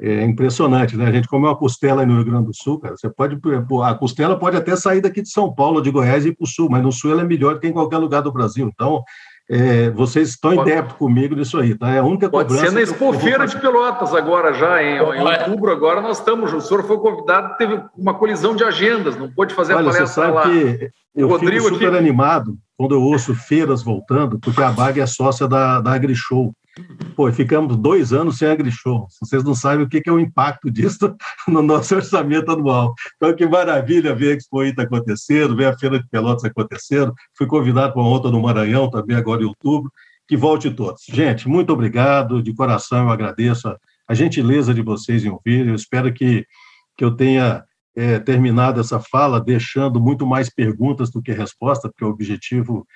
é 0.00 0.24
impressionante, 0.24 0.96
né? 0.96 1.06
A 1.06 1.12
gente 1.12 1.28
come 1.28 1.46
uma 1.46 1.56
costela 1.56 2.02
aí 2.02 2.06
no 2.06 2.14
Rio 2.16 2.24
Grande 2.24 2.46
do 2.46 2.52
Sul, 2.52 2.80
cara. 2.80 2.96
Você 2.96 3.08
pode. 3.08 3.38
A 3.84 3.94
costela 3.94 4.36
pode 4.36 4.56
até 4.56 4.74
sair 4.74 5.00
daqui 5.00 5.22
de 5.22 5.30
São 5.30 5.54
Paulo, 5.54 5.80
de 5.80 5.88
Goiás 5.88 6.26
e 6.26 6.30
ir 6.30 6.36
para 6.36 6.42
o 6.42 6.48
Sul, 6.48 6.68
mas 6.68 6.82
no 6.82 6.90
Sul 6.90 7.12
ela 7.12 7.22
é 7.22 7.24
melhor 7.24 7.54
do 7.54 7.60
que 7.60 7.68
em 7.68 7.72
qualquer 7.72 7.98
lugar 7.98 8.22
do 8.22 8.32
Brasil. 8.32 8.68
Então, 8.68 9.04
é, 9.48 9.90
vocês 9.90 10.30
estão 10.30 10.52
em 10.54 10.64
débito 10.64 10.96
comigo 10.96 11.34
nisso 11.36 11.58
aí, 11.58 11.76
tá? 11.76 11.90
É 11.90 11.98
a 11.98 12.04
única 12.04 12.28
Pode 12.28 12.48
cobrança. 12.48 12.68
ser 12.68 12.74
na 12.74 12.82
Expofeira 12.82 13.46
de 13.46 13.58
Pelotas 13.60 14.12
agora 14.12 14.52
já, 14.52 14.82
em, 14.82 14.96
em, 14.96 15.00
outubro 15.00 15.70
agora 15.70 16.00
nós 16.00 16.18
estamos. 16.18 16.52
O 16.52 16.60
senhor 16.60 16.82
foi 16.82 16.98
convidado, 16.98 17.56
teve 17.56 17.80
uma 17.96 18.14
colisão 18.14 18.56
de 18.56 18.64
agendas, 18.64 19.16
não 19.16 19.30
pôde 19.30 19.54
fazer 19.54 19.74
Olha, 19.74 19.88
a 19.88 19.92
palestra 19.92 20.06
você 20.06 20.14
sabe 20.14 20.32
lá. 20.32 20.42
Que 20.42 20.90
eu 21.14 21.28
Rodrigo 21.28 21.62
fico 21.62 21.74
super 21.74 21.88
aqui... 21.88 21.96
animado 21.96 22.56
quando 22.76 22.94
eu 22.94 23.02
ouço 23.02 23.34
feiras 23.34 23.82
voltando, 23.82 24.38
porque 24.40 24.62
a 24.62 24.70
Bag 24.70 25.00
é 25.00 25.06
sócia 25.06 25.46
da, 25.46 25.80
da 25.80 25.92
AgriShow. 25.92 26.52
Pô, 27.14 27.32
ficamos 27.32 27.76
dois 27.76 28.12
anos 28.12 28.36
sem 28.36 28.48
AgriShow. 28.48 29.06
Vocês 29.20 29.42
não 29.42 29.54
sabem 29.54 29.84
o 29.84 29.88
que 29.88 30.02
é 30.06 30.12
o 30.12 30.20
impacto 30.20 30.70
disso 30.70 31.16
no 31.48 31.62
nosso 31.62 31.94
orçamento 31.94 32.50
anual. 32.50 32.94
Então, 33.16 33.34
que 33.34 33.46
maravilha 33.46 34.14
ver 34.14 34.32
a 34.32 34.36
Expo 34.36 34.62
está 34.62 34.82
acontecendo, 34.82 35.56
ver 35.56 35.66
a 35.66 35.78
Feira 35.78 35.98
de 35.98 36.08
Pelotas 36.08 36.44
acontecendo. 36.44 37.14
Fui 37.36 37.46
convidado 37.46 37.94
para 37.94 38.02
uma 38.02 38.10
outra 38.10 38.30
no 38.30 38.42
Maranhão 38.42 38.90
também, 38.90 39.16
agora 39.16 39.42
em 39.42 39.46
outubro. 39.46 39.90
Que 40.28 40.36
volte 40.36 40.70
todos. 40.70 41.02
Gente, 41.08 41.48
muito 41.48 41.72
obrigado. 41.72 42.42
De 42.42 42.52
coração, 42.52 43.04
eu 43.04 43.10
agradeço 43.10 43.68
a, 43.68 43.78
a 44.08 44.14
gentileza 44.14 44.74
de 44.74 44.82
vocês 44.82 45.24
em 45.24 45.30
ouvir. 45.30 45.66
Eu 45.66 45.74
espero 45.74 46.12
que, 46.12 46.44
que 46.96 47.04
eu 47.04 47.16
tenha 47.16 47.64
é, 47.96 48.18
terminado 48.18 48.80
essa 48.80 49.00
fala 49.00 49.40
deixando 49.40 49.98
muito 49.98 50.26
mais 50.26 50.50
perguntas 50.50 51.10
do 51.10 51.22
que 51.22 51.32
respostas, 51.32 51.90
porque 51.90 52.04
o 52.04 52.10
objetivo 52.10 52.86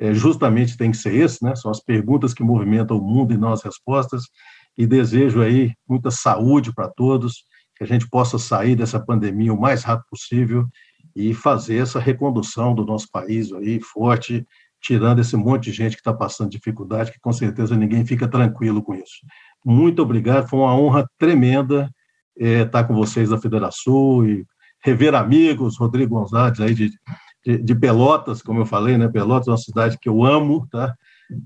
é, 0.00 0.14
justamente 0.14 0.76
tem 0.76 0.92
que 0.92 0.96
ser 0.96 1.14
esse, 1.14 1.42
né? 1.42 1.56
São 1.56 1.70
as 1.70 1.80
perguntas 1.80 2.32
que 2.32 2.42
movimentam 2.42 2.96
o 2.96 3.02
mundo 3.02 3.34
e 3.34 3.36
não 3.36 3.52
as 3.52 3.62
respostas. 3.62 4.22
E 4.76 4.86
desejo 4.86 5.42
aí 5.42 5.72
muita 5.88 6.10
saúde 6.10 6.72
para 6.72 6.88
todos, 6.88 7.42
que 7.76 7.82
a 7.82 7.86
gente 7.86 8.08
possa 8.08 8.38
sair 8.38 8.76
dessa 8.76 9.00
pandemia 9.00 9.52
o 9.52 9.60
mais 9.60 9.82
rápido 9.82 10.06
possível 10.08 10.66
e 11.16 11.34
fazer 11.34 11.78
essa 11.78 11.98
recondução 11.98 12.74
do 12.74 12.84
nosso 12.84 13.08
país 13.10 13.52
aí 13.52 13.80
forte, 13.80 14.46
tirando 14.80 15.18
esse 15.20 15.36
monte 15.36 15.64
de 15.64 15.72
gente 15.72 15.96
que 15.96 16.00
está 16.00 16.14
passando 16.14 16.50
dificuldade, 16.50 17.10
que 17.10 17.18
com 17.20 17.32
certeza 17.32 17.76
ninguém 17.76 18.06
fica 18.06 18.28
tranquilo 18.28 18.80
com 18.80 18.94
isso. 18.94 19.26
Muito 19.64 20.00
obrigado, 20.00 20.48
foi 20.48 20.60
uma 20.60 20.76
honra 20.76 21.08
tremenda 21.18 21.90
é, 22.38 22.62
estar 22.62 22.84
com 22.84 22.94
vocês 22.94 23.30
da 23.30 23.38
Federação 23.38 24.24
e 24.24 24.46
rever 24.84 25.14
amigos, 25.14 25.76
Rodrigo 25.76 26.14
Gonzalez 26.14 26.60
aí 26.60 26.72
de, 26.72 26.90
de, 27.48 27.56
de, 27.56 27.74
Pelotas, 27.74 28.42
como 28.42 28.60
eu 28.60 28.66
falei, 28.66 28.98
né? 28.98 29.08
Pelotas 29.08 29.48
é 29.48 29.50
uma 29.52 29.56
cidade 29.56 29.96
que 29.98 30.08
eu 30.08 30.22
amo, 30.22 30.68
tá? 30.70 30.94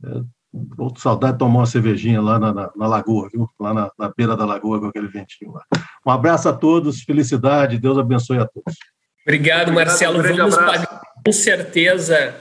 É, 0.05 0.23
Outra 0.77 1.03
saudade 1.03 1.33
de 1.33 1.39
tomar 1.39 1.61
uma 1.61 1.67
cervejinha 1.67 2.21
lá 2.21 2.39
na, 2.39 2.53
na, 2.53 2.71
na 2.77 2.87
lagoa, 2.87 3.27
viu? 3.33 3.49
Lá 3.59 3.73
na, 3.73 3.91
na, 3.99 4.13
beira 4.15 4.37
da 4.37 4.45
lagoa 4.45 4.79
com 4.81 4.87
aquele 4.87 5.09
ventinho 5.09 5.53
lá. 5.53 5.63
Um 6.07 6.11
abraço 6.11 6.47
a 6.47 6.53
todos, 6.53 7.01
felicidade, 7.03 7.79
Deus 7.79 7.97
abençoe 7.97 8.37
a 8.39 8.47
todos. 8.47 8.77
Obrigado, 9.23 9.73
Marcelo. 9.73 10.19
Obrigado, 10.19 10.51
Vamos 10.51 10.59
abraço. 10.59 10.87
pagar 10.87 11.01
com 11.25 11.33
certeza 11.33 12.35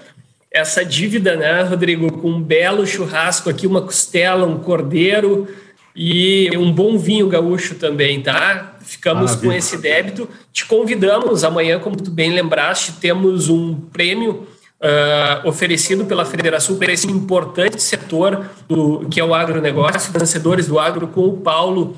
essa 0.51 0.83
dívida, 0.83 1.37
né, 1.37 1.61
Rodrigo? 1.61 2.11
Com 2.19 2.31
um 2.31 2.41
belo 2.41 2.85
churrasco 2.85 3.49
aqui, 3.49 3.65
uma 3.65 3.81
costela, 3.81 4.45
um 4.45 4.59
cordeiro 4.59 5.47
e 5.95 6.49
um 6.57 6.69
bom 6.69 6.97
vinho 6.97 7.29
gaúcho 7.29 7.75
também, 7.75 8.21
tá? 8.21 8.70
Ficamos 8.91 9.31
Maravilha. 9.31 9.51
com 9.51 9.57
esse 9.57 9.77
débito. 9.77 10.29
Te 10.51 10.65
convidamos 10.65 11.45
amanhã, 11.45 11.79
como 11.79 11.95
tu 11.95 12.11
bem 12.11 12.33
lembraste, 12.33 12.91
temos 12.99 13.47
um 13.47 13.73
prêmio 13.73 14.45
uh, 14.81 15.47
oferecido 15.47 16.03
pela 16.03 16.25
Federação 16.25 16.77
para 16.77 16.91
esse 16.91 17.07
importante 17.07 17.81
setor 17.81 18.49
do, 18.67 19.07
que 19.09 19.17
é 19.17 19.23
o 19.23 19.33
agronegócio, 19.33 20.11
vencedores 20.11 20.67
do 20.67 20.77
agro, 20.77 21.07
com 21.07 21.21
o 21.21 21.37
Paulo 21.37 21.95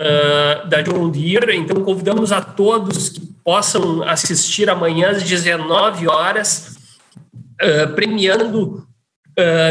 uh, 0.00 0.68
da 0.68 0.82
John 0.82 1.08
Deere. 1.10 1.56
Então, 1.56 1.80
convidamos 1.84 2.32
a 2.32 2.40
todos 2.40 3.10
que 3.10 3.20
possam 3.44 4.02
assistir 4.02 4.68
amanhã 4.68 5.10
às 5.10 5.22
19 5.22 6.08
horas, 6.08 6.76
uh, 7.62 7.94
premiando 7.94 8.84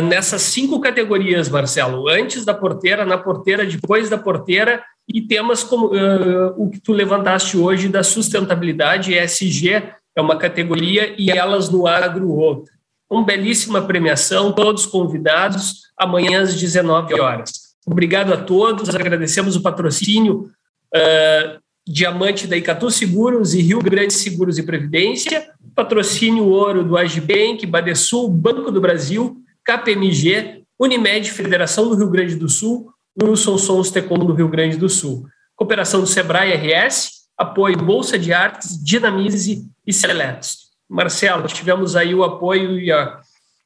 nessas 0.10 0.41
cinco 0.41 0.81
categorias, 0.81 1.48
Marcelo, 1.48 2.10
antes 2.10 2.43
da 2.43 2.52
porteira, 2.52 3.06
na 3.06 3.15
porteira, 3.15 3.64
depois 3.64 4.10
da 4.10 4.18
porteira, 4.18 4.84
e 5.13 5.21
temas 5.21 5.63
como 5.63 5.88
uh, 5.88 6.53
o 6.57 6.69
que 6.69 6.79
tu 6.79 6.93
levantaste 6.93 7.57
hoje 7.57 7.88
da 7.88 8.03
sustentabilidade, 8.03 9.13
ESG 9.13 9.83
é 10.15 10.21
uma 10.21 10.38
categoria 10.38 11.15
e 11.17 11.31
elas 11.31 11.69
no 11.69 11.88
agro 11.88 12.29
outra. 12.29 12.73
Uma 13.09 13.23
belíssima 13.23 13.81
premiação, 13.81 14.53
todos 14.53 14.85
convidados, 14.85 15.81
amanhã 15.97 16.41
às 16.41 16.55
19 16.55 17.19
horas. 17.19 17.51
Obrigado 17.85 18.33
a 18.33 18.38
todos, 18.38 18.93
agradecemos 18.93 19.55
o 19.55 19.61
patrocínio 19.61 20.49
uh, 20.95 21.61
Diamante 21.88 22.47
da 22.47 22.55
Icatu 22.55 22.91
Seguros 22.91 23.53
e 23.53 23.61
Rio 23.61 23.79
Grande 23.79 24.13
Seguros 24.13 24.57
e 24.57 24.63
Previdência, 24.63 25.49
patrocínio 25.75 26.45
ouro 26.45 26.83
do 26.83 26.95
Agibank, 26.95 27.65
Badesul, 27.65 28.29
Banco 28.29 28.71
do 28.71 28.79
Brasil, 28.79 29.38
KPMG, 29.65 30.63
Unimed, 30.79 31.31
Federação 31.31 31.89
do 31.89 31.95
Rio 31.95 32.09
Grande 32.09 32.35
do 32.35 32.47
Sul, 32.47 32.93
Wilson 33.19 33.57
Sons 33.57 33.91
Tecom 33.91 34.19
do 34.19 34.33
Rio 34.33 34.47
Grande 34.47 34.77
do 34.77 34.89
Sul. 34.89 35.25
Cooperação 35.55 36.01
do 36.01 36.07
Sebrae 36.07 36.53
RS, 36.53 37.21
apoio 37.38 37.77
Bolsa 37.77 38.17
de 38.17 38.33
Artes, 38.33 38.81
Dinamize 38.83 39.65
e 39.85 39.93
Seletos. 39.93 40.69
Marcelo, 40.89 41.47
tivemos 41.47 41.95
aí 41.95 42.13
o 42.13 42.23
apoio 42.23 42.77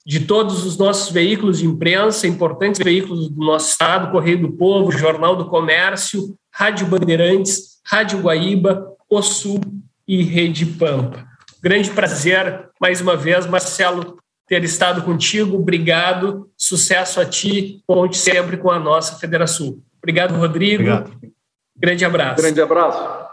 de 0.05 0.19
todos 0.21 0.65
os 0.65 0.77
nossos 0.77 1.11
veículos 1.11 1.59
de 1.59 1.65
imprensa, 1.65 2.27
importantes 2.27 2.83
veículos 2.83 3.29
do 3.29 3.43
nosso 3.43 3.71
estado, 3.71 4.11
Correio 4.11 4.41
do 4.41 4.51
Povo, 4.51 4.91
Jornal 4.91 5.35
do 5.35 5.45
Comércio, 5.45 6.37
Rádio 6.51 6.85
Bandeirantes, 6.85 7.79
Rádio 7.83 8.19
Guaíba, 8.19 8.87
O 9.09 9.21
Sul 9.21 9.59
e 10.07 10.21
Rede 10.21 10.65
Pampa. 10.65 11.25
Grande 11.61 11.89
prazer, 11.89 12.69
mais 12.79 13.01
uma 13.01 13.15
vez, 13.15 13.47
Marcelo, 13.47 14.17
ter 14.47 14.63
estado 14.63 15.01
contigo. 15.03 15.57
Obrigado. 15.57 16.49
Sucesso 16.57 17.19
a 17.19 17.25
ti. 17.25 17.81
Conte 17.87 18.17
sempre 18.17 18.57
com 18.57 18.71
a 18.71 18.79
nossa 18.79 19.17
Federação. 19.17 19.79
Obrigado, 19.97 20.35
Rodrigo. 20.35 20.83
Obrigado. 20.83 21.11
Grande 21.75 22.05
abraço. 22.05 22.41
Grande 22.41 22.61
abraço. 22.61 23.24